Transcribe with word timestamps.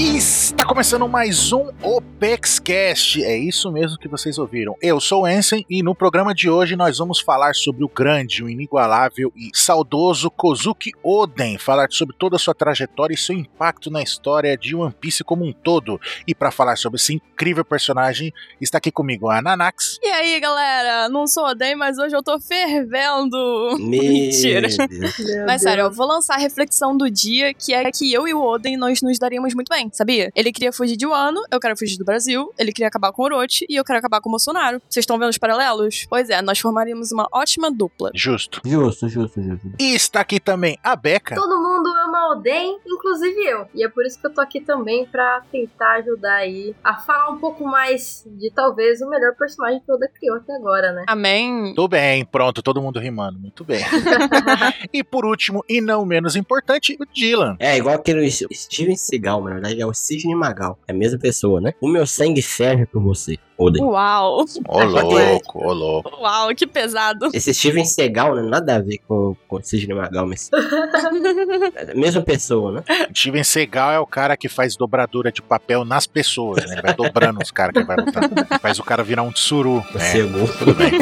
Está 0.00 0.64
começando 0.64 1.06
mais 1.06 1.52
um 1.52 1.68
OpexCast. 1.82 3.22
É 3.22 3.36
isso 3.36 3.70
mesmo 3.70 3.98
que 3.98 4.08
vocês 4.08 4.38
ouviram. 4.38 4.74
Eu 4.80 4.98
sou 4.98 5.24
o 5.24 5.28
Ensen 5.28 5.62
e 5.68 5.82
no 5.82 5.94
programa 5.94 6.34
de 6.34 6.48
hoje 6.48 6.74
nós 6.74 6.96
vamos 6.96 7.20
falar 7.20 7.54
sobre 7.54 7.84
o 7.84 7.88
grande, 7.88 8.42
o 8.42 8.48
inigualável 8.48 9.30
e 9.36 9.50
saudoso 9.52 10.30
Kozuki 10.30 10.92
Oden, 11.02 11.58
falar 11.58 11.88
sobre 11.90 12.16
toda 12.18 12.36
a 12.36 12.38
sua 12.38 12.54
trajetória 12.54 13.12
e 13.12 13.18
seu 13.18 13.36
impacto 13.36 13.90
na 13.90 14.02
história 14.02 14.56
de 14.56 14.74
One 14.74 14.90
Piece 14.98 15.22
como 15.22 15.44
um 15.44 15.52
todo. 15.52 16.00
E 16.26 16.34
para 16.34 16.50
falar 16.50 16.76
sobre 16.76 16.96
esse 16.96 17.12
incrível 17.12 17.62
personagem, 17.64 18.32
está 18.58 18.78
aqui 18.78 18.90
comigo 18.90 19.28
a 19.28 19.42
Nanax. 19.42 19.98
E 20.02 20.08
aí, 20.08 20.40
galera? 20.40 21.10
Não 21.10 21.26
sou 21.26 21.44
Oden, 21.44 21.76
mas 21.76 21.98
hoje 21.98 22.16
eu 22.16 22.22
tô 22.22 22.40
fervendo. 22.40 23.76
Meu 23.78 24.00
Mentira. 24.00 24.66
Deus. 24.66 24.76
Mas 25.46 25.60
sério, 25.60 25.82
eu 25.82 25.92
vou 25.92 26.06
lançar 26.06 26.36
a 26.36 26.38
reflexão 26.38 26.96
do 26.96 27.10
dia, 27.10 27.52
que 27.52 27.74
é 27.74 27.90
que 27.90 28.10
eu 28.10 28.26
e 28.26 28.32
o 28.32 28.42
Oden 28.42 28.78
nós 28.78 29.02
nos 29.02 29.18
daríamos 29.18 29.52
muito 29.52 29.68
bem, 29.68 29.89
sabia? 29.96 30.30
Ele 30.34 30.52
queria 30.52 30.72
fugir 30.72 30.96
de 30.96 31.06
Wano, 31.06 31.40
eu 31.50 31.60
quero 31.60 31.76
fugir 31.76 31.96
do 31.96 32.04
Brasil, 32.04 32.52
ele 32.58 32.72
queria 32.72 32.88
acabar 32.88 33.12
com 33.12 33.22
o 33.22 33.24
Orochi 33.24 33.66
e 33.68 33.76
eu 33.76 33.84
quero 33.84 33.98
acabar 33.98 34.20
com 34.20 34.28
o 34.28 34.32
Bolsonaro. 34.32 34.80
Vocês 34.88 35.02
estão 35.02 35.18
vendo 35.18 35.30
os 35.30 35.38
paralelos? 35.38 36.06
Pois 36.08 36.30
é, 36.30 36.40
nós 36.42 36.58
formaríamos 36.58 37.12
uma 37.12 37.28
ótima 37.32 37.70
dupla. 37.70 38.10
Justo. 38.14 38.60
Justo, 38.64 39.08
justo, 39.08 39.42
justo. 39.42 39.70
E 39.78 39.94
está 39.94 40.20
aqui 40.20 40.40
também 40.40 40.78
a 40.82 40.94
Beca. 40.96 41.34
Todo 41.34 41.58
mundo 41.60 41.99
ama 42.10 42.32
Oden, 42.32 42.78
inclusive 42.86 43.40
eu. 43.46 43.66
E 43.74 43.84
é 43.84 43.88
por 43.88 44.04
isso 44.04 44.20
que 44.20 44.26
eu 44.26 44.34
tô 44.34 44.40
aqui 44.40 44.60
também 44.60 45.06
pra 45.06 45.42
tentar 45.50 45.92
ajudar 45.98 46.34
aí 46.34 46.74
a 46.82 46.96
falar 46.96 47.30
um 47.30 47.38
pouco 47.38 47.64
mais 47.64 48.24
de 48.26 48.50
talvez 48.50 49.00
o 49.00 49.08
melhor 49.08 49.34
personagem 49.36 49.80
que 49.80 49.90
o 49.90 49.94
Oda 49.94 50.08
criou 50.08 50.36
até 50.36 50.54
agora, 50.54 50.92
né? 50.92 51.04
Amém. 51.08 51.72
Tudo 51.74 51.88
bem, 51.88 52.24
pronto, 52.24 52.62
todo 52.62 52.82
mundo 52.82 52.98
rimando. 52.98 53.38
Muito 53.38 53.64
bem. 53.64 53.80
e 54.92 55.02
por 55.02 55.24
último, 55.24 55.64
e 55.68 55.80
não 55.80 56.04
menos 56.04 56.36
importante, 56.36 56.96
o 57.00 57.06
Dylan. 57.06 57.56
É 57.58 57.76
igual 57.76 57.94
aquele 57.94 58.28
Steven 58.30 58.96
Seagal, 58.96 59.42
na 59.44 59.52
verdade 59.52 59.80
é 59.80 59.86
o 59.86 59.94
Sidney 59.94 60.34
Magal. 60.34 60.78
É 60.86 60.92
a 60.92 60.94
mesma 60.94 61.18
pessoa, 61.18 61.60
né? 61.60 61.72
O 61.80 61.88
meu 61.88 62.06
sangue 62.06 62.42
ferve 62.42 62.86
por 62.86 63.00
você, 63.00 63.38
Oden. 63.60 63.84
Uau. 63.84 64.46
Ô 64.68 64.80
louco, 64.84 65.58
ô 65.58 65.72
louco. 65.72 66.16
Uau, 66.18 66.54
que 66.54 66.66
pesado. 66.66 67.28
Esse 67.34 67.52
Steven 67.52 67.84
Seagal 67.84 68.34
não 68.34 68.42
tem 68.42 68.50
nada 68.50 68.76
a 68.76 68.78
ver 68.78 68.98
com, 69.06 69.36
com 69.46 69.56
o 69.56 69.62
Sidney 69.62 69.94
Magal, 69.94 70.26
mas 70.26 70.48
é 71.76 71.94
mesma 71.94 72.22
pessoa, 72.22 72.72
né? 72.72 72.84
Steven 73.14 73.44
Seagal 73.44 73.92
é 73.92 74.00
o 74.00 74.06
cara 74.06 74.34
que 74.34 74.48
faz 74.48 74.76
dobradura 74.76 75.30
de 75.30 75.42
papel 75.42 75.84
nas 75.84 76.06
pessoas, 76.06 76.64
né? 76.64 76.72
Ele 76.72 76.82
vai 76.82 76.94
dobrando 76.94 77.40
os 77.42 77.50
caras 77.50 77.74
que 77.74 77.84
vai 77.84 77.96
lutar. 77.96 78.30
Faz 78.60 78.78
o 78.78 78.84
cara 78.84 79.02
virar 79.02 79.22
um 79.22 79.32
tsuru. 79.32 79.84
Né? 79.94 80.12
Tudo 80.58 80.74
bem. 80.74 80.92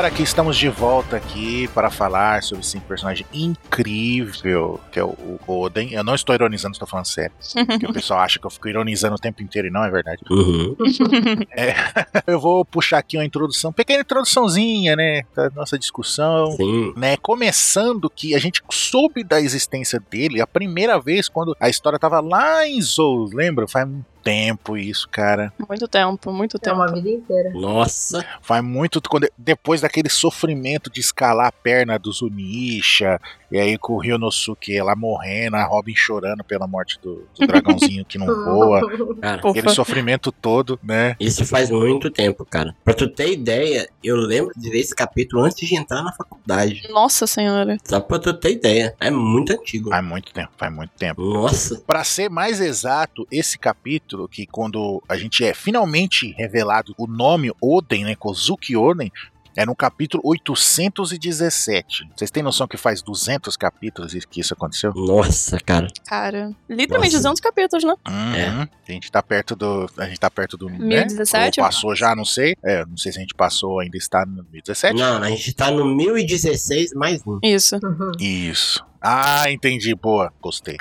Agora 0.00 0.16
que 0.16 0.22
estamos 0.22 0.56
de 0.56 0.66
volta 0.66 1.18
aqui 1.18 1.68
para 1.74 1.90
falar 1.90 2.42
sobre 2.42 2.64
esse 2.64 2.80
personagem 2.80 3.26
incrível 3.34 4.80
que 4.90 4.98
é 4.98 5.04
o 5.04 5.18
o 5.46 5.60
Oden. 5.60 5.92
Eu 5.92 6.04
não 6.04 6.14
estou 6.14 6.34
ironizando, 6.34 6.72
estou 6.72 6.86
falando 6.86 7.06
sério. 7.06 7.32
Porque 7.66 7.86
o 7.86 7.92
pessoal 7.92 8.20
acha 8.20 8.38
que 8.38 8.46
eu 8.46 8.50
fico 8.50 8.68
ironizando 8.68 9.14
o 9.14 9.18
tempo 9.18 9.42
inteiro 9.42 9.68
e 9.68 9.70
não 9.70 9.84
é 9.84 9.90
verdade. 9.90 10.22
Uhum. 10.30 10.76
Eu 12.26 12.40
vou 12.40 12.64
puxar 12.64 12.98
aqui 12.98 13.16
uma 13.16 13.24
introdução, 13.24 13.72
pequena 13.72 14.00
introduçãozinha, 14.00 14.96
né, 14.96 15.22
da 15.34 15.50
nossa 15.50 15.78
discussão. 15.78 16.52
Sim. 16.52 16.92
Né, 16.96 17.16
começando 17.16 18.10
que 18.10 18.34
a 18.34 18.38
gente 18.38 18.62
soube 18.70 19.24
da 19.24 19.40
existência 19.40 20.00
dele 20.10 20.40
a 20.40 20.46
primeira 20.46 20.98
vez 20.98 21.28
quando 21.28 21.56
a 21.58 21.68
história 21.68 21.98
tava 21.98 22.20
lá 22.20 22.66
em 22.66 22.80
Zou, 22.80 23.28
lembra? 23.32 23.66
Faz 23.66 23.88
um 23.88 24.02
tempo 24.22 24.76
isso, 24.76 25.08
cara. 25.08 25.52
Muito 25.68 25.88
tempo, 25.88 26.32
muito 26.32 26.56
É 26.56 26.60
tempo. 26.60 26.76
uma 26.76 26.92
vida 26.92 27.08
inteira. 27.10 27.50
Nossa. 27.54 28.24
Faz 28.42 28.62
muito 28.62 29.00
quando 29.08 29.28
depois 29.36 29.80
daquele 29.80 30.08
sofrimento 30.08 30.90
de 30.90 31.00
escalar 31.00 31.46
a 31.48 31.52
perna 31.52 31.98
do 31.98 32.12
Zunisha, 32.12 33.20
e 33.50 33.58
aí 33.58 33.76
com 33.78 33.94
o 33.94 33.98
Ryonosuke 33.98 34.80
lá 34.80 34.94
morrendo, 34.94 35.56
a 35.56 35.64
Robin 35.64 35.94
chorando 35.94 36.44
pela 36.44 36.66
morte 36.66 36.98
do, 37.02 37.26
do 37.38 37.46
dragãozinho 37.46 38.04
que 38.04 38.18
não 38.18 38.26
voa, 38.44 38.80
Cara, 39.20 39.38
Ufa. 39.40 39.50
aquele 39.50 39.68
sofrimento 39.70 40.30
todo, 40.30 40.78
né? 40.82 41.16
isso 41.18 41.44
faz 41.44 41.70
muito 41.70 42.10
tempo, 42.10 42.44
cara. 42.44 42.74
Pra 42.84 42.94
tu 42.94 43.08
ter 43.08 43.32
ideia, 43.32 43.88
eu 44.04 44.16
lembro 44.16 44.52
de 44.56 44.70
ver 44.70 44.78
esse 44.80 44.94
capítulo 44.94 45.42
antes 45.42 45.68
de 45.68 45.74
entrar 45.76 46.02
na 46.02 46.12
faculdade. 46.12 46.82
Nossa 46.90 47.26
senhora. 47.26 47.76
Só 47.84 48.00
pra 48.00 48.18
tu 48.18 48.32
ter 48.34 48.52
ideia. 48.52 48.94
É 49.00 49.10
muito 49.10 49.52
antigo. 49.52 49.90
Faz 49.90 50.04
muito 50.04 50.32
tempo, 50.32 50.50
faz 50.56 50.72
muito 50.72 50.90
tempo. 50.96 51.22
Nossa. 51.22 51.80
Pra 51.86 52.04
ser 52.04 52.28
mais 52.30 52.60
exato, 52.60 53.26
esse 53.30 53.58
capítulo 53.58 54.09
que 54.28 54.46
quando 54.46 55.02
a 55.08 55.16
gente 55.16 55.44
é 55.44 55.54
finalmente 55.54 56.32
revelado 56.32 56.94
o 56.98 57.06
nome 57.06 57.52
Oden, 57.60 58.04
né, 58.04 58.14
Kozuki 58.14 58.76
Oden, 58.76 59.10
é 59.56 59.66
no 59.66 59.74
capítulo 59.74 60.22
817. 60.24 62.08
Vocês 62.16 62.30
têm 62.30 62.42
noção 62.42 62.68
que 62.68 62.76
faz 62.76 63.02
200 63.02 63.56
capítulos 63.56 64.14
e 64.14 64.20
que 64.20 64.40
isso 64.40 64.54
aconteceu? 64.54 64.92
Nossa, 64.94 65.58
cara. 65.58 65.88
Cara, 66.06 66.52
literalmente 66.68 67.14
Nossa. 67.14 67.28
200 67.28 67.40
capítulos, 67.40 67.84
né? 67.84 67.94
Uhum. 68.08 68.62
A 68.88 68.92
gente 68.92 69.10
tá 69.10 69.22
perto 69.22 69.56
do. 69.56 69.90
A 69.98 70.06
gente 70.06 70.20
tá 70.20 70.30
perto 70.30 70.56
do. 70.56 70.68
né? 70.70 70.78
1017? 70.78 71.60
Ou 71.60 71.66
passou 71.66 71.94
já, 71.94 72.14
não 72.14 72.24
sei. 72.24 72.56
É, 72.62 72.84
não 72.86 72.96
sei 72.96 73.12
se 73.12 73.18
a 73.18 73.20
gente 73.20 73.34
passou, 73.34 73.80
ainda 73.80 73.96
está 73.96 74.24
no 74.24 74.44
1017. 74.50 74.96
Não, 74.96 75.22
a 75.22 75.28
gente 75.28 75.52
tá 75.52 75.70
no 75.70 75.84
1016 75.84 76.94
mais 76.94 77.20
um. 77.26 77.38
Isso. 77.42 77.78
Isso. 78.18 78.89
Ah, 79.00 79.50
entendi. 79.50 79.94
Boa. 79.94 80.32
Gostei. 80.40 80.76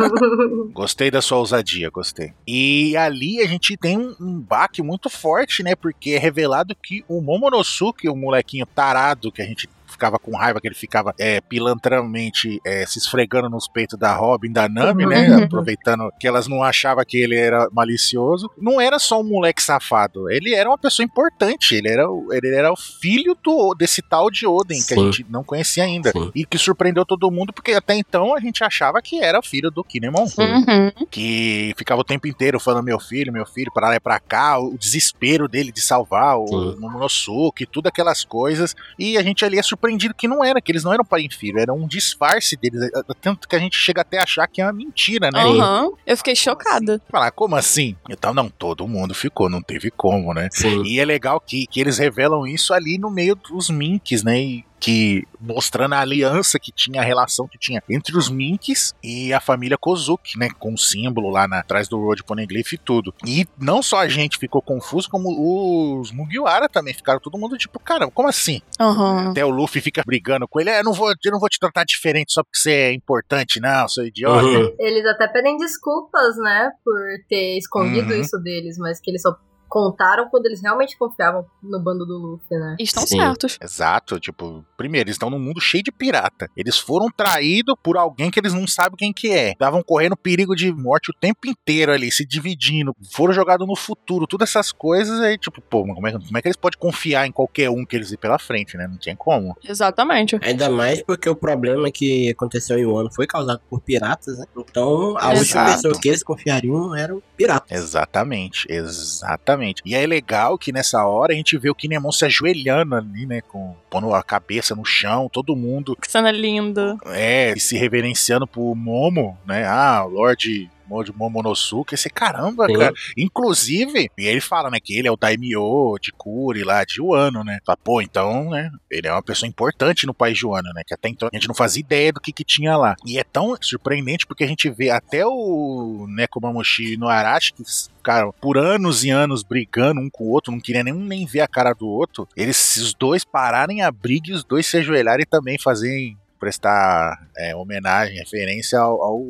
Gostei 0.72 1.10
da 1.10 1.22
sua 1.22 1.38
ousadia, 1.38 1.88
gostei. 1.90 2.32
E 2.46 2.96
ali 2.96 3.40
a 3.40 3.46
gente 3.46 3.76
tem 3.76 3.96
um, 3.96 4.14
um 4.20 4.40
baque 4.40 4.82
muito 4.82 5.08
forte, 5.08 5.62
né? 5.62 5.74
Porque 5.74 6.10
é 6.10 6.18
revelado 6.18 6.74
que 6.74 7.04
o 7.08 7.20
Momonosuke, 7.20 8.08
o 8.08 8.16
molequinho 8.16 8.66
tarado 8.66 9.32
que 9.32 9.40
a 9.40 9.46
gente 9.46 9.68
ficava 9.96 10.18
com 10.18 10.36
raiva, 10.36 10.60
que 10.60 10.68
ele 10.68 10.74
ficava 10.74 11.14
é, 11.18 11.40
pilantramente 11.40 12.60
é, 12.64 12.84
se 12.86 12.98
esfregando 12.98 13.48
nos 13.48 13.66
peitos 13.68 13.98
da 13.98 14.14
Robin, 14.14 14.52
da 14.52 14.68
Nami, 14.68 15.06
né? 15.06 15.34
Aproveitando 15.44 16.10
que 16.20 16.26
elas 16.26 16.46
não 16.46 16.62
achavam 16.62 17.04
que 17.06 17.16
ele 17.16 17.36
era 17.36 17.68
malicioso. 17.72 18.50
Não 18.58 18.80
era 18.80 18.98
só 18.98 19.20
um 19.20 19.24
moleque 19.24 19.62
safado, 19.62 20.30
ele 20.30 20.54
era 20.54 20.68
uma 20.68 20.78
pessoa 20.78 21.04
importante. 21.04 21.74
Ele 21.74 21.88
era, 21.88 22.08
o- 22.10 22.32
ele 22.32 22.54
era 22.54 22.72
o 22.72 22.76
filho 22.76 23.36
do, 23.42 23.74
desse 23.74 24.02
tal 24.02 24.30
de 24.30 24.46
Oden, 24.46 24.82
que 24.86 24.94
a 24.94 24.96
Sim. 24.96 25.12
gente 25.12 25.26
não 25.30 25.42
conhecia 25.42 25.84
ainda. 25.84 26.10
Sim. 26.12 26.30
E 26.34 26.44
que 26.44 26.58
surpreendeu 26.58 27.04
todo 27.04 27.30
mundo, 27.30 27.52
porque 27.52 27.72
até 27.72 27.94
então 27.94 28.34
a 28.34 28.40
gente 28.40 28.62
achava 28.62 29.00
que 29.00 29.22
era 29.22 29.42
filho 29.42 29.70
do 29.70 29.82
Kinemon. 29.84 30.26
Uhum. 30.38 31.06
Que 31.10 31.72
ficava 31.76 32.00
o 32.00 32.04
tempo 32.04 32.26
inteiro 32.26 32.58
falando 32.60 32.84
meu 32.84 32.98
filho, 33.00 33.32
meu 33.32 33.46
filho, 33.46 33.72
pra 33.72 33.88
lá 33.88 33.96
e 33.96 34.00
pra 34.00 34.18
cá, 34.20 34.58
o 34.58 34.76
desespero 34.78 35.48
dele 35.48 35.72
de 35.72 35.80
salvar 35.80 36.38
o 36.38 36.46
Sim. 36.46 36.76
Momonosuke, 36.80 37.66
tudo 37.66 37.86
aquelas 37.88 38.24
coisas. 38.24 38.74
E 38.98 39.16
a 39.16 39.22
gente 39.22 39.44
ali 39.44 39.58
é 39.58 39.62
surpreendido 39.62 39.85
que 40.16 40.28
não 40.28 40.44
era, 40.44 40.60
que 40.60 40.72
eles 40.72 40.84
não 40.84 40.92
eram 40.92 41.04
pai 41.04 41.26
e 41.30 41.34
filho, 41.34 41.58
era 41.58 41.72
um 41.72 41.86
disfarce 41.86 42.56
deles. 42.56 42.82
é, 42.82 43.02
Tanto 43.20 43.48
que 43.48 43.56
a 43.56 43.58
gente 43.58 43.76
chega 43.78 44.00
até 44.02 44.18
a 44.18 44.22
achar 44.22 44.46
que 44.46 44.60
é 44.60 44.64
uma 44.64 44.72
mentira, 44.72 45.30
né? 45.30 45.42
Aham. 45.42 45.90
Eu 46.06 46.16
fiquei 46.16 46.34
chocada. 46.36 47.00
Falar, 47.10 47.30
como 47.30 47.56
assim? 47.56 47.96
Então, 48.08 48.34
não, 48.34 48.48
todo 48.48 48.86
mundo 48.88 49.14
ficou, 49.14 49.48
não 49.48 49.62
teve 49.62 49.90
como, 49.90 50.34
né? 50.34 50.48
Sim. 50.52 50.82
E 50.84 50.98
é 51.00 51.04
legal 51.04 51.40
que, 51.40 51.66
que 51.66 51.80
eles 51.80 51.98
revelam 51.98 52.46
isso 52.46 52.74
ali 52.74 52.98
no 52.98 53.10
meio 53.10 53.34
dos 53.36 53.70
Minks, 53.70 54.22
né? 54.22 54.40
E 54.40 54.64
que 54.78 55.24
mostrando 55.40 55.94
a 55.94 56.00
aliança 56.00 56.58
que 56.58 56.72
tinha, 56.72 57.00
a 57.00 57.04
relação 57.04 57.46
que 57.48 57.58
tinha 57.58 57.82
entre 57.88 58.16
os 58.16 58.28
Minks 58.28 58.94
e 59.02 59.32
a 59.32 59.40
família 59.40 59.76
Kozuki, 59.78 60.38
né? 60.38 60.48
Com 60.58 60.74
o 60.74 60.78
símbolo 60.78 61.30
lá 61.30 61.46
na, 61.48 61.60
atrás 61.60 61.88
do 61.88 61.98
Road 61.98 62.22
Poneglyph 62.24 62.72
e 62.72 62.78
tudo. 62.78 63.14
E 63.26 63.46
não 63.58 63.82
só 63.82 63.98
a 63.98 64.08
gente 64.08 64.38
ficou 64.38 64.60
confuso, 64.62 65.08
como 65.08 65.98
os 66.00 66.12
Mugiwara 66.12 66.68
também 66.68 66.94
ficaram 66.94 67.20
todo 67.20 67.38
mundo 67.38 67.56
tipo, 67.56 67.78
cara, 67.80 68.08
como 68.10 68.28
assim? 68.28 68.60
Aham. 68.80 69.30
Até 69.30 69.44
o 69.44 69.50
Luffy 69.50 69.80
fica 69.80 70.02
brigando 70.06 70.46
com 70.48 70.60
ele, 70.60 70.70
é, 70.70 70.80
eu 70.80 70.84
não 70.84 70.92
vou, 70.92 71.10
eu 71.10 71.32
não 71.32 71.38
vou 71.40 71.48
te 71.48 71.58
tratar 71.58 71.84
diferente 71.84 72.32
só 72.32 72.42
porque 72.42 72.58
você 72.58 72.72
é 72.72 72.92
importante, 72.92 73.60
não, 73.60 73.88
seu 73.88 74.06
idiota. 74.06 74.46
Uhum. 74.46 74.74
Eles 74.78 75.06
até 75.06 75.26
pedem 75.28 75.56
desculpas, 75.56 76.36
né, 76.38 76.70
por 76.84 76.94
ter 77.28 77.58
escondido 77.58 78.12
Uhum. 78.12 78.20
isso 78.20 78.38
deles, 78.38 78.76
mas 78.78 79.00
que 79.00 79.10
eles 79.10 79.22
só 79.22 79.34
contaram 79.68 80.28
quando 80.28 80.46
eles 80.46 80.62
realmente 80.62 80.96
confiavam 80.96 81.44
no 81.62 81.78
bando 81.80 82.06
do 82.06 82.18
Luffy, 82.18 82.58
né? 82.58 82.76
E 82.78 82.84
Estão 82.84 83.06
Sim. 83.06 83.18
certos. 83.18 83.58
Exato, 83.60 84.18
tipo, 84.18 84.64
primeiro, 84.76 85.08
eles 85.08 85.16
estão 85.16 85.30
num 85.30 85.38
mundo 85.38 85.60
cheio 85.60 85.82
de 85.82 85.92
pirata. 85.92 86.48
Eles 86.56 86.78
foram 86.78 87.08
traídos 87.10 87.74
por 87.82 87.96
alguém 87.96 88.30
que 88.30 88.38
eles 88.38 88.54
não 88.54 88.66
sabem 88.66 88.96
quem 88.96 89.12
que 89.12 89.30
é. 89.30 89.50
Estavam 89.50 89.82
correndo 89.82 90.16
perigo 90.16 90.54
de 90.54 90.72
morte 90.72 91.10
o 91.10 91.14
tempo 91.14 91.46
inteiro 91.46 91.92
ali, 91.92 92.10
se 92.10 92.24
dividindo. 92.24 92.94
Foram 93.12 93.32
jogados 93.32 93.66
no 93.66 93.76
futuro, 93.76 94.26
todas 94.26 94.48
essas 94.48 94.72
coisas 94.72 95.20
aí, 95.20 95.36
tipo, 95.36 95.60
pô, 95.60 95.84
mas 95.84 95.94
como 95.94 96.08
é, 96.08 96.12
como 96.12 96.38
é 96.38 96.42
que 96.42 96.48
eles 96.48 96.56
podem 96.56 96.78
confiar 96.78 97.26
em 97.26 97.32
qualquer 97.32 97.68
um 97.70 97.84
que 97.84 97.96
eles 97.96 98.12
ir 98.12 98.16
pela 98.16 98.38
frente, 98.38 98.76
né? 98.76 98.86
Não 98.86 98.96
tinha 98.96 99.16
como. 99.16 99.56
Exatamente. 99.66 100.38
Ainda 100.42 100.70
mais 100.70 101.02
porque 101.02 101.28
o 101.28 101.36
problema 101.36 101.90
que 101.90 102.30
aconteceu 102.30 102.78
em 102.78 102.86
um 102.86 102.96
ano 102.96 103.10
foi 103.12 103.26
causado 103.26 103.60
por 103.68 103.80
piratas, 103.80 104.38
né? 104.38 104.44
Então 104.56 105.16
a 105.18 105.28
última 105.28 105.40
Exato. 105.40 105.72
pessoa 105.72 106.00
que 106.00 106.08
eles 106.08 106.22
confiariam 106.22 106.94
era 106.94 107.14
o 107.14 107.22
pirata. 107.36 107.74
Exatamente, 107.74 108.66
exatamente. 108.70 109.55
Exatamente. 109.56 109.82
E 109.84 109.94
é 109.94 110.06
legal 110.06 110.58
que 110.58 110.72
nessa 110.72 111.04
hora 111.04 111.32
a 111.32 111.36
gente 111.36 111.56
vê 111.56 111.70
o 111.70 111.74
Kinemon 111.74 112.12
se 112.12 112.24
ajoelhando 112.24 112.94
ali, 112.94 113.26
né? 113.26 113.40
Com, 113.40 113.74
pondo 113.90 114.14
a 114.14 114.22
cabeça 114.22 114.74
no 114.74 114.84
chão, 114.84 115.28
todo 115.32 115.56
mundo. 115.56 115.96
Que 115.96 116.10
cena 116.10 116.30
linda. 116.30 116.96
É, 117.06 117.54
se 117.56 117.76
reverenciando 117.76 118.46
pro 118.46 118.74
Momo, 118.74 119.36
né? 119.46 119.64
Ah, 119.66 120.04
o 120.04 120.10
Lorde 120.10 120.70
de 121.04 121.12
Momonosuke, 121.12 121.94
esse 121.94 122.08
caramba, 122.08 122.66
Sim. 122.66 122.74
cara. 122.74 122.94
Inclusive, 123.16 124.10
e 124.16 124.26
ele 124.26 124.40
fala, 124.40 124.70
né, 124.70 124.78
que 124.82 124.96
ele 124.96 125.08
é 125.08 125.10
o 125.10 125.16
Daimyo 125.16 125.96
de 126.00 126.12
Kuri 126.12 126.62
lá, 126.62 126.84
de 126.84 127.00
Wano, 127.00 127.44
né? 127.44 127.58
Fala, 127.64 127.78
Pô, 127.82 128.00
então, 128.00 128.50
né, 128.50 128.70
ele 128.90 129.06
é 129.06 129.12
uma 129.12 129.22
pessoa 129.22 129.48
importante 129.48 130.06
no 130.06 130.14
país 130.14 130.38
de 130.38 130.46
Wano, 130.46 130.72
né? 130.74 130.82
Que 130.86 130.94
até 130.94 131.08
então 131.08 131.28
a 131.32 131.36
gente 131.36 131.48
não 131.48 131.54
fazia 131.54 131.80
ideia 131.80 132.12
do 132.12 132.20
que 132.20 132.32
que 132.32 132.44
tinha 132.44 132.76
lá. 132.76 132.96
E 133.04 133.18
é 133.18 133.24
tão 133.24 133.56
surpreendente 133.60 134.26
porque 134.26 134.44
a 134.44 134.48
gente 134.48 134.68
vê 134.70 134.90
até 134.90 135.26
o 135.26 136.06
Nekomamushi 136.08 136.96
no 136.96 137.08
Arashi, 137.08 137.52
que 137.52 137.62
cara, 138.06 138.32
por 138.32 138.56
anos 138.56 139.02
e 139.02 139.10
anos 139.10 139.42
brigando 139.42 140.00
um 140.00 140.08
com 140.08 140.24
o 140.24 140.30
outro, 140.30 140.52
não 140.52 140.60
queria 140.60 140.84
nem, 140.84 140.94
nem 140.94 141.26
ver 141.26 141.40
a 141.40 141.48
cara 141.48 141.72
do 141.72 141.88
outro, 141.88 142.28
eles, 142.36 142.76
os 142.76 142.94
dois 142.94 143.24
pararem 143.24 143.82
a 143.82 143.90
briga 143.90 144.30
e 144.30 144.32
os 144.32 144.44
dois 144.44 144.64
se 144.64 144.76
ajoelharem 144.76 145.24
e 145.24 145.28
também 145.28 145.58
fazerem, 145.58 146.16
prestar 146.38 147.26
é, 147.36 147.56
homenagem, 147.56 148.18
referência 148.18 148.78
ao, 148.78 149.02
ao 149.02 149.26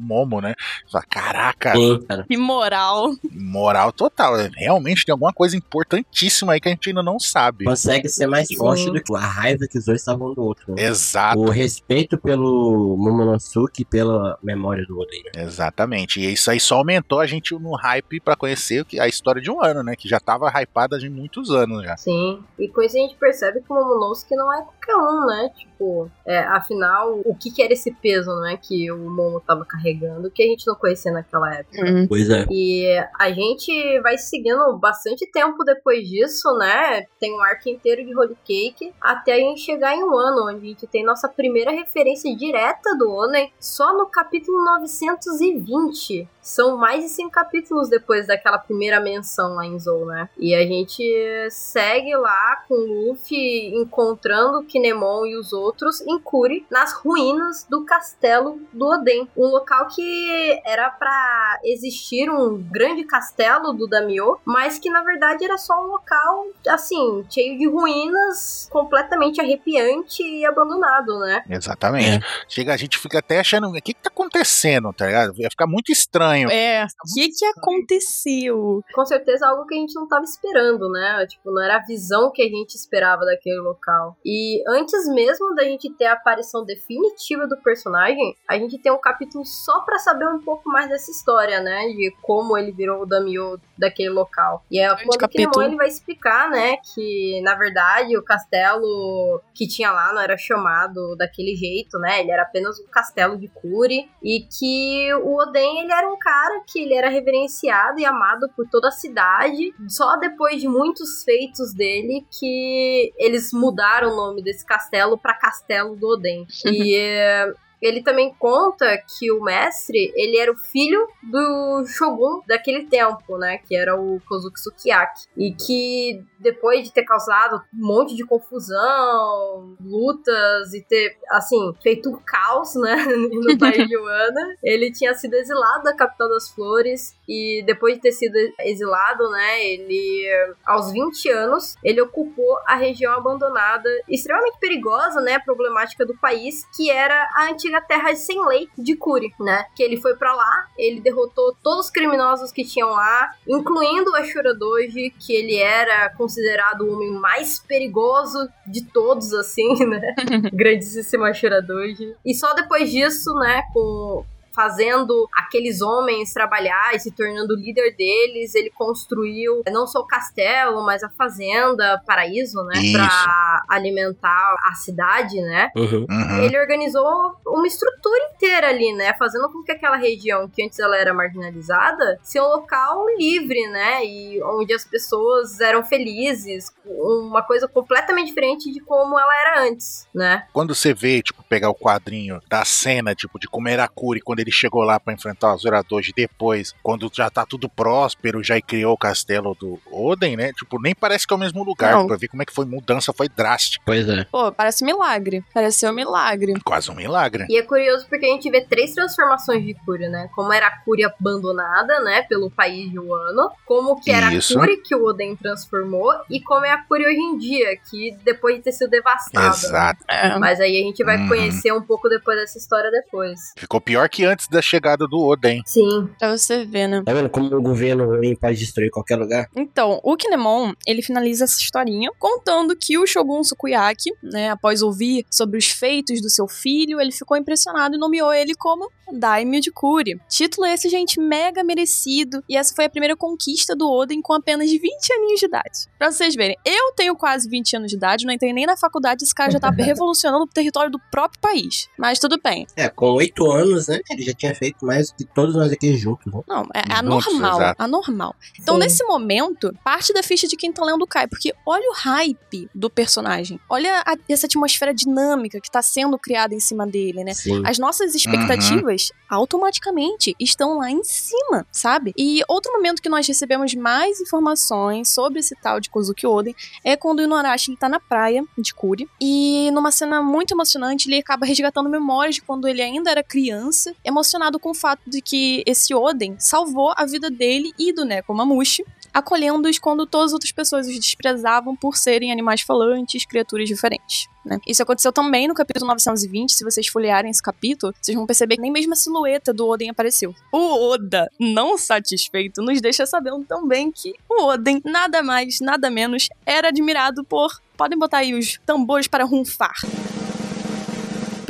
Momo, 0.00 0.40
né? 0.40 0.54
Fala, 0.90 1.04
Caraca, 1.08 1.72
cara. 2.08 2.24
Que 2.28 2.36
moral. 2.36 3.12
moral 3.32 3.92
total. 3.92 4.34
Realmente 4.56 5.04
tem 5.04 5.12
alguma 5.12 5.32
coisa 5.32 5.56
importantíssima 5.56 6.52
aí 6.52 6.60
que 6.60 6.68
a 6.68 6.72
gente 6.72 6.88
ainda 6.88 7.02
não 7.02 7.18
sabe. 7.18 7.64
Consegue 7.64 8.08
ser 8.08 8.26
mais 8.26 8.48
Sim. 8.48 8.56
forte 8.56 8.86
do 8.90 9.02
que 9.02 9.14
a 9.14 9.18
raiva 9.18 9.66
que 9.70 9.78
os 9.78 9.84
dois 9.84 10.00
estavam 10.00 10.32
do 10.34 10.42
outro. 10.42 10.74
né? 10.74 10.82
Exato. 10.84 11.40
O 11.40 11.50
respeito 11.50 12.18
pelo 12.18 12.96
Momonosuke 12.96 13.82
e 13.82 13.84
pela 13.84 14.38
memória 14.42 14.84
do 14.86 14.98
Oden. 14.98 15.22
né? 15.34 15.42
Exatamente. 15.42 16.20
E 16.20 16.32
isso 16.32 16.50
aí 16.50 16.60
só 16.60 16.76
aumentou 16.76 17.20
a 17.20 17.26
gente 17.26 17.54
no 17.54 17.74
hype 17.76 18.20
pra 18.20 18.36
conhecer 18.36 18.86
a 19.00 19.08
história 19.08 19.40
de 19.42 19.50
um 19.50 19.62
ano, 19.62 19.82
né? 19.82 19.94
Que 19.96 20.08
já 20.08 20.18
tava 20.20 20.48
hypada 20.60 20.98
de 20.98 21.08
muitos 21.08 21.50
anos 21.50 21.82
já. 21.84 21.96
Sim. 21.96 22.42
E 22.58 22.68
com 22.68 22.82
isso 22.82 22.96
a 22.96 23.00
gente 23.00 23.16
percebe 23.16 23.60
que 23.60 23.72
o 23.72 23.74
Momonosuke 23.74 24.34
não 24.36 24.52
é 24.52 24.62
qualquer 24.62 24.96
um, 24.96 25.26
né? 25.26 25.50
Tipo, 25.56 26.10
é, 26.26 26.38
afinal, 26.40 27.20
o 27.24 27.34
que, 27.34 27.50
que 27.50 27.62
era 27.62 27.72
esse 27.72 27.90
peso, 27.92 28.30
né? 28.40 28.56
Que 28.60 28.90
o 28.90 29.10
Momo 29.10 29.40
tava 29.40 29.64
carregando, 29.64 29.89
que 30.30 30.42
a 30.42 30.46
gente 30.46 30.66
não 30.66 30.74
conhecia 30.74 31.12
naquela 31.12 31.54
época. 31.54 31.78
Pois 32.08 32.28
é. 32.30 32.46
E 32.50 32.86
a 33.18 33.30
gente 33.30 34.00
vai 34.00 34.18
seguindo 34.18 34.76
bastante 34.78 35.30
tempo 35.30 35.64
depois 35.64 36.08
disso, 36.08 36.56
né? 36.58 37.06
Tem 37.18 37.32
um 37.34 37.42
arco 37.42 37.68
inteiro 37.68 38.04
de 38.04 38.16
Holy 38.16 38.36
Cake 38.44 38.92
até 39.00 39.34
a 39.34 39.38
gente 39.38 39.60
chegar 39.60 39.94
em 39.94 40.02
um 40.02 40.16
ano, 40.16 40.48
onde 40.48 40.66
a 40.66 40.68
gente 40.68 40.86
tem 40.86 41.04
nossa 41.04 41.28
primeira 41.28 41.70
referência 41.70 42.34
direta 42.36 42.96
do 42.96 43.10
Onen 43.10 43.52
só 43.58 43.96
no 43.96 44.06
capítulo 44.06 44.64
920. 44.64 46.28
São 46.50 46.76
mais 46.76 47.04
de 47.04 47.08
100 47.10 47.30
capítulos 47.30 47.88
depois 47.88 48.26
daquela 48.26 48.58
primeira 48.58 48.98
menção 48.98 49.54
lá 49.54 49.64
em 49.64 49.78
Zou, 49.78 50.04
né? 50.04 50.28
E 50.36 50.52
a 50.52 50.66
gente 50.66 51.04
segue 51.48 52.14
lá 52.16 52.64
com 52.66 52.74
o 52.74 53.08
Luffy 53.08 53.72
encontrando 53.74 54.64
Kinemon 54.64 55.26
e 55.26 55.36
os 55.36 55.52
outros 55.52 56.00
em 56.00 56.18
Kuri, 56.18 56.66
nas 56.68 56.92
ruínas 56.92 57.64
do 57.70 57.84
castelo 57.84 58.60
do 58.72 58.84
Oden. 58.84 59.28
Um 59.36 59.46
local 59.46 59.86
que 59.86 60.60
era 60.66 60.90
pra 60.90 61.60
existir 61.64 62.28
um 62.28 62.58
grande 62.60 63.04
castelo 63.04 63.72
do 63.72 63.86
Daimyo, 63.86 64.38
mas 64.44 64.78
que 64.78 64.90
na 64.90 65.04
verdade 65.04 65.44
era 65.44 65.56
só 65.56 65.74
um 65.84 65.86
local, 65.86 66.46
assim, 66.68 67.24
cheio 67.30 67.56
de 67.56 67.68
ruínas, 67.68 68.68
completamente 68.72 69.40
arrepiante 69.40 70.22
e 70.22 70.44
abandonado, 70.44 71.18
né? 71.20 71.44
Exatamente. 71.48 72.26
Chega, 72.48 72.74
a 72.74 72.76
gente 72.76 72.98
fica 72.98 73.20
até 73.20 73.38
achando, 73.38 73.68
o 73.68 73.72
que 73.74 73.94
que 73.94 74.02
tá 74.02 74.10
acontecendo, 74.10 74.92
tá 74.92 75.06
ligado? 75.06 75.34
Ia 75.36 75.50
ficar 75.50 75.66
muito 75.66 75.92
estranho. 75.92 76.39
É, 76.48 76.84
o 76.84 77.14
que 77.14 77.28
que 77.28 77.44
aconteceu? 77.44 78.82
Com 78.94 79.04
certeza 79.04 79.48
algo 79.48 79.66
que 79.66 79.74
a 79.74 79.78
gente 79.78 79.94
não 79.94 80.06
tava 80.06 80.24
esperando, 80.24 80.88
né? 80.90 81.26
Tipo, 81.26 81.50
não 81.50 81.62
era 81.62 81.76
a 81.76 81.84
visão 81.84 82.30
que 82.30 82.42
a 82.42 82.48
gente 82.48 82.74
esperava 82.74 83.24
daquele 83.24 83.60
local. 83.60 84.16
E 84.24 84.62
antes 84.68 85.08
mesmo 85.08 85.54
da 85.54 85.64
gente 85.64 85.90
ter 85.94 86.06
a 86.06 86.12
aparição 86.12 86.64
definitiva 86.64 87.46
do 87.46 87.56
personagem, 87.58 88.36
a 88.48 88.58
gente 88.58 88.78
tem 88.78 88.92
um 88.92 89.00
capítulo 89.00 89.44
só 89.44 89.80
pra 89.80 89.98
saber 89.98 90.28
um 90.28 90.40
pouco 90.40 90.68
mais 90.68 90.88
dessa 90.88 91.10
história, 91.10 91.60
né? 91.60 91.88
De 91.88 92.14
como 92.22 92.56
ele 92.56 92.72
virou 92.72 93.02
o 93.02 93.06
Daimyo 93.06 93.60
daquele 93.80 94.10
local. 94.10 94.64
E 94.70 94.78
é 94.78 94.88
quando 94.88 95.14
o 95.14 95.18
capítulo. 95.18 95.50
Kinemon 95.50 95.68
ele 95.68 95.76
vai 95.76 95.88
explicar, 95.88 96.50
né, 96.50 96.76
que 96.94 97.40
na 97.42 97.54
verdade 97.54 98.16
o 98.16 98.22
castelo 98.22 99.42
que 99.54 99.66
tinha 99.66 99.90
lá 99.90 100.12
não 100.12 100.20
era 100.20 100.36
chamado 100.36 101.16
daquele 101.16 101.56
jeito, 101.56 101.98
né? 101.98 102.20
Ele 102.20 102.30
era 102.30 102.42
apenas 102.42 102.78
um 102.78 102.86
castelo 102.86 103.36
de 103.36 103.48
Kuri 103.48 104.08
e 104.22 104.46
que 104.58 105.12
o 105.14 105.36
Oden 105.36 105.80
ele 105.82 105.92
era 105.92 106.08
um 106.08 106.18
cara 106.18 106.62
que 106.66 106.80
ele 106.80 106.94
era 106.94 107.08
reverenciado 107.08 107.98
e 107.98 108.04
amado 108.04 108.48
por 108.54 108.68
toda 108.68 108.88
a 108.88 108.92
cidade. 108.92 109.74
Só 109.88 110.16
depois 110.16 110.60
de 110.60 110.68
muitos 110.68 111.24
feitos 111.24 111.74
dele 111.74 112.26
que 112.38 113.12
eles 113.16 113.52
mudaram 113.52 114.12
o 114.12 114.16
nome 114.16 114.42
desse 114.42 114.64
castelo 114.64 115.18
para 115.18 115.34
Castelo 115.34 115.96
do 115.96 116.08
Oden. 116.08 116.46
E 116.80 116.96
eh, 116.96 117.52
ele 117.80 118.02
também 118.02 118.34
conta 118.38 118.86
que 119.18 119.30
o 119.32 119.42
mestre, 119.42 120.12
ele 120.14 120.38
era 120.38 120.52
o 120.52 120.56
filho 120.56 121.06
do 121.22 121.84
shogun 121.86 122.42
daquele 122.46 122.86
tempo, 122.86 123.38
né, 123.38 123.58
que 123.58 123.76
era 123.76 123.98
o 123.98 124.20
Kozuki 124.28 124.60
Sukiyaki, 124.60 125.26
e 125.36 125.52
que 125.52 126.24
depois 126.38 126.84
de 126.84 126.92
ter 126.92 127.04
causado 127.04 127.62
um 127.74 127.86
monte 127.86 128.14
de 128.16 128.24
confusão, 128.24 129.76
lutas 129.80 130.72
e 130.72 130.82
ter, 130.82 131.16
assim, 131.30 131.74
feito 131.82 132.10
um 132.10 132.18
caos, 132.24 132.74
né, 132.76 132.96
no 133.30 133.58
país 133.58 133.86
de 133.86 133.96
Wano, 133.96 134.54
ele 134.62 134.90
tinha 134.90 135.14
sido 135.14 135.34
exilado 135.34 135.84
da 135.84 135.94
capital 135.94 136.28
das 136.28 136.50
flores. 136.50 137.14
E 137.28 137.62
depois 137.64 137.94
de 137.94 138.00
ter 138.00 138.12
sido 138.12 138.36
exilado, 138.60 139.30
né, 139.30 139.64
ele 139.64 140.28
aos 140.66 140.90
20 140.90 141.28
anos, 141.30 141.76
ele 141.84 142.00
ocupou 142.00 142.58
a 142.66 142.74
região 142.74 143.12
abandonada, 143.12 143.88
extremamente 144.08 144.58
perigosa, 144.58 145.20
né, 145.20 145.38
problemática 145.38 146.04
do 146.04 146.16
país, 146.16 146.66
que 146.76 146.90
era 146.90 147.28
a 147.36 147.50
antiga 147.50 147.69
terra 147.78 148.14
sem 148.16 148.42
lei 148.46 148.66
de 148.78 148.96
Kuri, 148.96 149.30
né? 149.38 149.66
Que 149.76 149.82
ele 149.82 150.00
foi 150.00 150.16
pra 150.16 150.34
lá, 150.34 150.66
ele 150.78 151.00
derrotou 151.00 151.54
todos 151.62 151.86
os 151.86 151.90
criminosos 151.90 152.50
que 152.50 152.64
tinham 152.64 152.88
lá, 152.88 153.34
incluindo 153.46 154.10
o 154.10 154.16
Ashura 154.16 154.54
Doji, 154.54 155.12
que 155.18 155.34
ele 155.34 155.56
era 155.56 156.08
considerado 156.16 156.82
o 156.82 156.94
homem 156.94 157.12
mais 157.12 157.58
perigoso 157.60 158.48
de 158.66 158.82
todos, 158.86 159.34
assim, 159.34 159.84
né? 159.84 160.14
Grandíssimo 160.54 161.24
Ashura 161.24 161.60
Doji. 161.60 162.14
E 162.24 162.34
só 162.34 162.54
depois 162.54 162.90
disso, 162.90 163.30
né, 163.34 163.62
com 163.74 164.24
fazendo 164.54 165.28
aqueles 165.36 165.80
homens 165.80 166.32
trabalhar 166.32 166.94
e 166.94 167.00
se 167.00 167.10
tornando 167.10 167.54
líder 167.54 167.94
deles, 167.96 168.54
ele 168.54 168.70
construiu 168.70 169.62
não 169.70 169.86
só 169.86 170.00
o 170.00 170.06
castelo, 170.06 170.84
mas 170.84 171.02
a 171.02 171.08
fazenda, 171.08 172.02
paraíso, 172.06 172.62
né, 172.64 172.80
Isso. 172.80 172.92
para 172.92 173.64
alimentar 173.68 174.56
a 174.70 174.74
cidade, 174.74 175.40
né? 175.40 175.70
Uhum. 175.76 176.06
Uhum. 176.08 176.44
Ele 176.44 176.58
organizou 176.58 177.36
uma 177.46 177.66
estrutura 177.66 178.30
inteira 178.34 178.68
ali, 178.68 178.92
né? 178.92 179.14
Fazendo 179.18 179.50
com 179.50 179.62
que 179.62 179.72
aquela 179.72 179.96
região 179.96 180.48
que 180.48 180.62
antes 180.62 180.78
ela 180.78 180.96
era 180.96 181.14
marginalizada 181.14 182.18
seja 182.22 182.44
um 182.44 182.48
local 182.48 183.04
livre, 183.18 183.66
né? 183.68 184.04
E 184.04 184.42
onde 184.42 184.72
as 184.72 184.84
pessoas 184.84 185.60
eram 185.60 185.82
felizes, 185.84 186.72
uma 186.84 187.42
coisa 187.42 187.68
completamente 187.68 188.28
diferente 188.28 188.72
de 188.72 188.80
como 188.80 189.18
ela 189.18 189.40
era 189.40 189.62
antes, 189.62 190.08
né? 190.14 190.46
Quando 190.52 190.74
você 190.74 190.92
vê, 190.92 191.22
tipo, 191.22 191.42
pegar 191.44 191.70
o 191.70 191.74
quadrinho 191.74 192.40
da 192.48 192.64
cena, 192.64 193.14
tipo, 193.14 193.38
de 193.38 193.46
como 193.46 193.68
era 193.68 193.84
a 193.84 193.88
Kuri 193.88 194.20
quando 194.20 194.39
ele 194.40 194.50
chegou 194.50 194.82
lá 194.82 194.98
pra 194.98 195.12
enfrentar 195.12 195.54
os 195.54 195.62
Zoradoji 195.62 196.12
depois, 196.16 196.74
quando 196.82 197.10
já 197.12 197.28
tá 197.30 197.44
tudo 197.46 197.68
próspero, 197.68 198.42
já 198.42 198.60
criou 198.60 198.94
o 198.94 198.98
castelo 198.98 199.54
do 199.58 199.78
Oden, 199.90 200.36
né? 200.36 200.52
Tipo, 200.52 200.80
nem 200.80 200.94
parece 200.94 201.26
que 201.26 201.32
é 201.32 201.36
o 201.36 201.40
mesmo 201.40 201.62
lugar, 201.62 201.92
Não. 201.92 202.06
pra 202.06 202.16
ver 202.16 202.28
como 202.28 202.42
é 202.42 202.46
que 202.46 202.52
foi 202.54 202.64
mudança, 202.64 203.12
foi 203.12 203.28
drástica. 203.28 203.82
Pois 203.86 204.08
é. 204.08 204.24
Pô, 204.24 204.50
parece 204.52 204.84
milagre. 204.84 205.44
Pareceu 205.52 205.90
um 205.90 205.94
milagre. 205.94 206.54
Quase 206.64 206.90
um 206.90 206.94
milagre. 206.94 207.46
E 207.48 207.58
é 207.58 207.62
curioso 207.62 208.06
porque 208.08 208.26
a 208.26 208.28
gente 208.30 208.50
vê 208.50 208.60
três 208.60 208.94
transformações 208.94 209.64
de 209.64 209.74
Kuri, 209.84 210.08
né? 210.08 210.28
Como 210.34 210.52
era 210.52 210.66
a 210.66 210.70
Kuri 210.78 211.04
abandonada, 211.04 212.00
né, 212.00 212.22
pelo 212.22 212.50
país 212.50 212.90
de 212.90 212.98
Wano, 212.98 213.50
como 213.66 214.00
que 214.00 214.10
era 214.10 214.32
Isso. 214.32 214.56
a 214.56 214.60
Kuri 214.60 214.76
que 214.82 214.94
o 214.94 215.04
Oden 215.04 215.36
transformou 215.36 216.12
e 216.28 216.40
como 216.40 216.64
é 216.66 216.70
a 216.70 216.78
Kuri 216.84 217.04
hoje 217.06 217.18
em 217.20 217.38
dia, 217.38 217.76
que 217.90 218.16
depois 218.24 218.56
de 218.56 218.62
ter 218.62 218.72
sido 218.72 218.90
devastada. 218.90 219.46
né? 219.46 219.52
Exato. 219.52 220.04
É. 220.08 220.38
Mas 220.38 220.60
aí 220.60 220.80
a 220.80 220.84
gente 220.84 221.02
vai 221.04 221.16
Uhum. 221.18 221.28
conhecer 221.28 221.72
um 221.72 221.82
pouco 221.82 222.08
depois 222.08 222.38
dessa 222.38 222.58
história 222.58 222.90
depois. 222.90 223.52
Ficou 223.56 223.80
pior 223.80 224.08
que 224.08 224.24
antes 224.24 224.29
da 224.50 224.62
chegada 224.62 225.06
do 225.06 225.18
Oden. 225.18 225.62
Sim. 225.66 226.08
Pra 226.18 226.36
você 226.36 226.64
ver, 226.64 226.88
né? 226.88 227.02
Tá 227.04 227.12
vendo 227.12 227.28
como 227.30 227.54
o 227.54 227.62
governo 227.62 228.06
ruim 228.06 228.34
pode 228.34 228.58
destruir 228.58 228.90
qualquer 228.90 229.16
lugar? 229.16 229.48
Então, 229.54 230.00
o 230.02 230.16
Kinemon, 230.16 230.72
ele 230.86 231.02
finaliza 231.02 231.44
essa 231.44 231.60
historinha 231.60 232.10
contando 232.18 232.76
que 232.76 232.98
o 232.98 233.06
Shogun 233.06 233.42
Sukuyaki, 233.42 234.10
né, 234.22 234.50
após 234.50 234.82
ouvir 234.82 235.26
sobre 235.30 235.58
os 235.58 235.68
feitos 235.70 236.20
do 236.20 236.30
seu 236.30 236.46
filho, 236.48 237.00
ele 237.00 237.12
ficou 237.12 237.36
impressionado 237.36 237.94
e 237.94 237.98
nomeou 237.98 238.32
ele 238.32 238.54
como 238.54 238.90
Daimyo 239.12 239.60
de 239.60 239.70
Kuri. 239.70 240.20
Título 240.28 240.66
esse, 240.66 240.88
gente, 240.88 241.20
mega 241.20 241.64
merecido, 241.64 242.42
e 242.48 242.56
essa 242.56 242.74
foi 242.74 242.84
a 242.84 242.90
primeira 242.90 243.16
conquista 243.16 243.74
do 243.74 243.90
Oden 243.90 244.22
com 244.22 244.32
apenas 244.32 244.70
20 244.70 244.82
aninhos 245.12 245.40
de 245.40 245.46
idade. 245.46 245.88
Pra 245.98 246.10
vocês 246.10 246.34
verem, 246.34 246.56
eu 246.64 246.92
tenho 246.94 247.16
quase 247.16 247.48
20 247.48 247.76
anos 247.76 247.90
de 247.90 247.96
idade, 247.96 248.26
não 248.26 248.32
entrei 248.32 248.52
nem 248.52 248.66
na 248.66 248.76
faculdade, 248.76 249.24
esse 249.24 249.34
cara 249.34 249.50
já 249.50 249.60
tá 249.60 249.70
revolucionando 249.76 250.44
o 250.44 250.48
território 250.48 250.90
do 250.90 251.00
próprio 251.10 251.40
país. 251.40 251.88
Mas 251.98 252.18
tudo 252.18 252.38
bem. 252.42 252.66
É, 252.76 252.88
com 252.88 253.12
oito 253.12 253.50
anos, 253.50 253.88
né? 253.88 254.00
Ele 254.20 254.28
já 254.28 254.34
tinha 254.34 254.54
feito 254.54 254.84
mais 254.84 255.10
que 255.12 255.24
todos 255.24 255.54
nós 255.54 255.72
aqui 255.72 255.96
juntos, 255.96 256.32
né? 256.32 256.40
Não, 256.46 256.62
é, 256.74 256.80
é 256.80 256.96
Juntos, 257.02 257.26
anormal. 257.28 257.56
exato. 257.60 257.82
Anormal. 257.82 258.36
Então, 258.60 258.74
Sim. 258.74 258.80
nesse 258.80 259.04
momento, 259.04 259.74
parte 259.82 260.12
da 260.12 260.22
ficha 260.22 260.46
de 260.46 260.56
quem 260.56 260.70
tá 260.72 260.84
lendo 260.84 261.06
cai. 261.06 261.26
Porque 261.26 261.54
olha 261.66 261.88
o 261.90 261.94
hype 261.94 262.68
do 262.74 262.90
personagem. 262.90 263.58
Olha 263.68 264.02
a- 264.06 264.16
essa 264.28 264.46
atmosfera 264.46 264.92
dinâmica 264.92 265.60
que 265.60 265.70
tá 265.70 265.80
sendo 265.80 266.18
criada 266.18 266.54
em 266.54 266.60
cima 266.60 266.86
dele, 266.86 267.24
né? 267.24 267.32
Sim. 267.32 267.62
As 267.64 267.78
nossas 267.78 268.14
expectativas 268.14 269.10
automaticamente 269.28 270.34
estão 270.38 270.78
lá 270.78 270.90
em 270.90 271.02
cima, 271.04 271.66
sabe? 271.72 272.12
E 272.16 272.42
outro 272.48 272.72
momento 272.72 273.00
que 273.02 273.08
nós 273.08 273.26
recebemos 273.26 273.74
mais 273.74 274.20
informações 274.20 275.08
sobre 275.08 275.40
esse 275.40 275.54
tal 275.62 275.80
de 275.80 275.90
Kozuki 275.90 276.26
Oden 276.26 276.54
é 276.84 276.96
quando 276.96 277.20
o 277.20 277.22
Inuarashi 277.22 277.70
ele 277.70 277.78
tá 277.78 277.88
na 277.88 278.00
praia 278.00 278.44
de 278.58 278.74
Kuri 278.74 279.08
e 279.20 279.70
numa 279.72 279.90
cena 279.90 280.22
muito 280.22 280.52
emocionante 280.54 281.08
ele 281.08 281.18
acaba 281.18 281.44
resgatando 281.46 281.88
memórias 281.88 282.36
de 282.36 282.42
quando 282.42 282.66
ele 282.68 282.82
ainda 282.82 283.10
era 283.10 283.22
criança, 283.22 283.94
emocionado 284.10 284.58
com 284.58 284.70
o 284.70 284.74
fato 284.74 285.02
de 285.08 285.22
que 285.22 285.62
esse 285.66 285.94
Oden 285.94 286.36
salvou 286.38 286.92
a 286.96 287.06
vida 287.06 287.30
dele 287.30 287.72
e 287.78 287.92
do 287.92 288.04
Nekomamushi 288.04 288.84
acolhendo-os 289.12 289.78
quando 289.78 290.06
todas 290.06 290.26
as 290.26 290.32
outras 290.32 290.52
pessoas 290.52 290.86
os 290.86 290.98
desprezavam 290.98 291.76
por 291.76 291.96
serem 291.96 292.32
animais 292.32 292.60
falantes, 292.60 293.24
criaturas 293.24 293.68
diferentes. 293.68 294.28
Né? 294.44 294.58
Isso 294.66 294.82
aconteceu 294.82 295.12
também 295.12 295.46
no 295.46 295.54
capítulo 295.54 295.86
920. 295.88 296.52
Se 296.52 296.64
vocês 296.64 296.86
folhearem 296.86 297.30
esse 297.30 297.42
capítulo, 297.42 297.92
vocês 298.00 298.16
vão 298.16 298.26
perceber 298.26 298.56
que 298.56 298.62
nem 298.62 298.72
mesmo 298.72 298.92
a 298.92 298.96
silhueta 298.96 299.52
do 299.52 299.68
Oden 299.68 299.90
apareceu. 299.90 300.34
O 300.52 300.90
Oda, 300.90 301.30
não 301.38 301.76
satisfeito, 301.76 302.62
nos 302.62 302.80
deixa 302.80 303.04
sabendo 303.04 303.44
também 303.44 303.90
que 303.92 304.14
o 304.28 304.44
Oden, 304.44 304.80
nada 304.84 305.22
mais, 305.22 305.60
nada 305.60 305.90
menos, 305.90 306.28
era 306.46 306.68
admirado 306.68 307.24
por. 307.24 307.60
Podem 307.76 307.98
botar 307.98 308.18
aí 308.18 308.34
os 308.34 308.58
tambores 308.64 309.06
para 309.06 309.24
runfar 309.24 309.74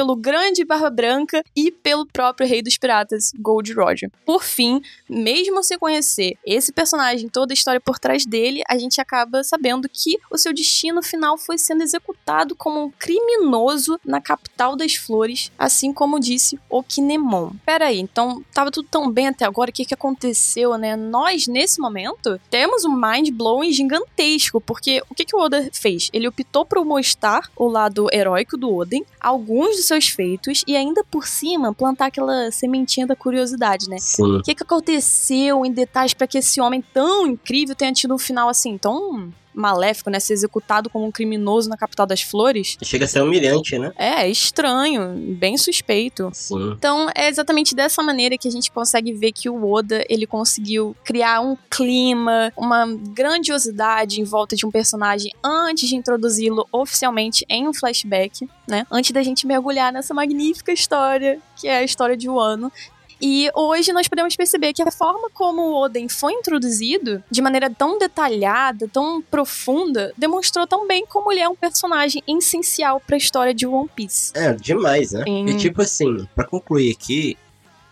pelo 0.01 0.17
grande 0.17 0.65
Barba 0.65 0.89
Branca 0.89 1.45
e 1.55 1.71
pelo 1.71 2.07
próprio 2.07 2.49
Rei 2.49 2.63
dos 2.63 2.79
Piratas, 2.79 3.35
Gold 3.39 3.71
Roger. 3.75 4.11
Por 4.25 4.43
fim, 4.43 4.81
mesmo 5.07 5.63
sem 5.63 5.79
conhecer 5.79 6.39
esse 6.43 6.73
personagem, 6.73 7.29
toda 7.29 7.53
a 7.53 7.55
história 7.55 7.79
por 7.79 7.99
trás 7.99 8.25
dele, 8.25 8.63
a 8.67 8.79
gente 8.79 8.99
acaba 8.99 9.45
sabendo 9.45 9.87
que 9.93 10.19
o 10.31 10.39
seu 10.39 10.55
destino 10.55 11.03
final 11.03 11.37
foi 11.37 11.59
sendo 11.59 11.83
executado 11.83 12.57
como 12.57 12.83
um 12.83 12.91
criminoso 12.91 14.01
na 14.03 14.23
capital 14.23 14.75
das 14.75 14.95
flores, 14.95 15.53
assim 15.59 15.93
como 15.93 16.19
disse 16.19 16.59
o 16.71 16.83
Kinemon. 16.83 17.51
Pera 17.67 17.89
aí, 17.89 18.01
então 18.01 18.43
tava 18.55 18.71
tudo 18.71 18.89
tão 18.91 19.11
bem 19.11 19.29
até 19.29 19.45
agora, 19.45 19.69
o 19.69 19.75
que 19.75 19.85
que 19.85 19.93
aconteceu, 19.93 20.79
né? 20.79 20.97
Nós, 20.97 21.47
nesse 21.47 21.79
momento, 21.79 22.41
temos 22.49 22.87
um 22.87 22.97
mind-blowing 22.99 23.71
gigantesco, 23.71 24.63
porque 24.63 25.03
o 25.11 25.15
que 25.15 25.27
que 25.27 25.37
o 25.37 25.41
Oda 25.41 25.69
fez? 25.75 26.09
Ele 26.11 26.27
optou 26.27 26.65
por 26.65 26.83
mostrar 26.87 27.51
o 27.55 27.69
lado 27.69 28.09
heróico 28.11 28.57
do 28.57 28.75
Oden, 28.75 29.05
alguns 29.21 29.77
dos 29.77 29.90
seus 29.91 30.09
feitos, 30.09 30.65
e 30.67 30.77
ainda 30.77 31.05
por 31.05 31.27
cima 31.27 31.75
plantar 31.75 32.07
aquela 32.07 32.51
sementinha 32.51 33.07
da 33.07 33.17
curiosidade, 33.17 33.89
né? 33.89 33.97
Sim. 33.99 34.37
O 34.37 34.43
que, 34.43 34.55
que 34.55 34.63
aconteceu 34.63 35.65
em 35.65 35.73
detalhes 35.73 36.15
para 36.15 36.27
que 36.27 36.39
esse 36.39 36.61
homem 36.61 36.83
tão 36.93 37.27
incrível 37.27 37.75
tenha 37.75 37.93
tido 37.93 38.15
um 38.15 38.19
final 38.19 38.49
assim, 38.49 38.79
tão 38.79 39.33
maléfico, 39.55 40.11
né? 40.11 40.21
Ser 40.21 40.35
executado 40.35 40.89
como 40.91 41.07
um 41.07 41.13
criminoso 41.13 41.69
na 41.69 41.77
capital 41.77 42.07
das 42.07 42.23
flores? 42.23 42.77
Chega 42.83 43.05
a 43.05 43.09
ser 43.09 43.23
humilhante, 43.23 43.79
né? 43.79 43.93
É, 43.97 44.23
é 44.23 44.29
estranho, 44.29 45.15
bem 45.39 45.57
suspeito. 45.57 46.31
Sim. 46.33 46.73
Então, 46.73 47.09
é 47.15 47.29
exatamente 47.29 47.75
dessa 47.75 48.03
maneira 48.03 48.37
que 48.39 48.49
a 48.49 48.51
gente 48.51 48.71
consegue 48.71 49.13
ver 49.13 49.33
que 49.33 49.49
o 49.49 49.71
Oda, 49.71 50.05
ele 50.09 50.27
conseguiu 50.27 50.97
criar 51.05 51.41
um 51.41 51.57
clima, 51.71 52.53
uma 52.57 52.87
grandiosidade 52.87 54.21
em 54.21 54.25
volta 54.25 54.57
de 54.57 54.67
um 54.67 54.71
personagem 54.71 55.33
antes 55.43 55.89
de 55.89 55.97
introduzi-lo 55.97 56.67
oficialmente 56.73 57.45
em 57.49 57.69
um 57.69 57.75
flashback, 57.75 58.49
né? 58.69 58.87
Antes 58.91 59.11
da 59.13 59.23
gente 59.23 59.47
mergulhar 59.47 59.93
nessa 59.93 60.15
magnífica 60.15 60.73
história, 60.73 61.41
que 61.57 61.69
é 61.69 61.79
a 61.79 61.85
história 61.85 62.17
de 62.17 62.29
Wano. 62.29 62.73
E 63.21 63.51
hoje 63.55 63.93
nós 63.93 64.09
podemos 64.09 64.35
perceber 64.35 64.73
que 64.73 64.83
a 64.83 64.91
forma 64.91 65.29
como 65.31 65.63
o 65.63 65.83
Oden 65.83 66.09
foi 66.09 66.33
introduzido, 66.33 67.23
de 67.31 67.43
maneira 67.43 67.69
tão 67.71 67.99
detalhada, 67.99 68.89
tão 68.89 69.21
profunda, 69.23 70.13
demonstrou 70.17 70.67
tão 70.67 70.87
bem 70.87 71.05
como 71.07 71.31
ele 71.31 71.41
é 71.41 71.49
um 71.49 71.57
personagem 71.57 72.23
essencial 72.27 73.01
para 73.01 73.17
a 73.17 73.19
história 73.19 73.55
de 73.55 73.67
One 73.67 73.91
Piece. 73.95 74.33
É, 74.35 74.53
demais, 74.55 75.13
né? 75.13 75.25
Sim. 75.25 75.47
E 75.47 75.57
tipo 75.57 75.83
assim, 75.83 76.27
pra 76.35 76.45
concluir 76.45 76.93
aqui, 76.93 77.37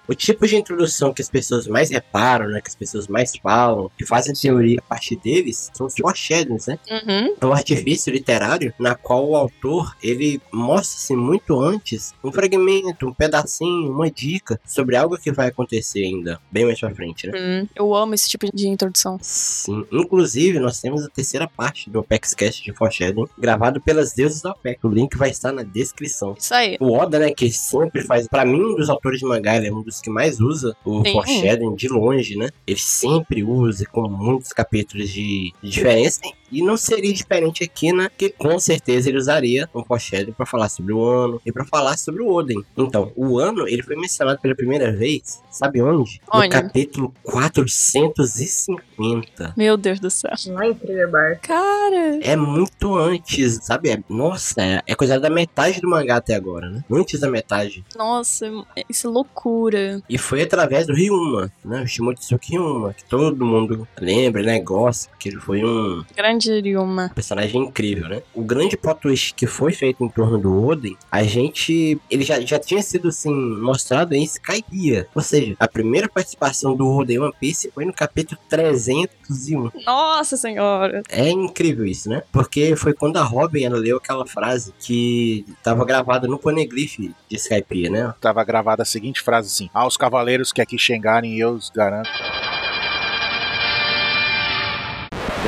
o 0.09 0.15
tipo 0.15 0.47
de 0.47 0.57
introdução 0.57 1.13
que 1.13 1.23
as 1.23 1.29
pessoas 1.29 1.67
mais 1.67 1.91
reparam, 1.91 2.49
né? 2.49 2.61
Que 2.61 2.69
as 2.69 2.75
pessoas 2.75 3.07
mais 3.07 3.37
falam, 3.37 3.91
que 3.97 4.07
fazem 4.07 4.35
teoria 4.35 4.79
a 4.79 4.83
partir 4.83 5.17
deles, 5.17 5.71
são 5.75 5.87
os 5.87 5.95
foreshadowings, 5.95 6.67
né? 6.67 6.79
Uhum. 6.91 7.37
É 7.41 7.47
um 7.47 7.53
artifício 7.53 8.13
literário 8.13 8.73
na 8.79 8.95
qual 8.95 9.29
o 9.29 9.37
autor, 9.37 9.95
ele 10.03 10.41
mostra-se 10.53 11.15
muito 11.15 11.61
antes 11.61 12.15
um 12.25 12.33
fragmento, 12.33 13.07
um 13.07 13.13
pedacinho, 13.13 13.93
uma 13.93 14.11
dica 14.11 14.61
sobre 14.67 14.97
algo 14.97 15.19
que 15.19 15.31
vai 15.31 15.49
acontecer 15.49 16.05
ainda, 16.05 16.41
bem 16.51 16.65
mais 16.65 16.81
pra 16.81 16.95
frente, 16.95 17.27
né? 17.27 17.33
Hum, 17.37 17.69
eu 17.75 17.95
amo 17.95 18.15
esse 18.15 18.29
tipo 18.29 18.47
de 18.55 18.69
introdução. 18.69 19.19
Sim. 19.21 19.85
Inclusive, 19.93 20.59
nós 20.59 20.81
temos 20.81 21.05
a 21.05 21.09
terceira 21.09 21.47
parte 21.47 21.91
do 21.91 22.01
Opex 22.01 22.35
Cast 22.35 22.63
de 22.63 22.73
Foreshadowing, 22.73 23.29
gravado 23.39 23.81
pelas 23.81 24.15
deusas 24.15 24.41
da 24.41 24.51
OPEC. 24.51 24.87
O 24.87 24.89
link 24.89 25.17
vai 25.17 25.31
estar 25.31 25.53
na 25.53 25.63
descrição. 25.63 26.35
Isso 26.39 26.55
aí. 26.55 26.77
O 26.81 26.93
Oda, 26.93 27.19
né, 27.19 27.31
que 27.31 27.51
sempre 27.51 28.03
faz. 28.03 28.27
Pra 28.29 28.45
mim, 28.45 28.61
um 28.61 28.77
dos 28.77 28.89
autores 28.89 29.21
de 29.21 29.27
mangá, 29.27 29.57
ele 29.57 29.69
é 29.69 29.73
um 29.73 29.83
dos 29.83 29.98
que 30.01 30.11
mais 30.11 30.41
usa 30.41 30.77
o 30.85 31.05
Sim. 31.05 31.13
foreshadowing 31.13 31.75
de 31.75 31.89
longe, 31.89 32.37
né? 32.37 32.49
Ele 32.67 32.79
sempre 32.79 33.43
usa 33.43 33.85
com 33.87 34.09
muitos 34.09 34.53
capítulos 34.53 35.11
de, 35.11 35.53
de 35.63 35.71
diferença. 35.71 36.21
E 36.51 36.63
não 36.63 36.77
seria 36.77 37.13
diferente 37.13 37.63
aqui, 37.65 37.93
né? 37.93 38.09
Que 38.17 38.31
com 38.31 38.59
certeza 38.59 39.09
ele 39.09 39.19
usaria 39.19 39.69
um 39.75 39.85
foreshadowing 39.85 40.33
pra 40.33 40.47
falar 40.47 40.69
sobre 40.69 40.93
o 40.93 41.03
ano 41.05 41.41
e 41.45 41.53
pra 41.53 41.65
falar 41.65 41.97
sobre 41.99 42.23
o 42.23 42.31
Oden. 42.33 42.63
Então, 42.77 43.13
o 43.17 43.39
ano, 43.39 43.67
ele 43.69 43.83
foi 43.83 43.97
mencionado 43.97 44.41
pela 44.41 44.55
primeira 44.55 44.93
vez, 44.93 45.43
sabe 45.51 45.83
onde? 45.83 46.21
Onde? 46.33 46.47
No 46.47 46.53
capítulo 46.53 47.15
450. 47.23 49.55
Meu 49.57 49.77
Deus 49.77 50.01
do 50.01 50.11
céu. 50.11 50.33
Lá 50.49 50.67
em 50.67 50.75
Thriller 50.75 51.11
Bar. 51.11 51.39
Cara. 51.43 52.19
É 52.23 52.37
muito 52.37 52.95
antes, 52.97 53.59
sabe? 53.63 53.91
É- 53.91 53.99
nossa, 54.09 54.55
é, 54.61 54.83
é 54.87 54.95
coisa 54.95 55.19
da 55.19 55.31
metade 55.31 55.81
do 55.81 55.89
mangá 55.89 56.17
até 56.17 56.35
agora, 56.35 56.69
né? 56.71 56.85
Antes 56.91 57.21
da 57.21 57.31
metade. 57.31 57.85
Nossa, 57.97 58.51
isso 58.89 59.07
é 59.07 59.11
loucura. 59.11 60.03
E 60.09 60.19
foi 60.19 60.43
através 60.43 60.87
do 60.87 60.95
Ryuma, 60.95 61.51
né? 61.65 61.83
O 61.83 61.87
Shimotsuki 61.87 62.53
Ryuma, 62.53 62.95
que 62.95 63.05
todo 63.05 63.45
mundo 63.45 63.87
lembra, 64.01 64.43
né? 64.43 64.61
Gosta, 64.61 65.11
porque 65.11 65.29
ele 65.29 65.39
foi 65.39 65.65
um 65.65 66.05
Grande 66.17 66.38
Ryuma. 66.47 67.11
personagem 67.15 67.63
incrível, 67.63 68.09
né? 68.09 68.23
O 68.35 68.43
grande 68.43 68.77
plot 68.77 69.01
twist 69.01 69.35
que 69.35 69.47
foi 69.47 69.73
feito 69.73 70.05
em 70.05 70.09
torno 70.09 70.39
do 70.39 70.67
Oden, 70.67 70.97
a 71.11 71.23
gente... 71.23 72.01
Ele 72.11 72.25
já, 72.25 72.41
já 72.41 72.59
tinha 72.59 72.83
sido, 72.83 73.09
assim, 73.09 73.33
mostrado 73.33 74.15
em 74.15 74.23
Skypiea. 74.23 75.07
Ou 75.15 75.23
seja, 75.23 75.57
a 75.59 75.69
primeira 75.69 76.09
participação 76.09 76.77
do 76.77 76.89
Oden 76.89 77.17
em 77.17 77.21
One 77.21 77.35
Piece 77.39 77.71
foi 77.75 77.85
no 77.85 77.93
capítulo 77.93 78.41
301. 78.49 79.71
Nossa 79.85 80.37
senhora. 80.37 81.03
É 81.09 81.29
incrível 81.29 81.85
isso, 81.85 82.09
né? 82.09 82.23
Porque 82.33 82.77
foi 82.77 82.93
quando 82.93 83.17
a 83.17 83.23
Robin, 83.23 83.65
ela 83.65 83.79
leu 83.79 83.97
aquela 83.97 84.27
frase 84.27 84.73
que 84.79 85.45
tava 85.63 85.85
gravada 85.85 86.27
no 86.29 86.39
poneglyph 86.39 86.99
de 86.99 87.37
Skypiea, 87.37 87.91
né? 87.91 88.15
Tava 88.21 88.45
gravada 88.45 88.83
a 88.83 88.87
seguinte 88.87 89.21
frase 89.21 89.49
assim: 89.49 89.71
Aos 89.73 89.97
cavaleiros 89.97 90.53
que 90.53 90.61
aqui 90.61 90.79
chegarem, 90.79 91.39
eu 91.39 91.53
os 91.53 91.71
garanto. 91.71 92.11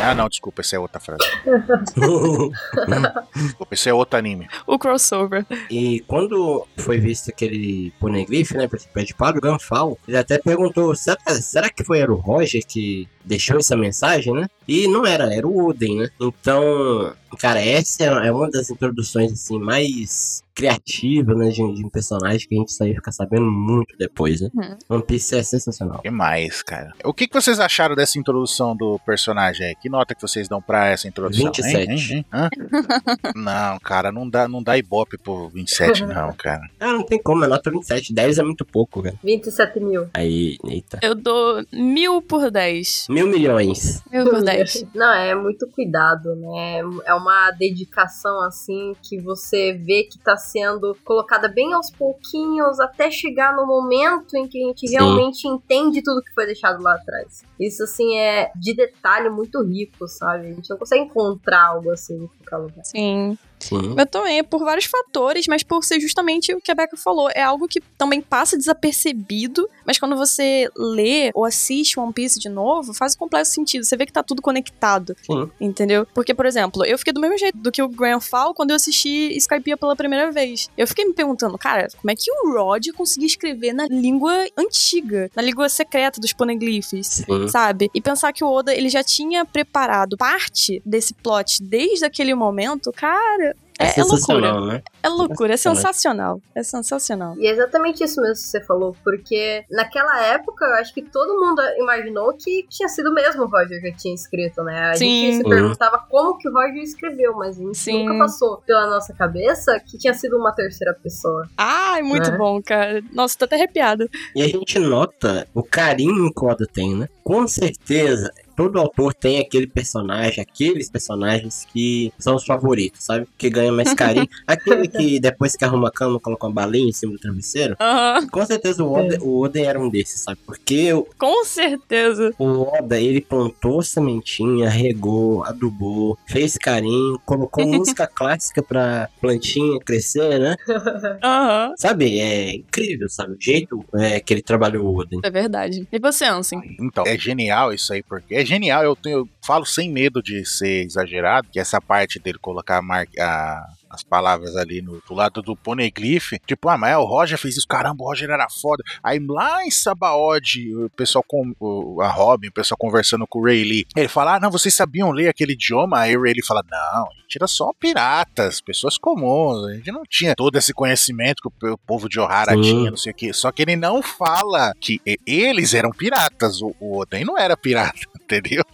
Ah, 0.02 0.14
não, 0.14 0.28
desculpa, 0.28 0.60
essa 0.62 0.76
é 0.76 0.78
outra 0.78 1.00
frase. 1.00 1.24
Desculpa, 3.34 3.74
esse 3.74 3.88
é 3.88 3.94
outro 3.94 4.18
anime. 4.18 4.48
O 4.66 4.78
crossover. 4.78 5.44
E 5.70 6.00
quando 6.06 6.66
foi 6.76 6.98
visto 6.98 7.28
aquele 7.28 7.92
poneglyph, 8.00 8.52
né, 8.52 8.66
principalmente 8.66 9.14
para 9.14 9.38
o 9.38 9.40
Ganfal, 9.40 9.98
ele 10.08 10.16
até 10.16 10.38
perguntou, 10.38 10.94
será, 10.94 11.18
será 11.40 11.70
que 11.70 11.84
foi 11.84 12.00
era 12.00 12.12
o 12.12 12.16
Roger 12.16 12.64
que 12.66 13.08
deixou 13.24 13.58
essa 13.58 13.76
mensagem, 13.76 14.32
né? 14.32 14.48
E 14.66 14.88
não 14.88 15.06
era, 15.06 15.32
era 15.32 15.46
o 15.46 15.68
Oden, 15.68 15.98
né? 15.98 16.10
Então, 16.20 17.14
cara, 17.38 17.60
essa 17.60 18.04
é 18.04 18.06
é 18.26 18.32
uma 18.32 18.50
das 18.50 18.70
introduções, 18.70 19.32
assim, 19.32 19.58
mais 19.58 20.42
criativas, 20.60 21.36
né, 21.36 21.48
de, 21.48 21.74
de 21.74 21.84
um 21.84 21.88
personagem 21.88 22.46
que 22.46 22.54
a 22.54 22.58
gente 22.58 22.72
só 22.72 22.84
ia 22.84 22.94
ficar 22.94 23.12
sabendo 23.12 23.50
muito 23.50 23.96
depois, 23.98 24.40
né? 24.42 24.50
Uhum. 24.54 24.96
One 24.96 25.02
Piece 25.02 25.34
é 25.34 25.42
sensacional. 25.42 26.00
Demais, 26.02 26.62
cara. 26.62 26.92
O 27.02 27.14
que, 27.14 27.26
que 27.26 27.34
vocês 27.34 27.58
acharam 27.58 27.94
dessa 27.94 28.18
introdução 28.18 28.76
do 28.76 28.98
personagem 29.06 29.68
aí? 29.68 29.74
Que 29.74 29.88
nota 29.88 30.14
que 30.14 30.20
vocês 30.20 30.48
dão 30.48 30.60
pra 30.60 30.88
essa 30.88 31.08
introdução? 31.08 31.46
27. 31.46 31.76
Hein, 31.76 31.90
hein, 31.90 32.06
hein? 32.10 32.26
Hã? 32.32 32.48
não, 33.34 33.78
cara, 33.78 34.12
não 34.12 34.28
dá, 34.28 34.46
não 34.46 34.62
dá 34.62 34.76
ibope 34.76 35.16
pro 35.16 35.48
27, 35.48 36.04
não, 36.06 36.32
cara. 36.34 36.68
Ah, 36.78 36.92
não 36.92 37.04
tem 37.04 37.20
como, 37.20 37.44
é 37.44 37.48
nota 37.48 37.70
27, 37.70 38.12
10 38.12 38.38
é 38.38 38.42
muito 38.42 38.64
pouco, 38.64 39.02
cara. 39.02 39.16
27 39.24 39.80
mil. 39.80 40.08
Aí, 40.12 40.58
eita. 40.66 40.98
Eu 41.02 41.14
dou 41.14 41.64
mil 41.72 42.20
por 42.20 42.50
dez. 42.50 43.06
Mil 43.08 43.26
milhões. 43.26 44.02
Mil 44.10 44.28
por 44.28 44.42
dez. 44.42 44.84
Não, 44.94 45.12
é 45.12 45.34
muito 45.34 45.66
cuidado, 45.68 46.34
né? 46.36 46.80
É 47.06 47.14
uma 47.14 47.50
dedicação 47.52 48.42
assim 48.42 48.94
que 49.02 49.18
você 49.20 49.72
vê 49.72 50.04
que 50.04 50.18
tá 50.18 50.36
sendo 50.50 50.96
colocada 51.04 51.48
bem 51.48 51.72
aos 51.72 51.90
pouquinhos 51.90 52.80
até 52.80 53.10
chegar 53.10 53.54
no 53.54 53.66
momento 53.66 54.36
em 54.36 54.46
que 54.48 54.62
a 54.62 54.66
gente 54.68 54.88
Sim. 54.88 54.94
realmente 54.94 55.46
entende 55.46 56.02
tudo 56.02 56.22
que 56.22 56.32
foi 56.34 56.46
deixado 56.46 56.82
lá 56.82 56.94
atrás. 56.94 57.42
Isso 57.58 57.82
assim 57.82 58.16
é 58.18 58.50
de 58.56 58.74
detalhe 58.74 59.28
muito 59.28 59.62
rico, 59.62 60.06
sabe? 60.08 60.48
A 60.48 60.52
gente 60.52 60.70
não 60.70 60.78
consegue 60.78 61.04
encontrar 61.04 61.66
algo 61.66 61.90
assim 61.90 62.24
em 62.24 62.26
qualquer 62.26 62.56
lugar. 62.56 62.84
Sim. 62.84 63.38
Sim. 63.60 63.94
Eu 63.96 64.06
também, 64.06 64.42
por 64.42 64.60
vários 64.60 64.86
fatores, 64.86 65.46
mas 65.46 65.62
por 65.62 65.84
ser 65.84 66.00
justamente 66.00 66.54
o 66.54 66.60
que 66.60 66.70
a 66.70 66.74
Becca 66.74 66.96
falou. 66.96 67.28
É 67.34 67.42
algo 67.42 67.68
que 67.68 67.80
também 67.96 68.20
passa 68.20 68.56
desapercebido, 68.56 69.68
mas 69.84 69.98
quando 69.98 70.16
você 70.16 70.68
lê 70.76 71.30
ou 71.34 71.44
assiste 71.44 71.98
One 71.98 72.12
Piece 72.12 72.38
de 72.38 72.48
novo, 72.48 72.94
faz 72.94 73.14
completo 73.14 73.48
sentido. 73.48 73.84
Você 73.84 73.96
vê 73.96 74.06
que 74.06 74.12
tá 74.12 74.22
tudo 74.22 74.42
conectado. 74.42 75.14
Sim. 75.22 75.50
Entendeu? 75.60 76.06
Porque, 76.14 76.34
por 76.34 76.46
exemplo, 76.46 76.84
eu 76.84 76.98
fiquei 76.98 77.12
do 77.12 77.20
mesmo 77.20 77.38
jeito 77.38 77.58
do 77.58 77.70
que 77.70 77.82
o 77.82 77.88
Graham 77.88 78.20
Fall 78.20 78.54
quando 78.54 78.70
eu 78.70 78.76
assisti 78.76 79.36
Skypiea 79.36 79.76
pela 79.76 79.94
primeira 79.94 80.30
vez. 80.30 80.68
Eu 80.76 80.86
fiquei 80.86 81.04
me 81.04 81.12
perguntando, 81.12 81.56
cara, 81.58 81.88
como 82.00 82.10
é 82.10 82.14
que 82.14 82.30
o 82.30 82.52
Rod 82.52 82.86
conseguia 82.96 83.26
escrever 83.26 83.72
na 83.72 83.86
língua 83.86 84.46
antiga, 84.56 85.30
na 85.34 85.42
língua 85.42 85.68
secreta 85.68 86.20
dos 86.20 86.32
poneglyphs? 86.32 87.06
Sim. 87.06 87.48
sabe? 87.48 87.90
E 87.94 88.00
pensar 88.00 88.32
que 88.32 88.44
o 88.44 88.48
Oda 88.48 88.74
ele 88.74 88.88
já 88.88 89.02
tinha 89.02 89.44
preparado 89.44 90.16
parte 90.16 90.82
desse 90.84 91.14
plot 91.14 91.62
desde 91.62 92.04
aquele 92.04 92.34
momento, 92.34 92.92
cara, 92.92 93.49
É, 93.80 93.86
é, 93.86 94.00
é 94.00 94.04
loucura. 94.04 94.60
né? 94.60 94.82
É 95.02 95.08
loucura, 95.08 95.54
é 95.54 95.56
Sensacional. 95.56 96.40
sensacional. 96.40 96.42
É 96.54 96.62
sensacional. 96.62 97.34
E 97.38 97.46
é 97.46 97.50
exatamente 97.50 98.04
isso 98.04 98.20
mesmo 98.20 98.34
que 98.34 98.40
você 98.48 98.60
falou, 98.62 98.94
porque 99.02 99.64
naquela 99.70 100.22
época 100.26 100.64
eu 100.64 100.74
acho 100.74 100.92
que 100.92 101.02
todo 101.02 101.40
mundo 101.40 101.60
imaginou 101.78 102.32
que 102.34 102.66
tinha 102.68 102.88
sido 102.88 103.12
mesmo 103.12 103.44
o 103.44 103.46
Roger 103.46 103.80
que 103.80 103.92
tinha 103.96 104.14
escrito, 104.14 104.62
né? 104.62 104.90
A 104.90 104.94
Sim. 104.94 105.06
gente 105.08 105.36
se 105.38 105.42
Uhum. 105.44 105.48
perguntava 105.50 105.98
como 106.08 106.36
que 106.38 106.48
o 106.48 106.52
Roger 106.52 106.82
escreveu, 106.82 107.34
mas 107.34 107.58
a 107.58 107.62
gente 107.62 107.78
Sim. 107.78 108.04
nunca 108.06 108.18
passou 108.24 108.58
pela 108.66 108.86
nossa 108.88 109.12
cabeça 109.14 109.78
que 109.80 109.96
tinha 109.98 110.12
sido 110.14 110.36
uma 110.36 110.52
terceira 110.52 110.94
pessoa. 111.02 111.48
Ai, 111.56 112.02
muito 112.02 112.30
Né? 112.30 112.36
bom, 112.36 112.60
cara. 112.62 113.02
Nossa, 113.12 113.38
tô 113.38 113.44
até 113.46 113.56
arrepiada. 113.56 114.08
E 114.36 114.42
a 114.42 114.48
gente 114.48 114.78
nota 114.78 115.46
o 115.54 115.62
carinho 115.62 116.32
que 116.32 116.44
o 116.44 116.48
Oda 116.48 116.66
tem, 116.66 116.94
né? 116.94 117.08
Com 117.24 117.46
certeza, 117.46 118.32
todo 118.56 118.78
autor 118.78 119.14
tem 119.14 119.38
aquele 119.38 119.66
personagem, 119.66 120.42
aqueles 120.42 120.90
personagens 120.90 121.64
que 121.72 122.12
são 122.18 122.34
os 122.34 122.44
favoritos, 122.44 123.04
sabe? 123.04 123.26
Que 123.38 123.48
ganham 123.48 123.74
mais 123.74 123.94
carinho. 123.94 124.28
Aquele 124.46 124.88
que 124.90 125.20
depois 125.20 125.56
que 125.56 125.64
arruma 125.64 125.88
a 125.88 125.92
cama 125.92 126.18
coloca 126.20 126.46
uma 126.46 126.52
balinha 126.52 126.88
em 126.88 126.92
cima 126.92 127.12
do 127.12 127.18
travesseiro. 127.18 127.76
Aham, 127.80 128.26
Com 128.28 128.44
certeza 128.46 128.82
o 128.84 128.92
Oda, 128.92 129.18
o 129.22 129.40
Oda 129.42 129.60
era 129.60 129.78
um 129.80 129.88
desses, 129.90 130.22
sabe? 130.22 130.38
Porque 130.46 130.92
o, 130.92 131.06
com 131.18 131.44
certeza. 131.44 132.32
o 132.38 132.62
Oda, 132.62 133.00
ele 133.00 133.20
plantou 133.20 133.82
sementinha, 133.82 134.68
regou, 134.68 135.44
adubou, 135.44 136.18
fez 136.26 136.56
carinho, 136.56 137.18
colocou 137.24 137.64
música 137.66 138.06
clássica 138.06 138.62
pra 138.62 139.08
plantinha 139.20 139.78
crescer, 139.80 140.38
né? 140.38 140.56
Aham. 141.22 141.72
Sabe? 141.76 142.18
É 142.20 142.54
incrível, 142.54 143.08
sabe? 143.08 143.32
O 143.34 143.36
jeito 143.40 143.84
é, 143.94 144.20
que 144.20 144.32
ele 144.34 144.42
trabalhou 144.42 144.86
o 144.86 144.98
Oda. 145.00 145.16
É 145.22 145.30
verdade. 145.30 145.86
E 145.90 145.98
você, 145.98 146.24
Ansem? 146.24 146.60
Então, 146.80 147.04
é 147.06 147.16
genial 147.18 147.72
isso 147.72 147.92
aí, 147.92 148.02
porque 148.02 148.34
é 148.34 148.44
genial. 148.44 148.82
Eu, 148.84 148.96
tenho, 148.96 149.18
eu 149.18 149.28
falo 149.44 149.64
sem 149.64 149.90
medo 149.90 150.22
de 150.22 150.44
ser 150.44 150.84
exagerado, 150.84 151.48
que 151.52 151.58
essa 151.60 151.80
parte 151.80 152.18
dele 152.18 152.38
colocar 152.40 152.78
a 152.78 152.82
mar- 152.82 153.06
a- 153.18 153.64
as 153.90 154.02
palavras 154.02 154.56
ali 154.56 154.80
no, 154.80 155.02
do 155.06 155.14
lado 155.14 155.42
do 155.42 155.56
poneglyph, 155.56 156.32
tipo, 156.46 156.68
ah, 156.68 156.78
mas 156.78 156.92
é, 156.92 156.96
o 156.96 157.04
Roger 157.04 157.36
fez 157.38 157.56
isso, 157.56 157.66
caramba, 157.66 158.04
o 158.04 158.06
Roger 158.06 158.30
era 158.30 158.48
foda. 158.48 158.82
Aí 159.02 159.18
lá 159.18 159.64
em 159.66 159.70
Sabaody, 159.70 160.74
o 160.74 160.88
pessoal 160.90 161.24
com 161.26 161.52
o- 161.58 162.00
a 162.00 162.08
Robin, 162.08 162.48
o 162.48 162.52
pessoal 162.52 162.78
conversando 162.78 163.26
com 163.26 163.40
o 163.40 163.44
Ray 163.44 163.64
Lee, 163.64 163.86
ele 163.96 164.08
fala, 164.08 164.36
ah, 164.36 164.40
não, 164.40 164.50
vocês 164.50 164.74
sabiam 164.74 165.10
ler 165.10 165.28
aquele 165.28 165.52
idioma? 165.52 166.00
Aí 166.00 166.16
o 166.16 166.22
Ray 166.22 166.34
Lee 166.34 166.44
fala, 166.46 166.62
não, 166.70 166.78
a 167.06 167.22
gente 167.22 167.36
era 167.36 167.46
só 167.46 167.72
piratas, 167.78 168.60
pessoas 168.60 168.96
comuns, 168.96 169.64
a 169.68 169.74
gente 169.74 169.90
não 169.92 170.02
tinha 170.08 170.34
todo 170.34 170.56
esse 170.56 170.72
conhecimento 170.72 171.42
que 171.42 171.66
o, 171.66 171.78
povo 171.78 172.08
de 172.08 172.20
Ohara 172.20 172.54
Sim. 172.54 172.62
tinha, 172.62 172.90
não 172.90 172.96
sei 172.98 173.12
o 173.12 173.14
que. 173.14 173.32
Só 173.32 173.50
que 173.50 173.62
ele 173.62 173.76
não 173.76 174.02
fala 174.02 174.72
que 174.80 175.00
eles 175.26 175.74
eram 175.74 175.90
piratas, 175.90 176.60
o, 176.62 176.74
o 176.78 176.98
Oden 176.98 177.24
não 177.24 177.36
era 177.38 177.56
pirata, 177.56 178.00
entendeu? 178.36 178.64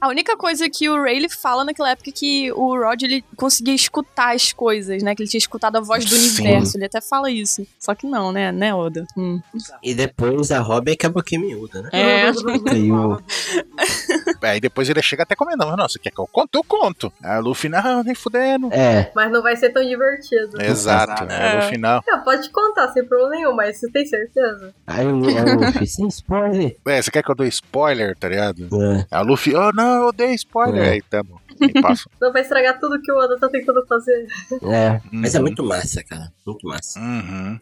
A 0.00 0.08
única 0.08 0.36
coisa 0.36 0.68
que 0.70 0.88
o 0.88 1.02
Rayleigh 1.02 1.28
fala 1.28 1.64
naquela 1.64 1.90
época 1.90 2.10
é 2.10 2.12
que 2.12 2.52
o 2.52 2.76
Rod 2.78 3.02
ele 3.02 3.24
conseguia 3.36 3.74
escutar 3.74 4.34
as 4.34 4.52
coisas, 4.52 5.02
né? 5.02 5.14
Que 5.14 5.22
ele 5.22 5.28
tinha 5.30 5.38
escutado 5.38 5.76
a 5.76 5.80
voz 5.80 6.04
do 6.04 6.14
Sim. 6.16 6.42
universo. 6.42 6.76
Ele 6.76 6.86
até 6.86 7.00
fala 7.00 7.30
isso. 7.30 7.66
Só 7.78 7.94
que 7.94 8.06
não, 8.06 8.32
né? 8.32 8.50
Né, 8.52 8.74
Oda? 8.74 9.06
Hum. 9.16 9.40
E 9.82 9.94
depois 9.94 10.50
a 10.50 10.60
Robin 10.60 10.96
que 10.96 11.06
é 11.06 11.08
a 11.08 11.12
boquinha 11.12 11.40
miúda, 11.40 11.82
né? 11.82 11.90
É. 11.92 12.30
E 12.74 12.90
o, 12.92 13.20
Aí 14.42 14.60
depois 14.60 14.88
ele 14.88 15.02
chega 15.02 15.22
até 15.22 15.34
comentando, 15.34 15.76
não, 15.76 15.88
você 15.88 15.98
quer 15.98 16.10
que 16.10 16.18
eu 16.18 16.26
conto? 16.26 16.56
Eu 16.56 16.64
conto. 16.64 17.12
Aí 17.22 17.38
o 17.38 17.42
Luffy, 17.42 17.68
não, 17.68 18.02
nem 18.02 18.14
fudendo. 18.14 18.68
é, 18.72 19.10
Mas 19.14 19.30
não 19.30 19.42
vai 19.42 19.56
ser 19.56 19.70
tão 19.70 19.82
divertido. 19.82 20.60
Exato, 20.60 21.24
É. 21.24 21.50
aí 21.50 21.56
no 21.56 21.62
final. 21.70 22.02
Ah, 22.10 22.18
pode 22.18 22.48
contar 22.50 22.88
sem 22.92 23.04
problema 23.04 23.30
nenhum, 23.36 23.54
mas 23.54 23.78
você 23.78 23.90
tem 23.90 24.06
certeza? 24.06 24.74
aí 24.86 25.06
o, 25.06 25.16
Luffy, 25.16 25.86
sem 25.86 26.08
spoiler. 26.08 26.76
É, 26.86 27.02
você 27.02 27.10
quer 27.10 27.22
que 27.22 27.30
eu 27.30 27.34
dê 27.34 27.48
spoiler, 27.48 28.16
tá 28.16 28.28
ligado? 28.28 28.68
É, 29.10 29.18
o 29.20 29.22
Luffy, 29.24 29.54
oh 29.54 29.72
não, 29.72 30.04
eu 30.06 30.12
dei 30.12 30.34
spoiler. 30.34 30.82
É. 30.84 30.90
Aí 30.90 31.02
tá 31.02 31.22
bom. 31.22 31.38
E 31.60 31.80
passa. 31.80 32.08
Não 32.20 32.32
vai 32.32 32.42
estragar 32.42 32.78
tudo 32.78 33.00
que 33.02 33.10
o 33.12 33.16
Oda 33.18 33.38
tá 33.38 33.48
tentando 33.48 33.84
fazer. 33.86 34.26
é. 34.62 35.00
Mas 35.12 35.34
é 35.34 35.38
Uhum. 35.38 35.44
muito 35.44 35.64
massa, 35.64 36.02
cara. 36.04 36.32
Muito 36.46 36.66
massa. 36.66 36.98
Uhum. 37.00 37.58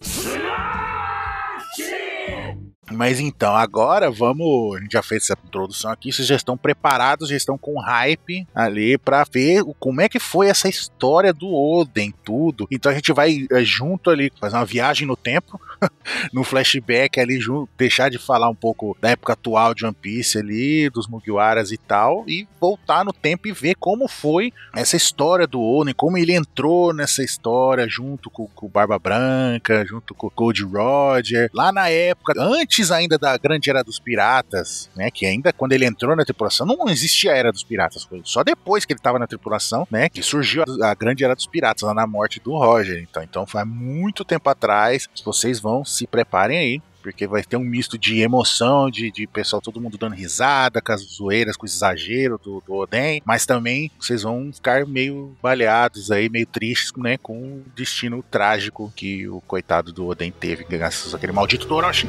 Mas 2.90 3.20
então, 3.20 3.54
agora 3.54 4.10
vamos. 4.10 4.76
A 4.76 4.80
gente 4.80 4.92
já 4.92 5.02
fez 5.02 5.24
essa 5.24 5.38
introdução 5.44 5.90
aqui. 5.90 6.12
Vocês 6.12 6.26
já 6.26 6.36
estão 6.36 6.56
preparados, 6.56 7.28
já 7.28 7.36
estão 7.36 7.58
com 7.58 7.78
hype 7.80 8.46
ali 8.54 8.96
pra 8.98 9.24
ver 9.24 9.62
como 9.78 10.00
é 10.00 10.08
que 10.08 10.18
foi 10.18 10.48
essa 10.48 10.68
história 10.68 11.32
do 11.32 11.52
Oden, 11.52 12.12
tudo. 12.24 12.66
Então 12.70 12.90
a 12.90 12.94
gente 12.94 13.12
vai 13.12 13.46
eh, 13.50 13.64
junto 13.64 14.10
ali, 14.10 14.32
fazer 14.40 14.56
uma 14.56 14.64
viagem 14.64 15.06
no 15.06 15.16
tempo, 15.16 15.60
no 16.32 16.44
flashback 16.44 17.20
ali, 17.20 17.40
junto, 17.40 17.68
deixar 17.76 18.10
de 18.10 18.18
falar 18.18 18.48
um 18.48 18.54
pouco 18.54 18.96
da 19.00 19.10
época 19.10 19.32
atual 19.32 19.74
de 19.74 19.84
One 19.84 19.94
Piece 19.94 20.38
ali, 20.38 20.88
dos 20.90 21.06
Mugiwaras 21.06 21.72
e 21.72 21.76
tal, 21.76 22.24
e 22.26 22.46
voltar 22.60 23.04
no 23.04 23.12
tempo 23.12 23.48
e 23.48 23.52
ver 23.52 23.74
como 23.76 24.08
foi 24.08 24.52
essa 24.74 24.96
história 24.96 25.46
do 25.46 25.60
Oden, 25.60 25.94
como 25.94 26.16
ele 26.16 26.34
entrou 26.34 26.92
nessa 26.92 27.22
história 27.22 27.86
junto 27.88 28.30
com, 28.30 28.46
com 28.46 28.66
o 28.66 28.70
Barba 28.70 28.98
Branca, 28.98 29.84
junto 29.86 30.14
com 30.14 30.26
o 30.28 30.32
Gold 30.34 30.64
Roger, 30.64 31.50
lá 31.52 31.72
na 31.72 31.88
época, 31.88 32.34
antes 32.36 32.77
ainda 32.90 33.18
da 33.18 33.36
Grande 33.36 33.68
Era 33.70 33.82
dos 33.82 33.98
Piratas, 33.98 34.88
né, 34.96 35.10
que 35.10 35.26
ainda 35.26 35.52
quando 35.52 35.72
ele 35.72 35.84
entrou 35.84 36.14
na 36.16 36.24
tripulação 36.24 36.66
não 36.66 36.88
existia 36.88 37.32
a 37.32 37.36
Era 37.36 37.52
dos 37.52 37.64
Piratas, 37.64 38.04
foi 38.04 38.20
só 38.24 38.42
depois 38.42 38.84
que 38.84 38.92
ele 38.92 39.00
estava 39.00 39.18
na 39.18 39.26
tripulação, 39.26 39.86
né, 39.90 40.08
que 40.08 40.22
surgiu 40.22 40.64
a, 40.82 40.90
a 40.90 40.94
Grande 40.94 41.24
Era 41.24 41.34
dos 41.34 41.46
Piratas, 41.46 41.82
lá 41.82 41.94
na 41.94 42.06
morte 42.06 42.40
do 42.40 42.56
Roger, 42.56 43.00
então, 43.02 43.22
então 43.22 43.46
faz 43.46 43.66
muito 43.66 44.24
tempo 44.24 44.48
atrás, 44.48 45.08
vocês 45.24 45.60
vão 45.60 45.84
se 45.84 46.06
preparem 46.06 46.58
aí, 46.58 46.82
porque 47.02 47.26
vai 47.26 47.42
ter 47.42 47.56
um 47.56 47.64
misto 47.64 47.98
de 47.98 48.20
emoção, 48.20 48.90
de, 48.90 49.10
de 49.10 49.26
pessoal, 49.26 49.62
todo 49.62 49.80
mundo 49.80 49.98
dando 49.98 50.14
risada, 50.14 50.80
com 50.80 50.92
as 50.92 51.02
zoeiras, 51.02 51.56
com 51.56 51.64
o 51.64 51.68
exagero 51.68 52.38
do, 52.42 52.62
do 52.66 52.74
Oden, 52.74 53.22
mas 53.24 53.46
também 53.46 53.90
vocês 53.98 54.22
vão 54.22 54.52
ficar 54.52 54.86
meio 54.86 55.36
baleados 55.42 56.10
aí, 56.10 56.28
meio 56.28 56.46
tristes, 56.46 56.92
né, 56.96 57.16
com 57.18 57.38
o 57.38 57.64
destino 57.74 58.22
trágico 58.22 58.92
que 58.94 59.28
o 59.28 59.40
coitado 59.42 59.92
do 59.92 60.06
Oden 60.06 60.30
teve, 60.30 60.64
graças 60.64 61.14
àquele 61.14 61.32
maldito 61.32 61.66
do 61.66 61.74
Orochi. 61.74 62.08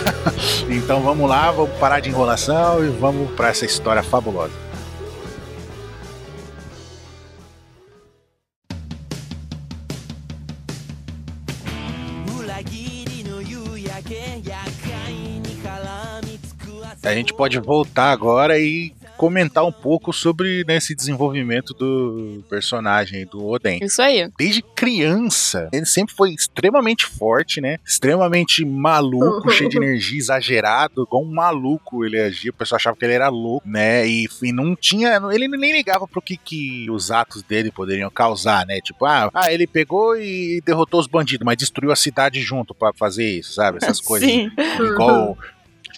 então 0.68 1.02
vamos 1.02 1.28
lá, 1.28 1.50
vamos 1.50 1.76
parar 1.78 2.00
de 2.00 2.08
enrolação 2.08 2.84
e 2.84 2.88
vamos 2.88 3.30
para 3.32 3.48
essa 3.48 3.64
história 3.64 4.02
fabulosa. 4.02 4.73
A 17.04 17.14
gente 17.14 17.34
pode 17.34 17.58
voltar 17.58 18.10
agora 18.10 18.58
e 18.58 18.92
comentar 19.16 19.64
um 19.64 19.72
pouco 19.72 20.12
sobre 20.12 20.64
né, 20.66 20.76
esse 20.76 20.94
desenvolvimento 20.94 21.72
do 21.74 22.42
personagem 22.48 23.26
do 23.26 23.46
Oden. 23.46 23.78
Isso 23.82 24.02
aí. 24.02 24.28
Desde 24.36 24.62
criança, 24.62 25.68
ele 25.72 25.86
sempre 25.86 26.14
foi 26.14 26.32
extremamente 26.32 27.06
forte, 27.06 27.60
né? 27.60 27.78
Extremamente 27.86 28.64
maluco, 28.64 29.50
cheio 29.50 29.70
de 29.70 29.76
energia, 29.78 30.18
exagerado, 30.18 31.02
igual 31.02 31.22
um 31.22 31.32
maluco 31.32 32.04
ele 32.04 32.20
agia. 32.20 32.50
O 32.50 32.54
pessoal 32.54 32.76
achava 32.76 32.96
que 32.96 33.04
ele 33.04 33.14
era 33.14 33.28
louco, 33.28 33.66
né? 33.68 34.06
E, 34.06 34.26
e 34.42 34.52
não 34.52 34.74
tinha. 34.74 35.20
Ele 35.32 35.48
nem 35.48 35.72
ligava 35.72 36.06
pro 36.08 36.22
que, 36.22 36.36
que 36.36 36.90
os 36.90 37.10
atos 37.10 37.42
dele 37.42 37.70
poderiam 37.70 38.10
causar, 38.10 38.66
né? 38.66 38.80
Tipo, 38.80 39.04
ah, 39.04 39.30
ah, 39.32 39.52
ele 39.52 39.66
pegou 39.66 40.16
e 40.16 40.60
derrotou 40.64 41.00
os 41.00 41.06
bandidos, 41.06 41.44
mas 41.44 41.56
destruiu 41.56 41.92
a 41.92 41.96
cidade 41.96 42.40
junto 42.40 42.74
pra 42.74 42.92
fazer 42.92 43.28
isso, 43.28 43.54
sabe? 43.54 43.78
Essas 43.80 44.00
coisas. 44.02 44.28
Sim. 44.28 44.50
Igual 44.80 45.36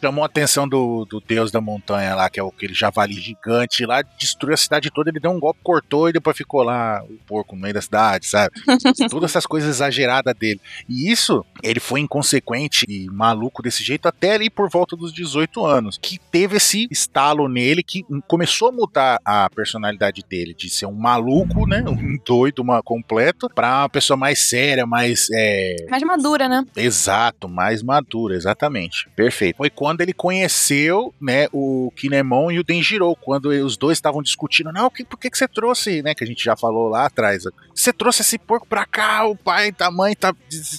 chamou 0.01 0.23
a 0.23 0.27
atenção 0.27 0.69
do, 0.69 1.05
do 1.05 1.21
deus 1.21 1.51
da 1.51 1.61
montanha 1.61 2.15
lá, 2.15 2.29
que 2.29 2.39
é 2.39 2.43
aquele 2.43 2.75
javali 2.75 3.15
gigante 3.15 3.85
lá, 3.85 4.03
destruiu 4.03 4.55
a 4.55 4.57
cidade 4.57 4.91
toda, 4.91 5.11
ele 5.11 5.21
deu 5.21 5.31
um 5.31 5.41
golpe, 5.41 5.61
cortou 5.63 6.09
e 6.09 6.13
depois 6.13 6.37
ficou 6.37 6.63
lá 6.63 7.03
o 7.05 7.15
porco 7.27 7.55
no 7.55 7.63
meio 7.63 7.75
da 7.75 7.83
cidade, 7.83 8.27
sabe? 8.27 8.55
Todas 9.11 9.31
essas 9.31 9.47
coisas 9.47 9.77
exageradas 9.77 10.35
dele. 10.35 10.61
E 10.89 11.11
isso, 11.11 11.45
ele 11.63 11.81
foi 11.81 12.01
inconsequente 12.01 12.85
e 12.89 13.07
maluco 13.11 13.63
desse 13.63 13.83
jeito 13.83 14.07
até 14.07 14.35
ali 14.35 14.51
por 14.51 14.69
volta 14.69 14.97
dos 14.97 15.13
18 15.13 15.65
anos, 15.65 15.99
que 16.01 16.19
teve 16.31 16.57
esse 16.57 16.87
estalo 16.91 17.49
nele 17.49 17.83
que 17.83 18.05
começou 18.29 18.69
a 18.69 18.73
mudar 18.73 19.21
a 19.25 19.49
personalidade 19.51 20.23
dele, 20.29 20.55
de 20.55 20.69
ser 20.69 20.87
um 20.87 20.95
maluco, 20.95 21.67
né, 21.67 21.83
um 21.87 22.19
doido 22.25 22.61
uma, 22.61 22.83
completo, 22.83 23.49
pra 23.55 23.81
uma 23.81 23.89
pessoa 23.89 24.17
mais 24.17 24.39
séria, 24.39 24.87
mais... 24.87 25.29
É, 25.33 25.77
Mais 25.89 26.03
madura, 26.03 26.49
né? 26.49 26.65
Exato, 26.77 27.49
mais 27.49 27.83
madura, 27.83 28.35
exatamente. 28.35 29.09
Perfeito. 29.15 29.57
Foi 29.57 29.71
quando 29.71 29.86
ele 30.01 30.13
conheceu, 30.13 31.15
né, 31.21 31.49
o 31.53 31.93
Kinemon 31.97 32.51
e 32.51 32.59
o 32.59 32.65
Denjiro, 32.65 33.15
quando 33.17 33.47
os 33.47 33.77
dois 33.77 33.99
estavam 33.99 34.23
discutindo, 34.23 34.73
não, 34.73 34.91
que, 34.91 35.05
por 35.05 35.19
que, 35.19 35.31
que 35.31 35.39
você 35.39 35.49
trouxe, 35.49 36.03
né, 36.03 36.15
que 36.15 36.25
a 36.25 36.27
gente 36.27 36.45
já 36.45 36.57
falou 36.57 36.89
lá 36.89 37.07
atrás, 37.07 37.45
você 37.75 37.93
trouxe 37.93 38.23
esse 38.23 38.39
porco 38.39 38.67
pra 38.67 38.85
cá, 38.85 39.27
o 39.27 39.37
pai, 39.37 39.73
a 39.79 39.91
mãe 39.91 40.15
tá 40.15 40.35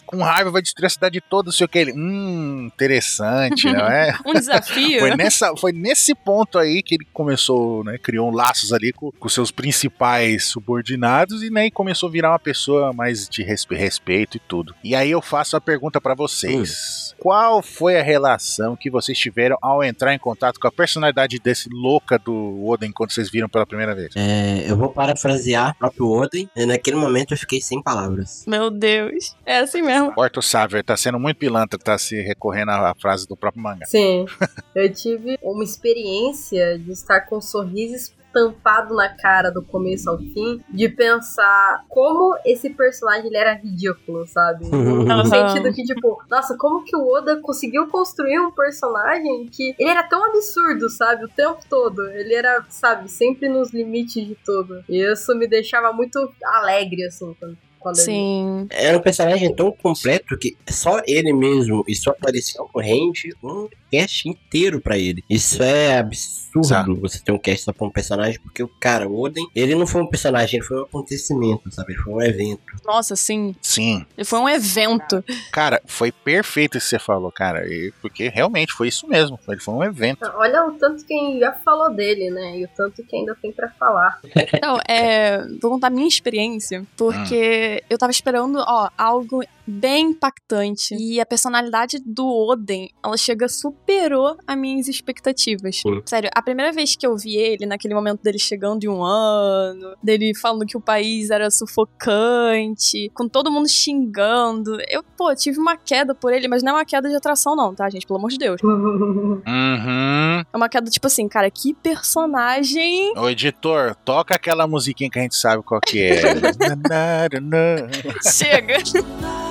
com 0.06 0.22
raiva, 0.22 0.52
vai 0.52 0.62
destruir 0.62 0.88
a 0.88 0.89
cidade 0.89 1.22
toda, 1.22 1.48
não 1.48 1.52
sei 1.52 1.65
o 1.65 1.70
que, 1.70 1.80
ele, 1.80 1.93
hum, 1.93 2.65
interessante, 2.65 3.72
não 3.72 3.88
é? 3.88 4.17
um 4.26 4.34
desafio. 4.34 5.00
foi, 5.00 5.15
nessa, 5.15 5.56
foi 5.56 5.72
nesse 5.72 6.13
ponto 6.15 6.58
aí 6.58 6.82
que 6.82 6.96
ele 6.96 7.08
começou, 7.13 7.84
né, 7.84 7.98
criou 7.98 8.32
laços 8.32 8.74
ali 8.74 8.91
com, 8.91 9.12
com 9.12 9.30
seus 9.30 9.52
principais 9.52 10.46
subordinados 10.46 11.43
e, 11.43 11.50
né, 11.50 11.67
e 11.67 11.72
começou 11.72 12.10
a 12.10 12.12
virar 12.12 12.32
uma 12.32 12.39
pessoa 12.39 12.93
mais 12.93 13.28
de 13.30 13.43
respeito 13.43 14.38
e 14.38 14.39
tudo. 14.39 14.76
E 14.84 14.96
aí 14.96 15.12
eu 15.12 15.22
faço 15.22 15.56
a 15.56 15.62
pergunta 15.62 16.02
para 16.02 16.15
vocês. 16.15 17.13
Hum. 17.13 17.17
Qual 17.20 17.62
foi 17.62 18.00
a 18.00 18.04
relação 18.04 18.76
que 18.76 18.89
vocês 19.01 19.17
tiveram 19.17 19.57
ao 19.62 19.83
entrar 19.83 20.13
em 20.13 20.19
contato 20.19 20.60
com 20.60 20.67
a 20.67 20.71
personalidade 20.71 21.39
desse 21.39 21.69
louca 21.69 22.17
do 22.17 22.65
Oden 22.65 22.91
quando 22.91 23.12
vocês 23.12 23.29
viram 23.29 23.47
pela 23.47 23.65
primeira 23.65 23.93
vez? 23.93 24.15
É, 24.15 24.69
eu 24.69 24.75
vou 24.75 24.89
parafrasear 24.89 25.71
o 25.71 25.75
próprio 25.75 26.10
Oden. 26.10 26.49
E 26.55 26.65
naquele 26.65 26.97
momento 26.97 27.33
eu 27.33 27.38
fiquei 27.38 27.62
sem 27.62 27.81
palavras. 27.81 28.43
Meu 28.47 28.69
Deus. 28.69 29.36
É 29.45 29.60
assim 29.60 29.81
mesmo. 29.81 30.13
Porto 30.13 30.41
Saver 30.41 30.83
tá 30.83 30.97
sendo 30.97 31.19
muito 31.19 31.38
pilantra, 31.38 31.77
tá 31.77 31.97
se 31.97 32.21
recorrendo 32.21 32.71
à 32.71 32.95
frase 32.95 33.27
do 33.27 33.38
próprio 33.38 33.63
mangá. 33.63 33.86
Sim. 33.86 34.25
eu 34.75 34.91
tive 34.91 35.38
uma 35.41 35.63
experiência 35.63 36.79
de 36.79 36.91
estar 36.91 37.21
com 37.21 37.38
um 37.38 37.41
sorriso 37.41 38.16
estampado 38.27 38.95
na 38.95 39.09
cara 39.09 39.49
do 39.49 39.63
começo 39.63 40.09
ao 40.09 40.17
fim, 40.17 40.61
de 40.69 40.89
pensar 40.89 41.83
como 41.89 42.37
esse 42.45 42.69
personagem 42.69 43.27
ele 43.27 43.37
era 43.37 43.53
ridículo, 43.53 44.25
sabe? 44.27 44.65
No 45.17 45.25
sentido 45.25 45.73
que, 45.73 45.83
tipo, 45.83 46.21
nossa, 46.29 46.55
como 46.57 46.83
que 46.83 46.95
o 46.95 47.07
Oda 47.07 47.39
conseguiu 47.41 47.87
construir 47.87 48.39
um 48.39 48.51
personagem 48.51 49.47
que 49.47 49.73
ele 49.79 49.89
era 49.89 50.03
tão 50.03 50.23
absurdo, 50.25 50.89
sabe? 50.89 51.25
O 51.25 51.29
tempo 51.29 51.59
todo. 51.69 52.07
Ele 52.09 52.35
era, 52.35 52.63
sabe, 52.69 53.09
sempre 53.09 53.49
nos 53.49 53.73
limites 53.73 54.25
de 54.25 54.35
tudo. 54.45 54.83
E 54.87 54.99
isso 54.99 55.35
me 55.35 55.47
deixava 55.47 55.91
muito 55.91 56.19
alegre, 56.43 57.03
assim, 57.05 57.35
quando 57.79 57.95
Sim. 57.95 58.67
Era 58.69 58.97
um 58.97 59.01
personagem 59.01 59.53
tão 59.55 59.71
completo 59.71 60.37
que 60.37 60.57
só 60.69 61.01
ele 61.05 61.31
mesmo 61.33 61.83
e 61.87 61.95
sua 61.95 62.13
aparição 62.13 62.67
corrente, 62.67 63.29
um 63.43 63.67
cast 63.89 64.27
inteiro 64.27 64.81
para 64.81 64.97
ele. 64.97 65.23
Isso 65.29 65.61
é 65.63 65.97
absurdo 65.97 66.46
Exato. 66.60 66.96
você 66.96 67.20
ter 67.20 67.32
um 67.32 67.38
cast 67.38 67.65
só 67.65 67.74
pra 67.74 67.88
um 67.88 67.91
personagem, 67.91 68.39
porque 68.39 68.63
o 68.63 68.67
cara, 68.67 69.08
o 69.08 69.20
Oden, 69.20 69.48
ele 69.56 69.76
não 69.76 69.88
foi 69.88 70.02
um 70.02 70.08
personagem, 70.08 70.60
ele 70.60 70.67
foi 70.67 70.80
um 70.80 70.84
acontecimento, 70.84 71.72
sabe? 71.72 71.93
Ele 71.93 72.02
foi 72.02 72.13
um 72.13 72.22
evento. 72.22 72.62
Nossa, 72.86 73.15
sim. 73.15 73.56
Sim. 73.62 74.06
Ele 74.17 74.26
foi 74.26 74.39
um 74.39 74.50
evento. 74.50 75.24
Cara, 75.52 75.82
foi 75.86 76.12
perfeito 76.12 76.78
isso 76.78 76.88
que 76.88 76.89
você 76.91 77.00
falou, 77.00 77.32
cara. 77.32 77.65
Porque 78.02 78.30
realmente 78.30 78.74
foi 78.74 78.88
isso 78.88 79.08
mesmo. 79.08 79.39
Ele 79.48 79.60
foi 79.60 79.74
um 79.74 79.84
evento. 79.84 80.20
Olha 80.36 80.65
o 80.65 80.72
tanto 80.74 81.06
que 81.06 81.39
já 81.39 81.54
falou 81.54 81.93
dele, 81.93 82.30
né? 82.30 82.60
E 82.60 82.65
o 82.65 82.70
tanto 82.76 83.04
que 83.04 83.15
ainda 83.15 83.36
tem 83.36 83.52
para 83.52 83.70
falar. 83.72 84.20
Então, 84.54 84.80
é, 84.88 85.46
vou 85.62 85.72
contar 85.72 85.89
minha 85.89 86.08
experiência, 86.08 86.86
porque 86.96 87.82
hum. 87.82 87.86
eu 87.89 87.98
tava 87.98 88.12
esperando, 88.12 88.60
ó, 88.60 88.89
algo 88.98 89.43
bem 89.67 90.12
impactante. 90.12 90.96
E 90.96 91.20
a 91.20 91.26
personalidade 91.26 92.00
do 92.06 92.26
Oden, 92.26 92.89
ela 93.04 93.17
chega, 93.17 93.50
superou 93.50 94.38
as 94.48 94.58
minhas 94.58 94.88
expectativas. 94.88 95.82
Sim. 95.82 96.02
Sério, 96.06 96.30
a 96.34 96.41
primeira 96.47 96.71
vez 96.71 96.95
que 96.95 97.05
eu 97.05 97.17
vi 97.17 97.36
ele, 97.36 97.65
naquele 97.65 97.93
momento 97.93 98.23
dele 98.23 98.39
chegando 98.39 98.79
de 98.79 98.88
um 98.88 99.03
ano, 99.03 99.95
dele 100.01 100.33
falando 100.33 100.65
que 100.65 100.77
o 100.77 100.81
país 100.81 101.29
era 101.29 101.51
sufocante, 101.51 103.12
com 103.13 103.27
todo 103.27 103.51
mundo 103.51 103.67
xingando, 103.67 104.77
eu, 104.89 105.03
pô, 105.03 105.36
tive 105.36 105.60
uma 105.60 105.75
queda 105.75 106.15
por 106.15 106.31
ele, 106.31 106.47
mas 106.47 106.63
não 106.63 106.71
é 106.71 106.75
uma 106.75 106.86
queda 106.86 107.10
de 107.10 107.15
atração, 107.15 107.53
não, 107.53 107.75
tá, 107.75 107.89
gente? 107.89 108.07
Pelo 108.07 108.17
amor 108.17 108.29
de 108.29 108.38
Deus. 108.38 108.62
Uhum. 109.47 110.43
É 110.53 110.57
uma 110.57 110.69
queda, 110.69 110.89
tipo 110.89 111.07
assim, 111.07 111.27
cara, 111.27 111.49
que 111.49 111.73
personagem. 111.73 113.13
Ô, 113.17 113.29
editor, 113.29 113.95
toca 114.03 114.36
aquela 114.36 114.67
musiquinha 114.67 115.10
que 115.10 115.19
a 115.19 115.21
gente 115.21 115.36
sabe 115.36 115.63
qual 115.63 115.79
que 115.79 116.01
é. 116.01 116.21
Chega. 118.23 118.77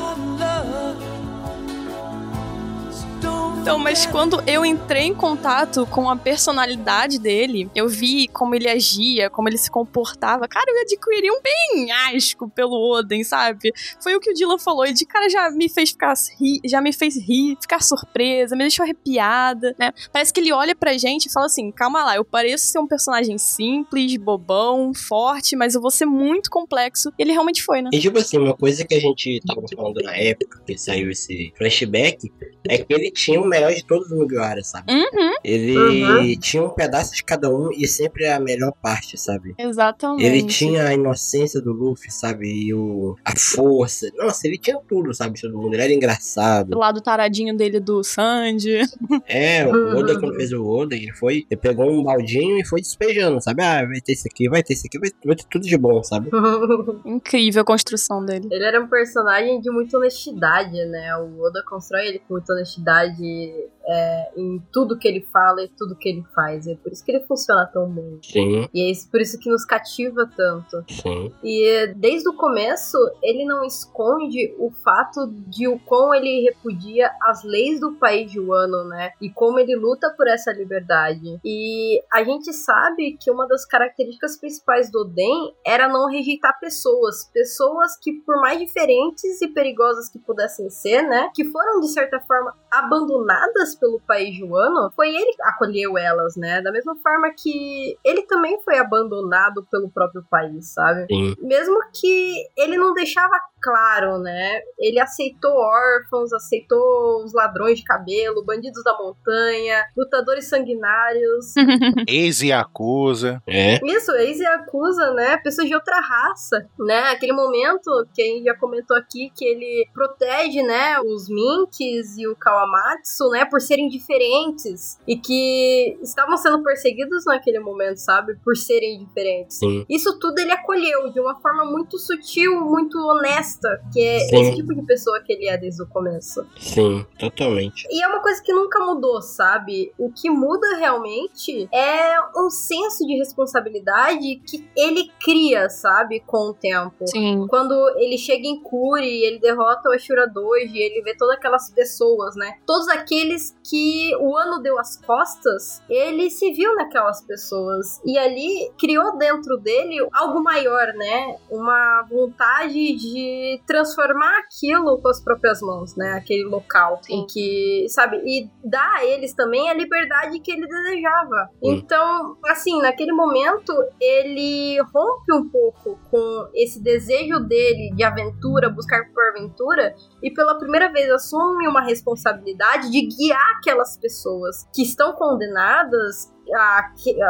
Então, 3.66 3.80
mas 3.80 4.06
quando 4.06 4.40
eu 4.46 4.64
entrei 4.64 5.06
em 5.06 5.12
contato 5.12 5.84
com 5.86 6.08
a 6.08 6.14
personalidade 6.14 7.18
dele, 7.18 7.68
eu 7.74 7.88
vi 7.88 8.28
como 8.28 8.54
ele 8.54 8.68
agia, 8.68 9.28
como 9.28 9.48
ele 9.48 9.58
se 9.58 9.68
comportava. 9.68 10.46
Cara, 10.46 10.70
eu 10.70 10.82
adquiri 10.82 11.28
um 11.32 11.40
penhasco 11.42 12.48
pelo 12.48 12.76
Oden, 12.92 13.24
sabe? 13.24 13.72
Foi 14.00 14.14
o 14.14 14.20
que 14.20 14.30
o 14.30 14.34
Dylan 14.34 14.56
falou. 14.56 14.86
E 14.86 14.92
de 14.92 15.04
cara 15.04 15.28
já 15.28 15.50
me 15.50 15.68
fez 15.68 15.90
ficar 15.90 16.14
rir, 16.40 16.60
já 16.64 16.80
me 16.80 16.92
fez 16.92 17.16
rir, 17.16 17.58
ficar 17.60 17.82
surpresa, 17.82 18.54
me 18.54 18.62
deixou 18.62 18.84
arrepiada, 18.84 19.74
né? 19.76 19.90
Parece 20.12 20.32
que 20.32 20.38
ele 20.38 20.52
olha 20.52 20.76
pra 20.76 20.96
gente 20.96 21.26
e 21.26 21.32
fala 21.32 21.46
assim: 21.46 21.72
calma 21.72 22.04
lá, 22.04 22.14
eu 22.14 22.24
pareço 22.24 22.68
ser 22.68 22.78
um 22.78 22.86
personagem 22.86 23.36
simples, 23.36 24.16
bobão, 24.16 24.94
forte, 24.94 25.56
mas 25.56 25.74
eu 25.74 25.80
vou 25.80 25.90
ser 25.90 26.06
muito 26.06 26.50
complexo. 26.50 27.12
E 27.18 27.22
ele 27.22 27.32
realmente 27.32 27.64
foi, 27.64 27.82
né? 27.82 27.90
E 27.92 27.98
tipo 27.98 28.16
assim, 28.16 28.38
uma 28.38 28.54
coisa 28.54 28.84
que 28.84 28.94
a 28.94 29.00
gente 29.00 29.40
tava 29.44 29.66
falando 29.74 30.00
na 30.04 30.16
época 30.16 30.62
que 30.64 30.78
saiu 30.78 31.10
esse 31.10 31.52
flashback 31.58 32.30
é 32.68 32.78
que 32.78 32.94
ele 32.94 33.10
tinha 33.10 33.40
uma 33.40 33.55
melhor 33.56 33.74
de 33.74 33.84
todos 33.84 34.10
os 34.10 34.18
Mugiwara, 34.18 34.62
sabe? 34.62 34.92
Uhum. 34.92 35.34
Ele 35.42 35.76
uhum. 35.76 36.40
tinha 36.40 36.62
um 36.62 36.70
pedaço 36.70 37.14
de 37.14 37.24
cada 37.24 37.50
um 37.50 37.70
e 37.72 37.86
sempre 37.86 38.26
a 38.26 38.38
melhor 38.38 38.72
parte, 38.82 39.18
sabe? 39.18 39.54
Exatamente. 39.58 40.24
Ele 40.24 40.42
tinha 40.44 40.86
a 40.88 40.94
inocência 40.94 41.60
do 41.60 41.72
Luffy, 41.72 42.10
sabe? 42.10 42.46
E 42.46 42.74
o, 42.74 43.16
a 43.24 43.36
força. 43.36 44.10
Nossa, 44.16 44.46
ele 44.46 44.58
tinha 44.58 44.78
tudo, 44.88 45.14
sabe? 45.14 45.40
Todo 45.40 45.56
mundo. 45.56 45.74
Ele 45.74 45.82
era 45.82 45.92
engraçado. 45.92 46.70
Do 46.70 46.78
lado 46.78 47.00
taradinho 47.00 47.56
dele 47.56 47.80
do 47.80 48.02
Sanji. 48.02 48.80
É, 49.26 49.66
o 49.66 49.98
Oda, 49.98 50.18
quando 50.18 50.34
fez 50.34 50.52
o 50.52 50.64
Oda, 50.64 50.94
ele 50.94 51.12
foi. 51.12 51.46
Ele 51.50 51.60
pegou 51.60 51.90
um 51.90 52.02
baldinho 52.02 52.58
e 52.58 52.64
foi 52.64 52.80
despejando, 52.80 53.40
sabe? 53.40 53.62
Ah, 53.62 53.84
vai 53.84 54.00
ter 54.00 54.12
isso 54.12 54.26
aqui, 54.30 54.48
vai 54.48 54.62
ter 54.62 54.74
isso 54.74 54.86
aqui, 54.86 54.98
vai, 54.98 55.10
vai 55.24 55.36
ter 55.36 55.44
tudo 55.44 55.66
de 55.66 55.76
bom, 55.76 56.02
sabe? 56.02 56.30
Incrível 57.04 57.62
a 57.62 57.64
construção 57.64 58.24
dele. 58.24 58.48
Ele 58.50 58.64
era 58.64 58.80
um 58.80 58.88
personagem 58.88 59.60
de 59.60 59.70
muita 59.70 59.96
honestidade, 59.98 60.84
né? 60.86 61.16
O 61.16 61.40
Oda 61.42 61.62
constrói 61.68 62.06
ele 62.08 62.18
com 62.20 62.34
muita 62.34 62.52
honestidade 62.52 63.45
de 63.52 63.75
é, 63.86 64.30
em 64.36 64.60
tudo 64.72 64.98
que 64.98 65.06
ele 65.06 65.20
fala 65.32 65.62
e 65.62 65.68
tudo 65.68 65.96
que 65.96 66.08
ele 66.08 66.24
faz. 66.34 66.66
É 66.66 66.74
por 66.74 66.92
isso 66.92 67.04
que 67.04 67.12
ele 67.12 67.24
funciona 67.24 67.66
tão 67.66 67.88
bem. 67.88 68.18
Sim. 68.22 68.68
E 68.74 68.90
é 68.90 68.94
por 69.10 69.20
isso 69.20 69.38
que 69.38 69.48
nos 69.48 69.64
cativa 69.64 70.28
tanto. 70.36 70.84
Sim. 70.88 71.32
E 71.42 71.94
desde 71.96 72.28
o 72.28 72.34
começo, 72.34 72.96
ele 73.22 73.44
não 73.44 73.64
esconde 73.64 74.54
o 74.58 74.70
fato 74.70 75.26
de 75.48 75.68
o 75.68 75.78
quão 75.78 76.12
ele 76.12 76.42
repudia 76.42 77.10
as 77.22 77.44
leis 77.44 77.80
do 77.80 77.92
país 77.94 78.30
de 78.30 78.40
Wano, 78.40 78.84
né? 78.84 79.12
E 79.20 79.30
como 79.30 79.58
ele 79.58 79.76
luta 79.76 80.12
por 80.16 80.26
essa 80.26 80.52
liberdade. 80.52 81.38
E 81.44 82.02
a 82.12 82.24
gente 82.24 82.52
sabe 82.52 83.16
que 83.20 83.30
uma 83.30 83.46
das 83.46 83.64
características 83.64 84.36
principais 84.38 84.90
do 84.90 85.02
Oden 85.02 85.54
era 85.64 85.88
não 85.88 86.10
rejeitar 86.10 86.58
pessoas. 86.58 87.30
Pessoas 87.32 87.96
que, 87.96 88.12
por 88.12 88.40
mais 88.40 88.58
diferentes 88.58 89.40
e 89.40 89.48
perigosas 89.48 90.08
que 90.08 90.18
pudessem 90.18 90.68
ser, 90.70 91.02
né? 91.02 91.30
Que 91.34 91.44
foram, 91.44 91.80
de 91.80 91.88
certa 91.88 92.18
forma, 92.20 92.54
abandonadas 92.70 93.75
pelo 93.78 94.00
país 94.00 94.36
juano, 94.36 94.90
foi 94.94 95.14
ele 95.14 95.32
que 95.32 95.42
acolheu 95.42 95.98
elas, 95.98 96.36
né? 96.36 96.60
Da 96.62 96.72
mesma 96.72 96.96
forma 96.96 97.32
que 97.36 97.96
ele 98.04 98.22
também 98.22 98.60
foi 98.62 98.78
abandonado 98.78 99.66
pelo 99.70 99.90
próprio 99.90 100.24
país, 100.30 100.72
sabe? 100.72 101.06
Sim. 101.10 101.34
Mesmo 101.40 101.78
que 101.92 102.34
ele 102.56 102.76
não 102.76 102.94
deixava 102.94 103.38
claro, 103.60 104.18
né? 104.18 104.60
Ele 104.78 105.00
aceitou 105.00 105.52
órfãos, 105.52 106.32
aceitou 106.32 107.24
os 107.24 107.34
ladrões 107.34 107.78
de 107.78 107.84
cabelo, 107.84 108.44
bandidos 108.44 108.82
da 108.84 108.96
montanha, 108.96 109.84
lutadores 109.96 110.48
sanguinários. 110.48 111.54
Ex-Yakuza. 112.06 113.42
É. 113.46 113.80
Isso, 113.84 114.12
ex-Yakuza, 114.12 115.12
né? 115.14 115.36
Pessoas 115.38 115.68
de 115.68 115.74
outra 115.74 115.98
raça, 116.00 116.68
né? 116.78 117.10
Aquele 117.10 117.32
momento 117.32 117.90
que 118.14 118.22
a 118.22 118.26
gente 118.26 118.44
já 118.44 118.56
comentou 118.56 118.96
aqui 118.96 119.30
que 119.34 119.44
ele 119.44 119.88
protege, 119.92 120.62
né? 120.62 121.00
Os 121.00 121.28
Minks 121.28 122.16
e 122.18 122.26
o 122.28 122.36
Kawamatsu, 122.36 123.30
né? 123.30 123.44
Por 123.44 123.60
serem 123.66 123.88
diferentes 123.88 124.98
e 125.06 125.16
que 125.16 125.98
estavam 126.02 126.36
sendo 126.36 126.62
perseguidos 126.62 127.24
naquele 127.24 127.60
momento, 127.60 127.98
sabe? 127.98 128.36
Por 128.44 128.56
serem 128.56 128.98
diferentes. 128.98 129.58
Sim. 129.58 129.84
Isso 129.88 130.18
tudo 130.18 130.38
ele 130.38 130.52
acolheu 130.52 131.10
de 131.12 131.20
uma 131.20 131.40
forma 131.40 131.64
muito 131.64 131.98
sutil, 131.98 132.60
muito 132.60 132.98
honesta 132.98 133.80
que 133.92 134.00
é 134.00 134.20
Sim. 134.20 134.40
esse 134.40 134.56
tipo 134.56 134.74
de 134.74 134.82
pessoa 134.82 135.20
que 135.20 135.32
ele 135.32 135.48
é 135.48 135.56
desde 135.56 135.82
o 135.82 135.86
começo. 135.86 136.46
Sim, 136.58 137.04
totalmente. 137.18 137.86
E 137.90 138.02
é 138.02 138.08
uma 138.08 138.20
coisa 138.20 138.42
que 138.42 138.52
nunca 138.52 138.84
mudou, 138.84 139.20
sabe? 139.22 139.92
O 139.98 140.10
que 140.10 140.30
muda 140.30 140.76
realmente 140.76 141.68
é 141.72 142.16
um 142.36 142.50
senso 142.50 143.06
de 143.06 143.16
responsabilidade 143.16 144.40
que 144.46 144.68
ele 144.76 145.10
cria, 145.20 145.68
sabe, 145.68 146.20
com 146.20 146.50
o 146.50 146.54
tempo. 146.54 147.06
Sim. 147.06 147.46
Quando 147.48 147.74
ele 147.96 148.18
chega 148.18 148.46
em 148.46 148.60
Kuri, 148.60 149.24
ele 149.24 149.38
derrota 149.38 149.88
o 149.88 149.92
Ashura 149.92 150.26
Doji, 150.26 150.78
ele 150.78 151.02
vê 151.02 151.16
todas 151.16 151.36
aquelas 151.36 151.70
pessoas, 151.70 152.36
né? 152.36 152.58
Todos 152.66 152.88
aqueles 152.88 153.55
que 153.64 154.14
o 154.16 154.36
ano 154.36 154.62
deu 154.62 154.78
as 154.78 154.96
costas, 154.96 155.82
ele 155.88 156.30
se 156.30 156.52
viu 156.52 156.74
naquelas 156.74 157.22
pessoas. 157.22 158.00
E 158.04 158.18
ali 158.18 158.70
criou 158.78 159.16
dentro 159.16 159.56
dele 159.56 160.06
algo 160.12 160.42
maior, 160.42 160.86
né? 160.94 161.36
Uma 161.50 162.02
vontade 162.08 162.94
de 162.94 163.60
transformar 163.66 164.38
aquilo 164.38 165.00
com 165.00 165.08
as 165.08 165.20
próprias 165.20 165.60
mãos, 165.60 165.96
né? 165.96 166.12
Aquele 166.12 166.44
local 166.44 167.00
Sim. 167.02 167.20
em 167.20 167.26
que, 167.26 167.86
sabe, 167.88 168.18
e 168.24 168.48
dar 168.64 168.96
a 168.96 169.04
eles 169.04 169.34
também 169.34 169.68
a 169.68 169.74
liberdade 169.74 170.38
que 170.40 170.52
ele 170.52 170.66
desejava. 170.66 171.50
Então, 171.62 172.36
assim, 172.46 172.80
naquele 172.80 173.12
momento, 173.12 173.72
ele 174.00 174.80
rompe 174.94 175.32
um 175.32 175.48
pouco 175.48 175.98
com 176.10 176.48
esse 176.54 176.82
desejo 176.82 177.40
dele 177.40 177.92
de 177.94 178.04
aventura, 178.04 178.68
buscar 178.68 179.04
por 179.12 179.22
aventura, 179.30 179.94
e 180.22 180.30
pela 180.30 180.58
primeira 180.58 180.90
vez 180.90 181.10
assume 181.10 181.68
uma 181.68 181.82
responsabilidade 181.82 182.90
de 182.90 183.06
guiar 183.06 183.45
aquelas 183.52 183.96
pessoas 183.96 184.66
que 184.74 184.82
estão 184.82 185.12
condenadas 185.12 186.32
a, 186.54 186.78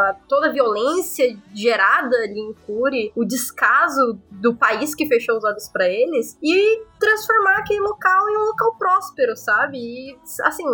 a 0.08 0.16
toda 0.28 0.48
a 0.48 0.52
violência 0.52 1.36
gerada 1.54 2.16
ali 2.16 2.38
em 2.40 2.52
Curi, 2.66 3.12
o 3.16 3.24
descaso 3.24 4.18
do 4.30 4.54
país 4.54 4.94
que 4.94 5.06
fechou 5.06 5.36
os 5.38 5.44
olhos 5.44 5.68
pra 5.68 5.88
eles 5.88 6.36
e 6.42 6.82
transformar 7.00 7.58
aquele 7.58 7.80
local 7.80 8.28
em 8.28 8.36
um 8.36 8.44
local 8.46 8.74
próspero, 8.78 9.36
sabe? 9.36 9.78
E 9.78 10.16
assim, 10.42 10.64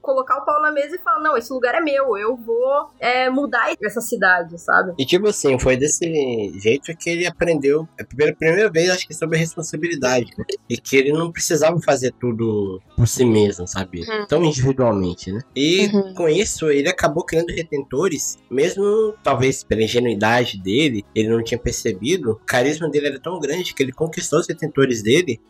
colocar 0.00 0.36
o 0.36 0.44
pau 0.44 0.60
na 0.60 0.70
mesa 0.70 0.96
e 0.96 0.98
falar: 0.98 1.20
não, 1.20 1.36
esse 1.36 1.52
lugar 1.52 1.74
é 1.74 1.80
meu, 1.80 2.16
eu 2.16 2.36
vou 2.36 2.90
é, 3.00 3.28
mudar 3.30 3.72
essa 3.82 4.00
cidade, 4.00 4.58
sabe? 4.60 4.92
E 4.98 5.04
tipo 5.06 5.28
assim, 5.28 5.58
foi 5.58 5.76
desse 5.76 6.04
jeito 6.60 6.94
que 6.96 7.08
ele 7.10 7.26
aprendeu, 7.26 7.88
é 7.98 8.04
pela 8.04 8.34
primeira 8.34 8.70
vez, 8.70 8.90
acho 8.90 9.06
que 9.06 9.14
sobre 9.14 9.38
responsabilidade. 9.38 10.30
né? 10.36 10.44
E 10.68 10.76
que 10.76 10.96
ele 10.96 11.12
não 11.12 11.32
precisava 11.32 11.80
fazer 11.80 12.12
tudo 12.20 12.80
por 12.96 13.06
si 13.08 13.24
mesmo, 13.24 13.66
sabe? 13.66 14.00
Uhum. 14.08 14.26
Tão 14.26 14.44
individualmente, 14.44 15.32
né? 15.32 15.40
E 15.56 15.84
Uhum. 15.94 16.14
com 16.14 16.28
isso, 16.28 16.68
ele 16.70 16.88
acabou 16.88 17.24
criando 17.24 17.50
retentores, 17.74 18.38
mesmo 18.50 19.14
talvez 19.22 19.64
pela 19.64 19.82
ingenuidade 19.82 20.60
dele, 20.60 21.04
ele 21.14 21.28
não 21.28 21.42
tinha 21.42 21.58
percebido. 21.58 22.32
O 22.32 22.36
carisma 22.36 22.88
dele 22.88 23.08
era 23.08 23.20
tão 23.20 23.38
grande 23.40 23.74
que 23.74 23.82
ele 23.82 23.92
conquistou 23.92 24.38
os 24.38 24.48
retentores 24.48 25.02
dele 25.02 25.40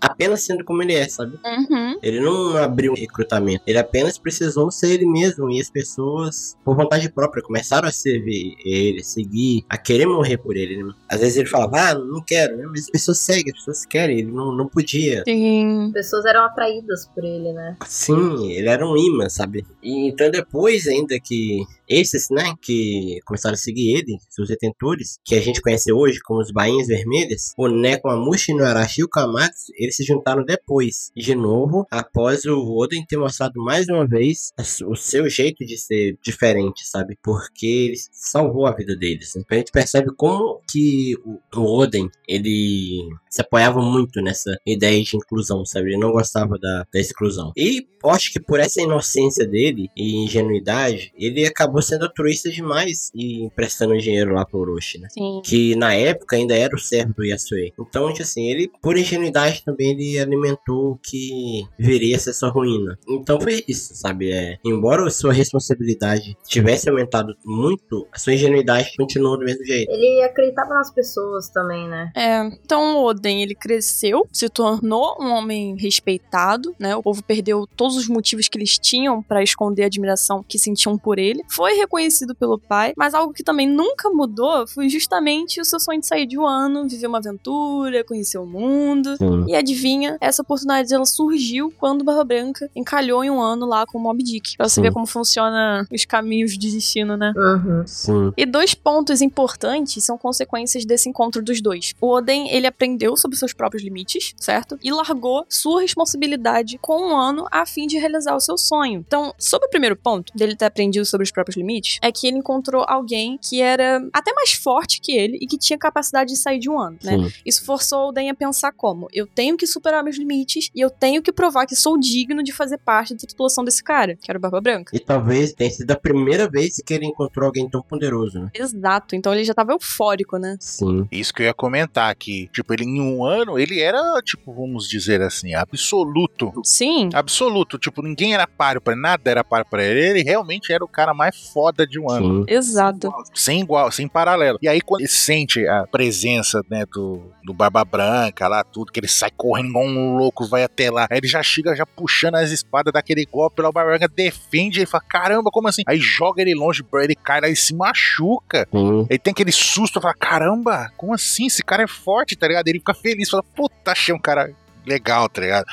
apenas 0.00 0.42
sendo 0.42 0.64
como 0.64 0.82
ele 0.82 0.94
é, 0.94 1.08
sabe? 1.08 1.38
Uhum. 1.44 1.98
Ele 2.02 2.20
não 2.20 2.56
abriu 2.56 2.92
um 2.92 2.96
recrutamento, 2.96 3.62
ele 3.66 3.78
apenas 3.78 4.18
precisou 4.18 4.70
ser 4.70 4.92
ele 4.92 5.06
mesmo 5.06 5.50
e 5.50 5.60
as 5.60 5.70
pessoas, 5.70 6.56
por 6.64 6.76
vontade 6.76 7.10
própria, 7.10 7.42
começaram 7.42 7.88
a 7.88 7.92
servir 7.92 8.56
ele, 8.64 9.00
a 9.00 9.04
seguir, 9.04 9.64
a 9.68 9.76
querer 9.76 10.06
morrer 10.06 10.38
por 10.38 10.56
ele. 10.56 10.82
né? 10.82 10.92
Às 11.08 11.20
vezes 11.20 11.36
ele 11.36 11.48
falava, 11.48 11.90
ah, 11.90 11.94
não 11.94 12.22
quero, 12.22 12.56
né? 12.56 12.64
mas 12.66 12.82
as 12.84 12.90
pessoas 12.90 13.18
seguem, 13.18 13.52
as 13.52 13.58
pessoas 13.58 13.86
querem, 13.86 14.18
ele 14.18 14.30
não, 14.30 14.54
não 14.54 14.68
podia. 14.68 15.22
Sim. 15.26 15.86
As 15.86 15.92
pessoas 15.92 16.24
eram 16.24 16.44
atraídas 16.44 17.06
por 17.14 17.24
ele, 17.24 17.52
né? 17.52 17.76
Sim, 17.86 18.50
ele 18.52 18.68
era 18.68 18.86
um 18.86 18.96
imã, 18.96 19.28
sabe? 19.28 19.66
E 19.82 20.08
então 20.08 20.30
depois 20.30 20.86
ainda 20.86 21.18
que 21.20 21.64
esses, 21.88 22.28
né, 22.30 22.54
que 22.60 23.18
começaram 23.24 23.54
a 23.54 23.58
seguir 23.58 23.96
ele, 23.96 24.18
seus 24.30 24.48
detentores, 24.48 25.18
que 25.24 25.34
a 25.34 25.40
gente 25.40 25.60
conhece 25.60 25.92
hoje 25.92 26.20
como 26.20 26.40
os 26.40 26.50
Bainhas 26.50 26.88
Vermelhas, 26.88 27.52
o 27.56 27.68
Neko 27.68 28.08
Amushi 28.08 28.52
e 28.52 28.54
o 28.54 28.64
Arashi 28.64 29.00
e 29.00 29.04
o 29.04 29.08
Kamatsu, 29.08 29.72
eles 29.76 29.96
se 29.96 30.04
juntaram 30.04 30.44
depois, 30.44 31.10
de 31.16 31.34
novo, 31.34 31.86
após 31.90 32.44
o 32.44 32.76
Oden 32.76 33.04
ter 33.06 33.16
mostrado 33.16 33.62
mais 33.62 33.88
uma 33.88 34.06
vez 34.06 34.52
o 34.86 34.96
seu 34.96 35.28
jeito 35.28 35.64
de 35.64 35.76
ser 35.76 36.18
diferente, 36.22 36.86
sabe? 36.86 37.18
Porque 37.22 37.66
ele 37.66 37.96
salvou 38.12 38.66
a 38.66 38.74
vida 38.74 38.96
deles. 38.96 39.34
Né? 39.34 39.42
A 39.50 39.54
gente 39.56 39.72
percebe 39.72 40.10
como 40.16 40.60
que 40.70 41.14
o, 41.24 41.60
Oden, 41.60 42.10
ele 42.28 43.08
se 43.30 43.40
apoiava 43.40 43.80
muito 43.80 44.20
nessa 44.22 44.56
ideia 44.66 45.02
de 45.02 45.16
inclusão, 45.16 45.64
sabe? 45.64 45.90
Ele 45.90 45.98
não 45.98 46.12
gostava 46.12 46.58
da, 46.58 46.86
da 46.92 47.00
exclusão. 47.00 47.52
E 47.56 47.86
acho 48.10 48.32
que 48.32 48.40
por 48.40 48.60
essa 48.60 48.80
inocência 48.80 49.46
dele 49.46 49.88
e 49.96 50.24
ingenuidade, 50.24 51.12
ele 51.16 51.46
acabou 51.46 51.63
sendo 51.82 52.04
altruísta 52.04 52.50
demais 52.50 53.10
e 53.14 53.44
emprestando 53.44 53.96
dinheiro 53.98 54.34
lá 54.34 54.44
pro 54.44 54.60
Orochi, 54.60 54.98
né? 54.98 55.08
Sim. 55.10 55.40
Que 55.44 55.74
na 55.76 55.94
época 55.94 56.36
ainda 56.36 56.56
era 56.56 56.74
o 56.74 56.78
servo 56.78 57.14
do 57.14 57.24
Yasue. 57.24 57.72
Então, 57.78 58.08
tipo 58.08 58.22
assim, 58.22 58.48
ele, 58.48 58.70
por 58.82 58.96
ingenuidade 58.96 59.62
também, 59.64 59.90
ele 59.90 60.18
alimentou 60.18 60.92
o 60.92 60.98
que 60.98 61.64
viria 61.78 62.16
a 62.16 62.18
ser 62.18 62.32
sua 62.32 62.50
ruína. 62.50 62.98
Então 63.08 63.40
foi 63.40 63.64
isso, 63.68 63.94
sabe? 63.94 64.32
É, 64.32 64.58
embora 64.64 65.06
a 65.06 65.10
sua 65.10 65.32
responsabilidade 65.32 66.36
tivesse 66.46 66.88
aumentado 66.88 67.34
muito, 67.44 68.06
a 68.12 68.18
sua 68.18 68.34
ingenuidade 68.34 68.92
continuou 68.96 69.38
do 69.38 69.44
mesmo 69.44 69.64
jeito. 69.64 69.90
Ele 69.90 70.22
acreditava 70.22 70.74
nas 70.74 70.92
pessoas 70.92 71.48
também, 71.48 71.88
né? 71.88 72.10
É, 72.16 72.44
então 72.64 72.96
o 72.96 73.04
Oden, 73.04 73.42
ele 73.42 73.54
cresceu, 73.54 74.26
se 74.32 74.48
tornou 74.48 75.16
um 75.20 75.30
homem 75.32 75.76
respeitado, 75.78 76.74
né? 76.78 76.94
O 76.96 77.02
povo 77.02 77.22
perdeu 77.22 77.66
todos 77.76 77.96
os 77.96 78.08
motivos 78.08 78.48
que 78.48 78.58
eles 78.58 78.78
tinham 78.78 79.22
pra 79.22 79.42
esconder 79.42 79.84
a 79.84 79.86
admiração 79.86 80.42
que 80.46 80.58
sentiam 80.58 80.96
por 80.96 81.18
ele. 81.18 81.42
Foi 81.54 81.74
reconhecido 81.74 82.34
pelo 82.34 82.58
pai, 82.58 82.92
mas 82.96 83.14
algo 83.14 83.32
que 83.32 83.44
também 83.44 83.66
nunca 83.66 84.10
mudou 84.10 84.66
foi 84.66 84.88
justamente 84.88 85.60
o 85.60 85.64
seu 85.64 85.78
sonho 85.78 86.00
de 86.00 86.06
sair 86.06 86.26
de 86.26 86.36
Wano, 86.36 86.88
viver 86.88 87.06
uma 87.06 87.18
aventura, 87.18 88.02
conhecer 88.02 88.38
o 88.38 88.46
mundo. 88.46 89.16
Sim. 89.16 89.44
E 89.46 89.54
adivinha, 89.54 90.18
essa 90.20 90.42
oportunidade 90.42 90.92
ela 90.92 91.06
surgiu 91.06 91.72
quando 91.78 92.04
Barba 92.04 92.24
Branca 92.24 92.68
encalhou 92.74 93.22
em 93.22 93.30
um 93.30 93.40
ano 93.40 93.66
lá 93.66 93.86
com 93.86 93.98
o 93.98 94.00
Mob 94.00 94.22
Dick. 94.22 94.56
Pra 94.56 94.68
você 94.68 94.76
Sim. 94.76 94.82
ver 94.82 94.92
como 94.92 95.06
funciona 95.06 95.86
os 95.92 96.04
caminhos 96.04 96.58
de 96.58 96.72
destino, 96.72 97.16
né? 97.16 97.32
Uhum. 97.36 97.86
Sim. 97.86 98.32
E 98.36 98.44
dois 98.44 98.74
pontos 98.74 99.22
importantes 99.22 100.02
são 100.02 100.18
consequências 100.18 100.84
desse 100.84 101.08
encontro 101.08 101.40
dos 101.40 101.60
dois. 101.60 101.94
O 102.00 102.08
Oden, 102.08 102.48
ele 102.50 102.66
aprendeu 102.66 103.16
sobre 103.16 103.36
seus 103.36 103.52
próprios 103.52 103.84
limites, 103.84 104.34
certo? 104.40 104.78
E 104.82 104.90
largou 104.90 105.46
sua 105.48 105.82
responsabilidade 105.82 106.78
com 106.78 107.10
um 107.10 107.16
ano 107.16 107.46
a 107.50 107.64
fim 107.64 107.86
de 107.86 107.96
realizar 107.96 108.34
o 108.34 108.40
seu 108.40 108.58
sonho. 108.58 109.04
Então, 109.06 109.32
sobre 109.38 109.68
o 109.68 109.70
primeiro 109.70 109.94
ponto 109.94 110.32
dele 110.36 110.56
ter 110.56 110.64
aprendido 110.64 111.04
sobre 111.04 111.24
os 111.24 111.30
próprios 111.34 111.56
limites, 111.56 111.98
é 112.00 112.10
que 112.10 112.26
ele 112.26 112.38
encontrou 112.38 112.84
alguém 112.88 113.38
que 113.38 113.60
era 113.60 114.00
até 114.12 114.32
mais 114.32 114.52
forte 114.52 115.00
que 115.00 115.12
ele 115.12 115.38
e 115.40 115.46
que 115.46 115.58
tinha 115.58 115.78
capacidade 115.78 116.32
de 116.32 116.38
sair 116.38 116.58
de 116.58 116.70
um 116.70 116.78
ano, 116.78 116.98
né? 117.02 117.18
Sim. 117.18 117.32
Isso 117.44 117.64
forçou 117.64 118.06
o 118.06 118.08
Oden 118.08 118.30
a 118.30 118.34
pensar 118.34 118.72
como: 118.72 119.08
eu 119.12 119.26
tenho 119.26 119.56
que 119.56 119.66
superar 119.66 120.02
meus 120.02 120.16
limites 120.16 120.70
e 120.74 120.80
eu 120.80 120.88
tenho 120.90 121.22
que 121.22 121.32
provar 121.32 121.66
que 121.66 121.76
sou 121.76 121.98
digno 121.98 122.42
de 122.42 122.52
fazer 122.52 122.78
parte 122.78 123.14
da 123.14 123.20
tripulação 123.20 123.64
desse 123.64 123.82
cara, 123.82 124.16
que 124.16 124.30
era 124.30 124.38
o 124.38 124.40
Barba 124.40 124.60
Branca. 124.60 124.96
E 124.96 125.00
talvez 125.00 125.52
tenha 125.52 125.70
sido 125.70 125.90
a 125.90 125.96
primeira 125.96 126.48
vez 126.48 126.80
que 126.84 126.94
ele 126.94 127.06
encontrou 127.06 127.46
alguém 127.46 127.68
tão 127.68 127.82
poderoso, 127.82 128.38
né? 128.38 128.50
Exato, 128.54 129.16
então 129.16 129.32
ele 129.34 129.44
já 129.44 129.54
tava 129.54 129.72
eufórico, 129.72 130.38
né? 130.38 130.56
Sim. 130.60 131.06
Isso 131.10 131.34
que 131.34 131.42
eu 131.42 131.46
ia 131.46 131.54
comentar 131.54 132.14
que, 132.14 132.48
tipo, 132.52 132.72
ele 132.72 132.84
em 132.84 133.00
um 133.00 133.24
ano, 133.24 133.58
ele 133.58 133.80
era, 133.80 134.00
tipo, 134.24 134.52
vamos 134.52 134.88
dizer 134.88 135.20
assim, 135.20 135.54
absoluto. 135.54 136.52
Sim, 136.64 137.08
Absoluto, 137.14 137.78
tipo, 137.78 138.02
ninguém 138.02 138.34
era 138.34 138.44
páreo 138.46 138.80
pra 138.80 138.92
ele, 138.92 139.02
nada 139.02 139.30
era 139.30 139.44
páreo 139.44 139.66
pra 139.70 139.84
ele. 139.84 140.00
Ele 140.00 140.22
realmente 140.22 140.72
era 140.72 140.84
o 140.84 140.88
cara 140.88 141.14
mais 141.14 141.23
foda 141.32 141.86
de 141.86 141.98
um 141.98 142.10
ano. 142.10 142.44
Sim. 142.48 142.54
exato. 142.54 143.12
Sem 143.34 143.60
igual, 143.60 143.90
sem 143.90 144.08
paralelo. 144.08 144.58
E 144.60 144.68
aí, 144.68 144.80
quando 144.80 145.02
ele 145.02 145.08
sente 145.08 145.66
a 145.66 145.86
presença, 145.86 146.62
né, 146.70 146.84
do, 146.92 147.22
do 147.44 147.52
Barba 147.52 147.84
Branca 147.84 148.48
lá, 148.48 148.64
tudo, 148.64 148.92
que 148.92 149.00
ele 149.00 149.08
sai 149.08 149.30
correndo 149.36 149.68
igual 149.68 149.84
um 149.84 150.16
louco, 150.16 150.46
vai 150.46 150.64
até 150.64 150.90
lá. 150.90 151.06
Aí 151.10 151.18
ele 151.18 151.28
já 151.28 151.42
chega 151.42 151.74
já 151.74 151.86
puxando 151.86 152.36
as 152.36 152.50
espadas 152.50 152.92
daquele 152.92 153.24
golpe 153.24 153.62
lá, 153.62 153.68
o 153.68 153.72
Barba 153.72 153.90
Branca 153.90 154.08
defende, 154.08 154.80
ele 154.80 154.86
fala, 154.86 155.04
caramba, 155.08 155.50
como 155.50 155.68
assim? 155.68 155.82
Aí 155.86 155.98
joga 155.98 156.42
ele 156.42 156.54
longe, 156.54 156.84
ele 156.94 157.14
cai 157.14 157.40
lá 157.40 157.48
e 157.48 157.56
se 157.56 157.74
machuca. 157.74 158.68
Sim. 158.70 159.06
Ele 159.08 159.18
tem 159.18 159.32
aquele 159.32 159.52
susto, 159.52 160.00
fala, 160.00 160.14
caramba, 160.14 160.90
como 160.96 161.14
assim? 161.14 161.46
Esse 161.46 161.62
cara 161.62 161.82
é 161.82 161.88
forte, 161.88 162.36
tá 162.36 162.46
ligado? 162.46 162.68
Ele 162.68 162.78
fica 162.78 162.94
feliz, 162.94 163.30
fala, 163.30 163.42
puta, 163.42 163.92
achei 163.92 164.14
um 164.14 164.18
cara 164.18 164.52
legal, 164.86 165.28
tá 165.28 165.40
ligado? 165.40 165.64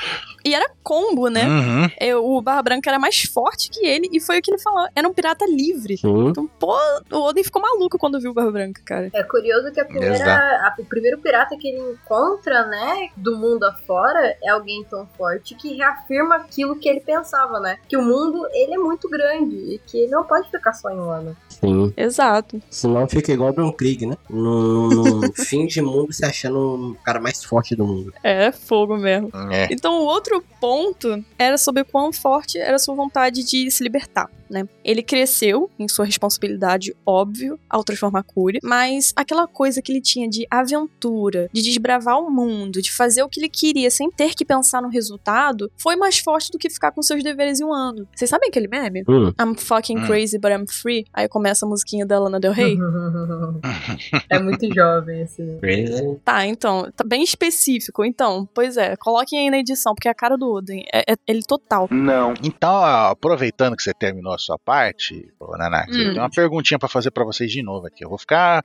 E 0.44 0.54
era 0.54 0.68
combo, 0.82 1.28
né? 1.28 1.46
Uhum. 1.46 1.90
É, 2.00 2.16
O 2.16 2.40
Barra 2.42 2.62
Branca 2.62 2.90
era 2.90 2.98
mais 2.98 3.22
forte 3.22 3.70
que 3.70 3.86
ele, 3.86 4.08
e 4.12 4.18
foi 4.20 4.38
o 4.40 4.42
que 4.42 4.50
ele 4.50 4.60
falou. 4.60 4.88
Era 4.94 5.06
um 5.08 5.12
pirata 5.14 5.44
livre. 5.46 5.96
Sim. 5.98 6.28
Então, 6.28 6.48
pô, 6.58 6.76
o 7.12 7.16
Oden 7.28 7.44
ficou 7.44 7.62
maluco 7.62 7.96
quando 7.96 8.20
viu 8.20 8.32
o 8.32 8.34
Barba 8.34 8.50
Branca, 8.50 8.82
cara. 8.84 9.08
É 9.14 9.22
curioso 9.22 9.70
que 9.72 9.80
a 9.80 9.84
primeira, 9.84 10.34
a- 10.34 10.74
o 10.78 10.84
primeiro 10.84 11.18
pirata 11.18 11.56
que 11.56 11.68
ele 11.68 11.92
encontra, 11.92 12.66
né, 12.66 13.08
do 13.16 13.36
mundo 13.38 13.62
afora, 13.64 14.36
é 14.42 14.48
alguém 14.50 14.82
tão 14.90 15.06
forte 15.16 15.54
que 15.54 15.76
reafirma 15.76 16.36
aquilo 16.36 16.74
que 16.76 16.88
ele 16.88 17.00
pensava, 17.00 17.60
né? 17.60 17.78
Que 17.88 17.96
o 17.96 18.02
mundo, 18.02 18.44
ele 18.52 18.74
é 18.74 18.78
muito 18.78 19.08
grande 19.08 19.54
e 19.74 19.78
que 19.86 19.96
ele 19.98 20.10
não 20.10 20.24
pode 20.24 20.50
ficar 20.50 20.72
só 20.72 20.90
em 20.90 20.98
um 20.98 21.08
ano. 21.10 21.36
Sim. 21.62 21.92
Exato. 21.96 22.60
Senão 22.68 23.08
fica 23.08 23.32
igual 23.32 23.50
o 23.50 23.54
Don 23.54 23.72
Krieg, 23.72 24.04
né? 24.04 24.16
No, 24.28 24.88
no 24.88 25.32
fim 25.46 25.66
de 25.66 25.80
mundo 25.80 26.12
se 26.12 26.24
achando 26.24 26.90
o 26.90 26.94
cara 27.04 27.20
mais 27.20 27.44
forte 27.44 27.76
do 27.76 27.86
mundo. 27.86 28.12
É, 28.22 28.50
fogo 28.50 28.96
mesmo. 28.96 29.30
É. 29.50 29.68
Então, 29.70 30.00
o 30.00 30.04
outro 30.04 30.42
ponto 30.60 31.24
era 31.38 31.56
sobre 31.56 31.82
o 31.82 31.84
quão 31.84 32.12
forte 32.12 32.58
era 32.58 32.76
a 32.76 32.78
sua 32.78 32.94
vontade 32.96 33.44
de 33.44 33.70
se 33.70 33.84
libertar, 33.84 34.28
né? 34.52 34.68
Ele 34.84 35.02
cresceu 35.02 35.70
em 35.78 35.88
sua 35.88 36.04
responsabilidade, 36.04 36.94
óbvio, 37.06 37.58
ao 37.68 37.82
transformar 37.82 38.22
Cúria, 38.22 38.60
mas 38.62 39.12
aquela 39.16 39.46
coisa 39.48 39.80
que 39.82 39.90
ele 39.90 40.00
tinha 40.00 40.28
de 40.28 40.46
aventura, 40.50 41.48
de 41.52 41.62
desbravar 41.62 42.18
o 42.20 42.30
mundo, 42.30 42.80
de 42.82 42.92
fazer 42.92 43.22
o 43.22 43.28
que 43.28 43.40
ele 43.40 43.48
queria 43.48 43.90
sem 43.90 44.10
ter 44.10 44.34
que 44.34 44.44
pensar 44.44 44.82
no 44.82 44.88
resultado, 44.88 45.70
foi 45.76 45.96
mais 45.96 46.18
forte 46.18 46.50
do 46.50 46.58
que 46.58 46.68
ficar 46.70 46.92
com 46.92 47.02
seus 47.02 47.22
deveres 47.22 47.60
em 47.60 47.64
um 47.64 47.72
ano. 47.72 48.06
Vocês 48.14 48.28
sabem 48.30 48.48
aquele 48.48 48.68
meme? 48.68 49.02
Hum. 49.08 49.32
I'm 49.40 49.54
fucking 49.56 49.98
Hum. 49.98 50.06
crazy, 50.06 50.38
but 50.38 50.50
I'm 50.50 50.66
free. 50.68 51.04
Aí 51.12 51.28
começa 51.28 51.64
a 51.64 51.68
musiquinha 51.68 52.04
da 52.04 52.18
Lana 52.18 52.38
Del 52.40 52.52
Rey. 52.52 52.76
é 54.28 54.38
muito 54.38 54.72
jovem 54.74 55.22
esse. 55.22 55.42
Crazy. 55.60 56.16
Tá, 56.24 56.46
então, 56.46 56.90
tá 56.94 57.04
bem 57.04 57.22
específico. 57.22 58.04
Então, 58.04 58.48
pois 58.54 58.76
é, 58.76 58.96
coloquem 58.96 59.38
aí 59.38 59.50
na 59.50 59.58
edição, 59.58 59.94
porque 59.94 60.08
é 60.08 60.10
a 60.10 60.14
cara 60.14 60.36
do 60.36 60.50
Oden. 60.50 60.84
É, 60.92 61.12
é 61.12 61.16
ele 61.26 61.42
total. 61.42 61.88
Não. 61.90 62.34
Então, 62.42 62.74
aproveitando 62.84 63.76
que 63.76 63.82
você 63.82 63.92
terminou 63.94 64.32
a 64.32 64.38
sua 64.42 64.58
parte, 64.58 65.32
ô, 65.40 65.56
Nanaki, 65.56 65.92
Hum. 65.92 65.98
eu 66.00 66.10
tenho 66.10 66.22
uma 66.22 66.30
perguntinha 66.30 66.78
pra 66.78 66.88
fazer 66.88 67.10
pra 67.10 67.24
vocês 67.24 67.50
de 67.50 67.62
novo 67.62 67.86
aqui. 67.86 68.04
Eu 68.04 68.08
vou 68.08 68.18
ficar 68.18 68.64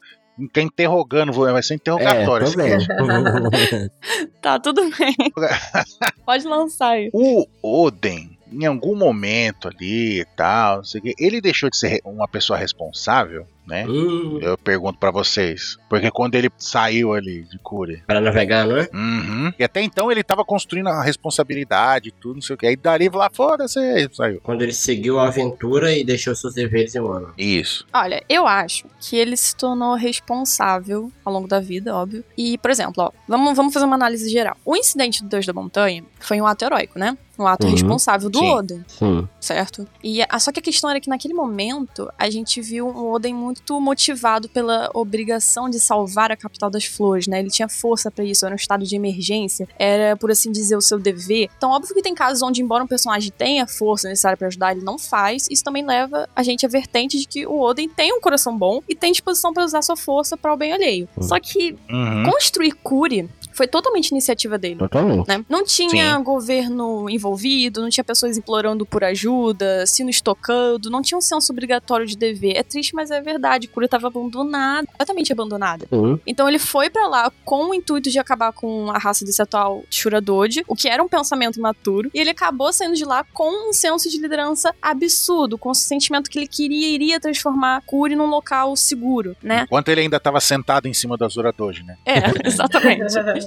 interrogando, 0.55 1.31
vai 1.33 1.63
ser 1.63 1.75
interrogatório. 1.75 2.47
É, 2.47 2.49
vendo. 2.51 3.49
cast. 3.49 3.91
Tá, 4.41 4.59
tudo 4.59 4.81
bem. 4.97 5.15
Pode 6.25 6.47
lançar 6.47 6.89
aí. 6.91 7.09
O 7.13 7.45
Oden, 7.61 8.37
em 8.51 8.65
algum 8.65 8.95
momento 8.95 9.67
ali 9.67 10.21
e 10.21 10.25
tal, 10.35 10.77
não 10.77 10.83
sei 10.83 10.99
o 10.99 11.03
quê, 11.03 11.13
ele 11.19 11.41
deixou 11.41 11.69
de 11.69 11.77
ser 11.77 12.01
uma 12.05 12.27
pessoa 12.27 12.57
responsável, 12.57 13.45
né? 13.67 13.85
Hum, 13.87 14.39
Eu 14.41 14.57
pergunto 14.57 14.97
pra 14.97 15.11
vocês. 15.11 15.77
Porque 15.89 16.09
quando 16.09 16.35
ele 16.35 16.49
saiu 16.57 17.13
ali 17.13 17.43
de 17.43 17.59
Cure. 17.59 18.01
para 18.07 18.21
navegar, 18.21 18.65
não 18.65 18.77
é? 18.77 18.89
Uhum. 18.93 19.51
E 19.59 19.63
até 19.63 19.81
então 19.81 20.11
ele 20.11 20.23
tava 20.23 20.43
construindo 20.45 20.87
a 20.87 21.03
responsabilidade 21.03 22.09
e 22.09 22.11
tudo, 22.11 22.35
não 22.35 22.41
sei 22.41 22.55
o 22.55 22.57
que. 22.57 22.65
Aí 22.67 22.75
dali 22.75 23.09
lá, 23.09 23.29
foda-se, 23.31 23.77
aí 23.79 24.07
saiu. 24.11 24.39
Quando 24.41 24.61
ele 24.61 24.73
seguiu 24.73 25.19
a 25.19 25.27
aventura 25.27 25.91
e 25.95 26.03
deixou 26.03 26.35
seus 26.35 26.53
deveres 26.53 26.95
em 26.95 27.01
mano. 27.01 27.33
Isso. 27.37 27.85
Olha, 27.93 28.23
eu 28.29 28.47
acho 28.47 28.85
que 28.99 29.15
ele 29.15 29.35
se 29.35 29.55
tornou 29.55 29.95
responsável 29.95 31.11
ao 31.25 31.33
longo 31.33 31.47
da 31.47 31.59
vida, 31.59 31.95
óbvio. 31.95 32.23
E, 32.37 32.57
por 32.57 32.71
exemplo, 32.71 33.03
ó, 33.03 33.11
vamos, 33.27 33.55
vamos 33.55 33.73
fazer 33.73 33.85
uma 33.85 33.95
análise 33.95 34.29
geral. 34.29 34.55
O 34.65 34.75
incidente 34.75 35.23
do 35.23 35.29
Deus 35.29 35.45
da 35.45 35.53
Montanha 35.53 36.03
foi 36.19 36.39
um 36.39 36.45
ato 36.45 36.63
heróico, 36.65 36.97
né? 36.99 37.17
Um 37.39 37.45
ato 37.45 37.65
Uhum. 37.67 37.71
responsável 37.73 38.29
do 38.31 38.39
Sim. 38.39 38.49
Oden, 38.51 38.85
Sim. 38.87 39.29
certo? 39.39 39.87
E 40.03 40.23
a, 40.27 40.39
só 40.39 40.51
que 40.51 40.59
a 40.59 40.63
questão 40.63 40.89
era 40.89 40.99
que 40.99 41.07
naquele 41.09 41.35
momento 41.35 42.11
a 42.17 42.29
gente 42.31 42.59
viu 42.61 42.87
um 42.87 43.11
Oden 43.11 43.33
muito 43.33 43.56
motivado 43.79 44.49
pela 44.49 44.89
obrigação 44.93 45.69
de 45.69 45.79
salvar 45.79 46.31
a 46.31 46.37
capital 46.37 46.69
das 46.69 46.85
flores, 46.85 47.27
né? 47.27 47.39
Ele 47.39 47.49
tinha 47.49 47.67
força 47.69 48.09
pra 48.11 48.23
isso, 48.23 48.45
era 48.45 48.53
um 48.53 48.57
estado 48.57 48.85
de 48.85 48.95
emergência, 48.95 49.67
era, 49.77 50.15
por 50.15 50.31
assim 50.31 50.51
dizer, 50.51 50.75
o 50.75 50.81
seu 50.81 50.99
dever. 50.99 51.49
Então, 51.57 51.71
óbvio 51.71 51.93
que 51.93 52.01
tem 52.01 52.13
casos 52.15 52.41
onde, 52.41 52.61
embora 52.61 52.83
um 52.83 52.87
personagem 52.87 53.31
tenha 53.37 53.67
força 53.67 54.07
necessária 54.07 54.37
pra 54.37 54.47
ajudar, 54.47 54.71
ele 54.75 54.83
não 54.85 54.97
faz. 54.97 55.47
Isso 55.49 55.63
também 55.63 55.85
leva 55.85 56.27
a 56.35 56.43
gente 56.43 56.65
à 56.65 56.69
vertente 56.69 57.17
de 57.19 57.27
que 57.27 57.45
o 57.45 57.59
Oden 57.61 57.89
tem 57.89 58.13
um 58.13 58.21
coração 58.21 58.57
bom 58.57 58.81
e 58.87 58.95
tem 58.95 59.11
disposição 59.11 59.53
pra 59.53 59.63
usar 59.65 59.81
sua 59.81 59.95
força 59.97 60.37
para 60.37 60.53
o 60.53 60.57
bem 60.57 60.73
alheio. 60.73 61.07
Hum. 61.17 61.23
Só 61.23 61.39
que 61.39 61.75
Uhum. 61.89 62.23
construir 62.31 62.71
Curi 62.83 63.29
foi 63.57 63.67
totalmente 63.67 64.09
iniciativa 64.09 64.57
dele 64.57 64.75
Totalmente. 64.75 65.27
né? 65.27 65.43
Não 65.49 65.63
tinha 65.65 66.15
Sim. 66.15 66.23
governo 66.23 67.09
envolvido, 67.09 67.81
não 67.81 67.89
tinha 67.89 68.03
pessoas 68.03 68.37
implorando 68.37 68.85
por 68.85 69.03
ajuda, 69.03 69.85
sinos 69.87 70.21
tocando, 70.21 70.91
não 70.91 71.01
tinha 71.01 71.17
um 71.17 71.21
senso 71.21 71.51
obrigatório 71.51 72.05
de 72.05 72.15
dever. 72.15 72.55
É 72.55 72.61
triste, 72.61 72.93
mas 72.93 73.09
é 73.09 73.19
verdade. 73.19 73.67
Cura 73.67 73.85
estava 73.85 74.07
abandonada, 74.07 74.85
completamente 74.85 75.33
abandonada. 75.33 75.87
Sim. 75.89 76.19
Então 76.27 76.47
ele 76.47 76.59
foi 76.59 76.89
pra 76.89 77.07
lá 77.07 77.31
com 77.43 77.71
o 77.71 77.73
intuito 77.73 78.11
de 78.11 78.19
acabar 78.19 78.53
com 78.53 78.91
a 78.91 78.99
raça 78.99 79.25
desse 79.25 79.41
atual 79.41 79.83
Shuradoji, 79.89 80.63
o 80.67 80.75
que 80.75 80.87
era 80.87 81.03
um 81.03 81.07
pensamento 81.07 81.57
imaturo, 81.57 82.11
e 82.13 82.19
ele 82.19 82.29
acabou 82.29 82.71
saindo 82.71 82.95
de 82.95 83.05
lá 83.05 83.25
com 83.33 83.69
um 83.69 83.73
senso 83.73 84.07
de 84.09 84.19
liderança 84.19 84.73
absurdo, 84.79 85.57
com 85.57 85.69
o 85.71 85.75
sentimento 85.75 86.29
que 86.29 86.37
ele 86.37 86.47
queria 86.47 86.89
iria 86.89 87.19
transformar 87.19 87.81
Curi 87.87 88.15
num 88.15 88.27
local 88.27 88.75
seguro, 88.75 89.35
né? 89.41 89.63
Enquanto 89.63 89.89
ele 89.89 90.01
ainda 90.01 90.19
tava 90.19 90.39
sentado 90.39 90.87
em 90.87 90.93
cima 90.93 91.17
da 91.17 91.27
Zuradoji, 91.27 91.83
né? 91.83 91.97
É, 92.05 92.17
exatamente. 92.45 93.07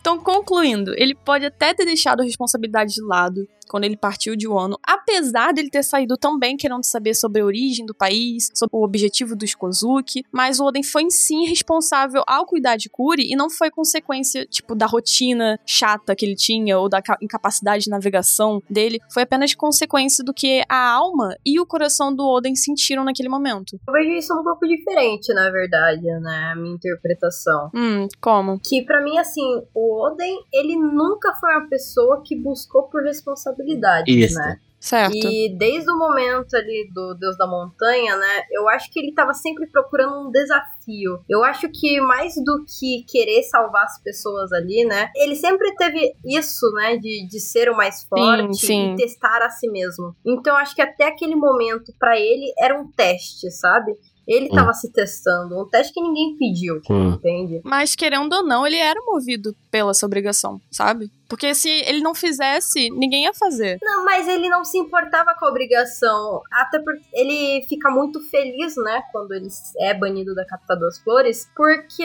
Então, 0.00 0.18
concluindo, 0.18 0.92
ele 0.96 1.14
pode 1.14 1.44
até 1.46 1.74
ter 1.74 1.84
deixado 1.84 2.20
a 2.20 2.24
responsabilidade 2.24 2.94
de 2.94 3.02
lado 3.02 3.46
quando 3.68 3.84
ele 3.84 3.98
partiu 3.98 4.34
de 4.34 4.48
Wano, 4.48 4.78
apesar 4.82 5.52
dele 5.52 5.68
ter 5.68 5.82
saído 5.82 6.16
também 6.16 6.56
querendo 6.56 6.82
saber 6.84 7.12
sobre 7.12 7.42
a 7.42 7.44
origem 7.44 7.84
do 7.84 7.94
país, 7.94 8.48
sobre 8.54 8.74
o 8.74 8.82
objetivo 8.82 9.36
dos 9.36 9.54
Kozuki, 9.54 10.24
mas 10.32 10.58
o 10.58 10.64
Oden 10.64 10.82
foi 10.82 11.02
em 11.02 11.10
si 11.10 11.44
responsável 11.44 12.22
ao 12.26 12.46
cuidar 12.46 12.76
de 12.76 12.88
Kuri 12.88 13.30
e 13.30 13.36
não 13.36 13.50
foi 13.50 13.70
consequência, 13.70 14.46
tipo, 14.46 14.74
da 14.74 14.86
rotina 14.86 15.60
chata 15.66 16.16
que 16.16 16.24
ele 16.24 16.34
tinha 16.34 16.78
ou 16.78 16.88
da 16.88 17.02
ca- 17.02 17.18
incapacidade 17.20 17.84
de 17.84 17.90
navegação 17.90 18.62
dele, 18.70 19.00
foi 19.12 19.24
apenas 19.24 19.54
consequência 19.54 20.24
do 20.24 20.32
que 20.32 20.62
a 20.66 20.90
alma 20.90 21.36
e 21.44 21.60
o 21.60 21.66
coração 21.66 22.14
do 22.14 22.26
Oden 22.26 22.54
sentiram 22.56 23.04
naquele 23.04 23.28
momento. 23.28 23.78
Eu 23.86 23.92
vejo 23.92 24.12
isso 24.12 24.32
um 24.32 24.42
pouco 24.42 24.66
diferente, 24.66 25.30
na 25.34 25.50
verdade, 25.50 26.00
né? 26.22 26.52
A 26.52 26.56
minha 26.56 26.74
interpretação. 26.74 27.70
Hum, 27.74 28.08
como? 28.18 28.58
Que 28.60 28.82
pra 28.82 29.02
mim, 29.04 29.18
assim, 29.18 29.42
o 29.74 29.87
Oden, 29.88 30.38
ele 30.52 30.76
nunca 30.76 31.34
foi 31.34 31.50
uma 31.50 31.68
pessoa 31.68 32.22
que 32.24 32.36
buscou 32.36 32.84
por 32.84 33.02
responsabilidade, 33.02 34.10
Isso. 34.10 34.34
né? 34.34 34.60
Certo. 34.80 35.14
E 35.14 35.56
desde 35.56 35.90
o 35.90 35.98
momento 35.98 36.54
ali 36.54 36.88
do 36.94 37.14
Deus 37.14 37.36
da 37.36 37.46
Montanha, 37.46 38.16
né, 38.16 38.42
eu 38.50 38.68
acho 38.68 38.90
que 38.92 39.00
ele 39.00 39.12
tava 39.12 39.34
sempre 39.34 39.66
procurando 39.66 40.28
um 40.28 40.30
desafio. 40.30 41.20
Eu 41.28 41.42
acho 41.42 41.68
que 41.68 42.00
mais 42.00 42.34
do 42.36 42.64
que 42.64 43.04
querer 43.08 43.42
salvar 43.42 43.84
as 43.84 44.00
pessoas 44.02 44.52
ali, 44.52 44.84
né, 44.84 45.10
ele 45.16 45.34
sempre 45.34 45.74
teve 45.74 46.14
isso, 46.24 46.70
né, 46.74 46.96
de, 46.96 47.26
de 47.26 47.40
ser 47.40 47.68
o 47.68 47.76
mais 47.76 48.04
forte 48.04 48.66
sim. 48.66 48.92
e 48.92 48.96
testar 48.96 49.42
a 49.42 49.50
si 49.50 49.68
mesmo. 49.68 50.14
Então 50.24 50.54
eu 50.54 50.60
acho 50.60 50.74
que 50.74 50.82
até 50.82 51.08
aquele 51.08 51.34
momento, 51.34 51.92
pra 51.98 52.18
ele, 52.18 52.52
era 52.58 52.80
um 52.80 52.90
teste, 52.92 53.50
sabe? 53.50 53.96
Ele 54.28 54.50
tava 54.50 54.74
se 54.74 54.92
testando, 54.92 55.58
um 55.58 55.66
teste 55.66 55.94
que 55.94 56.02
ninguém 56.02 56.36
pediu, 56.36 56.82
Sim. 56.86 57.14
entende? 57.14 57.62
Mas 57.64 57.96
querendo 57.96 58.30
ou 58.30 58.44
não, 58.44 58.66
ele 58.66 58.76
era 58.76 59.00
movido 59.06 59.56
pela 59.70 59.92
essa 59.92 60.04
obrigação, 60.04 60.60
sabe? 60.70 61.10
Porque 61.28 61.54
se 61.54 61.68
ele 61.68 62.00
não 62.00 62.14
fizesse, 62.14 62.88
ninguém 62.90 63.24
ia 63.24 63.34
fazer. 63.34 63.78
Não, 63.82 64.04
mas 64.04 64.26
ele 64.26 64.48
não 64.48 64.64
se 64.64 64.78
importava 64.78 65.34
com 65.34 65.44
a 65.44 65.50
obrigação. 65.50 66.40
Até 66.50 66.78
porque 66.78 67.04
ele 67.12 67.66
fica 67.68 67.90
muito 67.90 68.20
feliz, 68.30 68.74
né? 68.76 69.02
Quando 69.12 69.32
ele 69.34 69.48
é 69.78 69.92
banido 69.92 70.34
da 70.34 70.46
capital 70.46 70.78
das 70.78 70.98
flores. 70.98 71.50
Porque 71.54 72.02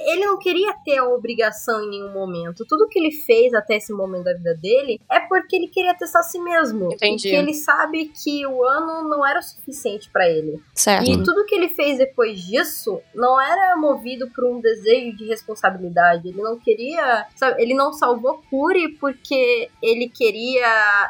ele 0.00 0.24
não 0.24 0.38
queria 0.38 0.72
ter 0.84 0.98
a 0.98 1.08
obrigação 1.08 1.82
em 1.82 1.90
nenhum 1.90 2.12
momento. 2.12 2.64
Tudo 2.68 2.88
que 2.88 2.98
ele 2.98 3.10
fez 3.10 3.52
até 3.52 3.76
esse 3.76 3.92
momento 3.92 4.24
da 4.24 4.34
vida 4.34 4.54
dele 4.54 5.00
é 5.10 5.18
porque 5.20 5.56
ele 5.56 5.66
queria 5.66 5.94
testar 5.94 6.20
a 6.20 6.22
si 6.22 6.38
mesmo. 6.38 6.92
Entendi. 6.92 7.22
Porque 7.22 7.36
ele 7.36 7.54
sabe 7.54 8.12
que 8.14 8.46
o 8.46 8.62
ano 8.62 9.08
não 9.08 9.26
era 9.26 9.40
o 9.40 9.42
suficiente 9.42 10.08
pra 10.10 10.28
ele. 10.28 10.62
Certo. 10.74 11.10
E 11.10 11.22
tudo 11.24 11.44
que 11.46 11.54
ele 11.54 11.68
fez 11.68 11.98
depois 11.98 12.40
disso 12.40 13.00
não 13.12 13.40
era 13.40 13.76
movido 13.76 14.30
por 14.30 14.44
um 14.44 14.60
desejo 14.60 15.16
de 15.16 15.26
responsabilidade. 15.26 16.28
Ele 16.28 16.40
não 16.40 16.56
queria. 16.58 17.26
Sabe, 17.34 17.60
ele 17.60 17.74
não 17.74 17.92
salvou 17.92 18.40
Curi 18.52 18.98
porque 18.98 19.70
ele 19.82 20.10
queria 20.10 20.68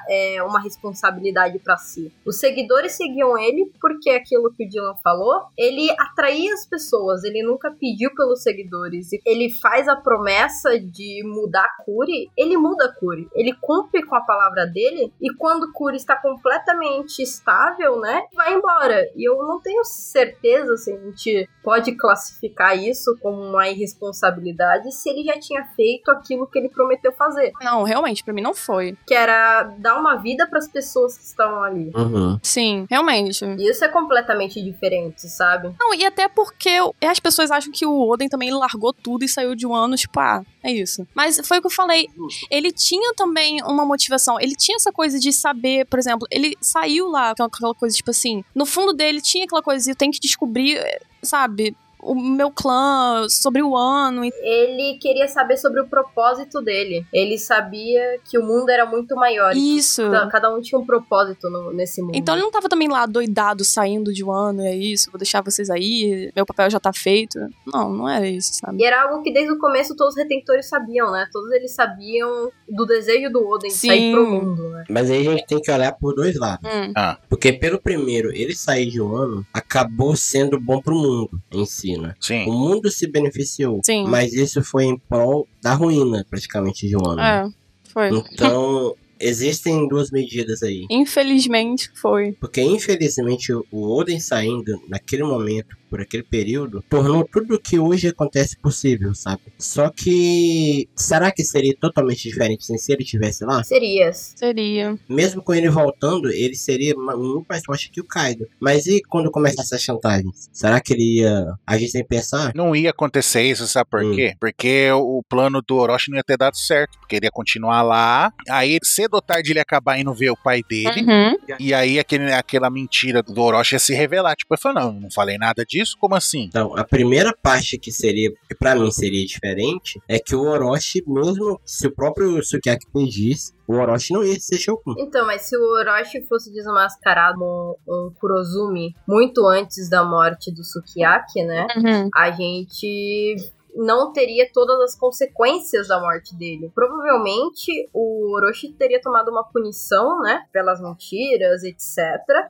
é, 0.09 0.41
uma 0.45 0.61
responsabilidade 0.61 1.59
pra 1.59 1.77
si. 1.77 2.13
Os 2.25 2.39
seguidores 2.39 2.93
seguiam 2.93 3.37
ele 3.37 3.69
porque 3.81 4.11
aquilo 4.11 4.55
que 4.55 4.65
o 4.65 4.69
Dylan 4.69 4.95
falou, 5.03 5.47
ele 5.59 5.91
atraía 5.99 6.55
as 6.55 6.65
pessoas, 6.65 7.25
ele 7.25 7.43
nunca 7.43 7.73
pediu 7.73 8.15
pelos 8.15 8.45
seguidores. 8.45 9.09
Ele 9.27 9.51
faz 9.51 9.89
a 9.89 9.97
promessa 9.97 10.79
de 10.79 11.23
mudar 11.25 11.69
Curi, 11.85 12.31
ele 12.37 12.57
muda 12.57 12.95
Curi. 13.01 13.29
Ele 13.35 13.53
cumpre 13.61 14.05
com 14.07 14.15
a 14.15 14.21
palavra 14.21 14.65
dele 14.65 15.13
e 15.21 15.35
quando 15.35 15.73
Curi 15.73 15.97
está 15.97 16.15
completamente 16.15 17.21
estável, 17.21 17.99
né, 17.99 18.23
vai 18.37 18.55
embora. 18.55 19.11
E 19.17 19.29
eu 19.29 19.37
não 19.39 19.61
tenho 19.61 19.85
certeza 19.85 20.77
se 20.77 20.93
a 20.93 20.97
gente 20.97 21.49
pode 21.65 21.97
classificar 21.97 22.79
isso 22.79 23.19
como 23.21 23.43
uma 23.43 23.69
irresponsabilidade 23.69 24.93
se 24.93 25.11
ele 25.11 25.25
já 25.25 25.39
tinha 25.41 25.65
feito 25.75 26.09
aquilo 26.11 26.47
que 26.47 26.59
ele 26.59 26.69
prometeu 26.69 27.13
fazer, 27.13 27.32
Não, 27.61 27.83
realmente, 27.83 28.23
pra 28.25 28.33
mim 28.35 28.41
não 28.43 28.55
foi. 28.55 28.97
que 29.07 29.15
era 29.15 29.65
dar 29.79 29.99
uma 29.99 30.17
vida 30.17 30.47
para 30.47 30.59
as 30.59 30.69
pessoas 30.69 31.17
que 31.17 31.25
estavam 31.25 31.63
ali. 31.63 31.91
Uhum. 31.95 32.39
Sim, 32.43 32.87
realmente. 32.91 33.45
E 33.45 33.71
isso 33.71 33.85
é 33.85 33.89
completamente 33.89 34.63
diferente, 34.63 35.29
sabe? 35.29 35.75
Não, 35.79 35.95
e 35.95 36.05
até 36.05 36.29
porque 36.29 36.71
as 37.03 37.21
pessoas 37.21 37.51
acham 37.51 37.73
que 37.73 37.85
o 37.87 38.09
Oden 38.09 38.29
também 38.29 38.53
largou 38.53 38.93
tudo 38.93 39.25
e 39.25 39.29
saiu 39.29 39.55
de 39.55 39.67
um 39.67 39.75
ano, 39.75 39.97
tipo, 39.97 40.19
ah, 40.21 40.43
é 40.63 40.71
isso. 40.73 41.07
Mas 41.15 41.41
foi 41.47 41.59
o 41.59 41.61
que 41.61 41.67
eu 41.67 41.71
falei. 41.71 42.09
Ele 42.51 42.71
tinha 42.73 43.13
também 43.15 43.63
uma 43.63 43.85
motivação. 43.85 44.41
Ele 44.41 44.55
tinha 44.55 44.77
essa 44.77 44.93
coisa 44.93 45.19
de 45.19 45.33
saber, 45.33 45.87
por 45.87 45.99
exemplo, 45.99 46.27
ele 46.31 46.57
saiu 46.61 47.09
lá, 47.09 47.31
aquela- 47.31 47.49
aquela 47.49 47.75
coisa, 47.75 47.97
tipo 47.97 48.11
assim, 48.11 48.45
no 48.55 48.65
fundo 48.67 48.93
dele 48.93 49.21
tinha 49.21 49.45
aquela 49.45 49.63
coisa 49.63 49.91
eu 49.91 49.97
tenho 49.97 50.13
que 50.13 50.21
descobrir, 50.21 50.81
sabe, 51.23 51.77
o 52.03 52.15
meu 52.15 52.51
clã, 52.51 53.27
sobre 53.29 53.63
o 53.63 53.77
ano. 53.77 54.25
Ele 54.25 54.99
queria 55.01 55.29
saber 55.29 55.57
sobre 55.57 55.81
o 55.81 55.87
propósito 55.87 56.61
dele. 56.61 57.07
Ele 57.13 57.39
sabia 57.39 58.19
que 58.29 58.37
o 58.39 58.43
mundo 58.45 58.69
era 58.71 58.85
muito 58.85 59.15
maior. 59.15 59.55
Isso. 59.57 60.03
Então, 60.03 60.29
Cada 60.29 60.53
um 60.55 60.61
tinha 60.61 60.79
um 60.79 60.85
propósito 60.87 61.49
no- 61.51 61.73
nesse 61.73 62.01
mundo. 62.03 62.15
Então 62.17 62.35
ele 62.35 62.43
não 62.43 62.51
tava 62.51 62.69
também 62.69 62.89
lá 62.89 63.07
doidado, 63.07 63.65
saindo 63.65 64.13
de 64.13 64.25
um 64.25 64.33
ano, 64.33 64.63
é 64.63 64.75
isso, 64.75 65.11
vou 65.11 65.19
deixar 65.19 65.43
vocês 65.43 65.69
aí, 65.71 66.33
meu 66.35 66.45
papel 66.47 66.71
já 66.71 66.81
tá 66.81 66.93
feito. 66.93 67.39
Não, 67.67 67.91
não 67.93 68.09
era 68.09 68.27
isso, 68.27 68.55
sabe? 68.55 68.83
E 68.83 68.85
era 68.85 69.03
algo 69.03 69.23
que 69.23 69.33
desde 69.33 69.53
o 69.53 69.59
começo 69.59 69.95
todos 69.95 70.15
os 70.15 70.21
retentores 70.21 70.69
sabiam, 70.69 71.11
né? 71.13 71.29
Todos 71.33 71.53
eles 71.53 71.73
sabiam 71.75 72.51
do 72.69 72.87
desejo 72.87 73.31
do 73.31 73.47
Oden 73.47 73.69
de 73.71 73.77
Sim. 73.77 73.89
sair 73.89 74.13
pro 74.13 74.27
mundo, 74.27 74.69
né? 74.71 74.85
Mas 74.89 75.11
aí 75.11 75.21
a 75.29 75.31
gente 75.31 75.47
tem 75.47 75.61
que 75.61 75.71
olhar 75.71 75.93
por 75.93 76.15
dois 76.15 76.37
lados. 76.37 76.69
Hum, 76.69 76.93
Porque 77.29 77.53
pelo 77.53 77.79
primeiro, 77.81 78.31
ele 78.35 78.55
sair 78.55 78.87
de 78.91 79.01
um 79.01 79.15
ano 79.15 79.47
acabou 79.53 80.17
sendo 80.17 80.59
bom 80.59 80.81
pro 80.81 80.95
mundo 80.95 81.31
em 81.53 81.65
si, 81.67 81.92
Sim. 82.21 82.47
O 82.47 82.53
mundo 82.53 82.91
se 82.91 83.07
beneficiou. 83.07 83.81
Sim. 83.85 84.05
Mas 84.07 84.33
isso 84.33 84.63
foi 84.63 84.85
em 84.85 84.99
prol 84.99 85.47
da 85.63 85.75
ruína, 85.75 86.25
praticamente, 86.29 86.87
de 86.89 86.97
um 86.97 87.07
ano. 87.07 87.21
é, 87.21 87.49
foi. 87.93 88.09
Então, 88.09 88.95
existem 89.21 89.87
duas 89.89 90.11
medidas 90.11 90.63
aí. 90.63 90.87
Infelizmente 90.91 91.91
foi. 91.95 92.33
Porque, 92.33 92.61
infelizmente, 92.61 93.53
o 93.53 93.67
Oden 93.73 94.19
saindo 94.21 94.81
naquele 94.89 95.23
momento, 95.23 95.77
por 95.93 96.01
aquele 96.01 96.23
período, 96.23 96.83
tornou 96.89 97.23
tudo 97.31 97.57
o 97.57 97.61
que 97.61 97.79
hoje 97.79 98.09
acontece 98.09 98.57
possível, 98.57 99.15
sabe? 99.15 99.43
Só 99.59 99.91
que. 99.91 100.89
Será 100.97 101.31
que 101.31 101.45
seria 101.45 101.75
totalmente 101.79 102.27
diferente 102.27 102.65
se 102.65 102.93
ele 102.93 103.03
estivesse 103.03 103.45
lá? 103.45 103.63
Seria. 103.63 104.11
Seria. 104.15 104.99
Mesmo 105.07 105.43
com 105.43 105.53
ele 105.53 105.69
voltando, 105.69 106.31
ele 106.31 106.55
seria 106.57 106.95
muito 106.97 107.45
mais 107.47 107.63
forte 107.63 107.91
que 107.91 108.01
o 108.01 108.05
Kaido. 108.07 108.49
Mas 108.59 108.87
e 108.87 109.03
quando 109.07 109.31
começasse 109.31 109.75
as 109.75 109.83
chantagens? 109.83 110.49
Será 110.51 110.81
que 110.81 110.95
ele 110.95 111.21
ia 111.21 111.45
agir 111.67 111.89
sem 111.89 112.03
pensar? 112.03 112.53
Não 112.55 112.75
ia 112.75 112.89
acontecer 112.89 113.43
isso, 113.43 113.69
sabe 113.69 113.91
por 113.91 114.03
Hum. 114.03 114.15
quê? 114.15 114.35
Porque 114.41 114.91
o 114.93 115.23
plano 115.29 115.61
do 115.61 115.77
Orochi 115.77 116.11
não 116.11 116.17
ia 116.17 116.25
ter 116.25 116.39
dado 116.39 116.57
certo. 116.57 116.99
Porque 117.01 117.17
ele 117.17 117.27
ia 117.27 117.31
continuar 117.31 117.83
lá. 117.83 118.33
Aí, 118.49 118.79
cedo 118.83 119.15
ou 119.17 119.21
tarde, 119.21 119.53
ele 119.53 119.59
ia 119.59 119.63
acabar 119.63 119.99
indo 120.01 120.15
ver 120.15 120.31
o 120.31 120.37
pai 120.43 120.63
dele. 120.67 121.03
Uhum. 121.03 121.37
E 121.61 121.75
aí, 121.75 121.99
aquele, 121.99 122.33
aquela 122.33 122.71
mentira 122.71 123.23
do 123.23 123.39
Orochi 123.43 123.75
ia 123.75 123.79
se 123.79 123.93
revelar. 123.93 124.35
Tipo, 124.37 124.55
ele 124.55 124.61
falou: 124.63 124.81
não, 124.81 124.93
não 125.03 125.11
falei 125.11 125.37
nada 125.37 125.63
disso. 125.67 125.82
Como 125.99 126.15
assim? 126.15 126.45
Então, 126.45 126.77
a 126.77 126.85
primeira 126.85 127.35
parte 127.43 127.79
que 127.79 127.91
seria, 127.91 128.31
que 128.49 128.55
pra 128.55 128.75
mim 128.75 128.91
seria 128.91 129.25
diferente, 129.27 130.01
é 130.09 130.19
que 130.19 130.35
o 130.35 130.43
Orochi, 130.43 131.03
mesmo 131.07 131.61
se 131.65 131.87
o 131.87 131.95
próprio 131.95 132.43
Sukiyaki 132.45 132.87
pedisse, 132.93 133.53
o 133.67 133.75
Orochi 133.75 134.13
não 134.13 134.25
ia 134.25 134.39
ser 134.39 134.59
Shogun. 134.59 134.95
Então, 134.99 135.27
mas 135.27 135.43
se 135.43 135.57
o 135.57 135.63
Orochi 135.79 136.23
fosse 136.27 136.53
desmascarado 136.53 137.43
um, 137.43 137.75
um 137.89 138.13
Kurozumi 138.21 138.95
muito 139.07 139.47
antes 139.47 139.89
da 139.89 140.05
morte 140.05 140.53
do 140.53 140.65
Sukiyaki, 140.65 141.43
né? 141.45 141.67
Uhum. 141.77 142.11
A 142.15 142.31
gente 142.31 143.37
não 143.75 144.13
teria 144.13 144.49
todas 144.53 144.79
as 144.81 144.97
consequências 144.99 145.89
da 145.89 146.01
morte 146.01 146.37
dele. 146.37 146.71
Provavelmente 146.75 147.89
o 147.93 148.35
Orochi 148.37 148.73
teria 148.73 149.01
tomado 149.01 149.31
uma 149.31 149.45
punição, 149.45 150.21
né? 150.21 150.45
Pelas 150.53 150.81
mentiras, 150.81 151.63
etc. 151.63 151.99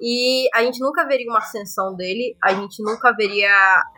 E 0.01 0.49
a 0.55 0.62
gente 0.62 0.81
nunca 0.81 1.07
veria 1.07 1.29
uma 1.29 1.39
ascensão 1.39 1.95
dele, 1.95 2.37
a 2.43 2.53
gente 2.55 2.83
nunca 2.83 3.12
veria 3.12 3.51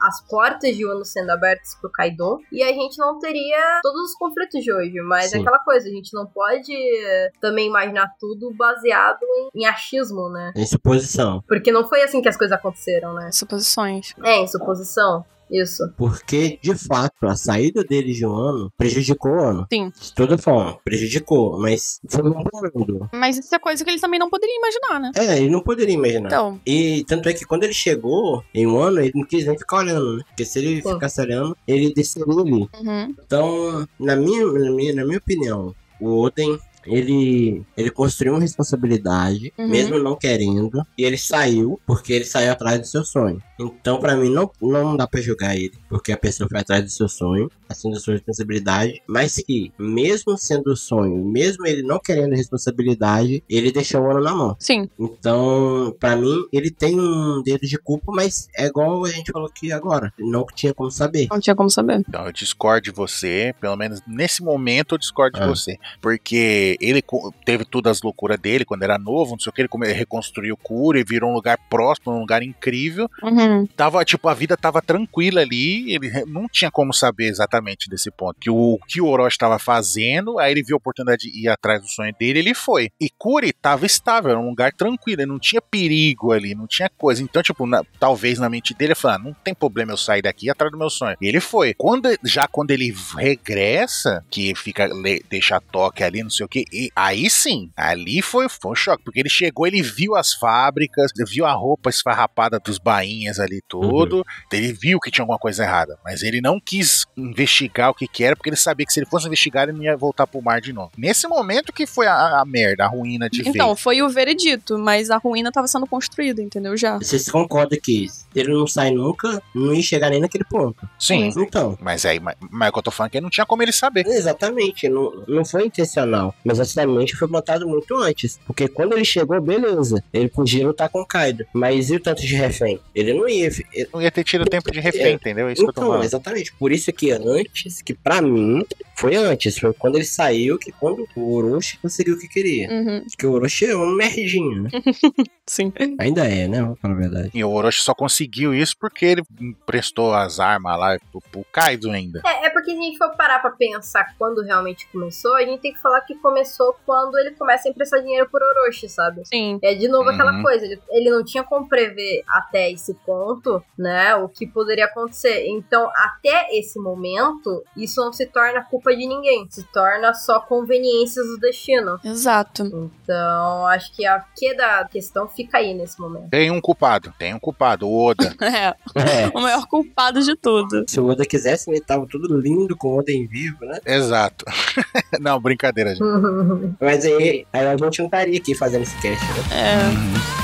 as 0.03 0.27
portas 0.29 0.77
de 0.77 0.87
Wano 0.87 1.05
sendo 1.05 1.31
abertas 1.31 1.75
pro 1.81 1.91
Kaido. 1.91 2.39
E 2.53 2.63
a 2.63 2.73
gente 2.73 2.99
não 2.99 3.19
teria 3.19 3.81
todos 3.83 4.11
os 4.11 4.15
conflitos 4.15 4.63
de 4.63 4.73
hoje. 4.73 5.01
Mas 5.03 5.27
é 5.27 5.29
Sim. 5.37 5.41
aquela 5.41 5.59
coisa, 5.59 5.89
a 5.89 5.93
gente 5.93 6.13
não 6.15 6.27
pode 6.27 6.73
eh, 6.73 7.31
também 7.41 7.67
imaginar 7.67 8.15
tudo 8.19 8.53
baseado 8.55 9.23
em, 9.55 9.63
em 9.63 9.67
achismo, 9.67 10.29
né? 10.29 10.53
Em 10.57 10.67
suposição. 10.67 11.43
Porque 11.47 11.73
não 11.73 11.89
foi 11.89 12.03
assim 12.03 12.21
que 12.21 12.29
as 12.29 12.37
coisas 12.37 12.57
aconteceram, 12.57 13.15
né? 13.15 13.31
Suposições. 13.33 14.15
É, 14.23 14.37
em 14.37 14.47
suposição. 14.47 15.25
Isso. 15.51 15.83
Porque, 15.97 16.59
de 16.63 16.75
fato, 16.75 17.15
a 17.27 17.37
saída 17.37 17.85
dele 17.85 18.13
de 18.13 18.27
um 18.27 18.33
ano 18.35 18.73
prejudicou 18.77 19.33
o 19.33 19.41
ano. 19.41 19.67
Sim. 19.73 19.93
De 20.01 20.15
toda 20.15 20.39
forma, 20.39 20.79
prejudicou, 20.85 21.59
mas 21.61 22.01
foi 22.09 22.23
um 22.23 22.45
mundo. 22.75 23.09
Mas 23.13 23.39
isso 23.39 23.55
é 23.55 23.59
coisa 23.59 23.85
que 23.85 23.91
ele 23.91 24.01
também 24.01 24.19
não 24.19 24.31
poderia 24.31 24.57
imaginar, 24.57 25.01
né? 25.01 25.11
É, 25.17 25.39
ele 25.39 25.51
não 25.51 25.61
poderia 25.61 25.95
imaginar. 25.95 26.29
Então, 26.29 26.61
E 26.67 27.05
tanto 27.07 27.29
é 27.29 27.33
que 27.33 27.45
quando 27.45 27.65
ele 27.65 27.75
chegou 27.75 28.43
em 28.55 28.67
um 28.67 28.79
ano, 28.79 29.01
ele 29.01 29.13
não 29.15 29.25
quis 29.27 29.47
nem 29.47 29.59
ficar 29.59 29.79
olhando, 29.79 30.17
né? 30.17 30.23
Porque 30.29 30.45
se 30.45 30.59
ele 30.59 30.83
Sim. 30.83 30.95
ficasse 30.95 31.21
olhando, 31.21 31.57
ele 31.67 31.93
desceria 31.93 32.25
ali. 32.35 32.53
uhum. 32.53 33.15
Então, 33.25 33.89
na 33.99 34.17
minha, 34.17 34.47
na 34.47 34.71
minha, 34.71 34.95
na 34.95 35.05
minha 35.05 35.19
opinião, 35.19 35.75
o 36.01 36.21
Oden, 36.23 36.59
ele, 36.87 37.63
ele 37.77 37.91
construiu 37.91 38.35
uma 38.35 38.41
responsabilidade, 38.41 39.53
Uhum. 39.59 39.69
mesmo 39.69 39.99
não 39.99 40.17
querendo, 40.17 40.85
e 40.99 41.05
ele 41.05 41.17
saiu 41.17 41.81
porque 41.87 42.13
ele 42.13 42.25
saiu 42.25 42.53
atrás 42.53 42.81
do 42.81 42.87
seu 42.87 43.05
sonho. 43.05 43.43
Então, 43.59 43.99
pra 44.01 44.17
mim, 44.17 44.31
não, 44.31 44.51
não 44.61 44.97
dá 44.97 45.07
pra 45.07 45.21
julgar 45.21 45.57
ele, 45.57 45.73
porque 45.95 46.11
a 46.11 46.17
pessoa 46.17 46.49
foi 46.51 46.59
atrás 46.59 46.83
do 46.83 46.91
seu 46.91 47.09
sonho, 47.09 47.49
assim 47.69 47.89
da 47.93 48.01
sua 48.01 48.15
responsabilidade, 48.15 49.01
mas 49.07 49.37
que, 49.37 49.73
mesmo 49.79 50.37
sendo 50.37 50.73
o 50.73 50.77
sonho, 50.77 51.25
mesmo 51.25 51.65
ele 51.65 51.85
não 51.85 52.01
querendo 52.01 52.35
responsabilidade, 52.35 53.45
ele 53.49 53.71
deixou 53.71 54.01
o 54.03 54.11
ano 54.11 54.21
na 54.21 54.35
mão. 54.35 54.57
sim. 54.59 54.89
Então, 54.99 55.95
pra 56.01 56.17
mim, 56.17 56.35
ele 56.53 56.69
tem 56.69 56.99
um 56.99 57.41
dedo 57.45 57.65
de 57.65 57.79
culpa, 57.79 58.11
mas 58.13 58.49
é 58.57 58.67
igual 58.67 59.05
a 59.05 59.09
gente 59.09 59.31
falou 59.31 59.47
aqui 59.47 59.71
agora. 59.71 60.13
Não 60.19 60.45
tinha 60.53 60.75
como 60.75 60.91
saber. 60.91 61.29
Não 61.31 61.39
tinha 61.39 61.55
como 61.55 61.71
saber. 61.71 62.03
Então 62.09 62.27
eu 62.27 62.33
discordo 62.33 62.87
de 62.87 62.91
você, 62.91 63.55
pelo 63.61 63.77
menos 63.77 64.03
nesse 64.05 64.43
momento 64.43 64.97
eu 64.97 64.99
discordo 64.99 65.39
de 65.39 65.45
Ah. 65.45 65.47
você. 65.47 65.79
Porque 66.03 66.77
ele 66.81 67.05
teve 67.45 67.65
todas 67.65 67.99
as 67.99 68.03
loucuras 68.03 68.39
dele 68.41 68.65
quando 68.65 68.83
era 68.83 68.99
novo, 68.99 69.33
não 69.33 69.39
sei 69.39 69.51
o 69.51 69.53
que, 69.53 69.63
ele 69.63 69.93
reconstruiu 69.93 70.57
Cura 70.57 70.99
e 70.99 71.05
virou 71.05 71.31
um 71.31 71.35
lugar 71.35 71.57
próximo, 71.71 72.13
um 72.13 72.21
lugar 72.21 72.43
incrível. 72.43 73.09
Uhum. 73.23 73.65
Tava, 73.77 74.05
tipo, 74.05 74.29
a 74.29 74.35
vida 74.35 74.57
tava 74.57 74.83
tranquila 74.83 75.41
ali, 75.41 75.84
ele 75.93 76.25
não 76.27 76.47
tinha 76.49 76.71
como 76.71 76.93
saber 76.93 77.27
exatamente 77.29 77.89
desse 77.89 78.11
ponto. 78.11 78.39
Que 78.41 78.51
o 78.51 78.79
que 78.89 79.01
o 79.01 79.07
Orochi 79.07 79.39
tava 79.39 79.59
fazendo, 79.59 80.39
aí 80.39 80.53
ele 80.53 80.63
viu 80.63 80.77
a 80.77 80.79
oportunidade 80.79 81.31
de 81.31 81.45
ir 81.45 81.49
atrás 81.49 81.81
do 81.81 81.89
sonho 81.89 82.15
dele, 82.19 82.39
ele 82.39 82.55
foi. 82.55 82.91
E 83.01 83.09
Curi 83.11 83.53
tava 83.53 83.87
estável, 83.87 84.31
era 84.31 84.41
um 84.41 84.49
lugar 84.49 84.73
tranquilo, 84.73 85.23
ele 85.23 85.31
não 85.31 85.39
tinha 85.39 85.61
perigo 85.61 86.33
ali, 86.33 86.55
não 86.55 86.67
tinha 86.67 86.89
coisa. 86.89 87.23
Então, 87.23 87.43
tipo, 87.43 87.67
na- 87.67 87.83
talvez 87.99 88.39
na 88.39 88.49
mente 88.49 88.73
dele, 88.75 88.93
ele 88.93 88.95
falou, 88.95 89.17
ah, 89.17 89.19
não 89.19 89.35
tem 89.45 89.55
problema 89.55 89.93
eu 89.93 89.97
sair 89.97 90.23
daqui 90.23 90.49
atrás 90.51 90.71
do 90.71 90.79
meu 90.79 90.91
sonho. 90.91 91.17
E 91.21 91.27
ele 91.27 91.41
foi. 91.41 91.75
Quando, 91.75 92.09
já 92.25 92.47
quando 92.47 92.71
ele 92.71 92.95
regressa, 93.17 94.25
que 94.31 94.55
fica, 94.55 94.89
deixa 95.29 95.61
toque 95.61 96.03
ali, 96.03 96.23
não 96.23 96.31
sei 96.31 96.47
o 96.47 96.49
que, 96.49 96.65
e 96.73 96.91
aí 96.95 97.29
sim, 97.29 97.71
ali 97.77 98.23
foi, 98.23 98.49
foi 98.49 98.73
um 98.73 98.75
choque, 98.75 99.03
porque 99.05 99.21
ele 99.21 99.29
chegou, 99.29 99.67
ele 99.67 99.83
viu 99.83 100.15
as 100.15 100.33
fábricas, 100.35 101.11
viu 101.29 101.45
a 101.45 101.53
roupa 101.53 101.91
esfarrapada 101.91 102.59
dos 102.59 102.79
bainhas 102.79 103.39
ali 103.39 103.61
todo, 103.69 104.25
ele 104.53 104.73
viu 104.73 104.99
que 105.01 105.11
tinha 105.11 105.23
alguma 105.23 105.39
coisa 105.39 105.65
errada, 105.65 105.74
mas 106.05 106.23
ele 106.23 106.41
não 106.41 106.61
quis 106.61 107.07
investigar 107.17 107.91
o 107.91 107.95
que 107.95 108.07
que 108.07 108.23
era, 108.25 108.37
porque 108.37 108.49
ele 108.51 108.57
sabia 108.57 108.87
que 108.87 108.93
se 108.93 109.01
ele 109.01 109.07
fosse 109.07 109.27
investigar, 109.27 109.69
ele 109.69 109.83
ia 109.85 109.97
voltar 109.97 110.27
pro 110.27 110.43
mar 110.43 110.61
de 110.61 110.73
novo. 110.73 110.91
Nesse 110.97 111.27
momento 111.27 111.73
que 111.73 111.87
foi 111.87 112.07
a, 112.07 112.41
a 112.41 112.45
merda, 112.45 112.85
a 112.85 112.89
ruína 112.89 113.29
de 113.29 113.41
Então, 113.49 113.69
vez. 113.69 113.81
foi 113.81 114.03
o 114.03 114.09
veredito, 114.09 114.79
mas 114.79 115.11
a 115.11 115.17
ruína 115.17 115.51
tava 115.53 115.67
sendo 115.67 115.87
construída, 115.87 116.43
entendeu? 116.43 116.77
Já. 116.77 116.99
Vocês 116.99 117.29
concordam 117.31 117.79
que 117.83 118.07
ele 118.35 118.53
não 118.53 118.67
sai 118.67 118.91
nunca, 118.91 119.43
não 119.55 119.75
ia 119.75 119.83
chegar 119.83 120.11
nem 120.11 120.21
naquele 120.21 120.45
ponto. 120.45 120.89
Sim. 120.99 121.33
Então, 121.37 121.77
Mas 121.81 122.05
aí, 122.05 122.21
mas, 122.21 122.37
mas 122.51 122.67
é 122.67 122.71
o 122.71 122.73
que 122.73 122.79
eu 122.79 122.83
tô 122.83 122.91
falando 122.91 123.11
que 123.13 123.21
não 123.21 123.31
tinha 123.31 123.47
como 123.47 123.63
ele 123.63 123.73
saber. 123.73 124.07
exatamente, 124.07 124.89
não, 124.89 125.25
não 125.29 125.45
foi 125.45 125.67
intencional. 125.67 126.35
Mas 126.45 126.61
acidente 126.61 127.17
foi 127.17 127.29
montado 127.29 127.67
muito 127.69 127.97
antes. 127.99 128.39
Porque 128.47 128.69
quando 128.69 128.93
ele 128.95 129.05
chegou, 129.05 129.41
beleza, 129.41 130.03
ele 130.13 130.29
podia 130.29 130.67
lutar 130.67 130.89
com 130.89 131.01
o 131.01 131.07
Kaido. 131.07 131.45
Mas 131.53 131.91
e 131.91 131.97
o 131.97 132.01
tanto 132.01 132.23
de 132.23 132.35
refém? 132.35 132.81
Ele 132.95 133.13
não 133.15 133.29
ia. 133.29 133.47
ele- 133.73 133.89
Não 133.93 134.01
ia 134.03 134.11
ter 134.11 134.25
tido 134.25 134.45
tempo 134.45 134.71
de 134.71 134.81
refém, 134.81 135.07
É. 135.07 135.11
entendeu? 135.13 135.51
Isso 135.55 135.63
que 135.65 135.71
eu 135.71 135.73
tô 135.73 135.81
Então, 135.81 135.89
falando. 135.91 136.05
exatamente. 136.05 136.53
Por 136.55 136.71
isso 136.73 136.93
que 136.93 137.11
antes, 137.11 137.81
que 137.83 137.95
pra 137.95 138.21
mim, 138.21 138.65
foi 138.97 139.17
antes. 139.17 139.59
Foi 139.59 139.73
quando 139.73 139.97
ele 139.97 140.05
saiu 140.05 140.59
que 140.59 140.73
quando 140.73 141.07
o 141.17 141.35
Orochi 141.35 141.79
conseguiu 141.79 142.15
o 142.15 142.19
que 142.19 142.29
queria. 142.29 142.69
Uhum. 142.71 143.05
Porque 143.05 143.27
o 143.27 143.33
Orochi 143.33 143.67
é 143.67 143.77
um 143.77 143.95
merdinho, 143.95 144.63
né? 144.63 144.71
Sim. 145.47 145.73
Ainda 145.99 146.27
é, 146.27 146.49
né? 146.49 146.63
Vamos 146.63 146.79
falar 146.81 146.95
a 146.95 146.99
verdade. 146.99 147.31
E 147.35 147.45
o 147.45 147.51
Orochi 147.51 147.83
só 147.83 147.95
conseguiu 147.95 148.55
isso 148.55 148.77
porque 148.79 149.05
ele 149.05 149.23
emprestou 149.41 150.15
as 150.15 150.41
armas 150.41 150.79
lá 150.79 150.99
pro, 151.11 151.21
pro 151.31 151.45
Kaido 151.53 151.91
ainda. 151.91 152.23
É, 152.25 152.47
é 152.47 152.51
porque 152.51 152.71
se 152.71 152.79
a 152.79 152.83
gente 152.83 152.99
for 152.99 153.15
parar 153.17 153.41
pra 153.41 153.51
pensar 153.51 154.15
quando 154.19 154.43
realmente 154.43 154.89
começou, 154.91 155.35
a 155.35 155.43
gente 155.45 155.61
tem 155.61 155.73
que 155.73 155.81
falar 155.81 156.01
que 156.03 156.15
começou 156.17 156.75
quando 156.87 157.19
ele 157.19 157.33
começa 157.33 157.69
a 157.69 157.71
emprestar 157.71 158.01
dinheiro 158.01 158.29
por 158.31 158.41
Orochi, 158.43 158.89
sabe? 158.89 159.23
Sim. 159.27 159.59
É 159.63 159.75
de 159.75 159.89
novo 159.89 160.05
Uhum. 160.09 160.15
aquela 160.15 160.43
coisa, 160.43 160.65
ele, 160.65 160.79
ele 160.91 161.11
não 161.11 161.25
tinha 161.25 161.43
como 161.43 161.69
prever 161.69 162.23
até 162.29 162.71
esse 162.71 162.93
ponto, 163.07 163.63
né, 163.79 164.15
o 164.17 164.29
que 164.29 164.47
poderia 164.47 164.85
acontecer. 164.85 165.47
Então, 165.47 165.91
até 165.97 166.49
esse 166.57 166.79
momento, 166.79 167.65
isso 167.77 168.01
não 168.01 168.13
se 168.13 168.27
torna 168.27 168.63
culpa 168.65 168.84
de 168.93 169.07
ninguém, 169.07 169.47
se 169.49 169.63
torna 169.65 170.13
só 170.15 170.41
conveniências 170.41 171.27
do 171.27 171.39
destino. 171.39 171.99
Exato. 172.05 172.91
Então, 173.03 173.67
acho 173.67 173.93
que 173.95 174.07
a 174.07 174.25
que 174.35 174.55
da 174.55 174.85
questão 174.85 175.29
fica 175.29 175.59
aí 175.59 175.75
nesse 175.75 176.01
momento. 176.01 176.31
Tem 176.31 176.51
um 176.51 176.61
culpado, 176.61 177.13
tem 177.19 177.35
um 177.35 177.39
culpado, 177.39 177.89
o 177.89 178.05
Oda. 178.07 178.35
É. 178.41 178.75
É. 178.95 179.27
O 179.37 179.41
maior 179.41 179.67
culpado 179.67 180.23
de 180.23 180.37
tudo. 180.37 180.85
Se 180.89 181.01
o 181.01 181.07
Oda 181.07 181.27
quisesse, 181.27 181.71
ele 181.71 181.81
tava 181.81 182.07
tudo 182.07 182.39
lindo 182.39 182.77
com 182.77 182.89
o 182.89 182.99
Oda 182.99 183.11
em 183.11 183.27
vivo, 183.27 183.65
né? 183.65 183.79
Exato. 183.85 184.45
não, 185.21 185.41
brincadeira, 185.41 185.91
gente. 185.91 186.05
Mas 186.81 187.05
aí, 187.05 187.47
aí 187.53 187.67
a 187.67 187.77
gente 187.77 187.99
não 187.99 188.07
estaria 188.07 188.39
aqui 188.39 188.55
fazendo 188.55 188.83
esse 188.83 188.97
cast, 189.01 189.25
né? 189.25 190.41
É. 190.41 190.44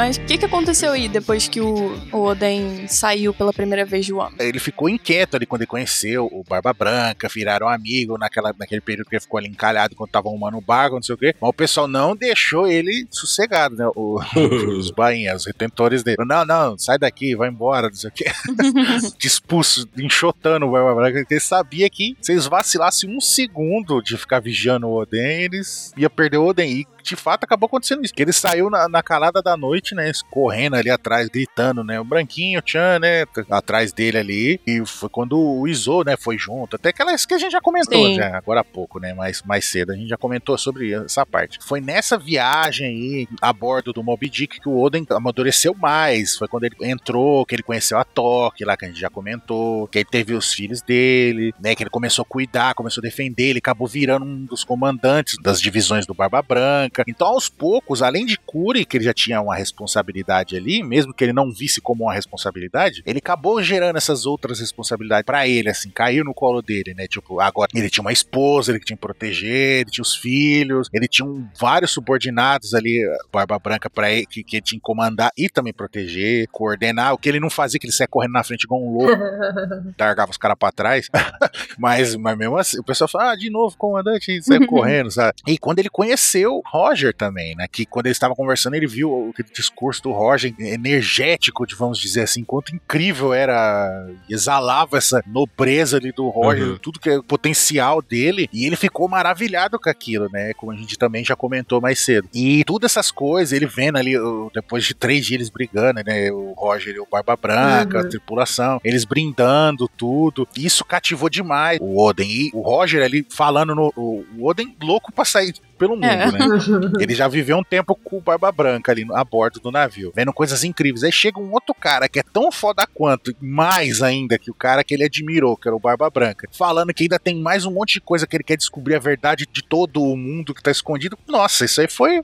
Mas 0.00 0.16
o 0.16 0.22
que, 0.22 0.38
que 0.38 0.46
aconteceu 0.46 0.92
aí 0.92 1.10
depois 1.10 1.46
que 1.46 1.60
o, 1.60 1.94
o 2.10 2.22
Oden 2.22 2.88
saiu 2.88 3.34
pela 3.34 3.52
primeira 3.52 3.84
vez 3.84 4.06
de 4.06 4.14
Wano? 4.14 4.34
Ele 4.40 4.58
ficou 4.58 4.88
inquieto 4.88 5.36
ali 5.36 5.44
quando 5.44 5.60
ele 5.60 5.66
conheceu 5.66 6.24
o 6.24 6.42
Barba 6.42 6.72
Branca, 6.72 7.28
viraram 7.28 7.68
amigo 7.68 8.16
naquela, 8.16 8.54
naquele 8.58 8.80
período 8.80 9.10
que 9.10 9.16
ele 9.16 9.20
ficou 9.20 9.36
ali 9.36 9.48
encalhado 9.48 9.94
quando 9.94 10.08
tava 10.08 10.30
arrumando 10.30 10.56
o 10.56 10.60
barco, 10.62 10.94
não 10.94 11.02
sei 11.02 11.14
o 11.14 11.18
quê. 11.18 11.34
Mas 11.38 11.50
o 11.50 11.52
pessoal 11.52 11.86
não 11.86 12.16
deixou 12.16 12.66
ele 12.66 13.06
sossegado, 13.10 13.76
né? 13.76 13.86
O, 13.94 14.18
os 14.78 14.90
bainhas, 14.90 15.42
os 15.42 15.46
retentores 15.46 16.02
dele. 16.02 16.16
Não, 16.20 16.46
não, 16.46 16.78
sai 16.78 16.98
daqui, 16.98 17.36
vai 17.36 17.50
embora, 17.50 17.88
não 17.88 17.94
sei 17.94 18.08
o 18.08 18.12
quê. 18.14 18.24
Expulso, 19.22 19.86
enxotando 19.98 20.64
o 20.64 20.70
Barba 20.70 20.94
Branca, 20.94 21.18
porque 21.18 21.34
ele 21.34 21.40
sabia 21.42 21.90
que 21.90 22.16
se 22.22 22.32
eles 22.32 22.46
vacilassem 22.46 23.14
um 23.14 23.20
segundo 23.20 24.00
de 24.00 24.16
ficar 24.16 24.40
vigiando 24.40 24.86
o 24.86 24.98
Oden, 24.98 25.42
eles 25.42 25.92
ia 25.94 26.08
perder 26.08 26.38
o 26.38 26.46
Oden. 26.46 26.72
E 26.72 26.86
de 27.02 27.16
fato 27.16 27.44
acabou 27.44 27.66
acontecendo 27.66 28.04
isso. 28.04 28.14
Que 28.14 28.22
ele 28.22 28.32
saiu 28.32 28.70
na, 28.70 28.88
na 28.88 29.02
calada 29.02 29.42
da 29.42 29.56
noite, 29.56 29.94
né? 29.94 30.10
Correndo 30.30 30.76
ali 30.76 30.90
atrás, 30.90 31.28
gritando, 31.28 31.82
né? 31.84 32.00
O 32.00 32.04
branquinho, 32.04 32.60
o 32.60 32.62
Chan, 32.64 32.98
né? 32.98 33.24
Atrás 33.50 33.92
dele 33.92 34.18
ali. 34.18 34.60
E 34.66 34.84
foi 34.84 35.08
quando 35.08 35.38
o 35.38 35.66
Izo, 35.66 36.02
né? 36.04 36.16
Foi 36.16 36.38
junto. 36.38 36.76
Até 36.76 36.90
aquelas 36.90 37.24
que 37.26 37.34
a 37.34 37.38
gente 37.38 37.52
já 37.52 37.60
comentou, 37.60 38.14
já, 38.14 38.36
agora 38.36 38.60
há 38.60 38.64
pouco, 38.64 38.98
né? 38.98 39.14
Mais, 39.14 39.42
mais 39.42 39.64
cedo. 39.64 39.92
A 39.92 39.96
gente 39.96 40.08
já 40.08 40.16
comentou 40.16 40.56
sobre 40.58 40.92
essa 40.92 41.24
parte. 41.24 41.58
Foi 41.62 41.80
nessa 41.80 42.18
viagem 42.18 42.86
aí, 42.86 43.28
a 43.40 43.52
bordo 43.52 43.92
do 43.92 44.02
Moby 44.02 44.28
Dick, 44.28 44.60
que 44.60 44.68
o 44.68 44.78
Oden 44.80 45.06
amadureceu 45.10 45.74
mais. 45.74 46.36
Foi 46.36 46.48
quando 46.48 46.64
ele 46.64 46.76
entrou, 46.82 47.44
que 47.46 47.54
ele 47.54 47.62
conheceu 47.62 47.98
a 47.98 48.04
Toque, 48.04 48.64
lá 48.64 48.76
que 48.76 48.84
a 48.84 48.88
gente 48.88 49.00
já 49.00 49.10
comentou. 49.10 49.86
Que 49.88 49.98
ele 49.98 50.08
teve 50.10 50.34
os 50.34 50.52
filhos 50.52 50.82
dele, 50.82 51.54
né? 51.60 51.74
Que 51.74 51.82
ele 51.82 51.90
começou 51.90 52.22
a 52.22 52.26
cuidar, 52.26 52.74
começou 52.74 53.00
a 53.00 53.06
defender. 53.06 53.50
Ele 53.50 53.58
acabou 53.58 53.86
virando 53.86 54.24
um 54.24 54.44
dos 54.44 54.64
comandantes 54.64 55.36
das 55.42 55.60
divisões 55.60 56.06
do 56.06 56.14
Barba 56.14 56.42
Branca. 56.42 56.89
Então, 57.08 57.28
aos 57.28 57.48
poucos, 57.48 58.02
além 58.02 58.26
de 58.26 58.38
Curi, 58.38 58.84
que 58.84 58.96
ele 58.96 59.04
já 59.04 59.14
tinha 59.14 59.40
uma 59.40 59.54
responsabilidade 59.54 60.56
ali, 60.56 60.82
mesmo 60.82 61.12
que 61.12 61.24
ele 61.24 61.32
não 61.32 61.50
visse 61.50 61.80
como 61.80 62.04
uma 62.04 62.14
responsabilidade, 62.14 63.02
ele 63.06 63.18
acabou 63.18 63.62
gerando 63.62 63.96
essas 63.96 64.26
outras 64.26 64.60
responsabilidades 64.60 65.24
para 65.24 65.46
ele, 65.46 65.68
assim, 65.68 65.90
caiu 65.90 66.24
no 66.24 66.34
colo 66.34 66.62
dele, 66.62 66.94
né? 66.94 67.06
Tipo, 67.06 67.40
agora 67.40 67.70
ele 67.74 67.90
tinha 67.90 68.02
uma 68.02 68.12
esposa, 68.12 68.72
ele 68.72 68.80
tinha 68.80 68.96
que 68.96 69.00
proteger, 69.00 69.80
ele 69.80 69.90
tinha 69.90 70.02
os 70.02 70.14
filhos, 70.14 70.88
ele 70.92 71.08
tinha 71.08 71.26
um, 71.26 71.46
vários 71.58 71.90
subordinados 71.90 72.74
ali, 72.74 73.00
Barba 73.32 73.58
Branca, 73.58 73.88
para 73.88 74.10
ele, 74.10 74.26
que, 74.26 74.42
que 74.42 74.56
ele 74.56 74.62
tinha 74.62 74.78
que 74.78 74.84
comandar 74.84 75.30
e 75.36 75.48
também 75.48 75.72
proteger, 75.72 76.48
coordenar, 76.48 77.14
o 77.14 77.18
que 77.18 77.28
ele 77.28 77.40
não 77.40 77.50
fazia, 77.50 77.78
que 77.78 77.86
ele 77.86 77.92
saia 77.92 78.08
correndo 78.08 78.32
na 78.32 78.44
frente 78.44 78.64
igual 78.64 78.82
um 78.82 78.92
louco, 78.92 79.22
largava 79.98 80.30
os 80.30 80.36
caras 80.36 80.56
pra 80.58 80.72
trás. 80.72 81.08
mas, 81.78 82.14
mas 82.16 82.36
mesmo 82.36 82.56
assim, 82.56 82.78
o 82.78 82.84
pessoal 82.84 83.08
fala, 83.08 83.32
ah, 83.32 83.36
de 83.36 83.50
novo, 83.50 83.76
comandante, 83.76 84.42
saiu 84.42 84.66
correndo, 84.68 85.10
sabe? 85.10 85.34
E 85.46 85.58
quando 85.58 85.78
ele 85.78 85.88
conheceu 85.88 86.62
Roger 86.80 87.14
também, 87.14 87.54
né? 87.54 87.66
Que 87.70 87.84
quando 87.84 88.06
ele 88.06 88.12
estava 88.12 88.34
conversando, 88.34 88.74
ele 88.74 88.86
viu 88.86 89.30
aquele 89.32 89.48
discurso 89.52 90.02
do 90.02 90.12
Roger 90.12 90.54
energético, 90.58 91.66
de, 91.66 91.74
vamos 91.74 91.98
dizer 91.98 92.22
assim, 92.22 92.44
quanto 92.44 92.74
incrível 92.74 93.32
era, 93.34 94.08
exalava 94.28 94.96
essa 94.96 95.22
nobreza 95.26 95.96
ali 95.96 96.12
do 96.12 96.28
Roger, 96.28 96.68
uhum. 96.68 96.78
tudo 96.78 97.00
que 97.00 97.10
é 97.10 97.18
o 97.18 97.22
potencial 97.22 98.00
dele, 98.00 98.48
e 98.52 98.64
ele 98.66 98.76
ficou 98.76 99.08
maravilhado 99.08 99.78
com 99.78 99.90
aquilo, 99.90 100.28
né? 100.30 100.52
Como 100.54 100.72
a 100.72 100.76
gente 100.76 100.98
também 100.98 101.24
já 101.24 101.36
comentou 101.36 101.80
mais 101.80 102.00
cedo. 102.00 102.28
E 102.34 102.64
todas 102.64 102.90
essas 102.90 103.10
coisas, 103.10 103.52
ele 103.52 103.66
vendo 103.66 103.96
ali, 103.96 104.14
depois 104.54 104.84
de 104.84 104.94
três 104.94 105.26
dias 105.26 105.40
eles 105.40 105.50
brigando, 105.50 106.02
né? 106.04 106.30
O 106.30 106.52
Roger 106.52 106.94
e 106.94 107.00
o 107.00 107.06
Barba 107.10 107.36
Branca, 107.36 107.98
uhum. 107.98 108.04
a 108.04 108.08
tripulação, 108.08 108.80
eles 108.84 109.04
brindando 109.04 109.88
tudo. 109.88 110.46
Isso 110.56 110.84
cativou 110.84 111.28
demais 111.28 111.78
o 111.80 112.00
Oden. 112.00 112.30
E 112.30 112.50
o 112.52 112.60
Roger 112.60 113.02
ali 113.02 113.26
falando 113.28 113.74
no. 113.74 113.92
O 113.96 114.46
Oden 114.46 114.76
louco 114.82 115.12
pra 115.12 115.24
sair 115.24 115.54
pelo 115.80 115.94
mundo, 115.94 116.04
é. 116.04 116.30
né? 116.30 116.38
Ele 117.00 117.14
já 117.14 117.26
viveu 117.26 117.56
um 117.56 117.64
tempo 117.64 117.96
com 117.96 118.18
o 118.18 118.20
Barba 118.20 118.52
Branca 118.52 118.92
ali 118.92 119.06
a 119.14 119.24
bordo 119.24 119.58
do 119.58 119.70
navio, 119.70 120.12
vendo 120.14 120.30
coisas 120.30 120.62
incríveis. 120.62 121.02
Aí 121.02 121.10
chega 121.10 121.40
um 121.40 121.50
outro 121.50 121.74
cara 121.74 122.06
que 122.06 122.20
é 122.20 122.22
tão 122.22 122.52
foda 122.52 122.86
quanto, 122.86 123.34
mais 123.40 124.02
ainda 124.02 124.38
que 124.38 124.50
o 124.50 124.54
cara 124.54 124.84
que 124.84 124.92
ele 124.92 125.04
admirou, 125.04 125.56
que 125.56 125.66
era 125.66 125.74
o 125.74 125.80
Barba 125.80 126.10
Branca, 126.10 126.46
falando 126.52 126.92
que 126.92 127.04
ainda 127.04 127.18
tem 127.18 127.40
mais 127.40 127.64
um 127.64 127.72
monte 127.72 127.94
de 127.94 128.00
coisa 128.02 128.26
que 128.26 128.36
ele 128.36 128.44
quer 128.44 128.58
descobrir 128.58 128.94
a 128.94 128.98
verdade 128.98 129.48
de 129.50 129.62
todo 129.62 130.02
o 130.02 130.16
mundo 130.16 130.54
que 130.54 130.62
tá 130.62 130.70
escondido. 130.70 131.18
Nossa, 131.26 131.64
isso 131.64 131.80
aí 131.80 131.88
foi, 131.88 132.22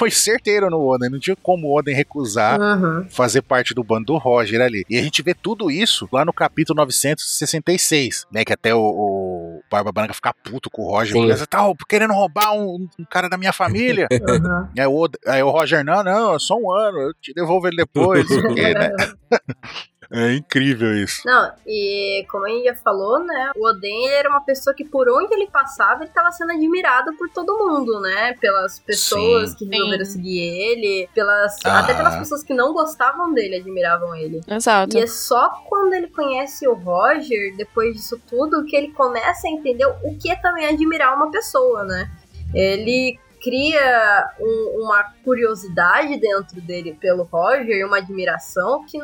foi 0.00 0.10
certeiro 0.10 0.70
no 0.70 0.80
Oden. 0.80 1.10
Não 1.10 1.18
tinha 1.18 1.36
como 1.36 1.68
o 1.68 1.78
Oden 1.78 1.94
recusar 1.94 2.58
uhum. 2.58 3.06
fazer 3.10 3.42
parte 3.42 3.74
do 3.74 3.84
bando 3.84 4.06
do 4.06 4.16
Roger 4.16 4.62
ali. 4.62 4.82
E 4.88 4.98
a 4.98 5.02
gente 5.02 5.20
vê 5.22 5.34
tudo 5.34 5.70
isso 5.70 6.08
lá 6.10 6.24
no 6.24 6.32
capítulo 6.32 6.78
966, 6.78 8.26
né? 8.32 8.42
Que 8.42 8.54
até 8.54 8.74
o, 8.74 8.80
o 8.80 9.62
Barba 9.70 9.92
Branca 9.92 10.14
fica 10.14 10.32
puto 10.32 10.70
com 10.70 10.82
o 10.82 10.90
Roger, 10.90 11.14
porque 11.14 11.46
tá 11.46 11.70
querendo 11.86 12.14
roubar 12.14 12.54
um, 12.54 12.88
um 12.98 13.04
cara 13.04 13.28
da 13.28 13.36
minha 13.36 13.52
família. 13.52 14.08
Uhum. 14.30 14.68
Aí, 14.78 14.86
o, 14.86 15.08
aí 15.26 15.42
o 15.42 15.50
Roger, 15.50 15.84
não, 15.84 16.04
não, 16.04 16.36
é 16.36 16.38
só 16.38 16.54
um 16.54 16.70
ano, 16.70 17.00
eu 17.00 17.14
te 17.14 17.32
devolvo 17.34 17.66
ele 17.66 17.76
depois. 17.76 18.26
porque, 18.28 18.74
né? 18.74 18.90
É 20.12 20.34
incrível 20.34 20.92
isso. 20.96 21.22
Não, 21.24 21.52
e 21.64 22.26
como 22.28 22.44
a 22.44 22.48
gente 22.48 22.64
já 22.64 22.74
falou, 22.74 23.22
né? 23.24 23.52
O 23.56 23.64
Oden 23.64 24.08
era 24.08 24.28
uma 24.28 24.40
pessoa 24.40 24.74
que 24.74 24.84
por 24.84 25.08
onde 25.08 25.32
ele 25.32 25.46
passava, 25.46 26.02
ele 26.02 26.10
estava 26.10 26.32
sendo 26.32 26.50
admirado 26.50 27.14
por 27.16 27.30
todo 27.30 27.56
mundo, 27.56 28.00
né? 28.00 28.34
Pelas 28.40 28.80
pessoas 28.80 29.50
Sim. 29.50 29.56
que 29.56 29.64
resolveram 29.66 30.04
Sim. 30.04 30.12
seguir 30.12 30.40
ele, 30.40 31.08
pelas 31.14 31.56
ah. 31.64 31.78
até 31.78 31.94
pelas 31.94 32.16
pessoas 32.16 32.42
que 32.42 32.52
não 32.52 32.72
gostavam 32.72 33.32
dele, 33.32 33.56
admiravam 33.56 34.12
ele. 34.16 34.40
Exato. 34.48 34.96
E 34.96 35.00
é 35.00 35.06
só 35.06 35.48
quando 35.68 35.92
ele 35.92 36.08
conhece 36.08 36.66
o 36.66 36.74
Roger, 36.74 37.56
depois 37.56 37.94
disso 37.94 38.20
tudo, 38.28 38.64
que 38.64 38.74
ele 38.74 38.92
começa 38.92 39.46
a 39.46 39.50
entender 39.50 39.86
o 39.86 40.18
que 40.18 40.28
é 40.28 40.34
também 40.34 40.66
admirar 40.66 41.14
uma 41.14 41.30
pessoa, 41.30 41.84
né? 41.84 42.10
Ele 42.52 43.16
cria 43.40 44.28
um, 44.38 44.82
uma 44.82 45.04
curiosidade 45.24 46.18
dentro 46.18 46.60
dele 46.60 46.96
pelo 47.00 47.22
Roger 47.22 47.76
e 47.76 47.84
uma 47.84 47.98
admiração 47.98 48.84
que 48.84 48.98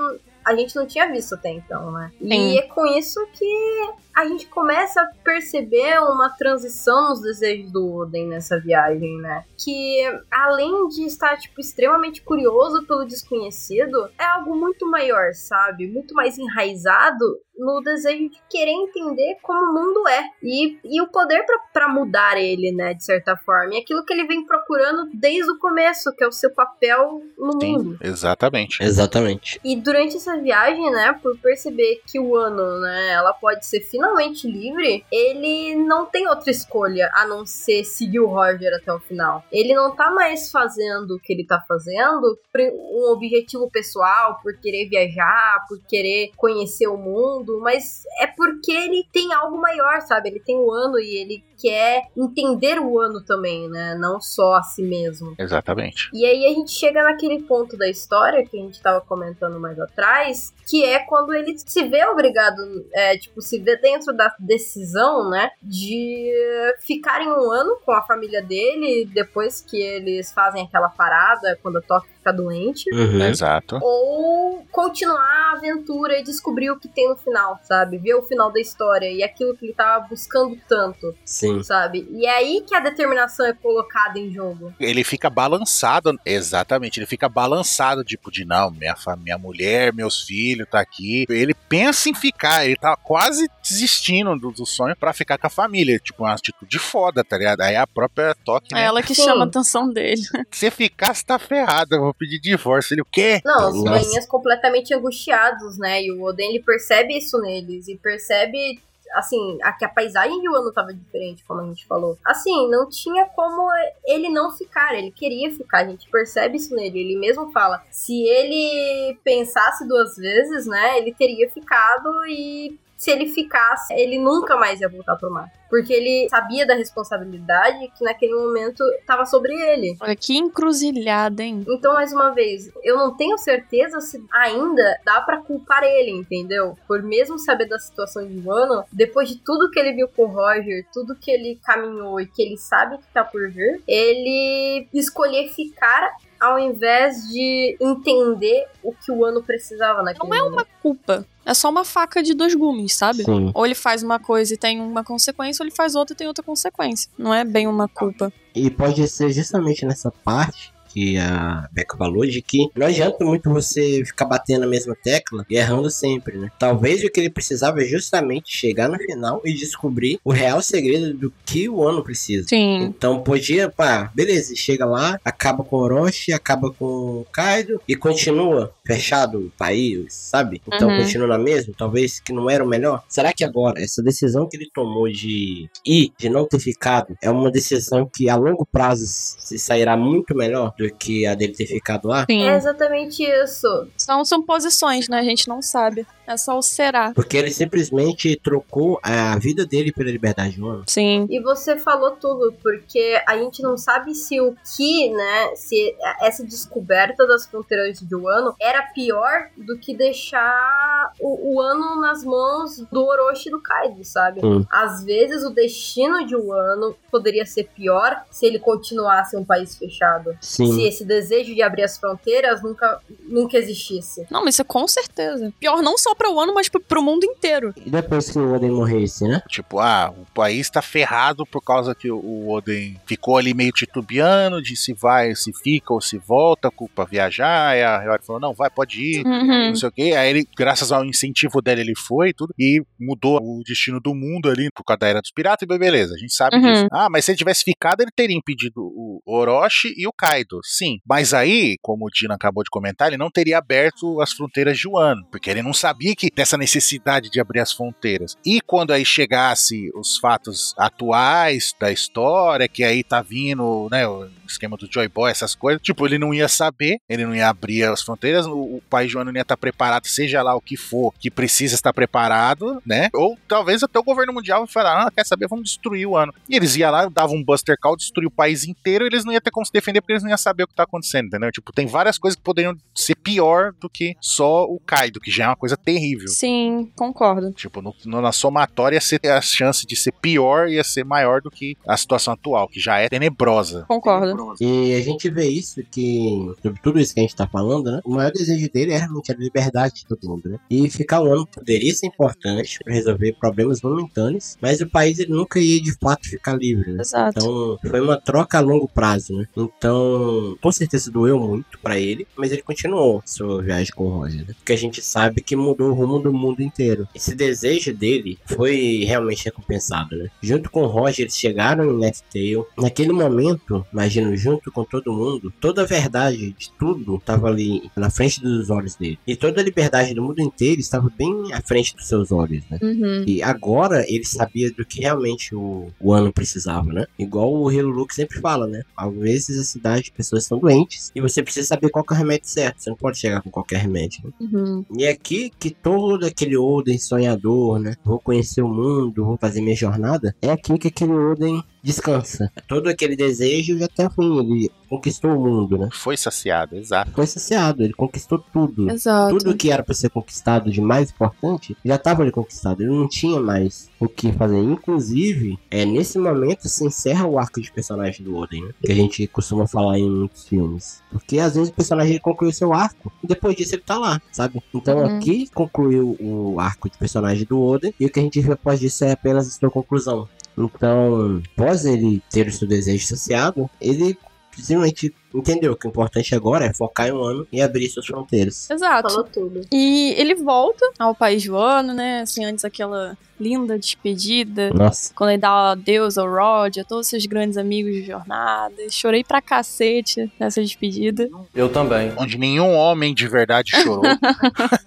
a 0.47 0.55
gente 0.55 0.77
não 0.77 0.87
tinha 0.87 1.11
visto 1.11 1.35
até 1.35 1.51
então, 1.51 1.91
né? 1.91 2.13
Sim. 2.19 2.53
E 2.53 2.59
é 2.59 2.63
com 2.63 2.87
isso 2.87 3.21
que 3.33 3.91
a 4.17 4.27
gente 4.27 4.47
começa 4.47 4.99
a 4.99 5.11
perceber 5.23 6.01
uma 6.01 6.31
transição 6.31 7.11
nos 7.11 7.21
desejos 7.21 7.71
do 7.71 7.97
Oden 7.97 8.29
nessa 8.29 8.59
viagem, 8.59 9.19
né? 9.19 9.45
Que 9.63 10.03
além 10.31 10.89
de 10.89 11.05
estar, 11.05 11.37
tipo, 11.37 11.61
extremamente 11.61 12.23
curioso 12.23 12.87
pelo 12.87 13.05
desconhecido, 13.05 14.09
é 14.19 14.25
algo 14.25 14.57
muito 14.57 14.91
maior, 14.91 15.35
sabe? 15.35 15.87
Muito 15.87 16.15
mais 16.15 16.39
enraizado 16.39 17.41
no 17.59 17.81
desejo 17.81 18.29
de 18.29 18.39
querer 18.51 18.71
entender 18.71 19.39
como 19.43 19.59
o 19.59 19.75
mundo 19.75 20.09
é 20.09 20.23
e, 20.43 20.79
e 20.85 21.01
o 21.01 21.09
poder 21.09 21.45
para 21.73 21.89
mudar 21.89 22.37
ele, 22.37 22.73
né, 22.73 22.95
de 22.95 23.05
certa 23.05 23.37
forma. 23.37 23.75
E 23.75 23.79
aquilo 23.79 24.05
que 24.05 24.13
ele 24.13 24.27
vem 24.27 24.45
procurando 24.45 25.09
desde 25.15 25.51
o 25.51 25.59
começo, 25.59 26.15
que 26.15 26.23
é 26.23 26.27
o 26.27 26.33
seu 26.33 26.53
papel 26.53 27.23
no 27.39 27.59
Sim, 27.61 27.73
mundo. 27.73 27.99
Exatamente. 28.01 28.83
Exatamente. 28.83 29.61
E 29.65 29.77
durante 29.77 30.17
essa 30.17 30.37
viagem, 30.37 30.91
né, 30.91 31.19
por 31.23 31.37
perceber 31.39 32.03
que 32.07 32.19
o 32.19 32.37
ano, 32.37 32.81
né, 32.81 33.13
ela 33.13 33.33
pode 33.33 33.65
ser 33.67 33.81
finalmente 34.07 34.49
livre, 34.49 35.05
ele 35.11 35.75
não 35.75 36.07
tem 36.07 36.29
outra 36.29 36.51
escolha 36.51 37.11
a 37.13 37.27
não 37.27 37.45
ser 37.45 37.85
seguir 37.85 38.21
o 38.21 38.27
Roger 38.27 38.73
até 38.75 38.93
o 38.93 39.01
final. 39.01 39.45
Ele 39.51 39.75
não 39.75 39.95
tá 39.95 40.11
mais 40.11 40.51
fazendo 40.51 41.17
o 41.17 41.21
que 41.21 41.33
ele 41.33 41.45
tá 41.45 41.61
fazendo 41.67 42.39
por 42.53 42.61
um 42.61 43.11
objetivo 43.11 43.69
pessoal, 43.71 44.39
por 44.43 44.57
querer 44.59 44.89
viajar, 44.89 45.65
por 45.69 45.81
querer 45.89 46.31
conhecer 46.37 46.87
o 46.87 46.97
mundo, 46.97 47.61
mas 47.61 48.05
é 48.21 48.27
porque 48.27 48.71
ele 48.71 49.05
tem 49.13 49.33
algo 49.33 49.61
maior, 49.61 50.01
sabe? 50.03 50.29
Ele 50.29 50.41
tem 50.41 50.57
o 50.57 50.71
ano 50.71 50.99
e 50.99 51.17
ele 51.17 51.45
quer 51.61 52.09
entender 52.17 52.79
o 52.79 52.99
ano 53.01 53.23
também, 53.23 53.69
né? 53.69 53.95
Não 53.99 54.21
só 54.21 54.55
a 54.55 54.63
si 54.63 54.83
mesmo. 54.83 55.35
Exatamente. 55.39 56.11
E 56.13 56.25
aí 56.25 56.47
a 56.47 56.51
gente 56.51 56.71
chega 56.71 57.03
naquele 57.03 57.43
ponto 57.43 57.77
da 57.77 57.89
história 57.89 58.45
que 58.47 58.59
a 58.59 58.63
gente 58.63 58.81
tava 58.81 59.01
comentando 59.01 59.59
mais 59.59 59.79
atrás, 59.79 60.55
que 60.69 60.85
é 60.85 60.99
quando 61.01 61.33
ele 61.33 61.57
se 61.59 61.85
vê 61.85 62.05
obrigado, 62.07 62.87
é, 62.93 63.17
tipo, 63.17 63.41
se 63.41 63.59
vê 63.59 63.77
dentro 63.77 64.15
da 64.15 64.35
decisão, 64.39 65.29
né, 65.31 65.51
de 65.63 66.33
ficarem 66.81 67.29
um 67.29 67.51
ano 67.51 67.79
com 67.85 67.93
a 67.93 68.03
família 68.03 68.43
dele 68.43 69.09
depois 69.13 69.61
que 69.61 69.81
eles 69.81 70.33
fazem 70.33 70.65
aquela 70.65 70.89
parada 70.89 71.59
quando 71.63 71.79
a 71.79 71.83
Toque 71.83 72.16
fica 72.27 72.33
doente. 72.33 72.91
Uhum. 72.93 73.25
Exato. 73.25 73.79
Ou 73.81 74.67
continuar 74.71 75.21
a 75.21 75.53
aventura 75.57 76.19
e 76.19 76.25
descobrir 76.25 76.71
o 76.71 76.79
que 76.79 76.89
tem 76.89 77.09
no 77.09 77.17
final, 77.17 77.59
sabe? 77.63 77.99
Ver 77.99 78.15
o 78.15 78.23
final 78.23 78.53
da 78.53 78.61
história 78.61 79.11
e 79.11 79.23
aquilo 79.23 79.57
que 79.57 79.67
ele 79.67 79.75
tava 79.75 80.07
buscando 80.09 80.59
tanto. 80.69 81.15
Sim. 81.25 81.63
Sabe? 81.63 82.07
E 82.11 82.27
é 82.27 82.37
aí 82.37 82.65
que 82.67 82.75
a 82.75 82.81
determinação 82.81 83.47
é 83.47 83.53
colocada 83.53 84.19
em 84.19 84.31
jogo. 84.33 84.75
Ele 84.81 85.05
fica 85.05 85.31
balançado, 85.31 86.19
exatamente, 86.25 86.99
ele 86.99 87.07
fica 87.07 87.29
balançado, 87.29 88.05
tipo, 88.05 88.31
de 88.31 88.45
não, 88.45 88.71
minha, 88.71 88.95
minha 89.19 89.39
mulher, 89.39 89.93
meus 89.93 90.23
filhos, 90.23 90.69
tá 90.69 90.81
aqui. 90.81 91.27
Ele 91.29 91.55
pensa 91.55 92.09
em 92.09 92.15
ficar, 92.15 92.67
ele 92.67 92.77
tá 92.77 92.97
quase 92.97 93.49
desistindo 93.63 94.37
do, 94.39 94.51
do 94.51 94.67
sonho 94.67 94.97
para 94.97 95.13
ficar 95.13 95.39
com 95.39 95.47
a 95.47 95.51
família. 95.51 95.99
Tipo, 95.99 96.25
uma 96.25 96.35
atitude 96.35 96.79
foda, 96.79 97.23
tá 97.25 97.39
ligado? 97.39 97.61
Aí 97.61 97.77
a 97.77 97.87
própria 97.87 98.35
Toque. 98.45 98.73
É 98.73 98.77
né? 98.77 98.85
ela 98.85 99.03
que 99.03 99.15
Sim. 99.15 99.25
chama 99.25 99.45
a 99.45 99.47
atenção 99.47 99.93
dele. 99.93 100.23
Se 100.51 100.71
ficar, 100.71 101.15
você 101.15 101.25
tá 101.25 101.39
ferrado, 101.39 101.95
eu 101.95 102.01
vou 102.01 102.15
pedir 102.19 102.41
divórcio. 102.41 102.95
Ele, 102.95 103.03
o 103.03 103.07
quê? 103.07 103.41
Não, 103.45 103.71
os 103.71 103.83
manhãs 103.83 104.27
completamente 104.27 104.95
angustiados, 104.95 105.79
né? 105.79 106.03
E 106.03 106.13
o 106.13 106.23
Oden, 106.23 106.51
ele 106.51 106.63
percebe 106.63 107.17
isso 107.17 107.39
neles. 107.41 107.89
E 107.89 107.97
percebe 107.97 108.81
assim, 109.15 109.59
a, 109.63 109.73
que 109.73 109.85
a 109.85 109.89
paisagem 109.89 110.41
de 110.41 110.49
Wano 110.49 110.73
tava 110.73 110.93
diferente, 110.93 111.45
como 111.47 111.61
a 111.61 111.65
gente 111.65 111.87
falou. 111.87 112.19
Assim, 112.25 112.69
não 112.69 112.89
tinha 112.89 113.25
como 113.27 113.69
ele 114.07 114.29
não 114.29 114.51
ficar, 114.51 114.95
ele 114.95 115.11
queria 115.11 115.51
ficar, 115.51 115.79
a 115.79 115.89
gente 115.89 116.09
percebe 116.11 116.57
isso 116.57 116.75
nele. 116.75 117.01
Ele 117.01 117.17
mesmo 117.17 117.51
fala, 117.51 117.83
se 117.91 118.23
ele 118.25 119.19
pensasse 119.25 119.87
duas 119.87 120.17
vezes, 120.17 120.67
né, 120.67 120.99
ele 120.99 121.15
teria 121.15 121.51
ficado 121.51 122.11
e 122.27 122.79
se 122.97 123.11
ele 123.11 123.27
ficasse, 123.29 123.93
ele 123.95 124.19
nunca 124.19 124.57
mais 124.57 124.81
ia 124.81 124.89
voltar 124.89 125.17
pro 125.17 125.31
mar. 125.31 125.51
Porque 125.69 125.93
ele 125.93 126.29
sabia 126.31 126.65
da 126.65 126.75
responsabilidade 126.75 127.91
que 127.97 128.05
naquele 128.05 128.35
momento 128.35 128.83
estava 129.01 129.27
sobre 129.27 129.53
ele. 129.53 129.97
Olha 130.01 130.15
que 130.15 130.37
encruzilhada, 130.37 131.43
hein? 131.43 131.65
Então, 131.69 131.93
mais 131.93 132.13
uma 132.13 132.31
vez, 132.31 132.71
eu 132.85 132.97
não 132.97 133.17
tenho 133.17 133.37
certeza 133.37 134.01
se 134.01 134.25
ainda 134.33 135.01
dá 135.05 135.21
para 135.21 135.39
culpar 135.39 135.83
ele, 135.83 136.13
entendeu? 136.13 136.79
Por 136.87 137.03
mesmo 137.03 137.39
saber 137.39 137.67
da 137.67 137.79
situação 137.79 138.27
de 138.27 138.41
Wano, 138.47 138.85
depois 138.93 139.29
de 139.29 139.39
tudo 139.39 139.71
que 139.71 139.79
ele 139.79 139.93
viu 139.93 140.09
com 140.09 140.23
o 140.23 140.27
Roger, 140.27 140.87
tudo 140.93 141.17
que 141.17 141.31
ele 141.31 141.59
caminhou 141.65 142.21
e 142.21 142.27
que 142.27 142.43
ele 142.43 142.57
sabe 142.57 142.99
que 142.99 143.07
tá 143.13 143.25
por 143.25 143.51
vir, 143.51 143.83
ele 143.89 144.89
escolher 144.95 145.49
ficar 145.49 146.15
ao 146.41 146.59
invés 146.59 147.29
de 147.29 147.77
entender 147.81 148.67
o 148.83 148.93
que 148.93 149.11
o 149.11 149.25
ano 149.25 149.43
precisava 149.43 150.03
naquele 150.03 150.29
Não 150.29 150.37
é 150.37 150.43
uma 150.43 150.67
culpa. 150.83 151.27
É 151.45 151.55
só 151.55 151.71
uma 151.71 151.85
faca 151.85 152.23
de 152.23 152.35
dois 152.35 152.55
gumes, 152.55 152.95
sabe? 152.95 153.25
Sim. 153.25 153.53
Ou 153.55 153.65
ele 153.65 153.75
faz 153.75 154.03
uma 154.03 154.19
coisa 154.19 154.55
e 154.55 154.57
tem 154.57 154.81
uma 154.81 155.05
consequência, 155.05 155.63
ou 155.63 155.67
ele 155.67 155.75
faz 155.75 155.95
outra 155.95 156.13
e 156.15 156.17
tem 156.17 156.27
outra 156.27 156.43
consequência. 156.43 157.11
Não 157.17 157.33
é 157.33 157.45
bem 157.45 157.67
uma 157.67 157.89
culpa. 157.89 158.33
E 158.55 158.71
pode 158.71 159.07
ser 159.09 159.31
justamente 159.31 159.87
nessa 159.87 160.11
parte 160.11 160.76
que 160.97 161.19
a 161.19 161.69
Becca 161.71 161.95
falou 161.99 162.25
de 162.25 162.41
que 162.41 162.71
não 162.75 162.87
adianta 162.87 163.23
muito 163.23 163.51
você 163.51 164.03
ficar 164.07 164.25
batendo 164.25 164.61
na 164.61 164.67
mesma 164.67 164.97
tecla 164.97 165.45
e 165.51 165.57
errando 165.57 165.91
sempre, 165.91 166.39
né? 166.39 166.51
Talvez 166.59 167.05
o 167.05 167.11
que 167.11 167.21
ele 167.21 167.29
precisava 167.29 167.83
é 167.83 167.85
justamente 167.85 168.57
chegar 168.57 168.89
no 168.89 168.97
final 168.97 169.43
e 169.45 169.53
descobrir 169.53 170.19
o 170.25 170.33
real 170.33 170.63
segredo 170.63 171.13
do 171.13 171.31
que 171.45 171.69
o 171.69 171.87
ano 171.87 172.03
precisa. 172.03 172.49
Sim. 172.49 172.85
Então 172.85 173.23
podia, 173.23 173.69
pá, 173.69 174.11
beleza, 174.15 174.55
chega 174.57 174.87
lá, 174.87 175.21
acaba 175.23 175.63
com 175.63 175.77
o 175.77 175.81
Orochi, 175.81 176.33
acaba 176.33 176.73
com 176.73 176.85
o 176.87 177.27
Kaido 177.31 177.79
e 177.87 177.95
continua 177.95 178.73
fechado 178.87 179.39
o 179.39 179.51
país, 179.51 180.15
sabe? 180.15 180.63
Então 180.67 180.89
Uhum. 180.89 180.97
continua 181.03 181.27
na 181.27 181.39
mesma, 181.39 181.75
talvez 181.77 182.21
que 182.21 182.33
não 182.33 182.49
era 182.49 182.65
o 182.65 182.67
melhor. 182.69 183.03
Será 183.07 183.35
que 183.35 183.45
agora, 183.45 183.83
essa 183.83 184.03
decisão 184.03 184.49
que 184.49 184.57
ele 184.57 184.71
tomou 184.73 185.11
de 185.11 185.69
ir, 185.85 186.11
de 186.17 186.31
não 186.31 186.47
ter 186.47 186.59
ficado, 186.59 187.15
é 187.21 187.29
uma 187.31 187.51
decisão 187.51 188.09
que 188.11 188.31
a 188.31 188.37
longo 188.37 188.65
prazo 188.65 189.05
se 189.07 189.59
sairá 189.59 189.95
muito 189.95 190.35
melhor 190.35 190.73
do 190.79 190.86
que 190.91 191.27
a 191.27 191.35
dele 191.35 191.55
ter 191.55 191.67
ficado 191.67 192.09
lá? 192.09 192.27
Sim. 192.29 192.49
É 192.49 192.57
exatamente 192.57 193.23
isso. 193.23 193.89
São, 193.97 194.25
são 194.25 194.43
posições, 194.43 195.09
né? 195.09 195.19
A 195.19 195.25
gente 195.25 195.49
não 195.49 195.63
sabe. 195.63 196.07
É 196.27 196.37
só 196.37 196.59
o 196.59 196.63
será. 196.63 197.13
Porque 197.15 197.37
ele 197.37 197.51
simplesmente 197.53 198.37
trocou 198.43 198.99
a 199.03 199.39
vida 199.39 199.65
dele 199.65 199.93
pela 199.93 200.11
liberdade 200.11 200.61
humana. 200.61 200.83
Sim. 200.87 201.27
E 201.31 201.41
você 201.41 201.79
falou 201.79 202.13
tudo, 202.13 202.53
porque 202.61 203.23
a 203.27 203.39
gente 203.39 203.63
não 203.63 203.79
sabe 203.79 204.13
se 204.15 204.41
o 204.41 204.57
que, 204.77 205.11
né, 205.11 205.55
se 205.55 205.95
essa 206.21 206.45
descoberta 206.45 207.27
das 207.27 207.47
fronteiras 207.47 208.01
de 208.01 208.15
Wano 208.17 208.57
era 208.61 208.83
pior 208.93 209.49
do 209.57 209.79
que 209.79 209.95
deixar 209.95 211.13
o, 211.21 211.55
o 211.55 211.61
ano 211.61 212.01
nas 212.01 212.25
mãos 212.25 212.79
do 212.91 213.05
Orochi 213.05 213.49
e 213.49 213.53
do 213.53 213.63
Kaido, 213.63 214.05
sabe? 214.05 214.45
Hum. 214.45 214.65
Às 214.71 215.05
vezes 215.05 215.45
o 215.45 215.51
destino 215.51 216.27
de 216.27 216.35
Wano 216.35 216.97
poderia 217.11 217.47
ser 217.47 217.69
pior 217.75 218.25
se 218.31 218.47
ele 218.47 218.59
continuasse 218.59 219.37
um 219.37 219.45
país 219.45 219.77
fechado. 219.77 220.37
Sim. 220.41 220.66
Se 220.75 220.83
esse 220.87 221.05
desejo 221.05 221.55
de 221.55 221.63
abrir 221.63 221.83
as 221.85 221.99
fronteiras 221.99 222.63
nunca, 222.63 223.01
nunca 223.29 223.57
existisse. 223.59 224.27
Não, 224.31 224.45
mas 224.45 224.55
isso 224.55 224.63
é 224.63 224.65
com 224.65 224.87
certeza. 224.89 225.53
Pior 225.61 225.83
não 225.83 225.97
só 225.99 226.15
para 226.15 226.31
o 226.31 226.39
ano, 226.41 226.55
mas 226.55 226.69
pro, 226.69 226.81
pro 226.81 227.03
mundo 227.03 227.25
inteiro. 227.25 227.73
E 227.85 227.91
depois 227.91 228.31
que 228.31 228.39
o 228.39 228.55
Oden 228.55 228.71
morresse, 228.71 229.25
né? 229.27 229.43
Tipo, 229.49 229.79
ah, 229.81 230.13
o 230.17 230.25
país 230.35 230.69
tá 230.71 230.81
ferrado 230.83 231.45
por 231.47 231.61
causa 231.63 231.95
que 231.95 232.11
o- 232.11 232.19
o 232.19 232.51
Oden 232.53 232.99
ficou 233.07 233.37
ali 233.37 233.55
meio 233.55 233.73
titubeando 233.73 234.63
de 234.63 234.77
se 234.77 234.93
vai, 234.93 235.35
se 235.35 235.53
fica 235.53 235.93
ou 235.93 236.01
se 236.01 236.19
volta 236.19 236.71
cu- 236.71 236.89
pra 236.89 237.05
viajar. 237.05 237.71
Aí 237.71 237.83
a 237.83 238.03
Hiyori 238.03 238.25
falou, 238.25 238.41
não, 238.41 238.55
vai, 238.55 238.71
pode 238.71 239.01
ir. 239.03 239.27
Uhum. 239.27 239.69
Não 239.69 239.75
sei 239.77 239.89
o 239.89 239.93
que. 239.93 240.13
Aí 240.15 240.31
ele, 240.31 240.47
graças 240.57 240.93
ao 240.93 241.05
incentivo 241.05 241.61
dele, 241.63 241.81
ele 241.83 241.95
foi 241.97 242.29
e 242.31 242.35
tudo. 242.35 242.53
E 242.59 242.83
mudou 242.99 243.39
o 243.43 243.63
destino 243.65 244.01
do 244.01 244.15
mundo 244.15 244.49
ali 244.49 244.69
por 244.75 244.85
causa 244.85 244.99
da 244.99 245.09
era 245.09 245.21
dos 245.21 245.31
piratas. 245.31 245.67
E 245.69 245.79
beleza, 245.79 246.15
a 246.15 246.19
gente 246.19 246.35
sabe 246.35 246.57
Uhum. 246.57 246.63
disso. 246.73 246.87
Ah, 246.93 247.09
mas 247.11 247.25
se 247.25 247.31
ele 247.31 247.39
tivesse 247.39 247.63
ficado, 247.65 248.01
ele 248.01 248.11
teria 248.15 248.37
impedido 248.37 248.81
o 248.83 249.21
Orochi 249.27 249.93
e 249.97 250.07
o 250.07 250.13
Kaido. 250.13 250.56
Sim. 250.65 251.01
Mas 251.07 251.35
aí, 251.35 251.77
como 251.83 252.07
o 252.07 252.11
Dina 252.11 252.35
acabou 252.35 252.63
de 252.63 252.71
comentar, 252.71 253.09
ele 253.09 253.17
não 253.17 253.31
teria 253.31 253.59
aberto 253.59 254.21
as 254.21 254.33
fronteiras 254.33 254.79
de 254.79 254.89
Wano. 254.89 255.27
Porque 255.31 255.51
ele 255.51 255.63
não 255.63 255.73
sabia 255.73 256.15
que 256.15 256.31
dessa 256.35 256.57
necessidade 256.57 257.31
de 257.31 257.41
abrir 257.41 257.61
as 257.61 257.73
fronteiras. 257.73 258.37
E 258.45 258.61
quando 258.61 258.93
aí 258.93 259.05
chegasse 259.05 259.91
os 259.95 260.17
fatos 260.19 260.75
atuais 260.77 261.75
da 261.79 261.91
história, 261.91 262.69
que 262.69 262.85
aí 262.85 263.03
tá 263.03 263.23
vindo, 263.23 263.89
né, 263.91 264.07
o 264.07 264.29
esquema 264.47 264.77
do 264.77 264.89
Joy 264.91 265.09
Boy, 265.09 265.31
essas 265.31 265.55
coisas, 265.55 265.83
tipo, 265.83 266.07
ele 266.07 266.19
não 266.19 266.33
ia 266.33 266.49
saber, 266.49 266.99
ele 267.09 267.25
não 267.25 267.35
ia 267.35 267.49
abrir 267.49 267.85
as 267.85 268.03
fronteiras, 268.03 268.47
o, 268.47 268.77
o 268.77 268.83
país 268.89 269.11
de 269.11 269.17
Wano 269.17 269.33
não 269.33 269.39
ia 269.39 269.43
estar 269.43 269.57
preparado, 269.57 270.07
seja 270.07 270.43
lá 270.43 270.55
o 270.55 270.61
que 270.61 270.77
for, 270.77 271.13
que 271.19 271.31
precisa 271.31 271.75
estar 271.75 271.93
preparado, 271.93 272.81
né? 272.85 273.09
Ou 273.15 273.39
talvez 273.49 273.83
até 273.83 273.99
o 273.99 274.05
governo 274.05 274.33
mundial 274.33 274.61
vai 274.61 274.69
falar, 274.69 275.07
ah, 275.07 275.11
quer 275.11 275.25
saber, 275.25 275.49
vamos 275.49 275.65
destruir 275.65 276.07
o 276.07 276.17
ano. 276.17 276.35
E 276.49 276.57
eles 276.57 276.77
iam 276.77 276.91
lá, 276.91 277.09
davam 277.09 277.37
um 277.37 277.45
Buster 277.45 277.77
Call, 277.81 277.97
destruir 277.97 278.27
o 278.27 278.31
país 278.31 278.65
inteiro, 278.65 279.05
e 279.05 279.09
eles 279.09 279.25
não 279.25 279.33
iam 279.33 279.41
ter 279.41 279.51
como 279.51 279.67
se 279.67 279.73
defender, 279.73 280.01
porque 280.01 280.13
eles 280.13 280.23
não 280.23 280.31
iam 280.31 280.39
saber 280.47 280.65
o 280.65 280.69
que 280.69 280.75
tá 280.75 280.85
acontecendo, 280.85 281.27
entendeu? 281.27 281.51
Tipo, 281.51 281.73
tem 281.73 281.87
várias 281.87 282.19
coisas 282.19 282.37
que 282.37 282.43
poderiam 282.43 282.77
ser 282.95 283.15
pior 283.17 283.73
do 283.81 283.89
que 283.91 284.15
só 284.21 284.65
o 284.65 284.79
Kaido, 284.81 285.21
que 285.21 285.31
já 285.31 285.45
é 285.45 285.49
uma 285.49 285.57
coisa 285.57 285.77
terrível. 285.77 286.29
Sim, 286.29 286.91
concordo. 286.97 287.51
Tipo, 287.53 287.83
no, 287.83 287.95
no- 288.05 288.21
na 288.21 288.33
somatória, 288.33 289.01
ser, 289.01 289.21
a 289.27 289.41
chance 289.41 289.87
de 289.87 289.97
ser 289.97 290.13
pior 290.13 290.69
ia 290.69 290.85
ser 290.85 291.05
maior 291.05 291.41
do 291.41 291.51
que 291.51 291.77
a 291.87 291.97
situação 291.97 292.35
atual, 292.35 292.69
que 292.69 292.79
já 292.81 292.99
é 292.99 293.09
tenebrosa. 293.09 293.85
Concordo. 293.89 294.55
E 294.61 294.95
a 294.95 295.01
gente 295.01 295.29
vê 295.31 295.47
isso 295.49 295.83
que, 295.91 296.51
sobre 296.63 296.81
tudo 296.81 296.99
isso 297.01 297.13
que 297.15 297.21
a 297.21 297.23
gente 297.23 297.35
tá 297.37 297.47
falando, 297.47 297.91
né? 297.91 298.01
O 298.05 298.11
maior 298.15 298.31
desejo 298.33 298.71
dele 298.71 298.93
é 298.93 298.99
realmente 298.99 299.33
a 299.33 299.35
liberdade 299.37 299.95
de 299.97 300.07
todo 300.07 300.29
mundo, 300.29 300.49
né? 300.49 300.59
E 300.71 300.89
ficar 300.91 301.23
um 301.23 301.33
ano 301.33 301.47
poderia 301.47 301.93
ser 301.95 302.07
importante 302.07 302.79
para 302.85 302.93
resolver 302.93 303.33
problemas 303.41 303.83
momentâneos, 303.83 304.57
mas 304.61 304.81
o 304.81 304.89
país 304.89 305.19
ele 305.19 305.33
nunca 305.33 305.59
ia 305.59 305.81
de 305.81 305.93
fato 305.99 306.29
ficar 306.29 306.55
livre, 306.55 306.93
né? 306.93 307.01
Exato. 307.01 307.39
Então, 307.39 307.79
foi 307.91 308.01
uma 308.01 308.21
troca 308.21 308.59
a 308.59 308.61
longo 308.61 308.89
prazo, 308.89 309.33
né? 309.37 309.47
Então, 309.57 310.36
com 310.61 310.73
certeza 310.73 311.11
doeu 311.11 311.39
muito 311.39 311.79
pra 311.79 311.99
ele, 311.99 312.27
mas 312.37 312.53
ele 312.53 312.63
continuou 312.63 313.23
sua 313.25 313.63
viagem 313.63 313.93
com 313.95 314.05
o 314.05 314.19
Roger, 314.19 314.47
né? 314.47 314.55
Porque 314.55 314.73
a 314.73 314.79
gente 314.79 315.03
sabe 315.03 315.41
que 315.41 315.57
mudou 315.57 315.91
o 315.91 315.95
rumo 315.95 316.19
do 316.19 316.33
mundo 316.33 316.63
inteiro. 316.63 317.09
Esse 317.15 317.35
desejo 317.35 317.95
dele 317.95 318.39
foi 318.47 319.05
realmente 319.05 319.45
recompensado, 319.45 320.17
né? 320.17 320.29
Junto 320.43 320.71
com 320.71 320.83
o 320.83 320.87
Roger, 320.87 321.23
eles 321.23 321.37
chegaram 321.37 321.85
em 321.85 321.99
Left 321.99 322.25
Tail. 322.33 322.67
Naquele 322.79 323.13
momento, 323.13 323.85
imagino, 323.93 324.37
junto 324.37 324.71
com 324.71 324.85
todo 324.85 325.13
mundo, 325.13 325.53
toda 325.61 325.83
a 325.83 325.87
verdade 325.87 326.55
de 326.59 326.71
tudo 326.79 327.17
estava 327.17 327.49
ali 327.49 327.91
na 327.97 328.11
frente 328.11 328.41
dos 328.41 328.71
olhos 328.71 328.97
dele. 328.97 329.19
E 329.27 329.37
toda 329.37 329.61
a 329.61 329.65
liberdade 329.65 330.15
do 330.15 330.23
mundo 330.23 330.41
inteiro 330.41 330.81
estava 330.81 331.11
bem 331.17 331.53
à 331.53 331.61
frente 331.61 331.95
dos 331.95 332.09
seus 332.09 332.33
olhos, 332.33 332.63
né? 332.71 332.79
Uhum. 332.83 333.25
E 333.27 333.43
agora 333.43 334.05
ele 334.09 334.25
sabia 334.25 334.71
do 334.71 334.85
que 334.85 335.01
realmente 335.01 335.55
o, 335.55 335.89
o 336.01 336.13
ano 336.13 336.33
precisava, 336.33 336.93
né? 336.93 337.07
Igual 337.19 337.53
o 337.53 337.71
Hero 337.71 337.89
Luke 337.89 338.15
sempre 338.15 338.41
fala, 338.41 338.67
né? 338.67 338.83
Às 338.97 339.15
vezes 339.15 339.59
a 339.59 339.65
cidade 339.65 340.05
de 340.05 340.13
pessoas 340.27 340.43
estão 340.45 340.59
doentes 340.59 341.11
e 341.15 341.21
você 341.21 341.43
precisa 341.43 341.67
saber 341.67 341.91
qual 341.91 342.05
é 342.09 342.13
o 342.13 342.17
remédio 342.17 342.49
certo. 342.49 342.81
Você 342.81 342.91
não 342.91 342.97
pode 342.97 343.19
chegar 343.19 343.41
com 343.43 343.51
qualquer 343.51 343.79
remédio. 343.79 344.21
né? 344.25 344.33
Uhum. 344.41 344.85
E 344.97 345.05
é 345.05 345.11
aqui 345.11 345.51
que 345.59 345.71
todo 345.71 346.25
aquele 346.25 346.57
Oden 346.57 346.99
sonhador, 346.99 347.79
né? 347.79 347.97
Vou 348.05 348.19
conhecer 348.19 348.63
o 348.63 348.69
mundo, 348.69 349.25
vou 349.25 349.37
fazer 349.37 349.61
minha 349.61 349.77
jornada. 349.77 350.35
É 350.43 350.51
aqui 350.51 350.79
que 350.79 350.89
aquele 350.89 351.13
Oden 351.13 351.63
descansa. 351.87 352.53
Todo 352.69 352.89
aquele 352.89 353.17
desejo 353.17 353.79
já 353.79 353.87
até 353.87 354.11
fim. 354.11 354.39
Ele 354.41 354.71
conquistou 354.89 355.31
o 355.37 355.41
mundo, 355.41 355.79
né? 355.79 355.89
Foi 355.93 356.17
saciado, 356.17 356.77
exato. 356.77 357.11
Foi 357.13 357.27
saciado, 357.27 357.83
ele 357.83 357.93
conquistou 357.93 358.39
tudo. 358.53 358.91
Exato. 358.91 359.37
Tudo 359.39 359.57
que 359.57 359.71
era 359.71 359.83
pra 359.83 359.95
ser 359.95 360.11
conquistado 360.11 360.71
de 360.71 360.81
mais 360.81 361.11
importante 361.11 361.77
já 361.85 361.95
estava 361.97 362.23
ali 362.23 362.31
conquistado. 362.33 362.83
Ele 362.83 362.91
não 362.91 363.09
tinha 363.09 363.41
mais 363.41 363.89
o 363.99 364.09
que 364.09 364.33
fazer. 364.33 364.59
Inclusive, 364.59 365.59
é 365.71 365.85
nesse 365.85 366.19
momento 366.19 366.69
se 366.69 366.85
encerra 366.85 367.27
o 367.27 367.39
arco 367.39 367.61
de 367.61 367.71
personagem 367.73 368.25
do 368.25 368.37
Oden, 368.37 368.65
né? 368.65 368.71
Que 368.85 368.93
a 368.93 368.95
gente 368.95 369.27
costuma 369.27 369.67
falar 369.67 369.99
em 369.99 370.09
muitos 370.11 370.47
filmes. 370.47 371.03
Porque 371.11 371.39
às 371.39 371.55
vezes 371.55 371.71
o 371.71 371.75
personagem 371.75 372.19
concluiu 372.19 372.53
seu 372.53 372.73
arco 372.73 373.13
e 373.23 373.27
depois 373.27 373.57
disso 373.57 373.75
ele 373.75 373.83
tá 373.83 373.99
lá, 373.99 374.21
sabe? 374.33 374.63
Então 374.75 374.97
Uhum. 374.99 375.17
aqui 375.19 375.49
concluiu 375.55 376.17
o 376.21 376.59
arco 376.61 376.89
de 376.91 376.97
personagem 376.99 377.45
do 377.45 377.61
Oden 377.61 377.93
e 377.99 378.07
o 378.07 378.11
que 378.11 378.19
a 378.21 378.23
gente 378.23 378.41
vê 378.41 378.53
após 378.53 378.81
disso 378.81 379.05
é 379.05 379.13
apenas 379.13 379.47
a 379.47 379.51
sua 379.51 379.71
conclusão. 379.71 380.29
Então, 380.57 381.43
após 381.53 381.85
ele 381.85 382.23
ter 382.31 382.47
o 382.47 382.53
seu 382.53 382.67
desejo 382.67 383.07
saciado, 383.07 383.69
ele 383.81 384.17
simplesmente 384.53 385.15
entendeu 385.35 385.77
que 385.77 385.87
o 385.87 385.89
importante 385.89 386.35
agora 386.35 386.67
é 386.67 386.73
focar 386.73 387.09
em 387.09 387.13
um 387.13 387.23
ano 387.23 387.47
e 387.53 387.61
abrir 387.61 387.89
suas 387.89 388.07
fronteiras. 388.07 388.69
Exato. 388.71 389.09
Falou 389.11 389.25
tudo. 389.25 389.63
E 389.73 390.15
ele 390.17 390.35
volta 390.35 390.85
ao 390.99 391.15
país 391.15 391.45
do 391.45 391.57
ano, 391.57 391.93
né? 391.93 392.21
Assim, 392.21 392.45
antes 392.45 392.65
aquela 392.65 393.17
linda 393.39 393.79
despedida. 393.79 394.71
Nossa. 394.73 395.13
Quando 395.15 395.31
ele 395.31 395.41
dá 395.41 395.73
adeus 395.73 396.19
ao 396.19 396.29
Rod, 396.29 396.79
a 396.79 396.85
todos 396.85 397.07
seus 397.07 397.27
grandes 397.27 397.57
amigos 397.57 397.93
de 397.93 398.05
jornada. 398.05 398.75
Chorei 398.91 399.23
pra 399.23 399.43
cacete 399.43 400.31
nessa 400.39 400.63
despedida. 400.63 401.29
Eu 401.55 401.69
também. 401.69 402.13
Onde 402.17 402.39
nenhum 402.39 402.75
homem 402.75 403.15
de 403.15 403.29
verdade 403.29 403.71
chorou. 403.71 404.03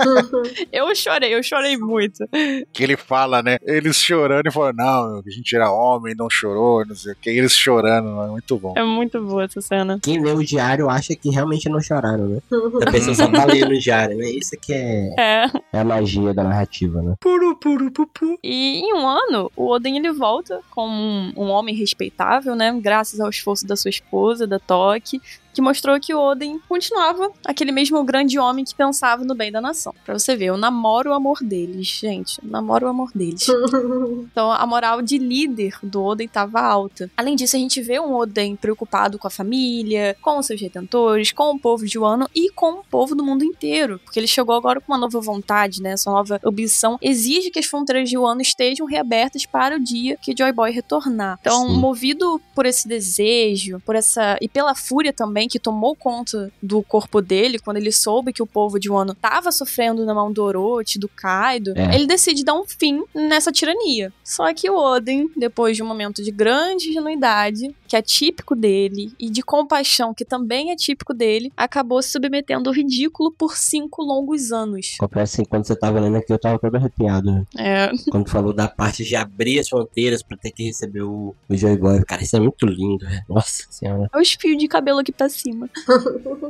Eu 0.72 0.94
chorei, 0.96 1.34
eu 1.34 1.44
chorei 1.44 1.78
muito. 1.78 2.26
que 2.74 2.84
ele 2.84 2.98
fala, 2.98 3.42
né? 3.42 3.58
Eles 3.62 3.98
chorando 3.98 4.48
e 4.48 4.52
falando, 4.52 4.78
não, 4.78 5.22
a 5.26 5.30
gente 5.30 5.56
era 5.56 5.72
homem, 5.72 6.16
não 6.18 6.30
chorou, 6.30 6.86
não 6.86 6.96
sei 6.96 7.14
o 7.14 7.16
que. 7.16 7.30
Eles 7.30 7.54
chorando, 7.54 8.22
é 8.22 8.28
muito 8.28 8.58
bom. 8.58 8.74
É 8.76 8.84
muito 8.84 9.22
boa 9.22 9.44
essa 9.44 9.62
cena. 9.62 10.00
Quem 10.02 10.22
lê 10.30 10.36
o 10.38 10.44
diário 10.44 10.90
acha 10.90 11.16
que 11.16 11.30
realmente 11.30 11.68
não 11.70 11.82
choraram, 11.82 12.28
né? 12.28 12.40
A 12.88 12.92
pessoa 12.92 13.16
só 13.16 13.28
tá 13.32 13.46
lendo 13.46 13.72
o 13.72 13.80
diário, 13.80 14.18
né? 14.18 14.30
Isso 14.30 14.56
que 14.62 14.74
é, 14.74 15.14
É. 15.18 15.46
é 15.74 15.80
a 15.80 15.84
magia 15.84 16.34
da 16.34 16.44
narrativa, 16.44 17.02
né? 17.02 17.16
Puru, 17.20 17.56
puru, 17.56 17.92
pupu. 17.92 18.38
E 18.44 18.80
em 18.80 18.94
um 18.94 19.08
ano, 19.08 19.52
o 19.56 19.68
Oden 19.72 19.98
ele 19.98 20.12
volta 20.12 20.60
como 20.72 20.94
um, 20.94 21.34
um 21.36 21.50
homem 21.50 21.76
respeitável, 21.76 22.56
né? 22.56 22.78
Graças 22.82 23.20
ao 23.20 23.30
esforço 23.30 23.66
da 23.68 23.76
sua 23.76 23.90
esposa, 23.90 24.46
da 24.48 24.60
Toki, 24.60 25.22
que 25.60 25.62
mostrou 25.62 26.00
que 26.00 26.14
o 26.14 26.20
Oden 26.20 26.58
continuava 26.70 27.30
aquele 27.46 27.74
mesmo 27.74 28.02
grande 28.02 28.40
homem 28.40 28.64
que 28.64 28.74
pensava 28.74 29.26
no 29.26 29.36
bem 29.36 29.52
da 29.52 29.60
nação. 29.60 29.94
Pra 30.06 30.18
você 30.18 30.34
ver, 30.38 30.46
eu 30.46 30.58
namoro 30.58 31.10
o 31.10 31.14
amor 31.14 31.40
deles, 31.44 31.86
gente. 31.86 32.40
Eu 32.42 32.50
namoro 32.50 32.88
o 32.88 32.90
amor 32.90 33.12
deles. 33.14 33.46
Então 34.32 34.52
a 34.52 34.66
moral 34.66 35.02
de 35.02 35.18
líder 35.18 35.78
do 35.82 36.04
Oden 36.04 36.26
estava 36.26 36.62
alta. 36.62 37.10
Além 37.18 37.36
disso, 37.36 37.56
a 37.56 37.60
gente 37.60 37.82
vê 37.82 38.00
um 38.00 38.14
Oden 38.16 38.56
preocupado 38.56 39.18
com 39.18 39.28
a 39.28 39.32
família, 39.32 40.16
com 40.22 40.38
os 40.38 40.46
seus 40.46 40.62
retentores, 40.62 41.32
com 41.32 41.52
o 41.52 41.60
povo 41.60 41.86
de 41.86 41.98
Wano 41.98 42.30
e 42.34 42.50
com 42.52 42.80
o 42.80 42.84
povo 42.84 43.16
do 43.16 43.24
mundo 43.24 43.44
inteiro. 43.44 44.00
Porque 44.04 44.20
ele 44.20 44.28
chegou 44.28 44.56
agora 44.56 44.80
com 44.80 44.92
uma 44.92 44.98
nova 44.98 45.20
vontade, 45.20 45.82
né? 45.82 45.92
Essa 45.92 46.12
nova 46.12 46.40
ambição 46.46 46.98
exige 47.02 47.50
que 47.50 47.60
as 47.60 47.66
fronteiras 47.66 48.10
de 48.10 48.18
Wano 48.18 48.42
estejam 48.42 48.86
reabertas 48.86 49.46
para 49.46 49.76
o 49.76 49.80
dia 49.80 50.18
que 50.22 50.36
Joy 50.38 50.52
Boy 50.52 50.72
retornar. 50.72 51.38
Então, 51.42 51.68
Sim. 51.68 51.78
movido 51.78 52.42
por 52.54 52.66
esse 52.66 52.88
desejo, 52.88 53.82
por 53.86 53.96
essa 53.96 54.38
e 54.42 54.48
pela 54.48 54.76
fúria 54.76 55.12
também 55.12 55.49
que 55.50 55.60
tomou 55.60 55.96
conta 55.96 56.52
do 56.62 56.82
corpo 56.84 57.22
dele 57.22 57.60
quando 57.60 57.78
ele 57.78 57.92
soube 57.92 58.32
que 58.32 58.42
o 58.44 58.48
povo 58.48 58.80
de 58.80 58.90
Wano 58.90 59.12
estava 59.14 59.52
sofrendo 59.52 60.06
na 60.06 60.14
mão 60.14 60.32
do 60.32 60.44
Orochi, 60.44 61.00
do 61.00 61.10
Kaido, 61.10 61.74
É. 61.76 61.96
ele 61.96 62.06
decide 62.08 62.44
dar 62.44 62.54
um 62.54 62.64
fim 62.66 63.04
nessa 63.14 63.52
tirania. 63.52 64.14
Só 64.24 64.54
que 64.54 64.70
o 64.70 64.76
Oden, 64.78 65.30
depois 65.36 65.76
de 65.76 65.84
um 65.84 65.88
momento 65.88 66.24
de 66.24 66.32
grande 66.32 66.90
ingenuidade, 66.90 67.76
que 67.88 67.96
é 67.96 68.02
típico 68.02 68.56
dele, 68.56 69.12
e 69.20 69.30
de 69.30 69.42
compaixão, 69.42 70.14
que 70.14 70.24
também 70.24 70.72
é 70.72 70.76
típico 70.76 71.14
dele, 71.14 71.52
acabou 71.58 72.02
se 72.02 72.12
submetendo 72.12 72.70
ao 72.70 72.76
ridículo 72.76 73.32
por 73.32 73.58
cinco 73.58 74.04
longos 74.04 74.52
anos. 74.52 74.96
Confesso 75.00 75.38
que 75.38 75.46
quando 75.50 75.66
você 75.66 75.76
tava 75.76 76.00
lendo 76.00 76.18
aqui, 76.18 76.32
eu 76.32 76.38
tava 76.40 76.60
todo 76.60 76.76
arrepiado. 76.76 77.32
né? 77.32 77.46
É, 77.58 77.90
Quando 78.12 78.30
falou 78.30 78.54
da 78.54 78.68
parte 78.68 79.04
de 79.04 79.16
abrir 79.16 79.60
as 79.60 79.70
fronteiras 79.70 80.22
pra 80.22 80.38
ter 80.38 80.52
que 80.52 80.64
receber 80.64 81.02
o, 81.02 81.36
o 81.50 81.56
Joy 81.58 81.78
Boy. 81.78 82.04
Cara, 82.06 82.22
isso 82.24 82.36
é 82.36 82.40
muito 82.40 82.66
lindo, 82.66 83.06
velho. 83.08 83.24
Nossa 83.28 83.64
senhora. 83.70 84.10
os 84.16 84.32
fios 84.40 84.58
de 84.58 84.68
cabelo 84.68 85.00
aqui 85.00 85.12
pra 85.12 85.28
cima. 85.40 85.70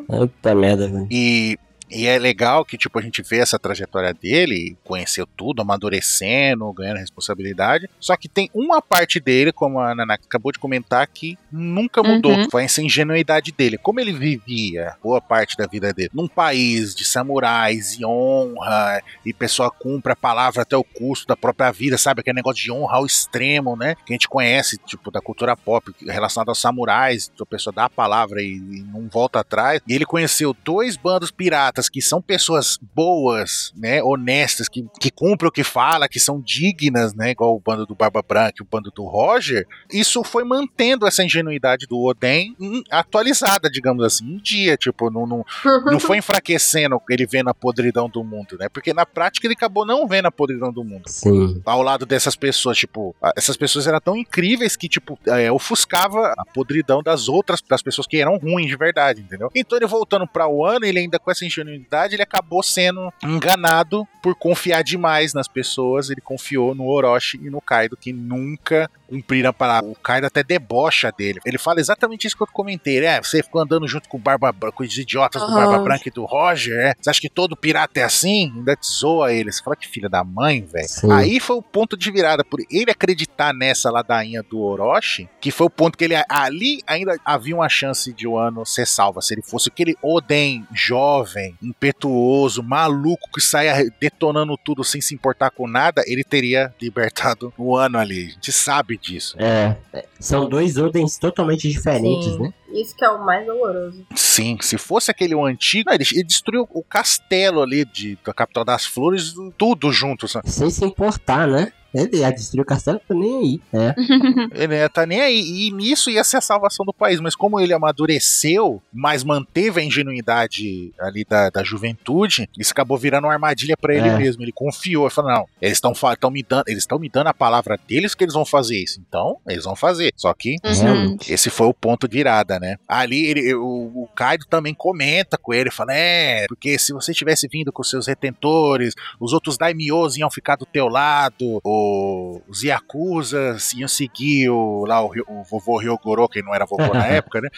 Puta 0.07 0.55
merda, 0.55 0.87
velho. 0.87 1.07
E, 1.11 1.57
e 1.89 2.05
é 2.05 2.19
legal 2.19 2.63
que, 2.63 2.77
tipo, 2.77 2.99
a 2.99 3.01
gente 3.01 3.21
vê 3.23 3.39
essa 3.39 3.57
trajetória 3.57 4.13
dele, 4.13 4.77
conheceu 4.83 5.25
tudo, 5.25 5.61
amadurecendo, 5.61 6.71
ganhando 6.71 6.97
responsabilidade. 6.97 7.89
Só 7.99 8.15
que 8.15 8.29
tem 8.29 8.49
uma 8.53 8.81
parte 8.81 9.19
dele, 9.19 9.51
como 9.51 9.79
a 9.79 9.95
Nanaka 9.95 10.23
acabou 10.25 10.51
de 10.51 10.59
comentar, 10.59 11.07
que 11.07 11.37
nunca 11.51 12.03
mudou. 12.03 12.31
Uhum. 12.31 12.49
Foi 12.51 12.63
essa 12.63 12.81
ingenuidade 12.81 13.51
dele. 13.51 13.77
Como 13.77 13.99
ele 13.99 14.13
vivia 14.13 14.95
boa 15.01 15.19
parte 15.19 15.57
da 15.57 15.65
vida 15.65 15.91
dele 15.91 16.11
num 16.13 16.27
país 16.27 16.93
de 16.93 17.05
samurais 17.05 17.97
e 17.99 18.05
honra, 18.05 19.01
e 19.25 19.33
pessoa 19.33 19.71
cumpre 19.71 20.11
a 20.11 20.15
palavra 20.15 20.61
até 20.61 20.77
o 20.77 20.83
custo 20.83 21.27
da 21.27 21.35
própria 21.35 21.71
vida, 21.71 21.97
sabe? 21.97 22.21
Aquele 22.21 22.35
negócio 22.35 22.63
de 22.63 22.71
honra 22.71 22.97
ao 22.97 23.05
extremo, 23.05 23.75
né? 23.75 23.95
Que 24.05 24.13
a 24.13 24.15
gente 24.15 24.27
conhece, 24.27 24.77
tipo, 24.77 25.09
da 25.09 25.21
cultura 25.21 25.55
pop 25.57 25.91
relacionado 26.05 26.49
aos 26.49 26.59
samurais. 26.59 27.31
A 27.39 27.45
pessoa 27.45 27.73
dá 27.73 27.85
a 27.85 27.89
palavra 27.89 28.41
e, 28.41 28.57
e 28.57 28.83
não 28.83 29.07
volta 29.07 29.39
atrás. 29.39 29.81
E 29.87 29.93
ele 29.93 30.05
conheceu 30.05 30.55
dois 30.63 30.95
bandos 30.95 31.31
piratas 31.31 31.78
que 31.87 32.01
são 32.01 32.21
pessoas 32.21 32.79
boas, 32.95 33.71
né? 33.77 34.01
Honestas, 34.03 34.67
que, 34.67 34.85
que 34.99 35.11
cumprem 35.11 35.47
o 35.47 35.51
que 35.51 35.63
fala, 35.63 36.09
que 36.09 36.19
são 36.19 36.41
dignas, 36.41 37.13
né? 37.13 37.31
Igual 37.31 37.55
o 37.55 37.59
bando 37.59 37.85
do 37.85 37.95
Barba 37.95 38.21
Branca 38.21 38.55
e 38.59 38.63
o 38.63 38.67
bando 38.69 38.91
do 38.91 39.05
Roger. 39.05 39.67
Isso 39.91 40.23
foi 40.23 40.43
mantendo 40.43 41.07
essa 41.07 41.23
ingenuidade 41.23 41.85
do 41.87 41.99
Oden 41.99 42.55
atualizada, 42.89 43.69
digamos 43.69 44.03
assim, 44.03 44.25
em 44.25 44.37
dia. 44.37 44.75
Tipo, 44.75 45.09
não, 45.09 45.27
não, 45.27 45.45
não 45.85 45.99
foi 45.99 46.17
enfraquecendo 46.17 46.99
ele 47.09 47.25
vendo 47.25 47.49
a 47.49 47.53
podridão 47.53 48.09
do 48.09 48.23
mundo, 48.23 48.57
né? 48.59 48.67
Porque 48.69 48.93
na 48.93 49.05
prática 49.05 49.45
ele 49.45 49.53
acabou 49.53 49.85
não 49.85 50.07
vendo 50.07 50.25
a 50.25 50.31
podridão 50.31 50.71
do 50.71 50.83
mundo. 50.83 51.07
Sim. 51.07 51.61
Ao 51.65 51.81
lado 51.81 52.05
dessas 52.05 52.35
pessoas, 52.35 52.77
tipo, 52.77 53.15
essas 53.35 53.55
pessoas 53.55 53.87
eram 53.87 53.99
tão 53.99 54.17
incríveis 54.17 54.75
que, 54.75 54.89
tipo, 54.89 55.19
é, 55.27 55.51
ofuscava 55.51 56.33
a 56.37 56.45
podridão 56.45 57.03
das 57.03 57.27
outras, 57.27 57.61
das 57.61 57.81
pessoas 57.81 58.07
que 58.07 58.17
eram 58.17 58.37
ruins 58.37 58.67
de 58.67 58.75
verdade, 58.75 59.21
entendeu? 59.21 59.49
Então 59.55 59.77
ele 59.77 59.85
voltando 59.85 60.27
pra 60.27 60.47
Wano, 60.47 60.85
ele 60.85 60.99
ainda 60.99 61.19
com 61.19 61.29
essa 61.29 61.45
ingenuidade, 61.45 61.68
ele 62.13 62.23
acabou 62.23 62.63
sendo 62.63 63.11
enganado 63.23 64.07
por 64.21 64.35
confiar 64.35 64.83
demais 64.83 65.33
nas 65.33 65.47
pessoas. 65.47 66.09
Ele 66.09 66.21
confiou 66.21 66.75
no 66.75 66.85
Orochi 66.85 67.37
e 67.37 67.49
no 67.49 67.61
Kaido, 67.61 67.97
que 67.97 68.11
nunca 68.11 68.89
cumpriram 69.07 69.49
a 69.49 69.53
palavra. 69.53 69.89
O 69.89 69.95
Kaido 69.95 70.27
até 70.27 70.43
debocha 70.43 71.11
dele. 71.11 71.39
Ele 71.45 71.57
fala 71.57 71.79
exatamente 71.79 72.27
isso 72.27 72.37
que 72.37 72.43
eu 72.43 72.47
comentei. 72.47 73.03
É, 73.03 73.21
você 73.21 73.41
ficou 73.41 73.61
andando 73.61 73.87
junto 73.87 74.07
com 74.07 74.17
o 74.17 74.19
Barba 74.19 74.51
Branca, 74.51 74.77
com 74.77 74.83
os 74.83 74.97
idiotas 74.97 75.41
do 75.41 75.47
Aham. 75.47 75.55
Barba 75.55 75.83
Branca 75.83 76.07
e 76.07 76.11
do 76.11 76.25
Roger, 76.25 76.77
é? 76.77 76.95
Você 76.99 77.09
acha 77.09 77.21
que 77.21 77.29
todo 77.29 77.55
pirata 77.55 77.99
é 77.99 78.03
assim? 78.03 78.51
Ainda 78.55 78.75
te 78.75 78.87
zoa 78.87 79.33
ele. 79.33 79.51
Você 79.51 79.63
fala 79.63 79.75
que 79.75 79.87
filha 79.87 80.09
da 80.09 80.23
mãe, 80.23 80.61
velho. 80.61 80.87
Aí 81.11 81.39
foi 81.39 81.55
o 81.55 81.61
ponto 81.61 81.97
de 81.97 82.11
virada. 82.11 82.43
Por 82.43 82.59
ele 82.69 82.91
acreditar 82.91 83.53
nessa 83.53 83.89
ladainha 83.89 84.43
do 84.43 84.59
Orochi, 84.59 85.29
que 85.39 85.51
foi 85.51 85.67
o 85.67 85.69
ponto 85.69 85.97
que 85.97 86.03
ele. 86.03 86.15
Ali 86.29 86.81
ainda 86.85 87.17
havia 87.25 87.55
uma 87.55 87.69
chance 87.69 88.13
de 88.13 88.27
o 88.27 88.37
ano 88.37 88.65
ser 88.65 88.85
salva. 88.85 89.21
Se 89.21 89.33
ele 89.33 89.41
fosse 89.41 89.69
aquele 89.69 89.97
Oden 90.01 90.67
jovem, 90.73 91.55
impetuoso, 91.61 92.63
maluco, 92.63 93.29
que 93.33 93.41
saia 93.41 93.91
detonando 93.99 94.57
tudo 94.57 94.83
sem 94.83 95.01
se 95.01 95.13
importar 95.13 95.51
com 95.51 95.67
nada, 95.67 96.03
ele 96.05 96.23
teria 96.23 96.73
libertado 96.81 97.53
o 97.57 97.75
ano 97.75 97.97
ali. 97.97 98.27
A 98.27 98.29
gente 98.31 98.51
sabe 98.51 98.97
disso. 98.97 99.35
É, 99.37 99.75
é, 99.93 100.05
são 100.19 100.47
dois 100.47 100.77
Odens 100.77 101.17
totalmente 101.17 101.69
diferentes, 101.69 102.33
Sim. 102.33 102.39
né? 102.39 102.53
Isso 102.71 102.95
que 102.95 103.03
é 103.03 103.09
o 103.09 103.25
mais 103.25 103.45
doloroso. 103.45 104.05
Sim, 104.15 104.57
se 104.61 104.77
fosse 104.77 105.09
aquele 105.09 105.33
o 105.33 105.43
antigo, 105.43 105.91
ele, 105.91 106.03
ele 106.13 106.23
destruiu 106.23 106.67
o 106.71 106.83
castelo 106.83 107.61
ali 107.61 107.83
de, 107.83 108.17
da 108.23 108.33
capital 108.33 108.63
das 108.63 108.85
flores, 108.85 109.33
tudo 109.57 109.91
junto. 109.91 110.27
sabe? 110.27 110.49
Sem 110.49 110.69
se 110.69 110.85
importar, 110.85 111.47
né? 111.47 111.73
Ele 111.93 112.17
ia 112.17 112.31
destruir 112.31 112.61
o 112.61 112.65
castelo, 112.65 113.01
tô 113.07 113.13
nem 113.13 113.37
aí. 113.39 113.61
É. 113.73 113.95
Ele 114.63 114.75
ia 114.75 114.89
tá 114.89 115.05
nem 115.05 115.19
aí. 115.21 115.67
E 115.67 115.71
nisso 115.71 116.09
ia 116.09 116.23
ser 116.23 116.37
a 116.37 116.41
salvação 116.41 116.85
do 116.85 116.93
país. 116.93 117.19
Mas 117.19 117.35
como 117.35 117.59
ele 117.59 117.73
amadureceu, 117.73 118.81
mas 118.93 119.23
manteve 119.23 119.81
a 119.81 119.83
ingenuidade 119.83 120.93
ali 120.99 121.25
da, 121.27 121.49
da 121.49 121.63
juventude, 121.63 122.49
isso 122.57 122.71
acabou 122.71 122.97
virando 122.97 123.25
uma 123.25 123.33
armadilha 123.33 123.75
pra 123.75 123.95
ele 123.95 124.07
É. 124.07 124.17
mesmo. 124.17 124.43
Ele 124.43 124.51
confiou. 124.51 125.05
Ele 125.05 125.13
falou: 125.13 125.31
não, 125.31 125.45
eles 125.61 125.77
estão 125.77 125.93
me 126.31 126.43
dando. 126.43 126.63
Eles 126.67 126.83
estão 126.83 126.99
me 126.99 127.09
dando 127.09 127.27
a 127.27 127.33
palavra 127.33 127.79
deles 127.87 128.13
que 128.13 128.23
eles 128.23 128.33
vão 128.33 128.45
fazer 128.45 128.77
isso. 128.77 129.01
Então, 129.07 129.37
eles 129.47 129.63
vão 129.63 129.75
fazer. 129.75 130.13
Só 130.15 130.33
que 130.33 130.57
Uhum. 130.63 131.17
Esse 131.27 131.49
foi 131.49 131.67
o 131.67 131.73
ponto 131.73 132.07
de 132.07 132.19
virada, 132.19 132.59
né? 132.59 132.75
Ali 132.87 133.25
ele, 133.27 133.53
o, 133.55 134.03
o 134.03 134.09
Kaido 134.13 134.45
também 134.49 134.73
comenta 134.73 135.37
com 135.37 135.53
ele, 135.53 135.71
fala: 135.71 135.93
É, 135.93 136.45
porque 136.47 136.77
se 136.77 136.91
você 136.91 137.13
tivesse 137.13 137.47
vindo 137.47 137.71
com 137.71 137.81
seus 137.81 138.07
retentores, 138.07 138.93
os 139.19 139.31
outros 139.31 139.57
daimyos 139.57 140.17
iam 140.17 140.29
ficar 140.29 140.57
do 140.57 140.65
teu 140.65 140.87
lado, 140.89 141.61
o- 141.79 142.41
os 142.47 142.63
Yakuzas 142.63 143.73
iam 143.73 143.87
seguir 143.87 144.49
o, 144.49 144.85
lá 144.85 145.03
o, 145.03 145.11
o 145.27 145.43
vovô 145.43 145.77
Ryogoro, 145.77 146.27
que 146.27 146.41
não 146.41 146.53
era 146.53 146.65
vovô 146.65 146.93
na 146.93 147.05
época, 147.07 147.41
né? 147.41 147.49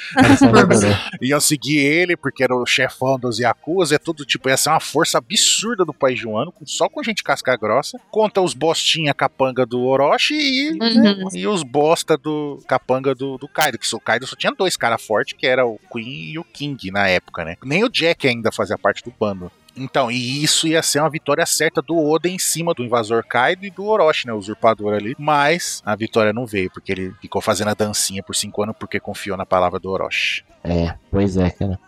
Iam 1.22 1.40
seguir 1.40 1.78
ele, 1.78 2.16
porque 2.16 2.44
era 2.44 2.56
o 2.56 2.66
chefão 2.66 3.18
dos 3.18 3.40
Yakuza, 3.40 3.96
é 3.96 3.98
tudo 4.00 4.26
tipo, 4.26 4.50
ia 4.50 4.58
ser 4.58 4.70
uma 4.70 4.80
força 4.80 5.18
absurda 5.18 5.84
do 5.86 5.94
país 5.94 6.20
Joano, 6.20 6.54
só 6.66 6.88
com 6.90 7.02
gente 7.04 7.24
casca 7.24 7.56
grossa, 7.56 8.00
contra 8.10 8.42
os 8.42 8.54
bostinha 8.54 9.14
capanga 9.14 9.66
do 9.66 9.82
Orochi 9.84 10.34
e, 10.36 10.72
Uhum. 10.82 11.28
e 11.34 11.48
os 11.48 11.64
bosta 11.64 12.18
do 12.18 12.62
capanga 12.68 13.14
do, 13.16 13.38
do 13.38 13.48
Kaido, 13.48 13.78
que 13.78 13.96
o 13.96 14.00
Kaido 14.00 14.28
só 14.28 14.36
tinha 14.36 14.52
dois 14.52 14.76
caras 14.78 15.02
fortes, 15.02 15.36
que 15.38 15.46
era 15.48 15.66
o 15.66 15.80
Queen 15.92 16.32
e 16.34 16.40
o 16.40 16.44
King 16.44 16.92
na 16.92 17.08
época, 17.08 17.44
né? 17.46 17.56
Nem 17.64 17.84
o 17.84 17.90
Jack 17.90 18.28
ainda 18.28 18.52
fazia 18.52 18.78
parte 18.78 19.04
do 19.04 19.14
bando. 19.20 19.52
Então, 19.76 20.12
e 20.12 20.44
isso 20.44 20.68
ia 20.68 20.82
ser 20.84 21.00
uma 21.00 21.10
vitória 21.10 21.46
certa 21.46 21.82
do 21.82 21.98
Oda 21.98 22.28
em 22.28 22.38
cima 22.38 22.74
do 22.74 22.84
invasor 22.84 23.24
Kaido 23.26 23.66
e 23.66 23.72
do 23.72 23.86
Orochi, 23.86 24.28
né? 24.28 24.34
O 24.34 24.38
usurpador 24.38 24.94
ali. 24.94 25.16
Mas 25.18 25.82
a 25.86 25.96
vitória 25.96 26.34
não 26.34 26.46
veio, 26.46 26.70
porque 26.72 26.92
ele 26.92 27.14
ficou 27.22 27.42
fazendo 27.42 27.70
a 27.70 27.74
dancinha 27.74 28.22
por 28.22 28.36
cinco 28.36 28.64
anos 28.64 28.76
porque 28.78 29.00
confiou 29.00 29.38
na 29.38 29.46
palavra 29.46 29.80
do 29.80 29.90
Orochi. 29.90 30.44
É, 30.64 30.94
pois 31.10 31.38
é, 31.38 31.50
cara. 31.50 31.80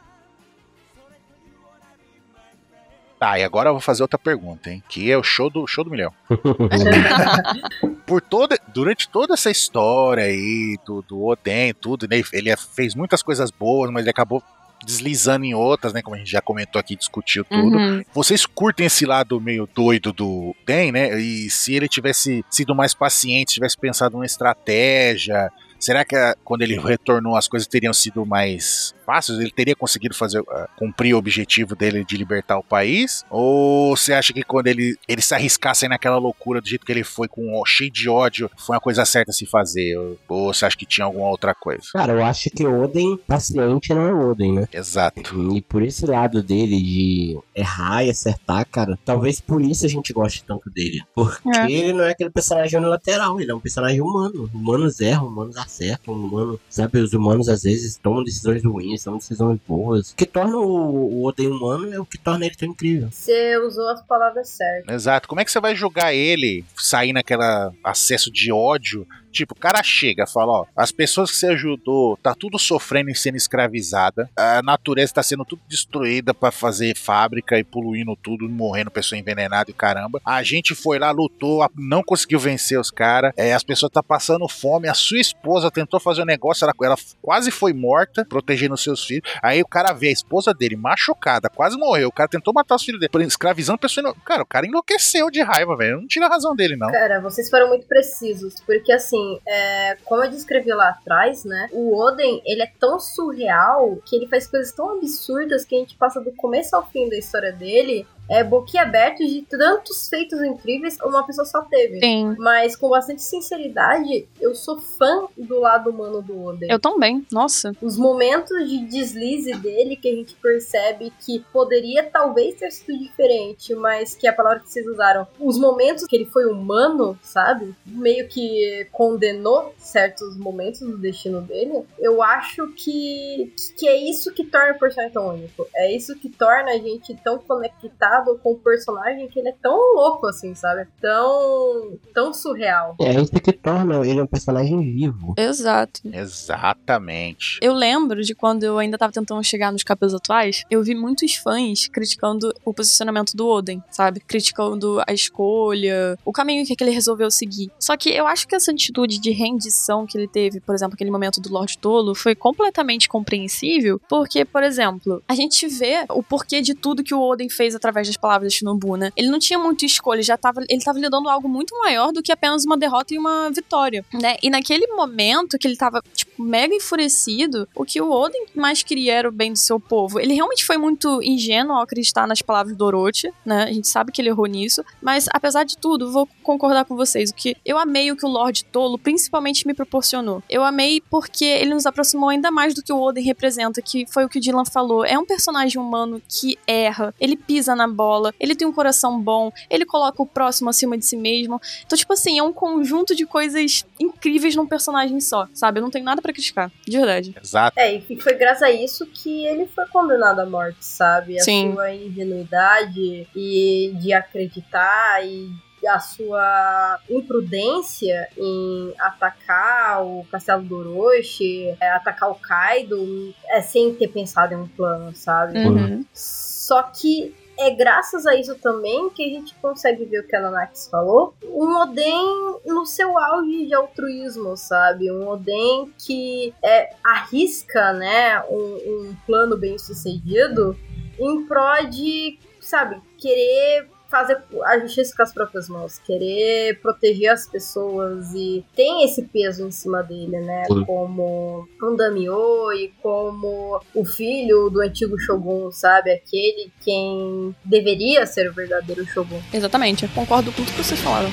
Tá, 3.24 3.40
e 3.40 3.44
agora 3.46 3.70
eu 3.70 3.74
vou 3.74 3.80
fazer 3.80 4.02
outra 4.02 4.20
pergunta, 4.20 4.70
hein? 4.70 4.84
Que 4.90 5.10
é 5.10 5.18
o 5.18 5.24
show 5.24 5.50
do, 5.50 5.66
show 5.66 5.82
do 5.82 5.90
milhão. 5.90 6.14
por 8.06 8.20
toda, 8.20 8.60
durante 8.74 9.08
toda 9.08 9.34
essa 9.34 9.50
história 9.50 10.26
aí 10.26 10.78
do, 10.86 11.02
do 11.02 11.24
Oden, 11.24 11.74
tudo, 11.74 12.06
né? 12.06 12.22
Ele 12.34 12.54
fez 12.58 12.94
muitas 12.94 13.24
coisas 13.24 13.50
boas, 13.50 13.90
mas 13.92 14.02
ele 14.02 14.10
acabou 14.10 14.44
deslizando 14.86 15.46
em 15.46 15.54
outras, 15.54 15.94
né? 15.94 16.02
Como 16.02 16.16
a 16.16 16.20
gente 16.20 16.32
já 16.32 16.42
comentou 16.42 16.80
aqui, 16.80 16.96
discutiu 16.96 17.44
tudo. 17.44 17.78
Uhum. 17.78 18.04
Vocês 18.14 18.46
curtem 18.46 18.86
esse 18.86 19.06
lado 19.06 19.40
meio 19.40 19.68
doido 19.74 20.12
do 20.12 20.56
Den, 20.66 20.92
né? 20.92 21.20
E 21.20 21.50
se 21.50 21.74
ele 21.74 21.88
tivesse 21.88 22.44
sido 22.50 22.76
mais 22.76 22.94
paciente, 22.94 23.54
tivesse 23.54 23.78
pensado 23.78 24.14
numa 24.14 24.26
estratégia, 24.26 25.52
será 25.80 26.06
que 26.06 26.16
ah, 26.16 26.36
quando 26.44 26.62
ele 26.62 26.78
retornou 26.80 27.36
as 27.36 27.48
coisas 27.48 27.68
teriam 27.68 27.94
sido 27.94 28.26
mais 28.26 28.94
fáceis? 29.06 29.40
Ele 29.40 29.52
teria 29.52 29.76
conseguido 29.76 30.16
fazer 30.16 30.40
uh, 30.42 30.46
cumprir 30.78 31.14
o 31.14 31.18
objetivo 31.18 31.76
dele 31.76 32.04
de 32.06 32.18
libertar 32.18 32.58
o 32.58 32.64
país? 32.64 33.24
Ou 33.30 33.96
você 33.96 34.14
acha 34.14 34.34
que 34.34 34.44
quando 34.44 34.68
ele, 34.68 34.98
ele 35.08 35.22
se 35.22 35.34
arriscasse 35.34 35.88
naquela 35.88 36.18
loucura 36.18 36.62
do 36.62 36.68
jeito 36.68 36.86
que 36.86 36.92
ele 36.92 37.04
foi, 37.04 37.28
com 37.28 37.54
ó, 37.60 37.66
cheio 37.66 37.92
de 37.92 38.10
ódio, 38.10 38.50
foi 38.58 38.76
uma 38.76 38.82
coisa 38.82 39.06
certa 39.06 39.32
a 39.32 39.34
se 39.34 39.46
fazer? 39.46 39.96
Ou, 40.28 40.54
você 40.54 40.66
acha 40.66 40.78
que 40.78 40.86
tinha 40.86 41.06
alguma 41.06 41.28
outra 41.30 41.54
coisa? 41.54 41.84
Cara, 41.94 42.14
eu 42.14 42.24
acho 42.24 42.50
que 42.50 42.66
o 42.66 42.84
Oden, 42.84 43.18
paciente 43.28 43.94
não 43.94 44.02
é 44.08 44.14
o 44.14 44.32
Oden, 44.32 44.54
né? 44.54 44.68
Exato. 44.72 45.22
E 45.56 45.62
por 45.62 45.82
esse 45.82 46.06
lado 46.06 46.42
dele 46.44 46.82
de 46.82 47.40
errar 47.56 48.04
e 48.04 48.10
acertar, 48.10 48.66
cara, 48.70 48.98
talvez 49.06 49.40
por 49.42 49.62
isso 49.62 49.86
a 49.86 49.90
gente 49.90 50.14
goste 50.14 50.44
tanto 50.44 50.70
dele. 50.70 51.02
Porque 51.14 51.50
É. 51.50 51.72
ele 51.72 51.94
não 51.94 52.04
é 52.04 52.12
aquele 52.12 52.30
personagem 52.30 52.80
unilateral, 52.80 53.40
ele 53.40 53.52
é 53.52 53.56
um 53.56 53.60
personagem 53.60 54.02
humano. 54.02 54.50
Humanos 54.54 55.00
erram, 55.00 55.28
humanos 55.28 55.58
acertam, 55.58 56.14
humano, 56.14 56.60
sabe? 56.70 57.00
Os 57.00 57.14
humanos 57.14 57.50
às 57.50 57.64
vezes 57.64 57.98
tomam 57.98 58.24
decisões 58.24 58.64
ruins, 58.64 58.93
tomam 59.02 59.20
decisões 59.20 59.60
boas. 59.68 60.12
O 60.12 60.16
que 60.16 60.26
torna 60.26 60.58
o, 60.58 61.22
o 61.22 61.26
Oden 61.26 61.48
humano 61.48 61.94
é 61.94 62.00
o 62.00 62.06
que 62.06 62.18
torna 62.18 62.46
ele 62.46 62.56
tão 62.56 62.70
incrível. 62.70 63.10
Você 63.12 63.58
usou 63.58 63.88
as 63.90 64.02
palavras 64.06 64.50
certas. 64.50 64.94
Exato. 64.94 65.28
Como 65.28 65.40
é 65.40 65.46
que 65.46 65.52
você 65.52 65.60
vai 65.60 65.76
julgar 65.76 66.14
ele 66.14 66.66
sair 66.76 67.14
naquela 67.14 67.74
acesso 67.84 68.32
de 68.32 68.52
ódio? 68.52 69.08
Tipo, 69.34 69.54
o 69.54 69.60
cara 69.60 69.82
chega 69.84 70.28
fala, 70.28 70.52
ó, 70.54 70.66
as 70.76 70.92
pessoas 70.92 71.32
que 71.32 71.38
você 71.38 71.48
ajudou, 71.48 72.18
tá 72.18 72.36
tudo 72.36 72.60
sofrendo 72.60 73.10
e 73.10 73.16
sendo 73.16 73.36
escravizada, 73.36 74.30
a 74.38 74.62
natureza 74.62 75.16
tá 75.16 75.24
sendo 75.24 75.44
tudo 75.44 75.62
destruída 75.68 76.34
pra 76.34 76.52
fazer 76.52 76.96
fábrica 76.96 77.58
e 77.58 77.64
poluindo 77.64 78.16
tudo, 78.16 78.48
morrendo 78.48 78.92
pessoa 78.92 79.18
envenenada 79.18 79.72
e 79.72 79.74
caramba. 79.74 80.22
A 80.24 80.44
gente 80.44 80.76
foi 80.76 81.00
lá, 81.00 81.10
lutou, 81.10 81.68
não 81.76 82.04
conseguiu 82.04 82.40
vencer 82.40 82.80
os 82.80 82.92
caras, 82.92 83.34
é, 83.36 83.54
as 83.54 83.64
pessoas 83.64 83.92
tá 83.92 84.04
passando 84.04 84.48
fome, 84.48 84.88
a 84.88 84.94
sua 84.94 85.20
esposa 85.20 85.72
tentou 85.72 86.00
fazer 86.00 86.22
um 86.22 86.26
negócio, 86.26 86.64
ela, 86.64 86.74
ela 86.84 86.98
quase 87.22 87.50
foi 87.50 87.74
morta, 87.74 88.26
protegendo 88.26 88.78
seus 88.78 89.04
filhos. 89.04 89.28
Aí 89.42 89.62
o 89.62 89.68
cara 89.68 89.94
vê 89.94 90.10
a 90.10 90.12
esposa 90.12 90.54
dele 90.54 90.76
machucada, 90.76 91.50
quase 91.50 91.76
morreu, 91.76 92.10
o 92.10 92.14
cara 92.14 92.30
tentou 92.30 92.54
matar 92.54 92.76
os 92.76 92.84
filhos 92.84 93.00
dele, 93.00 93.26
escravizando 93.26 93.76
a 93.76 93.80
pessoa. 93.80 94.16
Cara, 94.24 94.44
o 94.44 94.46
cara 94.46 94.68
enlouqueceu 94.68 95.32
de 95.32 95.42
raiva, 95.42 95.76
velho. 95.76 96.02
Não 96.02 96.08
tira 96.08 96.28
a 96.28 96.30
razão 96.30 96.56
dele, 96.56 96.76
não. 96.76 96.92
Cara, 96.92 97.20
vocês 97.20 97.50
foram 97.50 97.70
muito 97.70 97.88
precisos, 97.88 98.56
porque 98.66 98.92
assim, 98.92 99.23
é, 99.46 99.98
como 100.06 100.24
eu 100.24 100.30
descrevi 100.30 100.72
lá 100.72 100.90
atrás, 100.90 101.44
né, 101.46 101.70
o 101.72 101.98
Oden, 101.98 102.42
ele 102.46 102.62
é 102.62 102.72
tão 102.80 103.00
surreal 103.00 103.98
que 104.06 104.16
ele 104.16 104.28
faz 104.28 104.48
coisas 104.48 104.72
tão 104.72 104.98
absurdas 104.98 105.66
que 105.66 105.76
a 105.76 105.80
gente 105.80 105.96
passa 105.96 106.22
do 106.22 106.32
começo 106.32 106.76
ao 106.76 106.86
fim 106.86 107.10
da 107.10 107.18
história 107.18 107.52
dele 107.52 108.06
é 108.30 108.44
boquiaberto 108.44 109.26
de 109.26 109.42
tantos 109.44 110.08
feitos 110.10 110.42
incríveis 110.42 110.98
uma 111.04 111.26
pessoa 111.26 111.46
só 111.46 111.62
teve. 111.62 112.00
Sim. 112.00 112.36
Mas 112.38 112.76
com 112.76 112.90
bastante 112.90 113.22
sinceridade, 113.22 114.28
eu 114.40 114.56
sou 114.56 114.80
fã 114.80 115.28
do 115.38 115.60
lado 115.60 115.90
humano 115.90 116.22
do 116.22 116.42
Oden. 116.44 116.70
Eu 116.72 116.80
também. 116.80 117.26
Nossa. 117.32 117.74
Os 117.82 117.98
momentos 117.98 118.70
de 118.70 118.86
deslize 118.86 119.54
dele 119.54 119.96
que 119.96 120.10
a 120.10 120.16
gente 120.16 120.36
percebe 120.36 121.12
que 121.20 121.40
poderia 121.52 122.04
talvez 122.04 122.56
ter 122.56 122.72
sido 122.72 122.98
diferente, 122.98 123.76
mas 123.76 124.16
que 124.16 124.28
é 124.28 124.30
a 124.30 124.34
palavra 124.34 124.60
que 124.60 124.72
vocês 124.72 124.88
usaram, 124.88 125.28
os 125.40 125.58
momentos 125.58 126.06
que 126.06 126.16
ele 126.16 126.26
foi 126.26 126.46
humano, 126.46 127.18
sabe? 127.22 127.76
Meio 127.86 128.28
que 128.28 128.88
condenou 128.92 129.74
certos 129.78 130.38
momentos 130.38 130.80
do 130.80 130.98
destino 130.98 131.42
dele. 131.42 131.84
Eu 132.00 132.22
acho 132.22 132.68
que, 132.74 133.54
que 133.78 133.88
é 133.88 133.96
isso 133.96 134.34
que 134.34 134.46
torna 134.46 134.74
o 134.74 134.80
personagem 134.80 135.14
tão 135.14 135.28
único. 135.30 135.68
É 135.76 135.92
isso 135.92 136.16
que 136.16 136.30
torna 136.30 136.72
a 136.72 136.78
gente 136.78 137.16
tão 137.24 137.38
conectado 137.38 138.13
com 138.42 138.52
o 138.52 138.60
personagem 138.60 139.28
que 139.28 139.40
ele 139.40 139.50
é 139.50 139.56
tão 139.62 139.76
louco 139.96 140.28
assim, 140.28 140.54
sabe? 140.56 140.88
Tão, 141.02 141.98
tão 142.14 142.34
surreal. 142.34 142.96
É 143.02 143.14
isso 143.14 143.32
que 143.34 143.52
torna 143.52 144.06
ele 144.06 144.22
um 144.22 144.28
personagem 144.28 144.80
vivo. 144.82 145.34
Exato. 145.38 146.02
Exatamente. 146.12 147.60
Eu 147.62 147.74
lembro 147.74 148.22
de 148.22 148.36
quando 148.36 148.64
eu 148.64 148.78
ainda 148.78 148.98
tava 148.98 149.14
tentando 149.14 149.44
chegar 149.44 149.72
nos 149.72 149.84
capítulos 149.84 150.14
atuais, 150.14 150.64
eu 150.70 150.84
vi 150.84 150.96
muitos 150.96 151.36
fãs 151.36 151.88
criticando 151.88 152.54
o 152.66 152.74
posicionamento 152.74 153.36
do 153.36 153.48
Oden, 153.48 153.84
sabe? 153.92 154.20
Criticando 154.20 155.02
a 155.08 155.14
escolha, 155.14 156.18
o 156.26 156.32
caminho 156.32 156.66
que, 156.66 156.76
que 156.76 156.84
ele 156.84 156.92
resolveu 156.92 157.30
seguir. 157.32 157.72
Só 157.80 157.96
que 157.98 158.10
eu 158.10 158.28
acho 158.28 158.48
que 158.48 158.56
essa 158.56 158.72
atitude 158.72 159.20
de 159.20 159.32
rendição 159.32 160.06
que 160.06 160.18
ele 160.18 160.28
teve, 160.28 160.60
por 160.60 160.76
exemplo, 160.76 160.96
aquele 160.96 161.12
momento 161.12 161.40
do 161.40 161.52
Lorde 161.52 161.78
Tolo, 161.78 162.16
foi 162.16 162.36
completamente 162.36 163.08
compreensível, 163.08 164.00
porque, 164.10 164.46
por 164.46 164.64
exemplo, 164.64 165.22
a 165.28 165.36
gente 165.36 165.68
vê 165.68 166.06
o 166.10 166.22
porquê 166.22 166.62
de 166.62 166.74
tudo 166.74 167.04
que 167.04 167.14
o 167.14 167.22
Oden 167.22 167.50
fez 167.50 167.76
através 167.76 168.03
das 168.08 168.18
palavras 168.18 168.52
de 168.52 168.60
Shinobu, 168.60 168.96
né? 168.96 169.12
Ele 169.16 169.30
não 169.30 169.40
tinha 169.40 169.60
muita 169.60 169.86
escolha, 169.86 170.22
já 170.22 170.38
tava, 170.38 170.64
ele 170.70 170.84
tava 170.84 171.00
lidando 171.00 171.30
algo 171.30 171.48
muito 171.48 171.78
maior 171.80 172.12
do 172.12 172.22
que 172.22 172.32
apenas 172.32 172.66
uma 172.66 172.78
derrota 172.78 173.14
e 173.14 173.18
uma 173.18 173.50
vitória, 173.50 174.06
né? 174.14 174.38
E 174.42 174.50
naquele 174.50 174.88
momento 174.88 175.58
que 175.58 175.68
ele 175.68 175.76
tava, 175.76 176.02
tipo, 176.14 176.42
mega 176.42 176.74
enfurecido, 176.74 177.68
o 177.76 177.86
que 177.86 178.02
o 178.02 178.10
Oden 178.10 178.46
mais 178.56 178.84
queria 178.84 179.14
era 179.14 179.30
o 179.30 179.32
bem 179.32 179.54
do 179.54 179.60
seu 179.60 179.80
povo. 179.80 180.20
Ele 180.20 180.34
realmente 180.34 180.66
foi 180.66 180.78
muito 180.78 181.22
ingênuo 181.24 181.76
ao 181.76 181.84
acreditar 181.84 182.28
nas 182.28 182.42
palavras 182.42 182.76
do 182.76 182.86
Orochi, 182.86 183.32
né? 183.46 183.64
A 183.64 183.72
gente 183.72 183.88
sabe 183.88 184.12
que 184.12 184.22
ele 184.22 184.30
errou 184.30 184.46
nisso, 184.46 184.84
mas 185.02 185.28
apesar 185.32 185.64
de 185.64 185.78
tudo, 185.78 186.12
vou 186.12 186.28
concordar 186.42 186.86
com 186.86 186.96
vocês, 186.96 187.30
o 187.30 187.34
que 187.34 187.56
eu 187.66 187.78
amei 187.78 188.12
o 188.12 188.18
que 188.18 188.26
o 188.26 188.30
Lorde 188.30 188.66
Tolo 188.66 188.98
principalmente 188.98 189.66
me 189.66 189.74
proporcionou. 189.74 190.44
Eu 190.50 190.64
amei 190.64 191.02
porque 191.10 191.46
ele 191.46 191.74
nos 191.74 191.86
aproximou 191.86 192.30
ainda 192.30 192.52
mais 192.52 192.74
do 192.74 192.84
que 192.84 192.92
o 192.92 193.02
Oden 193.02 193.24
representa, 193.24 193.82
que 193.82 194.06
foi 194.06 194.26
o 194.26 194.30
que 194.30 194.38
o 194.38 194.42
Dylan 194.42 194.66
falou. 194.66 195.06
É 195.06 195.18
um 195.18 195.26
personagem 195.26 195.80
humano 195.82 196.22
que 196.28 196.58
erra, 196.68 197.14
ele 197.20 197.36
pisa 197.36 197.76
na 197.76 197.88
bola, 197.94 198.34
ele 198.40 198.56
tem 198.56 198.68
um 198.68 198.74
coração 198.74 199.22
bom, 199.22 199.52
ele 199.70 199.86
coloca 199.86 200.22
o 200.22 200.26
próximo 200.26 200.70
acima 200.70 200.98
de 200.98 201.06
si 201.06 201.16
mesmo. 201.16 201.62
Então, 201.86 201.98
tipo 201.98 202.14
assim, 202.14 202.40
é 202.40 202.44
um 202.44 202.54
conjunto 202.54 203.16
de 203.16 203.26
coisas 203.26 203.86
incríveis 204.00 204.56
num 204.56 204.68
personagem 204.68 205.20
só, 205.20 205.48
sabe? 205.54 205.80
Eu 205.80 205.84
não 205.84 205.92
tenho 205.92 206.06
nada 206.06 206.22
pra 206.22 206.34
criticar, 206.34 206.72
de 206.86 206.98
verdade. 206.98 207.36
Exato. 207.42 207.80
É, 207.80 207.94
e 207.96 208.20
foi 208.20 208.34
graças 208.36 208.64
a 208.64 208.72
isso 208.72 209.06
que 209.06 209.46
ele 209.46 209.68
foi 209.68 209.86
condenado 209.88 210.40
à 210.40 210.46
morte, 210.46 210.84
sabe? 210.84 211.40
A 211.40 211.44
Sim. 211.44 211.74
sua 211.74 211.94
ingenuidade 211.94 213.28
e 213.36 213.94
de 214.00 214.14
acreditar 214.14 215.26
e 215.26 215.50
a 215.88 216.00
sua 216.00 217.00
imprudência 217.10 218.30
em 218.38 218.94
atacar 219.00 220.04
o 220.04 220.26
castelo 220.32 220.64
do 220.64 220.78
Orochi, 220.78 221.76
é, 221.80 221.90
atacar 221.92 222.32
o 222.32 222.36
Kaido, 222.36 223.34
é, 223.48 223.62
sem 223.62 223.94
ter 223.94 224.08
pensado 224.08 224.54
em 224.54 224.58
um 224.58 224.68
plano, 224.68 225.14
sabe? 225.16 225.60
Uhum. 225.60 226.06
Só 226.14 226.84
que 226.84 227.36
é 227.58 227.70
graças 227.72 228.26
a 228.26 228.36
isso 228.36 228.56
também 228.56 229.10
que 229.10 229.24
a 229.24 229.30
gente 229.30 229.54
consegue 229.56 230.06
ver 230.06 230.20
o 230.20 230.28
que 230.28 230.36
a 230.36 230.42
Nanax 230.42 230.88
falou. 230.90 231.36
Um 231.44 231.82
Oden 231.82 232.60
no 232.66 232.86
seu 232.86 233.18
auge 233.18 233.66
de 233.66 233.74
altruísmo, 233.74 234.58
sabe? 234.58 235.12
Um 235.12 235.28
Oden 235.28 235.94
que 235.98 236.54
é, 236.64 236.96
arrisca, 237.04 237.94
né, 237.94 238.44
um, 238.50 238.56
um 238.56 239.16
plano 239.26 239.58
bem 239.58 239.78
sucedido 239.78 240.78
em 241.20 241.46
prol 241.46 241.86
de, 241.90 242.40
sabe, 242.60 243.00
querer 243.18 243.88
fazer 244.14 244.38
a 244.64 244.78
justiça 244.78 245.16
com 245.16 245.24
as 245.24 245.34
próprias 245.34 245.68
mãos, 245.68 245.98
querer 245.98 246.80
proteger 246.80 247.32
as 247.32 247.48
pessoas 247.48 248.32
e 248.36 248.64
tem 248.76 249.04
esse 249.04 249.24
peso 249.24 249.66
em 249.66 249.72
cima 249.72 250.04
dele, 250.04 250.40
né? 250.40 250.66
Sim. 250.68 250.86
Como 250.86 251.68
um 251.82 251.96
Daimyo 251.96 252.72
e 252.74 252.94
como 253.02 253.82
o 253.96 254.06
filho 254.06 254.70
do 254.70 254.82
antigo 254.82 255.20
Shogun, 255.20 255.72
sabe? 255.72 256.12
Aquele 256.12 256.72
quem 256.84 257.56
deveria 257.66 258.28
ser 258.28 258.52
o 258.52 258.54
verdadeiro 258.54 259.04
Shogun. 259.04 259.42
Exatamente, 259.52 260.04
eu 260.04 260.10
concordo 260.10 260.52
com 260.52 260.58
tudo 260.58 260.72
que 260.72 260.84
vocês 260.84 261.00
falaram. 261.00 261.32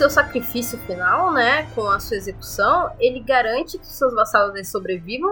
Seu 0.00 0.08
sacrifício 0.08 0.78
final, 0.78 1.30
né, 1.30 1.68
com 1.74 1.86
a 1.86 2.00
sua 2.00 2.16
execução, 2.16 2.90
ele 2.98 3.20
garante 3.20 3.76
que 3.76 3.86
seus 3.86 4.14
vassalos 4.14 4.54
sobrevivam 4.64 5.30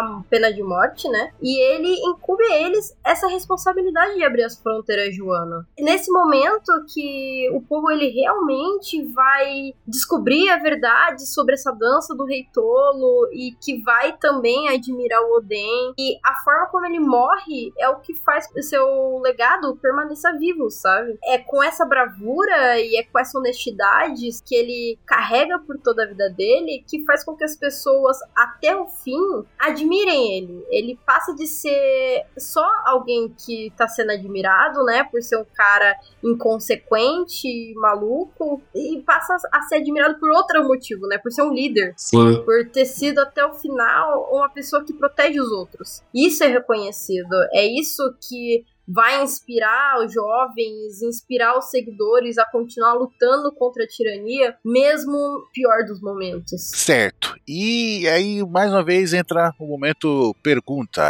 a 0.00 0.22
pena 0.28 0.52
de 0.52 0.62
morte, 0.62 1.08
né? 1.08 1.32
E 1.40 1.60
ele 1.72 1.94
incube 2.10 2.42
a 2.44 2.60
eles 2.60 2.96
essa 3.04 3.28
responsabilidade 3.28 4.14
de 4.14 4.24
abrir 4.24 4.44
as 4.44 4.58
fronteiras 4.58 5.14
Wano. 5.18 5.64
Nesse 5.78 6.10
momento 6.10 6.72
que 6.92 7.50
o 7.52 7.60
povo 7.60 7.90
ele 7.90 8.08
realmente 8.08 9.04
vai 9.12 9.74
descobrir 9.86 10.48
a 10.48 10.58
verdade 10.58 11.26
sobre 11.26 11.54
essa 11.54 11.72
dança 11.72 12.14
do 12.14 12.24
rei 12.24 12.46
tolo 12.52 13.28
e 13.32 13.52
que 13.60 13.82
vai 13.82 14.16
também 14.18 14.68
admirar 14.68 15.22
o 15.22 15.36
Oden 15.36 15.94
e 15.98 16.18
a 16.24 16.34
forma 16.42 16.66
como 16.66 16.86
ele 16.86 17.00
morre 17.00 17.72
é 17.78 17.88
o 17.88 18.00
que 18.00 18.14
faz 18.14 18.48
o 18.56 18.62
seu 18.62 19.18
legado 19.22 19.76
permaneça 19.76 20.32
vivo, 20.38 20.70
sabe? 20.70 21.18
É 21.24 21.38
com 21.38 21.62
essa 21.62 21.84
bravura 21.84 22.78
e 22.80 22.96
é 22.96 23.02
com 23.02 23.18
essa 23.18 23.38
honestidade 23.38 24.28
que 24.44 24.54
ele 24.54 24.98
carrega 25.06 25.58
por 25.58 25.78
toda 25.78 26.04
a 26.04 26.06
vida 26.06 26.28
dele 26.30 26.84
que 26.86 27.04
faz 27.04 27.24
com 27.24 27.36
que 27.36 27.44
as 27.44 27.56
pessoas 27.56 28.18
até 28.36 28.76
o 28.76 28.86
fim 28.86 29.44
admirem 29.58 29.89
ele. 29.94 30.64
Ele 30.70 30.98
passa 31.06 31.34
de 31.34 31.46
ser 31.46 32.24
só 32.38 32.66
alguém 32.86 33.28
que 33.28 33.72
tá 33.76 33.88
sendo 33.88 34.12
admirado, 34.12 34.84
né, 34.84 35.04
por 35.04 35.22
ser 35.22 35.36
um 35.36 35.44
cara 35.54 35.96
inconsequente, 36.22 37.74
maluco, 37.76 38.62
e 38.74 39.00
passa 39.02 39.36
a 39.52 39.62
ser 39.62 39.76
admirado 39.76 40.18
por 40.18 40.30
outro 40.30 40.62
motivo, 40.64 41.06
né, 41.06 41.18
por 41.18 41.32
ser 41.32 41.42
um 41.42 41.52
líder. 41.52 41.94
Sim. 41.96 42.42
Por 42.44 42.68
ter 42.70 42.84
sido 42.84 43.20
até 43.20 43.44
o 43.44 43.54
final 43.54 44.28
uma 44.32 44.48
pessoa 44.48 44.84
que 44.84 44.92
protege 44.92 45.40
os 45.40 45.50
outros. 45.50 46.02
Isso 46.14 46.44
é 46.44 46.46
reconhecido. 46.46 47.34
É 47.52 47.66
isso 47.66 48.02
que 48.20 48.64
vai 48.92 49.22
inspirar 49.22 50.04
os 50.04 50.12
jovens, 50.12 51.02
inspirar 51.02 51.56
os 51.56 51.70
seguidores 51.70 52.38
a 52.38 52.44
continuar 52.44 52.94
lutando 52.94 53.52
contra 53.52 53.84
a 53.84 53.86
tirania, 53.86 54.56
mesmo 54.64 55.46
pior 55.52 55.84
dos 55.86 56.00
momentos. 56.00 56.70
Certo. 56.74 57.34
E 57.46 58.08
aí, 58.08 58.44
mais 58.46 58.72
uma 58.72 58.84
vez, 58.84 59.12
entra 59.12 59.54
o 59.58 59.66
momento 59.66 60.34
pergunta. 60.42 61.02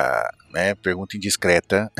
Né, 0.52 0.74
pergunta 0.74 1.16
indiscreta. 1.16 1.92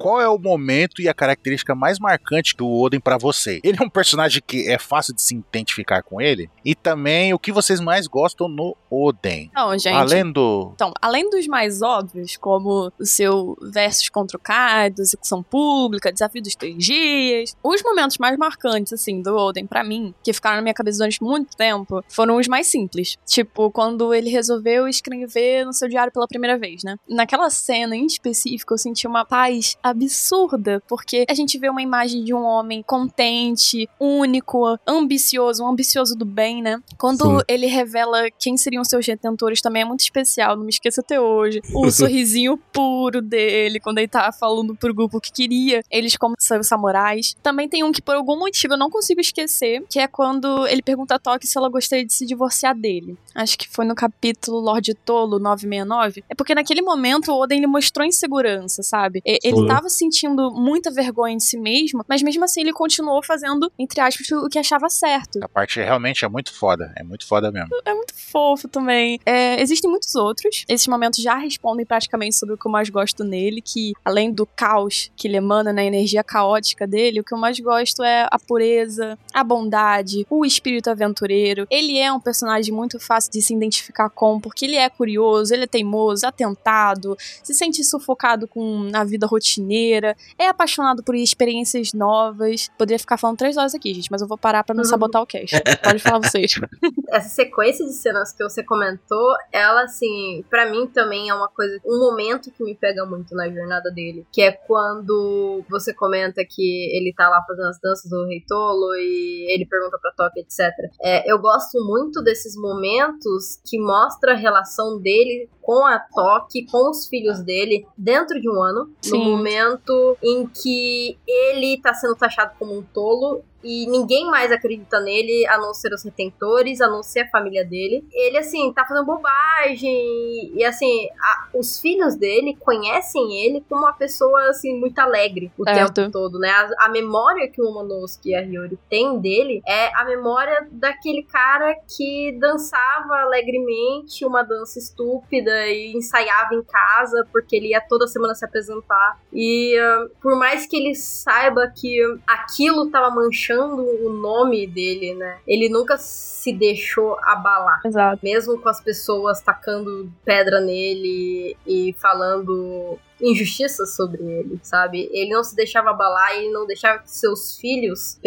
Qual 0.00 0.20
é 0.20 0.28
o 0.28 0.38
momento 0.38 1.00
e 1.00 1.08
a 1.08 1.14
característica 1.14 1.74
mais 1.74 1.98
marcante 2.00 2.56
do 2.56 2.68
Oden 2.68 2.98
pra 2.98 3.16
você? 3.16 3.60
Ele 3.62 3.78
é 3.80 3.84
um 3.84 3.88
personagem 3.88 4.42
que 4.44 4.68
é 4.68 4.78
fácil 4.78 5.14
de 5.14 5.22
se 5.22 5.36
identificar 5.36 6.02
com 6.02 6.20
ele? 6.20 6.50
E 6.64 6.74
também 6.74 7.32
o 7.32 7.38
que 7.38 7.52
vocês 7.52 7.80
mais 7.80 8.08
gostam 8.08 8.48
no 8.48 8.76
Oden? 8.90 9.50
Não, 9.54 9.78
gente. 9.78 9.94
Além 9.94 10.32
do. 10.32 10.72
Então, 10.74 10.92
além 11.00 11.30
dos 11.30 11.46
mais 11.46 11.80
óbvios, 11.80 12.36
como 12.36 12.90
o 12.98 13.06
seu 13.06 13.56
versus 13.72 14.08
contra 14.08 14.36
o 14.36 14.40
Kaido, 14.40 15.00
execução 15.00 15.42
pública, 15.42 16.12
desafio 16.12 16.42
dos 16.42 16.56
três 16.56 16.76
dias, 16.76 17.56
os 17.62 17.82
momentos 17.82 18.18
mais 18.18 18.36
marcantes, 18.36 18.92
assim, 18.92 19.22
do 19.22 19.34
Oden 19.36 19.66
pra 19.66 19.84
mim, 19.84 20.12
que 20.24 20.32
ficaram 20.32 20.56
na 20.56 20.62
minha 20.62 20.74
cabeça 20.74 20.98
durante 20.98 21.22
muito 21.22 21.56
tempo, 21.56 22.02
foram 22.08 22.36
os 22.36 22.48
mais 22.48 22.66
simples. 22.66 23.16
Tipo, 23.24 23.70
quando 23.70 24.12
ele 24.12 24.28
resolveu 24.28 24.88
escrever 24.88 25.64
no 25.64 25.72
seu 25.72 25.88
diário 25.88 26.12
pela 26.12 26.26
primeira 26.26 26.58
vez, 26.58 26.82
né? 26.82 26.96
Naquela 27.08 27.48
cena 27.48 27.91
em 27.92 28.06
específico, 28.06 28.74
eu 28.74 28.78
senti 28.78 29.06
uma 29.06 29.24
paz 29.24 29.76
absurda, 29.82 30.82
porque 30.88 31.24
a 31.28 31.34
gente 31.34 31.58
vê 31.58 31.68
uma 31.68 31.82
imagem 31.82 32.24
de 32.24 32.34
um 32.34 32.42
homem 32.42 32.82
contente, 32.82 33.88
único, 33.98 34.78
ambicioso, 34.86 35.64
um 35.64 35.68
ambicioso 35.68 36.14
do 36.16 36.24
bem, 36.24 36.62
né? 36.62 36.80
Quando 36.98 37.38
Sim. 37.38 37.44
ele 37.48 37.66
revela 37.66 38.30
quem 38.38 38.56
seriam 38.56 38.84
seus 38.84 39.06
retentores 39.06 39.60
também 39.60 39.82
é 39.82 39.84
muito 39.84 40.00
especial, 40.00 40.56
não 40.56 40.64
me 40.64 40.70
esqueça 40.70 41.00
até 41.00 41.20
hoje. 41.20 41.60
O 41.74 41.90
sorrisinho 41.92 42.56
puro 42.72 43.20
dele, 43.20 43.80
quando 43.80 43.98
ele 43.98 44.08
tá 44.08 44.30
falando 44.32 44.74
pro 44.74 44.94
grupo 44.94 45.20
que 45.20 45.32
queria 45.32 45.82
eles 45.90 46.16
como 46.16 46.34
samurais. 46.38 47.34
Também 47.42 47.68
tem 47.68 47.84
um 47.84 47.92
que 47.92 48.02
por 48.02 48.14
algum 48.14 48.38
motivo 48.38 48.74
eu 48.74 48.78
não 48.78 48.90
consigo 48.90 49.20
esquecer, 49.20 49.84
que 49.88 49.98
é 49.98 50.06
quando 50.06 50.66
ele 50.66 50.82
pergunta 50.82 51.14
a 51.14 51.18
Toque 51.18 51.46
se 51.46 51.58
ela 51.58 51.68
gostaria 51.68 52.04
de 52.04 52.12
se 52.12 52.26
divorciar 52.26 52.76
dele. 52.76 53.16
Acho 53.34 53.58
que 53.58 53.68
foi 53.68 53.84
no 53.84 53.94
capítulo 53.94 54.58
Lorde 54.58 54.94
Tolo 54.94 55.38
969. 55.38 56.24
É 56.28 56.34
porque 56.34 56.54
naquele 56.54 56.82
momento 56.82 57.32
o 57.32 57.40
Oden 57.40 57.58
ele 57.58 57.66
mostrou 57.82 58.06
insegurança, 58.06 58.82
sabe? 58.82 59.20
Ele 59.24 59.56
Sim. 59.56 59.66
tava 59.66 59.88
sentindo 59.88 60.52
muita 60.52 60.90
vergonha 60.90 61.36
de 61.36 61.44
si 61.44 61.58
mesmo, 61.58 62.04
mas 62.08 62.22
mesmo 62.22 62.44
assim 62.44 62.60
ele 62.60 62.72
continuou 62.72 63.22
fazendo, 63.22 63.70
entre 63.78 64.00
aspas, 64.00 64.30
o 64.30 64.48
que 64.48 64.58
achava 64.58 64.88
certo. 64.88 65.40
A 65.42 65.48
parte 65.48 65.80
realmente 65.80 66.24
é 66.24 66.28
muito 66.28 66.54
foda. 66.54 66.92
É 66.96 67.02
muito 67.02 67.26
foda 67.26 67.50
mesmo. 67.50 67.68
É 67.84 67.92
muito 67.92 68.14
fofo 68.14 68.68
também. 68.68 69.18
É, 69.26 69.60
existem 69.60 69.90
muitos 69.90 70.14
outros. 70.14 70.64
Esses 70.68 70.86
momentos 70.86 71.20
já 71.22 71.36
respondem 71.36 71.84
praticamente 71.84 72.36
sobre 72.36 72.54
o 72.54 72.58
que 72.58 72.66
eu 72.66 72.70
mais 72.70 72.88
gosto 72.88 73.24
nele, 73.24 73.60
que 73.60 73.92
além 74.04 74.30
do 74.30 74.46
caos 74.46 75.10
que 75.16 75.26
ele 75.26 75.36
emana 75.36 75.72
na 75.72 75.84
energia 75.84 76.22
caótica 76.22 76.86
dele, 76.86 77.20
o 77.20 77.24
que 77.24 77.34
eu 77.34 77.38
mais 77.38 77.58
gosto 77.58 78.02
é 78.02 78.28
a 78.30 78.38
pureza, 78.38 79.18
a 79.32 79.42
bondade, 79.42 80.26
o 80.30 80.44
espírito 80.44 80.88
aventureiro. 80.88 81.66
Ele 81.70 81.98
é 81.98 82.12
um 82.12 82.20
personagem 82.20 82.72
muito 82.72 83.00
fácil 83.00 83.32
de 83.32 83.42
se 83.42 83.54
identificar 83.54 84.08
com, 84.10 84.38
porque 84.40 84.66
ele 84.66 84.76
é 84.76 84.88
curioso, 84.88 85.52
ele 85.52 85.64
é 85.64 85.66
teimoso, 85.66 86.26
atentado, 86.26 87.16
se 87.42 87.54
sente 87.54 87.71
sufocado 87.84 88.48
com 88.48 88.90
a 88.92 89.04
vida 89.04 89.26
rotineira, 89.26 90.16
é 90.38 90.48
apaixonado 90.48 91.02
por 91.04 91.14
experiências 91.14 91.92
novas. 91.92 92.68
Poderia 92.76 92.98
ficar 92.98 93.16
falando 93.16 93.36
três 93.38 93.56
horas 93.56 93.74
aqui, 93.74 93.94
gente, 93.94 94.10
mas 94.10 94.20
eu 94.20 94.26
vou 94.28 94.36
parar 94.38 94.64
pra 94.64 94.74
não 94.74 94.82
Uhum. 94.82 94.88
sabotar 94.90 95.22
o 95.22 95.26
cast. 95.26 95.56
Pode 95.82 95.98
falar 96.00 96.18
vocês. 96.18 96.54
essa 97.10 97.28
sequência 97.28 97.84
de 97.86 97.92
cenas 97.92 98.32
que 98.32 98.42
você 98.42 98.64
comentou, 98.64 99.34
ela, 99.52 99.84
assim, 99.84 100.44
pra 100.50 100.68
mim 100.68 100.86
também 100.88 101.28
é 101.28 101.34
uma 101.34 101.48
coisa, 101.48 101.78
um 101.86 101.98
momento 102.00 102.50
que 102.50 102.64
me 102.64 102.74
pega 102.74 103.06
muito 103.06 103.34
na 103.36 103.48
jornada 103.48 103.90
dele, 103.92 104.26
que 104.32 104.42
é 104.42 104.50
quando 104.50 105.62
você 105.70 105.94
comenta 105.94 106.42
que 106.48 106.96
ele 106.96 107.12
tá 107.16 107.28
lá 107.28 107.40
fazendo 107.46 107.68
as 107.68 107.78
danças 107.80 108.10
do 108.10 108.26
Rei 108.26 108.42
Tolo 108.48 108.94
e 108.94 109.46
ele 109.54 109.66
pergunta 109.66 109.98
pra 110.00 110.10
Toque, 110.16 110.40
etc. 110.40 110.70
É, 111.02 111.30
eu 111.30 111.38
gosto 111.38 111.78
muito 111.84 112.22
desses 112.22 112.56
momentos 112.56 113.60
que 113.64 113.78
mostra 113.78 114.32
a 114.32 114.36
relação 114.36 114.98
dele 115.00 115.48
com 115.62 115.86
a 115.86 115.98
Toque, 115.98 116.66
com 116.66 116.90
os 116.90 117.06
filhos 117.06 117.40
dele, 117.40 117.86
dentro 117.96 118.40
de 118.40 118.50
um 118.50 118.60
ano, 118.62 118.84
no 118.84 118.94
Sim. 119.02 119.24
momento 119.24 120.16
em 120.22 120.46
que 120.46 121.16
ele 121.26 121.80
tá 121.80 121.94
sendo 121.94 122.16
taxado 122.16 122.52
como 122.58 122.78
um 122.78 122.82
tolo 122.82 123.42
e 123.62 123.86
ninguém 123.86 124.26
mais 124.26 124.50
acredita 124.50 125.00
nele, 125.00 125.46
a 125.46 125.58
não 125.58 125.72
ser 125.74 125.92
os 125.92 126.02
retentores, 126.04 126.80
a 126.80 126.88
não 126.88 127.02
ser 127.02 127.20
a 127.20 127.28
família 127.30 127.64
dele. 127.64 128.04
Ele, 128.12 128.38
assim, 128.38 128.72
tá 128.72 128.84
fazendo 128.84 129.06
bobagem. 129.06 130.52
E, 130.56 130.64
assim, 130.64 131.08
a- 131.20 131.48
os 131.54 131.80
filhos 131.80 132.14
dele 132.16 132.56
conhecem 132.58 133.44
ele 133.44 133.64
como 133.68 133.82
uma 133.82 133.92
pessoa, 133.92 134.48
assim, 134.48 134.78
muito 134.78 134.98
alegre 134.98 135.50
o 135.58 135.64
Certo. 135.64 135.94
tempo 135.94 136.10
todo, 136.12 136.38
né? 136.38 136.48
A, 136.50 136.86
a 136.86 136.88
memória 136.88 137.48
que 137.48 137.60
o 137.60 137.64
Momonosuke 137.66 138.30
e 138.30 138.34
a 138.34 138.40
Hiyori 138.42 138.78
têm 138.90 139.18
dele 139.20 139.62
é 139.66 139.94
a 139.96 140.04
memória 140.04 140.66
daquele 140.70 141.22
cara 141.24 141.74
que 141.96 142.36
dançava 142.40 143.14
alegremente 143.20 144.24
uma 144.24 144.42
dança 144.42 144.78
estúpida 144.78 145.66
e 145.68 145.92
ensaiava 145.96 146.54
em 146.54 146.62
casa 146.62 147.26
porque 147.32 147.56
ele 147.56 147.68
ia 147.68 147.80
toda 147.80 148.06
semana 148.06 148.34
se 148.34 148.44
apresentar. 148.44 149.20
E 149.32 149.76
ah, 149.78 150.06
por 150.20 150.36
mais 150.36 150.66
que 150.66 150.76
ele 150.76 150.94
saiba 150.94 151.70
que 151.74 151.98
aquilo 152.26 152.90
tava 152.90 153.10
manchando 153.10 153.51
o 153.58 154.10
nome 154.10 154.66
dele, 154.66 155.14
né? 155.14 155.38
Ele 155.46 155.68
nunca 155.68 155.96
se 155.98 156.52
deixou 156.52 157.16
abalar. 157.22 157.80
Exato. 157.84 158.20
Mesmo 158.22 158.58
com 158.60 158.68
as 158.68 158.80
pessoas 158.80 159.40
tacando 159.40 160.12
pedra 160.24 160.60
nele 160.60 161.56
e 161.66 161.94
falando 161.98 162.98
injustiças 163.22 163.94
sobre 163.94 164.22
ele, 164.22 164.58
sabe? 164.62 165.08
Ele 165.12 165.30
não 165.30 165.44
se 165.44 165.54
deixava 165.54 165.90
abalar 165.90 166.34
e 166.36 166.44
ele 166.44 166.52
não 166.52 166.66
deixava 166.66 166.98
que 167.02 167.10
seus 167.10 167.56
filhos 167.56 168.18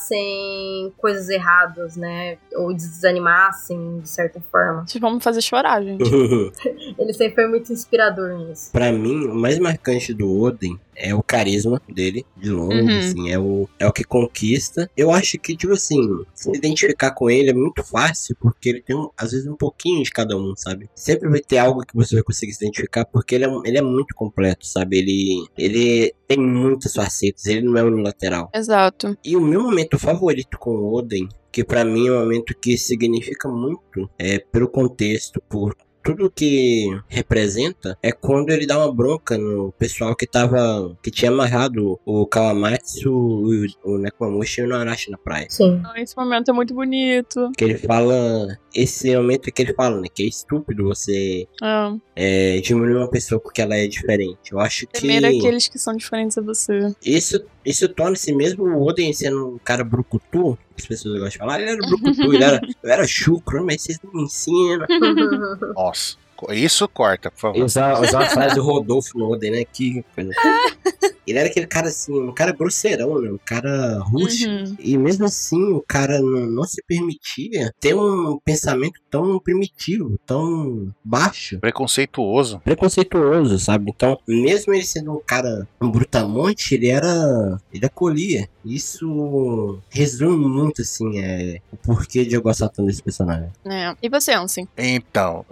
pensassem 0.00 0.92
coisas 0.96 1.28
erradas, 1.28 1.96
né? 1.96 2.38
Ou 2.54 2.72
desanimassem, 2.74 4.00
de 4.00 4.08
certa 4.08 4.40
forma. 4.50 4.86
Vocês 4.86 5.00
vão 5.00 5.14
me 5.14 5.20
fazer 5.20 5.40
chorar, 5.42 5.82
gente. 5.82 6.02
Ele 6.98 7.12
sempre 7.12 7.34
foi 7.34 7.46
muito 7.48 7.72
inspirador 7.72 8.36
nisso. 8.38 8.70
Pra 8.72 8.92
mim, 8.92 9.26
o 9.26 9.34
mais 9.34 9.58
marcante 9.58 10.12
do 10.14 10.30
Oden 10.40 10.78
é 10.94 11.14
o 11.14 11.22
carisma 11.22 11.80
dele, 11.88 12.26
de 12.36 12.50
longe, 12.50 12.80
Uhum. 12.92 12.98
assim, 12.98 13.30
é 13.32 13.38
o, 13.38 13.66
é 13.78 13.86
o 13.86 13.92
que 13.92 14.04
conquista. 14.04 14.90
Eu 14.96 15.10
acho 15.10 15.38
que, 15.38 15.56
tipo 15.56 15.72
assim, 15.72 15.98
se 16.34 16.50
identificar 16.54 17.12
com 17.12 17.30
ele 17.30 17.50
é 17.50 17.54
muito 17.54 17.82
fácil, 17.82 18.36
porque 18.38 18.68
ele 18.68 18.82
tem, 18.82 18.94
um- 18.94 19.08
às 19.16 19.30
vezes, 19.32 19.46
um 19.46 19.56
pouquinho 19.56 20.02
de 20.02 20.10
cada 20.10 20.36
um, 20.36 20.54
sabe? 20.56 20.90
Sempre 20.94 21.28
vai 21.30 21.40
ter 21.40 21.56
algo 21.58 21.80
que 21.86 21.94
você 21.96 22.16
vai 22.16 22.22
conseguir 22.22 22.52
se 22.52 22.62
identificar, 22.64 23.06
porque 23.06 23.34
ele 23.34 23.44
é, 23.46 23.48
ele 23.64 23.78
é 23.78 23.82
muito 23.82 24.14
completo, 24.20 24.66
sabe? 24.66 24.98
Ele, 24.98 25.46
ele 25.56 26.14
tem 26.28 26.38
muitas 26.38 26.92
facetas, 26.92 27.46
ele 27.46 27.62
não 27.62 27.78
é 27.78 27.82
unilateral. 27.82 28.50
Exato. 28.54 29.16
E 29.24 29.34
o 29.34 29.40
meu 29.40 29.62
momento 29.62 29.98
favorito 29.98 30.58
com 30.58 30.72
o 30.72 30.94
Oden, 30.94 31.26
que 31.50 31.64
pra 31.64 31.86
mim 31.86 32.08
é 32.08 32.12
um 32.12 32.20
momento 32.20 32.54
que 32.54 32.76
significa 32.76 33.48
muito, 33.48 34.10
é 34.18 34.38
pelo 34.38 34.68
contexto, 34.68 35.42
por 35.48 35.74
tudo 36.10 36.30
que 36.30 36.88
representa, 37.08 37.96
é 38.02 38.10
quando 38.12 38.50
ele 38.50 38.66
dá 38.66 38.78
uma 38.78 38.92
bronca 38.92 39.38
no 39.38 39.72
pessoal 39.78 40.14
que 40.16 40.26
tava. 40.26 40.96
que 41.02 41.10
tinha 41.10 41.30
amarrado 41.30 41.98
o 42.04 42.26
Kawamatsu, 42.26 43.10
o, 43.10 43.66
o 43.84 43.98
Nekomamushi 43.98 44.60
e 44.60 44.64
o 44.64 44.68
Narashi 44.68 45.10
na 45.10 45.18
praia. 45.18 45.46
Sim. 45.48 45.82
Esse 45.96 46.16
momento 46.16 46.50
é 46.50 46.54
muito 46.54 46.74
bonito. 46.74 47.50
Que 47.56 47.64
ele 47.64 47.78
fala. 47.78 48.58
Esse 48.74 49.14
momento 49.16 49.50
que 49.50 49.62
ele 49.62 49.74
fala, 49.74 50.00
né? 50.00 50.08
Que 50.12 50.22
é 50.24 50.26
estúpido 50.26 50.84
você 50.84 51.46
Ah, 51.60 51.94
é, 52.14 52.60
diminuir 52.60 52.96
uma 52.96 53.10
pessoa 53.10 53.40
porque 53.40 53.60
ela 53.60 53.76
é 53.76 53.86
diferente. 53.86 54.52
Eu 54.52 54.60
acho 54.60 54.86
que. 54.86 55.00
temer 55.00 55.24
aqueles 55.24 55.68
que 55.68 55.78
são 55.78 55.96
diferentes 55.96 56.36
a 56.38 56.42
você. 56.42 56.92
Isso, 57.04 57.40
isso 57.64 57.88
torna-se 57.88 58.32
mesmo 58.32 58.64
o 58.64 58.86
Oden 58.86 59.12
sendo 59.12 59.54
um 59.54 59.58
cara 59.58 59.82
brucutu, 59.84 60.58
que 60.80 60.92
as 60.92 61.00
pessoas 61.00 61.14
gostam 61.14 61.30
de 61.30 61.38
falar, 61.38 61.60
ele 61.60 61.70
era 61.70 61.78
brucutu, 61.86 62.34
ele 62.34 62.44
era, 62.44 62.60
eu 62.82 62.90
era 62.90 63.06
chucro, 63.06 63.64
mas 63.64 63.82
vocês 63.82 63.98
não 64.02 64.12
me 64.12 64.22
ensinam. 64.24 64.86
Nossa. 65.74 66.16
Isso 66.50 66.88
corta, 66.88 67.30
por 67.30 67.40
favor. 67.40 67.64
Usar, 67.64 68.00
usar 68.00 68.22
a 68.22 68.30
frase 68.30 68.54
do 68.54 68.62
Rodolfo 68.62 69.18
no 69.18 69.30
Oden, 69.30 69.50
né? 69.50 69.64
Que 69.64 70.04
coisa. 70.14 70.30
Ele 71.26 71.38
era 71.38 71.48
aquele 71.48 71.66
cara 71.66 71.88
assim, 71.88 72.12
um 72.12 72.32
cara 72.32 72.52
grosseirão, 72.52 73.20
né? 73.20 73.30
Um 73.30 73.38
cara 73.44 73.98
rústico. 74.00 74.50
Uhum. 74.50 74.76
E 74.80 74.98
mesmo 74.98 75.24
assim, 75.26 75.62
o 75.72 75.84
cara 75.86 76.20
não, 76.20 76.46
não 76.46 76.64
se 76.64 76.82
permitia 76.86 77.72
ter 77.78 77.94
um 77.94 78.38
pensamento 78.44 79.00
tão 79.08 79.38
primitivo, 79.38 80.18
tão 80.26 80.92
baixo, 81.04 81.60
Preconceituoso. 81.60 82.58
preconceituoso, 82.60 83.58
sabe? 83.58 83.92
Então, 83.94 84.18
mesmo 84.26 84.74
ele 84.74 84.84
sendo 84.84 85.12
um 85.12 85.20
cara 85.20 85.68
um 85.80 85.88
brutamonte, 85.90 86.74
ele 86.74 86.88
era. 86.88 87.60
ele 87.72 87.86
acolhia. 87.86 88.48
Isso 88.64 89.78
resume 89.88 90.46
muito, 90.46 90.82
assim, 90.82 91.20
é, 91.20 91.60
o 91.72 91.76
porquê 91.76 92.24
de 92.24 92.34
eu 92.34 92.42
gostar 92.42 92.68
tanto 92.68 92.86
desse 92.86 93.02
personagem. 93.02 93.50
É. 93.64 93.94
E 94.02 94.08
você, 94.08 94.32
Ansem? 94.32 94.66
Então, 94.76 95.44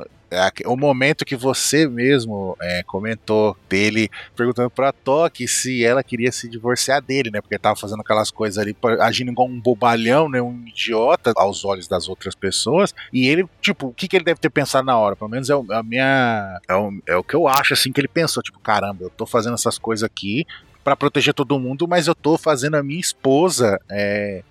o 0.67 0.77
momento 0.77 1.25
que 1.25 1.35
você 1.37 1.89
mesmo 1.89 2.57
é, 2.61 2.83
comentou 2.83 3.57
dele 3.69 4.11
perguntando 4.37 4.69
pra 4.71 4.93
Toque 4.93 5.49
se 5.49 5.85
ela 5.85 6.03
queria 6.03 6.31
se 6.31 6.49
divorciar 6.49 7.01
dele, 7.03 7.31
né? 7.31 7.41
Porque 7.41 7.55
ele 7.55 7.61
tava 7.63 7.77
fazendo 7.79 8.01
aquelas 8.01 8.31
coisas 8.31 8.59
ali, 8.59 8.77
agindo 9.01 9.31
igual 9.33 9.49
um 9.49 9.61
bobalhão, 9.61 10.29
né? 10.29 10.41
Um 10.43 10.65
idiota 10.67 11.33
aos 11.37 11.65
olhos 11.65 11.89
das 11.89 12.09
outras 12.09 12.35
pessoas. 12.35 12.95
E 13.13 13.27
ele, 13.29 13.47
tipo, 13.61 13.89
o 13.89 13.95
que, 13.95 14.07
que 14.07 14.17
ele 14.17 14.25
deve 14.25 14.41
ter 14.41 14.51
pensado 14.51 14.85
na 14.87 14.99
hora? 14.99 15.17
Pelo 15.17 15.31
menos 15.31 15.49
é, 15.49 15.57
o- 15.57 15.67
a 15.73 15.83
minha. 15.83 16.61
É 16.69 16.75
o, 16.75 16.93
é 17.07 17.17
o 17.17 17.25
que 17.25 17.35
eu 17.35 17.49
acho, 17.49 17.73
assim, 17.75 17.91
que 17.93 18.01
ele 18.01 18.09
pensou. 18.09 18.43
Tipo, 18.43 18.59
caramba, 18.59 19.05
eu 19.05 19.11
tô 19.11 19.25
fazendo 19.27 19.55
essas 19.55 19.79
coisas 19.79 20.03
aqui 20.05 20.45
pra 20.85 20.97
proteger 20.97 21.35
todo 21.35 21.59
mundo, 21.59 21.87
mas 21.89 22.07
eu 22.07 22.15
tô 22.15 22.39
fazendo 22.39 22.77
a 22.77 22.83
minha 22.83 23.01
esposa. 23.01 23.81
É, 23.91 24.43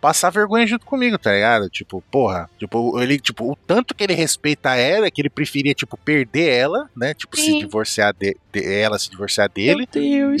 passar 0.00 0.30
vergonha 0.30 0.66
junto 0.66 0.86
comigo, 0.86 1.18
tá 1.18 1.32
ligado? 1.32 1.68
Tipo, 1.68 2.02
porra, 2.10 2.48
tipo, 2.58 3.00
ele, 3.00 3.18
tipo, 3.18 3.52
o 3.52 3.56
tanto 3.56 3.94
que 3.94 4.02
ele 4.02 4.14
respeita 4.14 4.74
ela, 4.74 5.06
é 5.06 5.10
que 5.10 5.20
ele 5.20 5.30
preferia, 5.30 5.74
tipo, 5.74 5.96
perder 5.96 6.48
ela, 6.48 6.88
né? 6.96 7.12
Tipo, 7.14 7.36
se 7.36 7.44
Sim. 7.46 7.58
divorciar 7.58 8.14
de, 8.18 8.36
de- 8.49 8.49
ela, 8.54 8.98
se 8.98 9.10
divorciar 9.10 9.48
dele. 9.48 9.86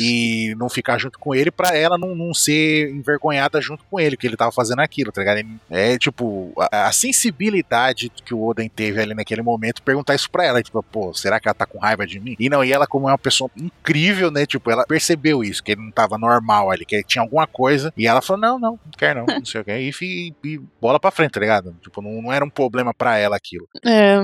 E 0.02 0.54
não 0.56 0.68
ficar 0.68 0.98
junto 0.98 1.18
com 1.18 1.34
ele 1.34 1.50
pra 1.50 1.76
ela 1.76 1.96
não, 1.98 2.14
não 2.14 2.32
ser 2.34 2.90
envergonhada 2.90 3.60
junto 3.60 3.84
com 3.90 3.98
ele, 4.00 4.16
que 4.16 4.26
ele 4.26 4.36
tava 4.36 4.52
fazendo 4.52 4.80
aquilo, 4.80 5.12
tá 5.12 5.20
ligado? 5.22 5.46
É 5.70 5.98
tipo, 5.98 6.52
a, 6.58 6.88
a 6.88 6.92
sensibilidade 6.92 8.10
que 8.24 8.34
o 8.34 8.42
Oden 8.44 8.68
teve 8.68 9.00
ali 9.00 9.14
naquele 9.14 9.42
momento, 9.42 9.82
perguntar 9.82 10.14
isso 10.14 10.30
pra 10.30 10.44
ela, 10.44 10.62
tipo, 10.62 10.82
pô, 10.82 11.12
será 11.14 11.40
que 11.40 11.48
ela 11.48 11.54
tá 11.54 11.66
com 11.66 11.78
raiva 11.78 12.06
de 12.06 12.18
mim? 12.20 12.36
E 12.38 12.48
não, 12.48 12.64
e 12.64 12.72
ela, 12.72 12.86
como 12.86 13.08
é 13.08 13.12
uma 13.12 13.18
pessoa 13.18 13.50
incrível, 13.56 14.30
né? 14.30 14.46
Tipo, 14.46 14.70
ela 14.70 14.84
percebeu 14.86 15.42
isso, 15.42 15.62
que 15.62 15.72
ele 15.72 15.82
não 15.82 15.90
tava 15.90 16.18
normal 16.18 16.70
ali, 16.70 16.84
que 16.84 16.94
ele 16.96 17.04
tinha 17.04 17.22
alguma 17.22 17.46
coisa, 17.46 17.92
e 17.96 18.06
ela 18.06 18.20
falou: 18.22 18.40
não, 18.40 18.58
não, 18.58 18.70
não 18.72 18.78
quero 18.98 19.24
não, 19.26 19.36
não 19.38 19.44
sei 19.44 19.60
o 19.60 19.64
que. 19.64 19.76
E, 19.76 19.92
fi- 19.92 20.34
e 20.44 20.58
bola 20.80 20.98
pra 21.00 21.10
frente, 21.10 21.32
tá 21.32 21.40
ligado? 21.40 21.74
Tipo, 21.82 22.02
não, 22.02 22.22
não 22.22 22.32
era 22.32 22.44
um 22.44 22.50
problema 22.50 22.92
pra 22.92 23.16
ela 23.18 23.36
aquilo. 23.36 23.68
É. 23.84 24.16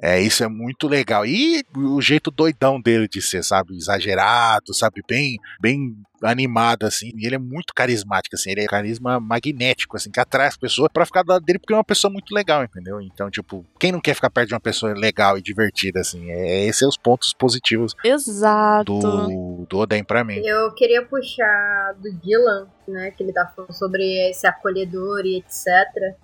É, 0.00 0.20
isso 0.20 0.42
é 0.44 0.48
muito 0.48 0.88
legal. 0.88 1.24
E 1.26 1.64
o 1.76 2.00
jeito 2.00 2.30
doidão 2.30 2.80
dele 2.80 3.08
de 3.08 3.20
ser, 3.22 3.33
sabe? 3.42 3.76
Exagerado, 3.76 4.74
sabe? 4.74 5.02
Bem, 5.08 5.38
bem 5.60 5.96
animado, 6.22 6.84
assim. 6.84 7.12
E 7.16 7.26
ele 7.26 7.34
é 7.34 7.38
muito 7.38 7.74
carismático, 7.74 8.34
assim. 8.34 8.50
Ele 8.50 8.62
é 8.62 8.66
carisma 8.66 9.20
magnético, 9.20 9.96
assim, 9.96 10.10
que 10.10 10.20
atrai 10.20 10.46
as 10.46 10.56
pessoas 10.56 10.88
pra 10.92 11.06
ficar 11.06 11.22
do 11.22 11.30
lado 11.30 11.44
dele, 11.44 11.58
porque 11.58 11.72
é 11.72 11.76
uma 11.76 11.84
pessoa 11.84 12.10
muito 12.10 12.34
legal, 12.34 12.64
entendeu? 12.64 13.00
Então, 13.00 13.30
tipo, 13.30 13.64
quem 13.78 13.92
não 13.92 14.00
quer 14.00 14.14
ficar 14.14 14.30
perto 14.30 14.48
de 14.48 14.54
uma 14.54 14.60
pessoa 14.60 14.94
legal 14.94 15.36
e 15.38 15.42
divertida, 15.42 16.00
assim? 16.00 16.30
É, 16.30 16.64
esses 16.64 16.78
são 16.78 16.88
os 16.88 16.96
pontos 16.96 17.32
positivos 17.32 17.94
Exato. 18.04 18.98
do, 18.98 19.66
do 19.68 19.78
Oden 19.78 20.04
pra 20.04 20.24
mim. 20.24 20.38
Eu 20.44 20.72
queria 20.72 21.04
puxar 21.04 21.94
do 21.94 22.12
Dylan, 22.20 22.68
né, 22.88 23.10
que 23.10 23.22
ele 23.22 23.32
tá 23.32 23.46
falando 23.54 23.72
sobre 23.72 24.02
esse 24.30 24.46
acolhedor 24.46 25.24
e 25.24 25.38
etc. 25.38 26.16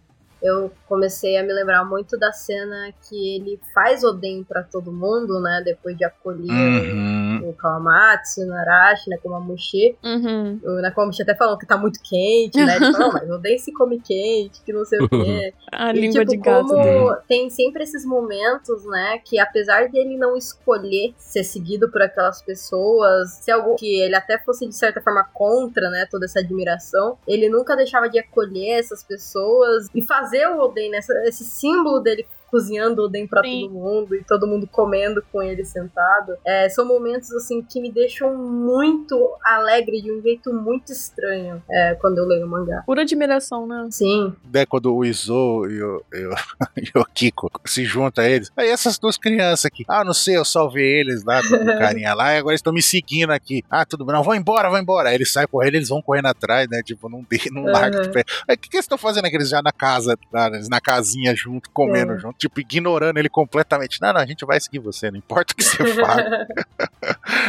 Eu 0.43 0.71
comecei 0.89 1.37
a 1.37 1.43
me 1.43 1.53
lembrar 1.53 1.85
muito 1.85 2.19
da 2.19 2.33
cena 2.33 2.93
que 3.09 3.37
ele 3.37 3.61
faz 3.75 4.03
Oden 4.03 4.43
pra 4.45 4.63
todo 4.63 4.91
mundo, 4.93 5.41
né, 5.41 5.63
depois 5.65 5.97
de 5.97 6.05
acolher 6.05 6.51
Uhum. 6.51 7.49
o 7.51 7.53
Kawamatsu, 7.53 8.43
o 8.43 8.47
Narashi, 8.47 9.09
né, 9.11 9.19
como 9.23 9.35
a 9.35 9.41
Mushi. 9.41 9.97
Uhum. 10.05 10.61
O 10.65 10.81
Nakomichi 10.81 11.23
até 11.23 11.35
falou 11.35 11.59
que 11.59 11.67
tá 11.67 11.77
muito 11.77 12.01
quente, 12.03 12.57
né, 12.65 12.77
ele 12.77 12.93
falou, 12.93 13.09
"Não, 13.09 13.13
mas 13.13 13.31
Oden 13.31 13.59
se 13.59 13.73
come 13.73 14.01
quente, 14.01 14.63
que 14.65 14.73
não 14.73 14.85
sei 14.85 14.99
o 15.01 15.09
quê. 15.09 15.53
A 15.73 15.91
E, 15.91 16.01
língua 16.01 16.21
tipo, 16.25 16.31
de 16.31 16.37
gato 16.39 16.67
como 16.69 16.83
dele. 16.83 17.17
tem 17.29 17.49
sempre 17.51 17.83
esses 17.85 18.05
momentos, 18.05 18.85
né, 18.87 19.19
que 19.25 19.39
apesar 19.39 19.89
dele 19.89 20.17
não 20.17 20.37
escolher 20.37 21.15
ser 21.19 21.45
seguido 21.45 21.91
por 21.91 22.03
aquelas 22.03 22.43
pessoas, 22.43 23.31
se 23.41 23.51
algo 23.51 23.77
que 23.77 24.01
ele 24.01 24.15
até 24.17 24.39
fosse 24.39 24.67
de 24.67 24.75
certa 24.75 25.01
forma 25.01 25.25
contra, 25.33 25.91
né, 25.91 26.07
toda 26.11 26.25
essa 26.25 26.41
admiração, 26.41 27.19
ele 27.27 27.49
nunca 27.49 27.77
deixava 27.77 28.09
de 28.09 28.19
acolher 28.19 28.79
essas 28.79 29.03
pessoas 29.05 29.89
e 29.95 30.03
fazer 30.03 30.30
o 30.49 30.59
Oden, 30.61 30.91
né, 30.91 30.99
esse 31.27 31.45
símbolo 31.45 32.01
dele 32.01 32.27
cozinhando 32.51 33.03
Oden 33.05 33.27
pra 33.27 33.43
Sim. 33.43 33.63
todo 33.63 33.73
mundo 33.73 34.15
e 34.15 34.25
todo 34.25 34.47
mundo 34.47 34.67
comendo 34.67 35.23
com 35.33 35.43
ele 35.43 35.65
sentado. 35.65 36.37
É, 36.45 36.69
são 36.69 36.85
momentos 36.87 37.31
assim 37.33 37.63
que 37.63 37.81
me 37.81 37.91
deixam 37.91 38.35
muito 38.37 39.35
alegre 39.45 40.01
de 40.03 40.13
um 40.13 40.21
jeito 40.21 40.53
muito 40.53 40.93
estranho 40.93 41.63
é, 41.71 41.95
quando 42.01 42.19
eu 42.19 42.27
leio 42.27 42.47
o 42.47 42.49
mangá. 42.49 42.83
Pura 42.87 43.03
admiração, 43.03 43.67
né? 43.67 43.89
Sim, 43.91 44.35
né, 44.53 44.67
quando 44.67 44.95
o 44.95 45.05
Izo 45.05 45.67
e 45.69 45.83
o, 45.83 46.03
e 46.13 46.27
o, 46.27 46.35
e 46.77 46.99
o 46.99 47.05
Kiko 47.05 47.51
se 47.65 47.85
juntam 47.85 48.25
a 48.25 48.29
eles. 48.29 48.51
Aí 48.57 48.69
essas 48.69 48.99
duas 48.99 49.17
crianças 49.17 49.65
aqui. 49.67 49.85
Ah, 49.89 50.05
não 50.05 50.15
sei, 50.15 50.37
eu 50.37 50.45
salvei 50.45 51.01
eles 51.01 51.25
lá 51.25 51.41
do, 51.41 51.49
carinha 51.79 52.15
lá 52.15 52.35
e 52.35 52.39
agora 52.39 52.53
eles 52.53 52.61
estão 52.61 52.73
me 52.73 52.83
seguindo 52.83 53.31
aqui. 53.31 53.63
Ah, 53.71 53.85
tudo 53.85 54.05
bem, 54.05 54.15
não, 54.15 54.23
vão 54.23 54.35
embora, 54.35 54.69
vão 54.71 54.79
embora. 54.79 55.09
Aí 55.11 55.15
eles 55.15 55.33
saem 55.33 55.47
correndo, 55.49 55.75
eles 55.77 55.89
vão 55.89 56.03
correndo 56.03 56.27
atrás, 56.27 56.69
né? 56.69 56.83
Tipo, 56.83 57.09
não, 57.09 57.25
de- 57.31 57.51
não 57.51 57.61
Uhum. 57.65 57.71
larga 57.73 58.01
de 58.01 58.11
pé. 58.11 58.25
O 58.49 58.57
que, 58.57 58.69
que 58.71 58.77
eles 58.77 58.85
estão 58.85 58.97
fazendo 58.99 59.27
aqueles 59.27 59.49
já 59.49 59.61
na 59.63 59.73
casa, 59.73 60.17
eles 60.53 60.69
na 60.69 60.81
casinha 60.81 61.35
junto, 61.35 61.69
comendo 61.71 62.13
É. 62.15 62.19
junto, 62.19 62.37
tipo, 62.41 62.59
ignorando 62.61 63.19
ele 63.19 63.29
completamente. 63.29 64.01
Não, 64.01 64.13
não, 64.13 64.21
a 64.21 64.27
gente 64.27 64.45
vai 64.47 64.59
seguir 64.61 64.79
você, 64.79 65.11
não 65.11 65.19
importa 65.19 65.53
o 65.53 65.57
que 65.57 65.63
você 65.63 65.77
fala. 65.95 66.47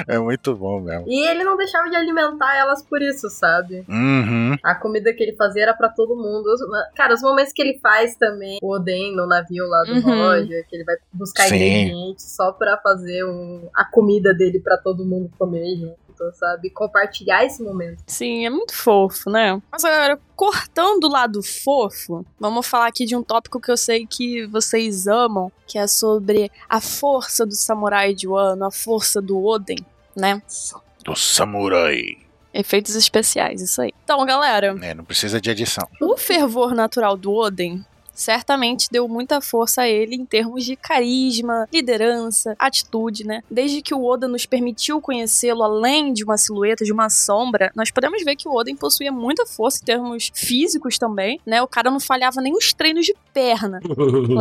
é 0.07 0.19
muito 0.19 0.55
bom 0.55 0.79
mesmo. 0.81 1.05
E 1.07 1.27
ele 1.27 1.43
não 1.43 1.55
deixava 1.57 1.89
de 1.89 1.95
alimentar 1.95 2.55
elas 2.57 2.83
por 2.83 3.01
isso, 3.01 3.29
sabe? 3.29 3.85
Uhum. 3.87 4.55
A 4.63 4.75
comida 4.75 5.13
que 5.13 5.23
ele 5.23 5.35
fazia 5.35 5.63
era 5.63 5.73
pra 5.73 5.89
todo 5.89 6.15
mundo. 6.15 6.45
Os- 6.47 6.61
Cara, 6.95 7.13
os 7.13 7.21
momentos 7.21 7.53
que 7.53 7.61
ele 7.61 7.79
faz 7.81 8.15
também, 8.15 8.57
o 8.61 8.73
Oden 8.75 9.15
no 9.15 9.25
navio 9.27 9.65
lá 9.67 9.83
do 9.83 9.93
Uhum. 9.93 10.01
Roger, 10.01 10.65
que 10.67 10.75
ele 10.75 10.83
vai 10.83 10.95
buscar 11.13 11.43
Sim. 11.43 11.55
ingredientes 11.55 12.25
só 12.35 12.51
pra 12.51 12.77
fazer 12.77 13.23
um- 13.25 13.69
a 13.75 13.85
comida 13.85 14.33
dele 14.33 14.59
pra 14.59 14.77
todo 14.77 15.05
mundo 15.05 15.31
comer 15.37 15.65
junto, 16.21 16.35
sabe? 16.37 16.69
Compartilhar 16.69 17.45
esse 17.45 17.61
momento. 17.63 18.03
Sim, 18.07 18.45
é 18.45 18.49
muito 18.49 18.73
fofo, 18.75 19.29
né? 19.29 19.61
Mas 19.71 19.83
agora, 19.83 20.19
cortando 20.35 21.05
o 21.05 21.09
lado 21.09 21.41
fofo, 21.43 22.25
vamos 22.39 22.67
falar 22.67 22.87
aqui 22.87 23.05
de 23.05 23.15
um 23.15 23.23
tópico 23.23 23.59
que 23.59 23.71
eu 23.71 23.77
sei 23.77 24.05
que 24.05 24.45
vocês 24.47 25.07
amam, 25.07 25.51
que 25.67 25.77
é 25.77 25.87
sobre 25.87 26.51
a 26.69 26.79
força 26.81 27.45
do 27.45 27.55
samurai 27.55 28.13
de 28.13 28.27
Wano, 28.27 28.65
a 28.65 28.71
força 28.71 29.21
do 29.21 29.43
Oden, 29.43 29.77
né? 30.15 30.41
Do 31.03 31.15
samurai. 31.15 32.17
Efeitos 32.53 32.95
especiais, 32.95 33.61
isso 33.61 33.81
aí. 33.81 33.93
Então, 34.03 34.25
galera, 34.25 34.75
É, 34.81 34.93
não 34.93 35.05
precisa 35.05 35.39
de 35.39 35.49
edição. 35.49 35.87
o 36.01 36.17
fervor 36.17 36.73
natural 36.75 37.15
do 37.15 37.33
Oden 37.33 37.81
certamente 38.13 38.87
deu 38.91 39.07
muita 39.07 39.41
força 39.41 39.83
a 39.83 39.87
ele 39.87 40.15
em 40.15 40.25
termos 40.25 40.65
de 40.65 40.75
carisma, 40.75 41.67
liderança, 41.71 42.55
atitude, 42.59 43.25
né? 43.25 43.43
Desde 43.49 43.81
que 43.81 43.93
o 43.93 44.03
Oda 44.03 44.27
nos 44.27 44.45
permitiu 44.45 45.01
conhecê-lo 45.01 45.63
além 45.63 46.13
de 46.13 46.23
uma 46.23 46.37
silhueta, 46.37 46.83
de 46.83 46.93
uma 46.93 47.09
sombra, 47.09 47.71
nós 47.75 47.91
podemos 47.91 48.23
ver 48.23 48.35
que 48.35 48.47
o 48.47 48.53
Oden 48.53 48.75
possuía 48.75 49.11
muita 49.11 49.45
força 49.45 49.79
em 49.81 49.85
termos 49.85 50.31
físicos 50.33 50.97
também, 50.97 51.39
né? 51.45 51.61
O 51.61 51.67
cara 51.67 51.89
não 51.89 51.99
falhava 51.99 52.41
nem 52.41 52.55
os 52.55 52.73
treinos 52.73 53.05
de 53.05 53.15
perna, 53.33 53.79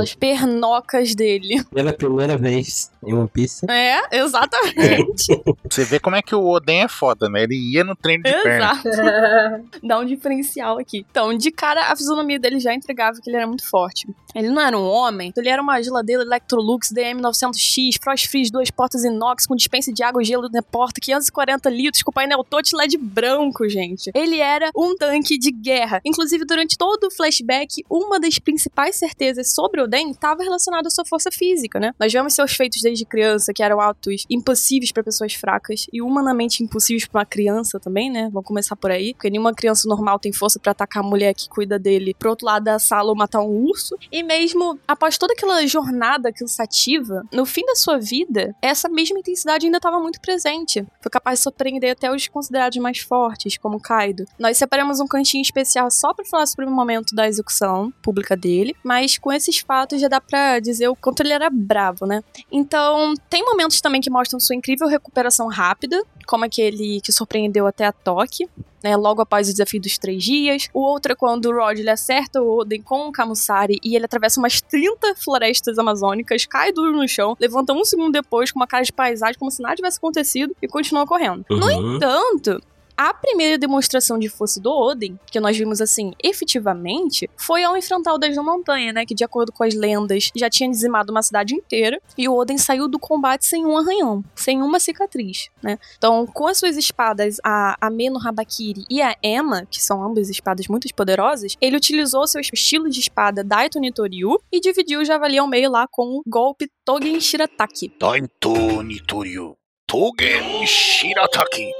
as 0.00 0.14
pernocas 0.16 1.14
dele. 1.14 1.62
Pela 1.72 1.92
primeira 1.92 2.36
vez 2.36 2.90
em 3.04 3.14
One 3.14 3.28
Piece. 3.28 3.66
É, 3.70 4.18
exatamente. 4.18 5.42
Você 5.68 5.84
vê 5.84 5.98
como 5.98 6.16
é 6.16 6.22
que 6.22 6.34
o 6.34 6.46
Oden 6.46 6.82
é 6.82 6.88
foda, 6.88 7.28
né? 7.28 7.42
Ele 7.44 7.54
ia 7.56 7.84
no 7.84 7.96
treino 7.96 8.22
de 8.22 8.32
perna. 8.42 8.72
Exato. 8.84 9.68
Dá 9.86 9.98
um 9.98 10.04
diferencial 10.04 10.78
aqui. 10.78 11.06
Então, 11.10 11.36
de 11.36 11.50
cara, 11.50 11.92
a 11.92 11.96
fisionomia 11.96 12.38
dele 12.38 12.60
já 12.60 12.74
entregava 12.74 13.18
que 13.20 13.28
ele 13.30 13.36
era 13.36 13.46
muito 13.46 13.68
forte. 13.68 14.08
Ele 14.34 14.48
não 14.48 14.62
era 14.62 14.78
um 14.78 14.84
homem, 14.84 15.32
ele 15.36 15.48
era 15.48 15.60
uma 15.60 15.82
geladeira 15.82 16.22
Electrolux 16.22 16.92
DM900X, 16.92 18.00
Frost 18.00 18.28
Freeze, 18.28 18.50
duas 18.50 18.70
portas 18.70 19.04
inox 19.04 19.46
com 19.46 19.56
dispensa 19.56 19.92
de 19.92 20.02
água 20.02 20.22
e 20.22 20.24
gelo 20.24 20.48
na 20.52 20.62
porta, 20.62 21.00
540 21.00 21.68
litros, 21.70 22.02
com 22.02 22.12
painel 22.12 22.44
touch 22.44 22.74
LED 22.74 22.96
branco, 22.96 23.68
gente. 23.68 24.10
Ele 24.14 24.38
era 24.38 24.70
um 24.76 24.96
tanque 24.96 25.36
de 25.36 25.50
guerra. 25.50 26.00
Inclusive, 26.04 26.44
durante 26.44 26.78
todo 26.78 27.04
o 27.04 27.10
flashback, 27.10 27.84
uma 27.90 28.20
das 28.20 28.38
principais 28.38 28.79
certezas 28.96 29.54
sobre 29.54 29.82
Oden 29.82 30.10
estava 30.10 30.42
relacionada 30.42 30.88
à 30.88 30.90
sua 30.90 31.04
força 31.04 31.30
física, 31.30 31.78
né? 31.78 31.92
Nós 31.98 32.12
vemos 32.12 32.34
seus 32.34 32.52
feitos 32.52 32.82
desde 32.82 33.04
criança, 33.04 33.52
que 33.52 33.62
eram 33.62 33.80
atos 33.80 34.24
impossíveis 34.30 34.92
para 34.92 35.02
pessoas 35.02 35.34
fracas 35.34 35.86
e 35.92 36.00
humanamente 36.00 36.62
impossíveis 36.62 37.06
para 37.06 37.20
uma 37.20 37.26
criança 37.26 37.78
também, 37.78 38.10
né? 38.10 38.28
Vamos 38.32 38.46
começar 38.46 38.76
por 38.76 38.90
aí, 38.90 39.12
porque 39.14 39.30
nenhuma 39.30 39.54
criança 39.54 39.88
normal 39.88 40.18
tem 40.18 40.32
força 40.32 40.58
para 40.58 40.72
atacar 40.72 41.02
a 41.02 41.06
mulher 41.06 41.34
que 41.34 41.48
cuida 41.48 41.78
dele 41.78 42.14
pro 42.18 42.30
outro 42.30 42.46
lado 42.46 42.64
da 42.64 42.78
sala 42.78 43.10
ou 43.10 43.16
matar 43.16 43.42
um 43.42 43.64
urso. 43.64 43.96
E 44.10 44.22
mesmo 44.22 44.78
após 44.88 45.18
toda 45.18 45.32
aquela 45.32 45.66
jornada 45.66 46.32
cansativa, 46.32 47.22
no 47.32 47.44
fim 47.44 47.64
da 47.66 47.74
sua 47.74 47.98
vida, 47.98 48.54
essa 48.62 48.88
mesma 48.88 49.18
intensidade 49.18 49.66
ainda 49.66 49.78
estava 49.78 50.00
muito 50.00 50.20
presente. 50.20 50.86
Foi 51.00 51.10
capaz 51.10 51.38
de 51.38 51.42
surpreender 51.42 51.92
até 51.92 52.10
os 52.10 52.26
considerados 52.28 52.78
mais 52.78 52.98
fortes, 52.98 53.58
como 53.58 53.80
Kaido. 53.80 54.24
Nós 54.38 54.56
separamos 54.56 55.00
um 55.00 55.06
cantinho 55.06 55.42
especial 55.42 55.90
só 55.90 56.14
para 56.14 56.24
falar 56.24 56.46
sobre 56.46 56.66
o 56.66 56.70
momento 56.70 57.14
da 57.14 57.26
execução 57.26 57.92
pública 58.02 58.36
dele, 58.70 58.76
mas 58.82 59.18
com 59.18 59.32
esses 59.32 59.58
fatos 59.58 60.00
já 60.00 60.08
dá 60.08 60.20
pra 60.20 60.60
dizer 60.60 60.88
o 60.88 60.96
quanto 60.96 61.20
ele 61.20 61.32
era 61.32 61.50
bravo, 61.50 62.06
né? 62.06 62.22
Então, 62.50 63.14
tem 63.28 63.44
momentos 63.44 63.80
também 63.80 64.00
que 64.00 64.10
mostram 64.10 64.40
sua 64.40 64.56
incrível 64.56 64.88
recuperação 64.88 65.48
rápida, 65.48 66.02
como 66.26 66.44
aquele 66.44 67.00
que 67.00 67.12
surpreendeu 67.12 67.66
até 67.66 67.86
a 67.86 67.92
Toque, 67.92 68.48
né, 68.82 68.96
logo 68.96 69.20
após 69.20 69.48
o 69.48 69.52
desafio 69.52 69.80
dos 69.80 69.98
três 69.98 70.22
dias. 70.22 70.68
O 70.72 70.80
outro 70.80 71.12
é 71.12 71.14
quando 71.14 71.46
o 71.46 71.52
Rod 71.52 71.78
ele 71.78 71.90
acerta 71.90 72.40
o 72.40 72.60
Oden 72.60 72.82
com 72.82 73.08
o 73.08 73.12
Kamusari 73.12 73.78
e 73.84 73.94
ele 73.94 74.04
atravessa 74.04 74.40
umas 74.40 74.60
30 74.60 75.14
florestas 75.16 75.78
amazônicas, 75.78 76.46
cai 76.46 76.72
duro 76.72 76.92
no 76.92 77.06
chão, 77.06 77.36
levanta 77.38 77.72
um 77.72 77.84
segundo 77.84 78.12
depois 78.12 78.50
com 78.50 78.58
uma 78.58 78.66
cara 78.66 78.82
de 78.82 78.92
paisagem 78.92 79.38
como 79.38 79.50
se 79.50 79.60
nada 79.60 79.76
tivesse 79.76 79.98
acontecido 79.98 80.56
e 80.62 80.68
continua 80.68 81.06
correndo. 81.06 81.44
Uhum. 81.50 81.58
No 81.58 81.70
entanto, 81.70 82.62
a 83.00 83.14
primeira 83.14 83.56
demonstração 83.56 84.18
de 84.18 84.28
força 84.28 84.60
do 84.60 84.70
Odin, 84.70 85.18
que 85.24 85.40
nós 85.40 85.56
vimos 85.56 85.80
assim, 85.80 86.12
efetivamente, 86.22 87.30
foi 87.34 87.64
ao 87.64 87.74
enfrentar 87.74 88.12
o 88.12 88.18
Deus 88.18 88.36
da 88.36 88.42
Montanha, 88.42 88.92
né? 88.92 89.06
Que 89.06 89.14
de 89.14 89.24
acordo 89.24 89.50
com 89.52 89.64
as 89.64 89.72
lendas 89.72 90.30
já 90.36 90.50
tinha 90.50 90.68
dizimado 90.68 91.10
uma 91.10 91.22
cidade 91.22 91.54
inteira. 91.54 91.98
E 92.18 92.28
o 92.28 92.36
Odin 92.36 92.58
saiu 92.58 92.86
do 92.86 92.98
combate 92.98 93.46
sem 93.46 93.64
um 93.64 93.78
arranhão, 93.78 94.22
sem 94.34 94.60
uma 94.60 94.78
cicatriz, 94.78 95.48
né? 95.62 95.78
Então, 95.96 96.26
com 96.26 96.46
as 96.46 96.58
suas 96.58 96.76
espadas, 96.76 97.38
a 97.42 97.74
Ameno 97.80 98.18
Habakiri 98.22 98.84
e 98.90 99.00
a 99.00 99.16
Emma, 99.22 99.64
que 99.70 99.82
são 99.82 100.04
ambas 100.04 100.28
espadas 100.28 100.68
muito 100.68 100.86
poderosas, 100.94 101.56
ele 101.58 101.78
utilizou 101.78 102.26
seu 102.26 102.42
estilo 102.42 102.90
de 102.90 103.00
espada 103.00 103.42
Daito 103.42 103.80
Nitoryu 103.80 104.38
e 104.52 104.60
dividiu 104.60 105.00
o 105.00 105.04
javali 105.06 105.38
ao 105.38 105.48
meio 105.48 105.70
lá 105.70 105.86
com 105.90 106.18
o 106.18 106.22
golpe 106.26 106.70
Togen 106.84 107.18
Shirataki. 107.18 107.94
Daito 107.98 108.82
Nitoryu. 108.82 109.56
Togen 109.86 110.66
Shirataki. 110.66 111.70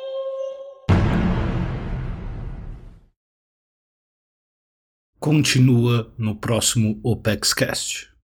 Continua 5.21 6.11
no 6.17 6.35
próximo 6.35 6.99
OpexCast. 7.05 8.10